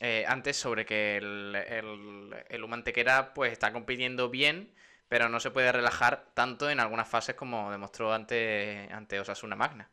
eh, 0.00 0.24
antes 0.28 0.56
sobre 0.56 0.86
que 0.86 1.16
el, 1.16 1.56
el, 1.56 2.34
el 2.48 2.64
Humantequera 2.64 3.34
pues 3.34 3.52
está 3.52 3.72
compitiendo 3.72 4.28
bien, 4.30 4.72
pero 5.08 5.28
no 5.28 5.40
se 5.40 5.50
puede 5.50 5.72
relajar 5.72 6.26
tanto 6.34 6.70
en 6.70 6.78
algunas 6.80 7.08
fases 7.08 7.34
como 7.34 7.70
demostró 7.72 8.12
ante, 8.12 8.88
ante 8.92 9.18
Osasuna 9.20 9.56
Magna. 9.56 9.90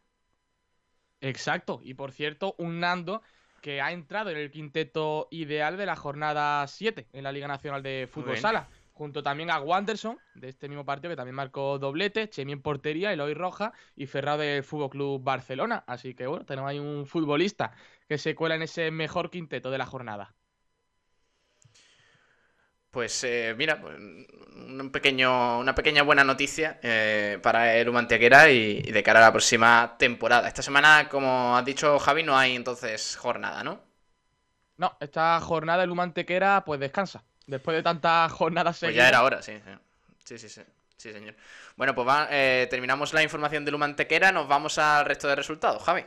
Exacto, 1.26 1.82
y 1.84 1.96
por 1.96 2.12
cierto, 2.12 2.56
un 2.60 2.80
Nando 2.80 3.22
que 3.62 3.82
ha 3.82 3.92
entrado 3.92 4.30
en 4.30 4.38
el 4.38 4.52
quinteto 4.52 5.28
ideal 5.32 5.76
de 5.76 5.88
la 5.88 5.96
jornada 5.96 6.68
7 6.68 7.08
en 7.14 7.24
la 7.24 7.32
Liga 7.32 7.48
Nacional 7.48 7.82
de 7.82 8.08
Fútbol. 8.12 8.38
Sala, 8.38 8.68
junto 8.94 9.24
también 9.24 9.50
a 9.50 9.60
Wanderson 9.60 10.20
de 10.36 10.50
este 10.50 10.70
mismo 10.70 10.86
partido 10.86 11.10
que 11.10 11.16
también 11.16 11.36
marcó 11.36 11.80
doblete, 11.80 12.30
Chemi 12.30 12.52
en 12.52 12.62
portería, 12.62 13.12
Eloy 13.12 13.34
Roja 13.34 13.74
y 13.96 14.06
Ferrado 14.06 14.38
del 14.40 14.64
Fútbol 14.64 14.92
Club 14.92 15.24
Barcelona. 15.24 15.84
Así 15.88 16.14
que 16.14 16.28
bueno, 16.28 16.46
tenemos 16.46 16.70
ahí 16.70 16.78
un 16.78 17.08
futbolista 17.08 17.72
que 18.08 18.20
se 18.20 18.36
cuela 18.36 18.54
en 18.54 18.62
ese 18.62 18.92
mejor 18.92 19.32
quinteto 19.32 19.72
de 19.72 19.80
la 19.80 19.88
jornada. 19.88 20.36
Pues 22.96 23.24
eh, 23.26 23.54
mira, 23.58 23.80
pues, 23.82 23.96
un 23.98 24.90
pequeño, 24.92 25.60
una 25.60 25.76
pequeña 25.76 26.04
buena 26.04 26.24
noticia 26.24 26.80
eh, 26.82 27.40
para 27.44 27.76
el 27.76 27.90
Humantequera 27.90 28.50
y, 28.52 28.82
y 28.86 28.92
de 28.92 29.04
cara 29.04 29.20
a 29.20 29.24
la 29.24 29.32
próxima 29.32 29.96
temporada. 30.00 30.48
Esta 30.48 30.62
semana, 30.62 31.10
como 31.10 31.58
has 31.58 31.66
dicho 31.66 32.00
Javi, 32.00 32.24
no 32.24 32.38
hay 32.38 32.56
entonces 32.56 33.18
jornada, 33.18 33.64
¿no? 33.64 33.82
No, 34.78 34.96
esta 35.02 35.40
jornada 35.42 35.84
el 35.84 35.92
Humantequera 35.92 36.64
pues 36.66 36.80
descansa. 36.80 37.24
Después 37.46 37.76
de 37.78 37.84
tantas 37.84 38.32
jornadas 38.32 38.78
Pues 38.82 38.96
seguidas. 38.96 38.96
ya 38.96 39.08
era 39.10 39.24
hora, 39.24 39.42
sí. 39.42 39.54
Sí, 40.24 40.38
sí, 40.38 40.50
sí. 40.50 40.62
Sí, 40.98 41.12
señor. 41.12 41.36
Bueno, 41.76 41.94
pues 41.94 42.08
va, 42.08 42.28
eh, 42.32 42.68
terminamos 42.70 43.14
la 43.14 43.22
información 43.24 43.66
del 43.66 43.76
Humantequera, 43.76 44.32
nos 44.32 44.48
vamos 44.48 44.78
al 44.78 45.06
resto 45.06 45.28
de 45.28 45.36
resultados, 45.36 45.84
Javi. 45.84 46.06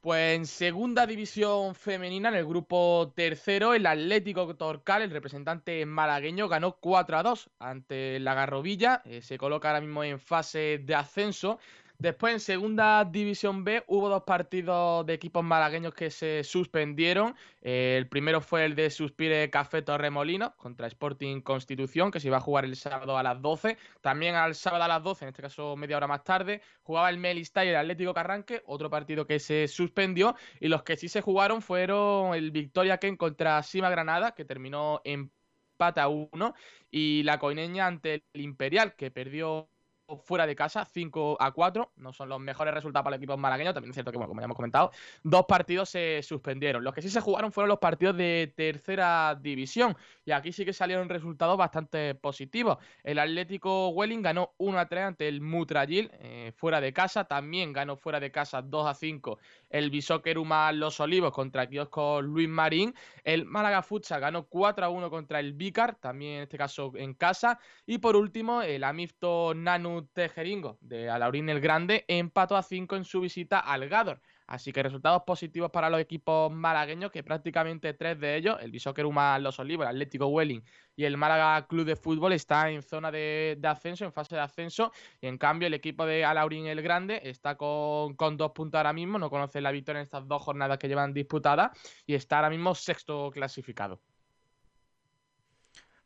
Pues 0.00 0.36
en 0.36 0.46
segunda 0.46 1.06
división 1.06 1.74
femenina, 1.74 2.28
en 2.28 2.36
el 2.36 2.46
grupo 2.46 3.12
tercero, 3.16 3.74
el 3.74 3.84
Atlético 3.84 4.54
Torcal, 4.56 5.02
el 5.02 5.10
representante 5.10 5.84
malagueño, 5.86 6.48
ganó 6.48 6.76
4 6.76 7.18
a 7.18 7.22
2 7.24 7.50
ante 7.58 8.20
la 8.20 8.34
Garrovilla. 8.34 9.02
eh, 9.04 9.22
se 9.22 9.38
coloca 9.38 9.68
ahora 9.68 9.80
mismo 9.80 10.04
en 10.04 10.20
fase 10.20 10.78
de 10.84 10.94
ascenso. 10.94 11.58
Después 12.00 12.32
en 12.32 12.38
segunda 12.38 13.04
división 13.04 13.64
B 13.64 13.82
hubo 13.88 14.08
dos 14.08 14.22
partidos 14.22 15.04
de 15.04 15.14
equipos 15.14 15.42
malagueños 15.42 15.94
que 15.94 16.10
se 16.12 16.44
suspendieron. 16.44 17.34
Eh, 17.60 17.96
el 17.98 18.08
primero 18.08 18.40
fue 18.40 18.64
el 18.66 18.76
de 18.76 18.88
Suspire 18.88 19.50
Café 19.50 19.82
Torremolinos 19.82 20.54
contra 20.54 20.86
Sporting 20.86 21.40
Constitución, 21.40 22.12
que 22.12 22.20
se 22.20 22.28
iba 22.28 22.36
a 22.36 22.40
jugar 22.40 22.64
el 22.64 22.76
sábado 22.76 23.18
a 23.18 23.24
las 23.24 23.42
12. 23.42 23.78
También 24.00 24.36
al 24.36 24.54
sábado 24.54 24.84
a 24.84 24.88
las 24.88 25.02
12, 25.02 25.24
en 25.24 25.28
este 25.30 25.42
caso 25.42 25.74
media 25.76 25.96
hora 25.96 26.06
más 26.06 26.22
tarde, 26.22 26.62
jugaba 26.84 27.10
el 27.10 27.18
Melistay 27.18 27.66
y 27.66 27.70
el 27.70 27.76
Atlético 27.76 28.14
Carranque, 28.14 28.62
otro 28.66 28.88
partido 28.90 29.26
que 29.26 29.40
se 29.40 29.66
suspendió. 29.66 30.36
Y 30.60 30.68
los 30.68 30.84
que 30.84 30.96
sí 30.96 31.08
se 31.08 31.20
jugaron 31.20 31.62
fueron 31.62 32.32
el 32.34 32.52
Victoria 32.52 32.98
Ken 32.98 33.16
contra 33.16 33.60
Sima 33.64 33.90
Granada, 33.90 34.36
que 34.36 34.44
terminó 34.44 35.00
empate 35.02 36.00
a 36.00 36.06
uno, 36.06 36.54
y 36.92 37.24
la 37.24 37.40
Coineña 37.40 37.88
ante 37.88 38.24
el 38.32 38.40
Imperial, 38.40 38.94
que 38.94 39.10
perdió 39.10 39.68
fuera 40.16 40.46
de 40.46 40.56
casa, 40.56 40.84
5 40.84 41.36
a 41.40 41.52
4. 41.52 41.92
No 41.96 42.12
son 42.12 42.28
los 42.28 42.40
mejores 42.40 42.72
resultados 42.72 43.04
para 43.04 43.16
el 43.16 43.22
equipo 43.22 43.36
malagueño. 43.36 43.74
También 43.74 43.90
es 43.90 43.94
cierto 43.94 44.10
que, 44.10 44.18
como 44.18 44.40
ya 44.40 44.44
hemos 44.44 44.56
comentado, 44.56 44.90
dos 45.22 45.44
partidos 45.46 45.90
se 45.90 46.22
suspendieron. 46.22 46.82
Los 46.82 46.94
que 46.94 47.02
sí 47.02 47.10
se 47.10 47.20
jugaron 47.20 47.52
fueron 47.52 47.68
los 47.68 47.78
partidos 47.78 48.16
de 48.16 48.52
tercera 48.56 49.38
división. 49.40 49.96
Y 50.24 50.32
aquí 50.32 50.52
sí 50.52 50.64
que 50.64 50.72
salieron 50.72 51.08
resultados 51.08 51.56
bastante 51.56 52.14
positivos. 52.14 52.78
El 53.02 53.18
Atlético 53.18 53.88
Welling 53.90 54.22
ganó 54.22 54.54
1 54.58 54.78
a 54.78 54.86
3 54.86 55.04
ante 55.04 55.28
el 55.28 55.40
Mutrayil 55.40 56.10
eh, 56.14 56.52
fuera 56.56 56.80
de 56.80 56.92
casa. 56.92 57.24
También 57.24 57.72
ganó 57.72 57.96
fuera 57.96 58.20
de 58.20 58.30
casa 58.30 58.62
2 58.62 58.86
a 58.86 58.94
5 58.94 59.38
el 59.70 59.90
Bishoker 59.90 60.38
Uma 60.38 60.72
Los 60.72 61.00
Olivos 61.00 61.32
contra 61.32 61.66
Kiosco 61.66 62.22
Luis 62.22 62.48
Marín. 62.48 62.94
El 63.24 63.44
Málaga 63.44 63.82
Futsal 63.82 64.20
ganó 64.20 64.46
4 64.46 64.86
a 64.86 64.88
1 64.88 65.10
contra 65.10 65.40
el 65.40 65.52
Vicar, 65.52 65.96
también 65.96 66.36
en 66.36 66.42
este 66.42 66.58
caso 66.58 66.92
en 66.94 67.14
casa. 67.14 67.58
Y 67.86 67.98
por 67.98 68.16
último, 68.16 68.62
el 68.62 68.84
Amifto 68.84 69.54
Nanu 69.54 69.97
Tejeringo 70.06 70.78
de 70.80 71.10
Alaurín 71.10 71.48
el 71.48 71.60
Grande 71.60 72.04
empató 72.08 72.56
a 72.56 72.62
5 72.62 72.96
en 72.96 73.04
su 73.04 73.20
visita 73.20 73.58
al 73.58 73.88
Gador. 73.88 74.20
Así 74.46 74.72
que 74.72 74.82
resultados 74.82 75.24
positivos 75.24 75.70
para 75.70 75.90
los 75.90 76.00
equipos 76.00 76.50
malagueños, 76.50 77.10
que 77.10 77.22
prácticamente 77.22 77.92
tres 77.92 78.18
de 78.18 78.34
ellos, 78.34 78.56
el 78.62 78.70
Bishoker 78.70 79.04
Uma 79.04 79.38
Los 79.38 79.58
Olivos, 79.58 79.84
el 79.84 79.90
Atlético 79.90 80.26
Welling 80.26 80.62
y 80.96 81.04
el 81.04 81.18
Málaga 81.18 81.66
Club 81.66 81.84
de 81.84 81.96
Fútbol, 81.96 82.32
está 82.32 82.70
en 82.70 82.82
zona 82.82 83.10
de, 83.10 83.58
ascenso, 83.64 84.06
en 84.06 84.12
fase 84.12 84.36
de 84.36 84.40
ascenso. 84.40 84.90
Y 85.20 85.26
en 85.26 85.36
cambio, 85.36 85.66
el 85.66 85.74
equipo 85.74 86.06
de 86.06 86.24
Alaurín 86.24 86.66
el 86.66 86.80
Grande 86.80 87.20
está 87.24 87.56
con, 87.56 88.14
con 88.14 88.38
dos 88.38 88.52
puntos 88.52 88.78
ahora 88.78 88.94
mismo, 88.94 89.18
no 89.18 89.28
conoce 89.28 89.60
la 89.60 89.70
victoria 89.70 90.00
en 90.00 90.04
estas 90.04 90.26
dos 90.26 90.40
jornadas 90.40 90.78
que 90.78 90.88
llevan 90.88 91.12
disputadas 91.12 91.70
y 92.06 92.14
está 92.14 92.36
ahora 92.36 92.48
mismo 92.50 92.74
sexto 92.74 93.30
clasificado. 93.30 94.00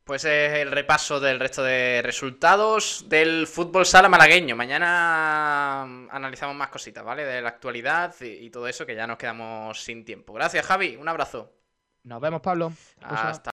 Pues 0.05 0.25
es 0.25 0.53
el 0.55 0.73
repaso 0.73 1.21
del 1.21 1.39
resto 1.39 1.63
de 1.63 2.03
resultados 2.03 3.05
del 3.09 3.47
fútbol 3.47 3.87
sala 3.87 4.09
malagueño. 4.09 4.57
Mañana 4.57 5.83
analizamos 5.83 6.57
más 6.57 6.71
cositas, 6.71 7.05
¿vale? 7.05 7.25
De 7.25 7.41
la 7.41 7.51
actualidad 7.51 8.15
y, 8.21 8.51
todo 8.51 8.67
eso, 8.67 8.85
que 8.85 8.97
ya 8.97 9.07
nos 9.07 9.17
quedamos 9.17 9.81
sin 9.81 10.05
tiempo. 10.05 10.33
Gracias, 10.33 10.67
Javi. 10.67 10.97
Un 10.97 11.09
abrazo. 11.09 11.53
Nos 12.03 12.21
vemos, 12.21 12.41
Pablo. 12.41 12.73
Hasta 13.01 13.52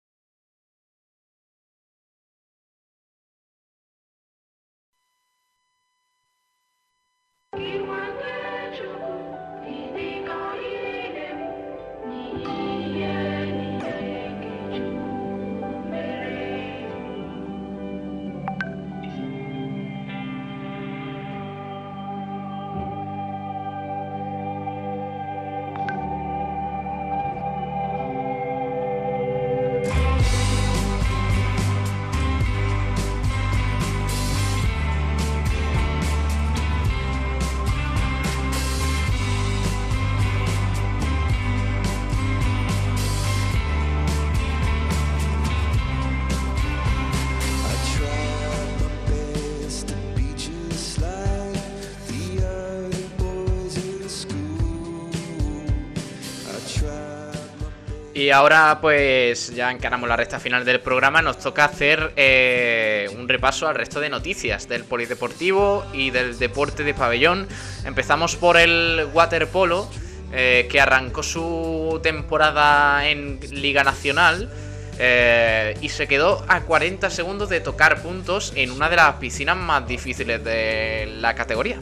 Y 58.19 58.31
ahora 58.31 58.79
pues 58.81 59.55
ya 59.55 59.71
encaramos 59.71 60.09
la 60.09 60.17
recta 60.17 60.41
final 60.41 60.65
del 60.65 60.81
programa, 60.81 61.21
nos 61.21 61.39
toca 61.39 61.63
hacer 61.63 62.11
eh, 62.17 63.09
un 63.17 63.29
repaso 63.29 63.65
al 63.65 63.75
resto 63.75 64.01
de 64.01 64.09
noticias 64.09 64.67
del 64.67 64.83
polideportivo 64.83 65.85
y 65.93 66.09
del 66.09 66.37
deporte 66.37 66.83
de 66.83 66.93
pabellón. 66.93 67.47
Empezamos 67.85 68.35
por 68.35 68.57
el 68.57 69.07
waterpolo, 69.13 69.89
eh, 70.33 70.67
que 70.69 70.81
arrancó 70.81 71.23
su 71.23 72.01
temporada 72.03 73.07
en 73.07 73.39
Liga 73.51 73.85
Nacional 73.85 74.49
eh, 74.97 75.77
y 75.79 75.87
se 75.87 76.05
quedó 76.05 76.43
a 76.49 76.59
40 76.63 77.09
segundos 77.11 77.47
de 77.47 77.61
tocar 77.61 78.01
puntos 78.01 78.51
en 78.57 78.71
una 78.71 78.89
de 78.89 78.97
las 78.97 79.15
piscinas 79.15 79.55
más 79.55 79.87
difíciles 79.87 80.43
de 80.43 81.09
la 81.21 81.35
categoría. 81.35 81.79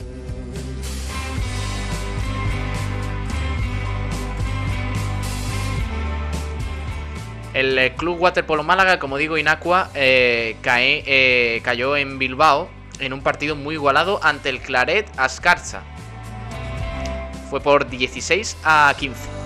El 7.57 7.75
eh, 7.79 7.95
Club 7.95 8.21
Waterpolo 8.21 8.61
Málaga, 8.61 8.99
como 8.99 9.17
digo, 9.17 9.35
Inacua, 9.35 9.89
eh, 9.95 10.57
eh, 10.63 11.59
cayó 11.63 11.97
en 11.97 12.19
Bilbao 12.19 12.69
en 12.99 13.13
un 13.13 13.23
partido 13.23 13.55
muy 13.55 13.73
igualado 13.73 14.19
ante 14.21 14.49
el 14.49 14.59
Claret 14.59 15.09
Ascarza. 15.17 15.81
Fue 17.49 17.59
por 17.59 17.89
16 17.89 18.57
a 18.63 18.93
15. 18.95 19.38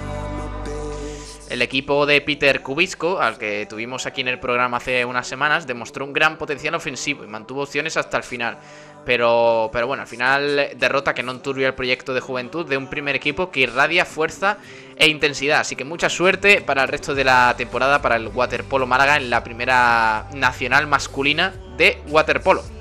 El 1.52 1.62
equipo 1.62 2.06
de 2.06 2.20
Peter 2.20 2.62
Kubisco, 2.62 3.22
al 3.22 3.38
que 3.38 3.66
tuvimos 3.66 4.06
aquí 4.06 4.20
en 4.20 4.28
el 4.28 4.40
programa 4.40 4.78
hace 4.78 5.06
unas 5.06 5.26
semanas, 5.26 5.66
demostró 5.66 6.04
un 6.04 6.12
gran 6.12 6.38
potencial 6.38 6.76
ofensivo 6.76 7.24
y 7.24 7.28
mantuvo 7.28 7.64
opciones 7.64 7.96
hasta 7.96 8.18
el 8.18 8.24
final. 8.24 8.58
Pero, 9.06 9.70
pero 9.74 9.88
bueno, 9.88 10.02
al 10.02 10.08
final 10.08 10.70
derrota 10.76 11.14
que 11.14 11.24
no 11.24 11.32
enturbia 11.32 11.68
el 11.68 11.74
proyecto 11.74 12.14
de 12.14 12.20
juventud 12.20 12.68
de 12.68 12.78
un 12.78 12.88
primer 12.88 13.16
equipo 13.16 13.50
que 13.50 13.62
irradia 13.62 14.06
fuerza 14.06 14.58
e 14.96 15.08
intensidad. 15.08 15.62
Así 15.62 15.76
que 15.76 15.84
mucha 15.84 16.10
suerte 16.10 16.62
para 16.62 16.84
el 16.84 16.88
resto 16.88 17.16
de 17.16 17.24
la 17.24 17.56
temporada 17.58 18.02
para 18.02 18.16
el 18.16 18.28
Waterpolo 18.28 18.86
Málaga 18.86 19.18
en 19.18 19.30
la 19.30 19.44
primera 19.44 20.28
nacional 20.34 20.88
masculina 20.88 21.54
de 21.78 22.02
waterpolo. 22.10 22.81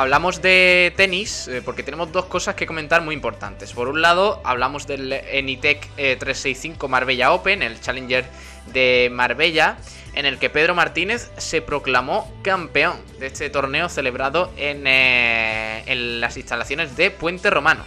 Hablamos 0.00 0.40
de 0.40 0.94
tenis 0.96 1.46
eh, 1.46 1.60
porque 1.62 1.82
tenemos 1.82 2.10
dos 2.10 2.24
cosas 2.24 2.54
que 2.54 2.66
comentar 2.66 3.02
muy 3.02 3.14
importantes. 3.14 3.74
Por 3.74 3.88
un 3.88 4.00
lado, 4.00 4.40
hablamos 4.44 4.86
del 4.86 5.12
Enitec 5.12 5.80
365 5.94 6.86
eh, 6.86 6.88
Marbella 6.88 7.32
Open, 7.32 7.62
el 7.62 7.78
Challenger 7.80 8.24
de 8.72 9.10
Marbella, 9.12 9.76
en 10.14 10.24
el 10.24 10.38
que 10.38 10.48
Pedro 10.48 10.74
Martínez 10.74 11.30
se 11.36 11.60
proclamó 11.60 12.32
campeón 12.42 12.96
de 13.18 13.26
este 13.26 13.50
torneo 13.50 13.90
celebrado 13.90 14.50
en, 14.56 14.86
eh, 14.86 15.82
en 15.84 16.20
las 16.20 16.38
instalaciones 16.38 16.96
de 16.96 17.10
Puente 17.10 17.50
Romano. 17.50 17.84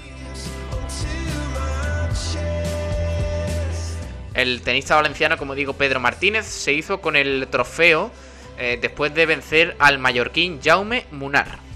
El 4.36 4.62
tenista 4.62 4.96
valenciano, 4.96 5.38
como 5.38 5.56
digo, 5.56 5.74
Pedro 5.74 6.00
Martínez, 6.00 6.46
se 6.46 6.74
hizo 6.74 7.02
con 7.02 7.16
el 7.16 7.48
trofeo 7.50 8.12
después 8.80 9.14
de 9.14 9.26
vencer 9.26 9.76
al 9.80 9.98
mallorquín 9.98 10.62
Jaume 10.64 11.06
Munar 11.12 11.73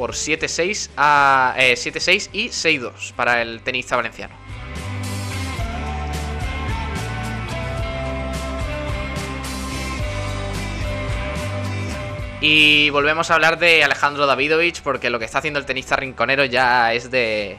por 0.00 0.12
7-6 0.12 0.88
a 0.96 1.52
7-6 1.58 2.08
eh, 2.08 2.30
y 2.32 2.48
6-2 2.48 3.12
para 3.12 3.42
el 3.42 3.60
tenista 3.60 3.96
valenciano. 3.96 4.34
Y 12.40 12.88
volvemos 12.88 13.30
a 13.30 13.34
hablar 13.34 13.58
de 13.58 13.84
Alejandro 13.84 14.24
Davidovich 14.24 14.80
porque 14.80 15.10
lo 15.10 15.18
que 15.18 15.26
está 15.26 15.40
haciendo 15.40 15.60
el 15.60 15.66
tenista 15.66 15.96
rinconero 15.96 16.46
ya 16.46 16.94
es 16.94 17.10
de 17.10 17.58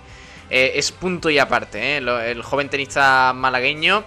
eh, 0.50 0.72
es 0.74 0.92
punto 0.92 1.30
y 1.30 1.38
aparte. 1.38 1.98
¿eh? 1.98 1.98
el 1.98 2.42
joven 2.42 2.70
tenista 2.70 3.34
malagueño 3.36 4.04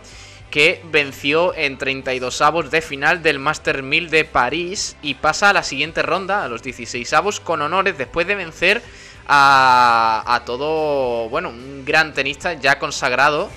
que 0.55 0.81
venció 0.85 1.53
en 1.53 1.79
32 1.79 2.41
avos 2.41 2.71
de 2.71 2.81
final 2.81 3.25
del 3.25 3.41
Master 3.41 3.83
1000 3.83 4.09
de 4.09 4.25
París 4.25 4.95
y 5.03 5.15
pasa 5.15 5.51
a 5.51 5.53
la 5.53 5.65
siguiente 5.65 6.01
ronda, 6.01 6.45
a 6.45 6.49
los 6.49 6.63
16 6.63 7.13
avos, 7.13 7.41
con 7.41 7.61
honores 7.61 7.99
después 7.99 8.25
de 8.29 8.37
vencer 8.37 8.81
a, 9.27 10.43
todo, 10.47 11.29
bueno, 11.29 11.49
un 11.49 11.85
gran 11.85 12.15
tenista 12.15 12.53
ya 12.53 12.79
consagrado. 12.79 13.51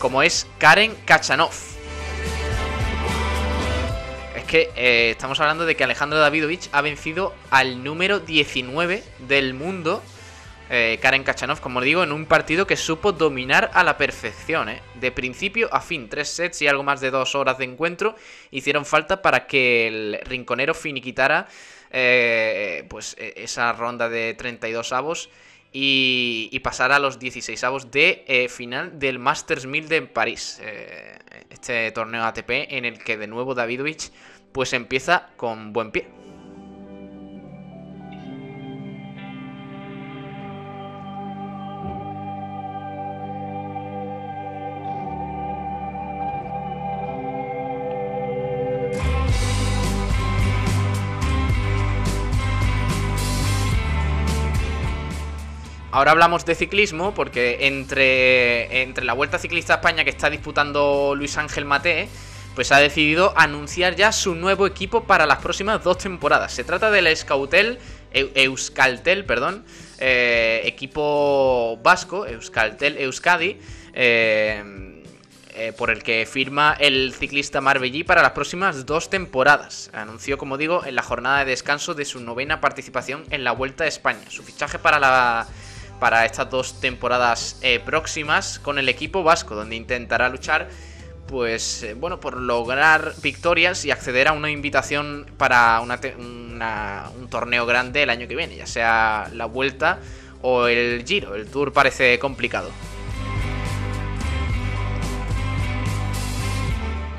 Como 0.00 0.24
es 0.24 0.48
Karen 0.58 0.96
Kachanov. 1.04 1.52
Es 4.34 4.42
que 4.42 4.70
eh, 4.74 5.10
estamos 5.12 5.38
hablando 5.38 5.66
de 5.66 5.76
que 5.76 5.84
Alejandro 5.84 6.18
Davidovich 6.18 6.68
ha 6.72 6.80
vencido 6.80 7.32
al 7.52 7.84
número 7.84 8.18
19 8.18 9.04
del 9.28 9.54
mundo 9.54 10.02
eh, 10.72 11.00
Karen 11.02 11.24
Kachanov, 11.24 11.60
como 11.60 11.80
digo, 11.80 12.04
en 12.04 12.12
un 12.12 12.26
partido 12.26 12.64
que 12.64 12.76
supo 12.76 13.10
dominar 13.10 13.72
a 13.74 13.82
la 13.82 13.96
perfección. 13.96 14.68
¿eh? 14.68 14.80
De 14.94 15.10
principio 15.10 15.68
a 15.72 15.80
fin, 15.80 16.08
tres 16.08 16.28
sets 16.28 16.62
y 16.62 16.68
algo 16.68 16.84
más 16.84 17.00
de 17.00 17.10
dos 17.10 17.34
horas 17.34 17.58
de 17.58 17.64
encuentro 17.64 18.14
hicieron 18.52 18.86
falta 18.86 19.20
para 19.20 19.48
que 19.48 19.88
el 19.88 20.20
rinconero 20.24 20.72
finiquitara 20.72 21.48
eh, 21.90 22.86
pues, 22.88 23.16
e, 23.18 23.34
esa 23.38 23.72
ronda 23.72 24.08
de 24.08 24.34
32 24.34 24.92
avos 24.92 25.28
y, 25.72 26.48
y 26.52 26.60
pasara 26.60 26.96
a 26.96 26.98
los 27.00 27.18
16 27.18 27.64
avos 27.64 27.90
de 27.90 28.24
eh, 28.28 28.48
final 28.48 28.96
del 28.96 29.18
Masters 29.18 29.66
1000 29.66 29.88
de 29.88 30.02
París. 30.02 30.60
Este 31.50 31.90
torneo 31.90 32.22
ATP 32.24 32.50
en 32.68 32.84
el 32.84 33.02
que 33.02 33.16
de 33.16 33.26
nuevo 33.26 33.56
Davidovich 33.56 34.12
pues 34.52 34.72
empieza 34.72 35.30
con 35.36 35.72
buen 35.72 35.90
pie. 35.90 36.19
Ahora 56.00 56.12
hablamos 56.12 56.46
de 56.46 56.54
ciclismo 56.54 57.12
porque 57.12 57.66
entre, 57.66 58.80
entre 58.80 59.04
la 59.04 59.12
Vuelta 59.12 59.38
Ciclista 59.38 59.74
España 59.74 60.02
que 60.02 60.08
está 60.08 60.30
disputando 60.30 61.12
Luis 61.14 61.36
Ángel 61.36 61.66
Mate, 61.66 62.08
pues 62.54 62.72
ha 62.72 62.78
decidido 62.78 63.34
anunciar 63.36 63.96
ya 63.96 64.10
su 64.10 64.34
nuevo 64.34 64.66
equipo 64.66 65.04
para 65.04 65.26
las 65.26 65.40
próximas 65.40 65.84
dos 65.84 65.98
temporadas. 65.98 66.54
Se 66.54 66.64
trata 66.64 66.90
del 66.90 67.06
Escautel, 67.06 67.78
Euskaltel, 68.14 69.26
perdón, 69.26 69.62
eh, 69.98 70.62
equipo 70.64 71.78
vasco, 71.82 72.26
Euskaltel 72.26 72.96
Euskadi, 72.96 73.58
eh, 73.92 75.02
eh, 75.52 75.74
por 75.76 75.90
el 75.90 76.02
que 76.02 76.24
firma 76.24 76.74
el 76.80 77.12
ciclista 77.12 77.60
Marbellí 77.60 78.04
para 78.04 78.22
las 78.22 78.32
próximas 78.32 78.86
dos 78.86 79.10
temporadas. 79.10 79.90
Anunció, 79.92 80.38
como 80.38 80.56
digo, 80.56 80.82
en 80.86 80.94
la 80.94 81.02
jornada 81.02 81.40
de 81.40 81.50
descanso 81.50 81.92
de 81.92 82.06
su 82.06 82.20
novena 82.20 82.58
participación 82.62 83.24
en 83.28 83.44
la 83.44 83.52
Vuelta 83.52 83.84
a 83.84 83.86
España. 83.86 84.24
Su 84.30 84.42
fichaje 84.42 84.78
para 84.78 84.98
la 84.98 85.46
para 86.00 86.24
estas 86.24 86.50
dos 86.50 86.80
temporadas 86.80 87.58
eh, 87.62 87.78
próximas 87.78 88.58
con 88.58 88.78
el 88.78 88.88
equipo 88.88 89.22
vasco, 89.22 89.54
donde 89.54 89.76
intentará 89.76 90.28
luchar 90.28 90.68
pues 91.30 91.84
eh, 91.84 91.94
bueno, 91.94 92.18
por 92.18 92.36
lograr 92.36 93.14
victorias 93.22 93.84
y 93.84 93.92
acceder 93.92 94.26
a 94.26 94.32
una 94.32 94.50
invitación 94.50 95.30
para 95.38 95.80
un 95.80 97.28
torneo 97.30 97.66
grande 97.66 98.02
el 98.02 98.10
año 98.10 98.26
que 98.26 98.34
viene, 98.34 98.56
ya 98.56 98.66
sea 98.66 99.28
la 99.32 99.44
vuelta 99.44 100.00
o 100.42 100.66
el 100.66 101.04
giro. 101.06 101.36
El 101.36 101.46
tour 101.46 101.72
parece 101.72 102.18
complicado. 102.18 102.70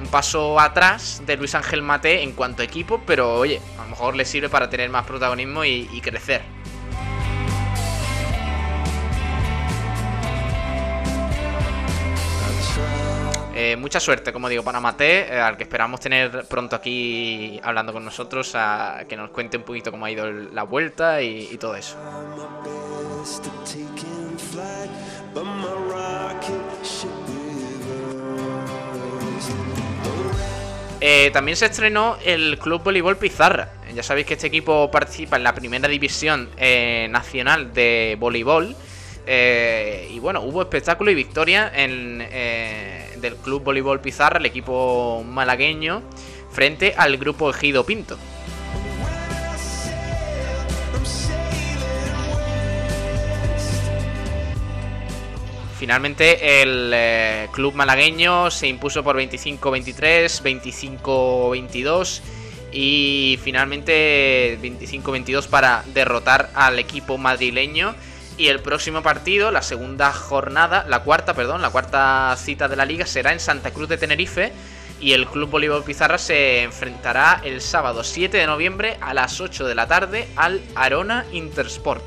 Un 0.01 0.07
paso 0.07 0.59
atrás 0.59 1.23
de 1.25 1.37
Luis 1.37 1.55
Ángel 1.55 1.81
Mate 1.81 2.21
en 2.21 2.33
cuanto 2.33 2.63
a 2.63 2.65
equipo, 2.65 3.01
pero 3.07 3.35
oye, 3.35 3.61
a 3.79 3.83
lo 3.83 3.91
mejor 3.91 4.15
le 4.17 4.25
sirve 4.25 4.49
para 4.49 4.69
tener 4.69 4.89
más 4.89 5.05
protagonismo 5.05 5.63
y 5.63 6.01
crecer. 6.01 6.60
Eh, 13.63 13.75
mucha 13.75 13.99
suerte, 13.99 14.33
como 14.33 14.49
digo, 14.49 14.63
para 14.63 14.79
Mate, 14.79 15.19
eh, 15.19 15.39
al 15.39 15.55
que 15.55 15.61
esperamos 15.61 15.99
tener 15.99 16.45
pronto 16.45 16.75
aquí 16.75 17.59
hablando 17.61 17.93
con 17.93 18.03
nosotros, 18.03 18.57
que 19.07 19.15
nos 19.15 19.29
cuente 19.29 19.57
un 19.57 19.61
poquito 19.61 19.91
cómo 19.91 20.03
ha 20.05 20.09
ido 20.09 20.25
la 20.31 20.63
vuelta 20.63 21.21
y, 21.21 21.55
todo 21.59 21.75
eso. 21.75 21.95
Eh, 30.99 31.29
también 31.31 31.55
se 31.55 31.67
estrenó 31.67 32.17
el 32.25 32.57
Club 32.57 32.81
Voleibol 32.81 33.17
Pizarra. 33.17 33.69
Ya 33.93 34.01
sabéis 34.01 34.25
que 34.25 34.33
este 34.33 34.47
equipo 34.47 34.89
participa 34.89 35.37
en 35.37 35.43
la 35.43 35.53
primera 35.53 35.87
división 35.87 36.49
nacional 37.11 37.71
de 37.75 38.17
voleibol. 38.19 38.75
y 39.27 40.17
bueno, 40.17 40.41
hubo 40.41 40.63
espectáculo 40.63 41.11
y 41.11 41.15
victoria 41.15 41.71
en, 41.75 42.23
del 43.21 43.35
Club 43.35 43.63
Voleibol 43.63 44.01
Pizarra, 44.01 44.39
el 44.39 44.45
equipo 44.45 45.23
malagueño, 45.23 46.01
frente 46.51 46.93
al 46.97 47.17
grupo 47.17 47.49
Ejido 47.49 47.85
Pinto. 47.85 48.17
Finalmente 55.81 56.61
el 56.61 56.91
eh, 56.93 57.47
club 57.53 57.73
malagueño 57.73 58.51
se 58.51 58.67
impuso 58.67 59.03
por 59.03 59.17
25-23, 59.17 61.01
25-22 61.03 62.21
y 62.71 63.39
finalmente 63.41 64.59
25-22 64.61 65.47
para 65.47 65.83
derrotar 65.91 66.51
al 66.53 66.77
equipo 66.77 67.17
madrileño 67.17 67.95
y 68.37 68.47
el 68.47 68.59
próximo 68.59 69.03
partido, 69.03 69.51
la 69.51 69.61
segunda 69.61 70.11
jornada, 70.13 70.85
la 70.87 71.03
cuarta, 71.03 71.33
perdón, 71.33 71.61
la 71.61 71.69
cuarta 71.69 72.35
cita 72.37 72.67
de 72.67 72.75
la 72.75 72.85
liga 72.85 73.05
será 73.05 73.33
en 73.33 73.39
Santa 73.39 73.71
Cruz 73.71 73.89
de 73.89 73.97
Tenerife. 73.97 74.51
Y 74.99 75.13
el 75.13 75.27
Club 75.27 75.49
Bolívar 75.49 75.83
Pizarra 75.83 76.19
se 76.19 76.61
enfrentará 76.61 77.41
el 77.43 77.59
sábado 77.61 78.03
7 78.03 78.37
de 78.37 78.45
noviembre 78.45 78.97
a 79.01 79.15
las 79.15 79.41
8 79.41 79.67
de 79.67 79.75
la 79.75 79.87
tarde 79.87 80.27
al 80.35 80.61
Arona 80.75 81.25
Intersport. 81.31 82.03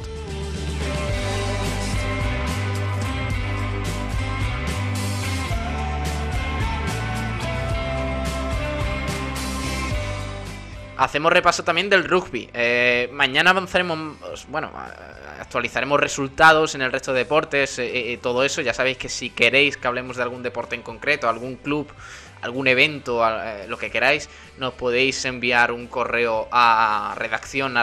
Hacemos 10.96 11.32
repaso 11.32 11.64
también 11.64 11.90
del 11.90 12.04
rugby. 12.04 12.48
Eh, 12.54 13.08
mañana 13.12 13.50
avanzaremos, 13.50 14.46
bueno, 14.48 14.70
actualizaremos 15.44 16.00
resultados 16.00 16.74
en 16.74 16.82
el 16.82 16.90
resto 16.90 17.12
de 17.12 17.20
deportes, 17.20 17.78
eh, 17.78 18.12
eh, 18.12 18.18
todo 18.18 18.44
eso. 18.44 18.62
Ya 18.62 18.74
sabéis 18.74 18.96
que 18.96 19.08
si 19.08 19.30
queréis 19.30 19.76
que 19.76 19.86
hablemos 19.86 20.16
de 20.16 20.22
algún 20.22 20.42
deporte 20.42 20.74
en 20.74 20.82
concreto, 20.82 21.28
algún 21.28 21.56
club, 21.56 21.86
algún 22.42 22.66
evento, 22.66 23.22
lo 23.68 23.78
que 23.78 23.90
queráis, 23.90 24.28
nos 24.58 24.74
podéis 24.74 25.24
enviar 25.24 25.72
un 25.72 25.86
correo 25.86 26.46
a 26.52 27.14
redacción 27.16 27.74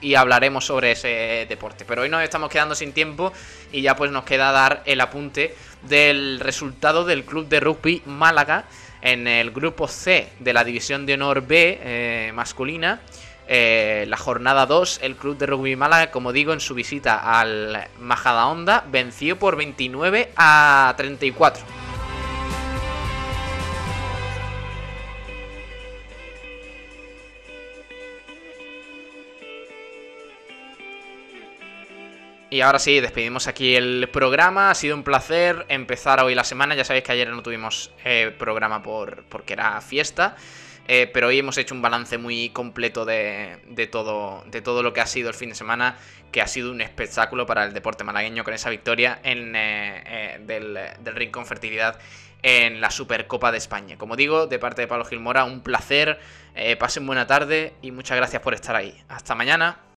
y 0.00 0.14
hablaremos 0.14 0.64
sobre 0.64 0.92
ese 0.92 1.46
deporte. 1.46 1.84
Pero 1.84 2.02
hoy 2.02 2.08
nos 2.08 2.22
estamos 2.22 2.48
quedando 2.48 2.74
sin 2.74 2.92
tiempo 2.92 3.34
y 3.70 3.82
ya 3.82 3.96
pues 3.96 4.10
nos 4.10 4.24
queda 4.24 4.50
dar 4.50 4.82
el 4.86 5.02
apunte 5.02 5.54
del 5.82 6.40
resultado 6.40 7.04
del 7.04 7.24
club 7.24 7.48
de 7.48 7.60
rugby 7.60 8.02
Málaga 8.06 8.64
en 9.02 9.28
el 9.28 9.50
grupo 9.50 9.88
C 9.88 10.28
de 10.40 10.52
la 10.52 10.64
División 10.64 11.06
de 11.06 11.14
Honor 11.14 11.46
B 11.46 11.78
eh, 11.82 12.32
masculina. 12.34 13.00
Eh, 13.48 14.06
la 14.08 14.16
jornada 14.16 14.66
2, 14.66 15.00
el 15.02 15.16
Club 15.16 15.38
de 15.38 15.46
Rugby 15.46 15.76
Málaga, 15.76 16.10
como 16.10 16.32
digo, 16.32 16.52
en 16.52 16.60
su 16.60 16.74
visita 16.74 17.38
al 17.38 17.88
Majadahonda, 18.00 18.84
venció 18.90 19.38
por 19.38 19.56
29 19.56 20.32
a 20.36 20.94
34. 20.96 21.64
Y 32.48 32.60
ahora 32.60 32.78
sí, 32.78 33.00
despedimos 33.00 33.48
aquí 33.48 33.74
el 33.74 34.08
programa. 34.08 34.70
Ha 34.70 34.74
sido 34.74 34.94
un 34.94 35.02
placer 35.02 35.66
empezar 35.68 36.20
hoy 36.20 36.34
la 36.34 36.44
semana. 36.44 36.74
Ya 36.74 36.84
sabéis 36.84 37.04
que 37.04 37.12
ayer 37.12 37.28
no 37.28 37.42
tuvimos 37.42 37.90
eh, 38.04 38.34
programa 38.38 38.82
por, 38.82 39.24
porque 39.24 39.52
era 39.52 39.80
fiesta. 39.80 40.36
Eh, 40.88 41.10
pero 41.12 41.28
hoy 41.28 41.38
hemos 41.38 41.58
hecho 41.58 41.74
un 41.74 41.82
balance 41.82 42.18
muy 42.18 42.50
completo 42.50 43.04
de, 43.04 43.88
todo, 43.90 44.44
de 44.46 44.62
todo 44.62 44.82
lo 44.82 44.92
que 44.92 45.00
ha 45.00 45.06
sido 45.06 45.28
el 45.28 45.34
fin 45.34 45.50
de 45.50 45.54
semana, 45.54 45.96
que 46.30 46.40
ha 46.40 46.46
sido 46.46 46.70
un 46.70 46.80
espectáculo 46.80 47.46
para 47.46 47.64
el 47.64 47.72
deporte 47.72 48.04
malagueño 48.04 48.44
con 48.44 48.54
esa 48.54 48.70
victoria 48.70 49.18
en, 49.22 49.54
eh, 49.56 50.38
del, 50.42 50.78
del 51.00 51.14
Rincón 51.14 51.46
Fertilidad 51.46 51.98
en 52.42 52.80
la 52.80 52.90
Supercopa 52.90 53.50
de 53.50 53.58
España. 53.58 53.98
Como 53.98 54.14
digo, 54.14 54.46
de 54.46 54.58
parte 54.58 54.82
de 54.82 54.88
Pablo 54.88 55.04
Gilmora, 55.04 55.44
un 55.44 55.62
placer. 55.62 56.20
pasen 56.78 57.06
buena 57.06 57.26
tarde 57.26 57.74
y 57.82 57.90
muchas 57.90 58.16
gracias 58.16 58.42
por 58.42 58.54
estar 58.54 58.76
ahí. 58.76 59.02
Hasta 59.08 59.34
mañana. 59.34 59.95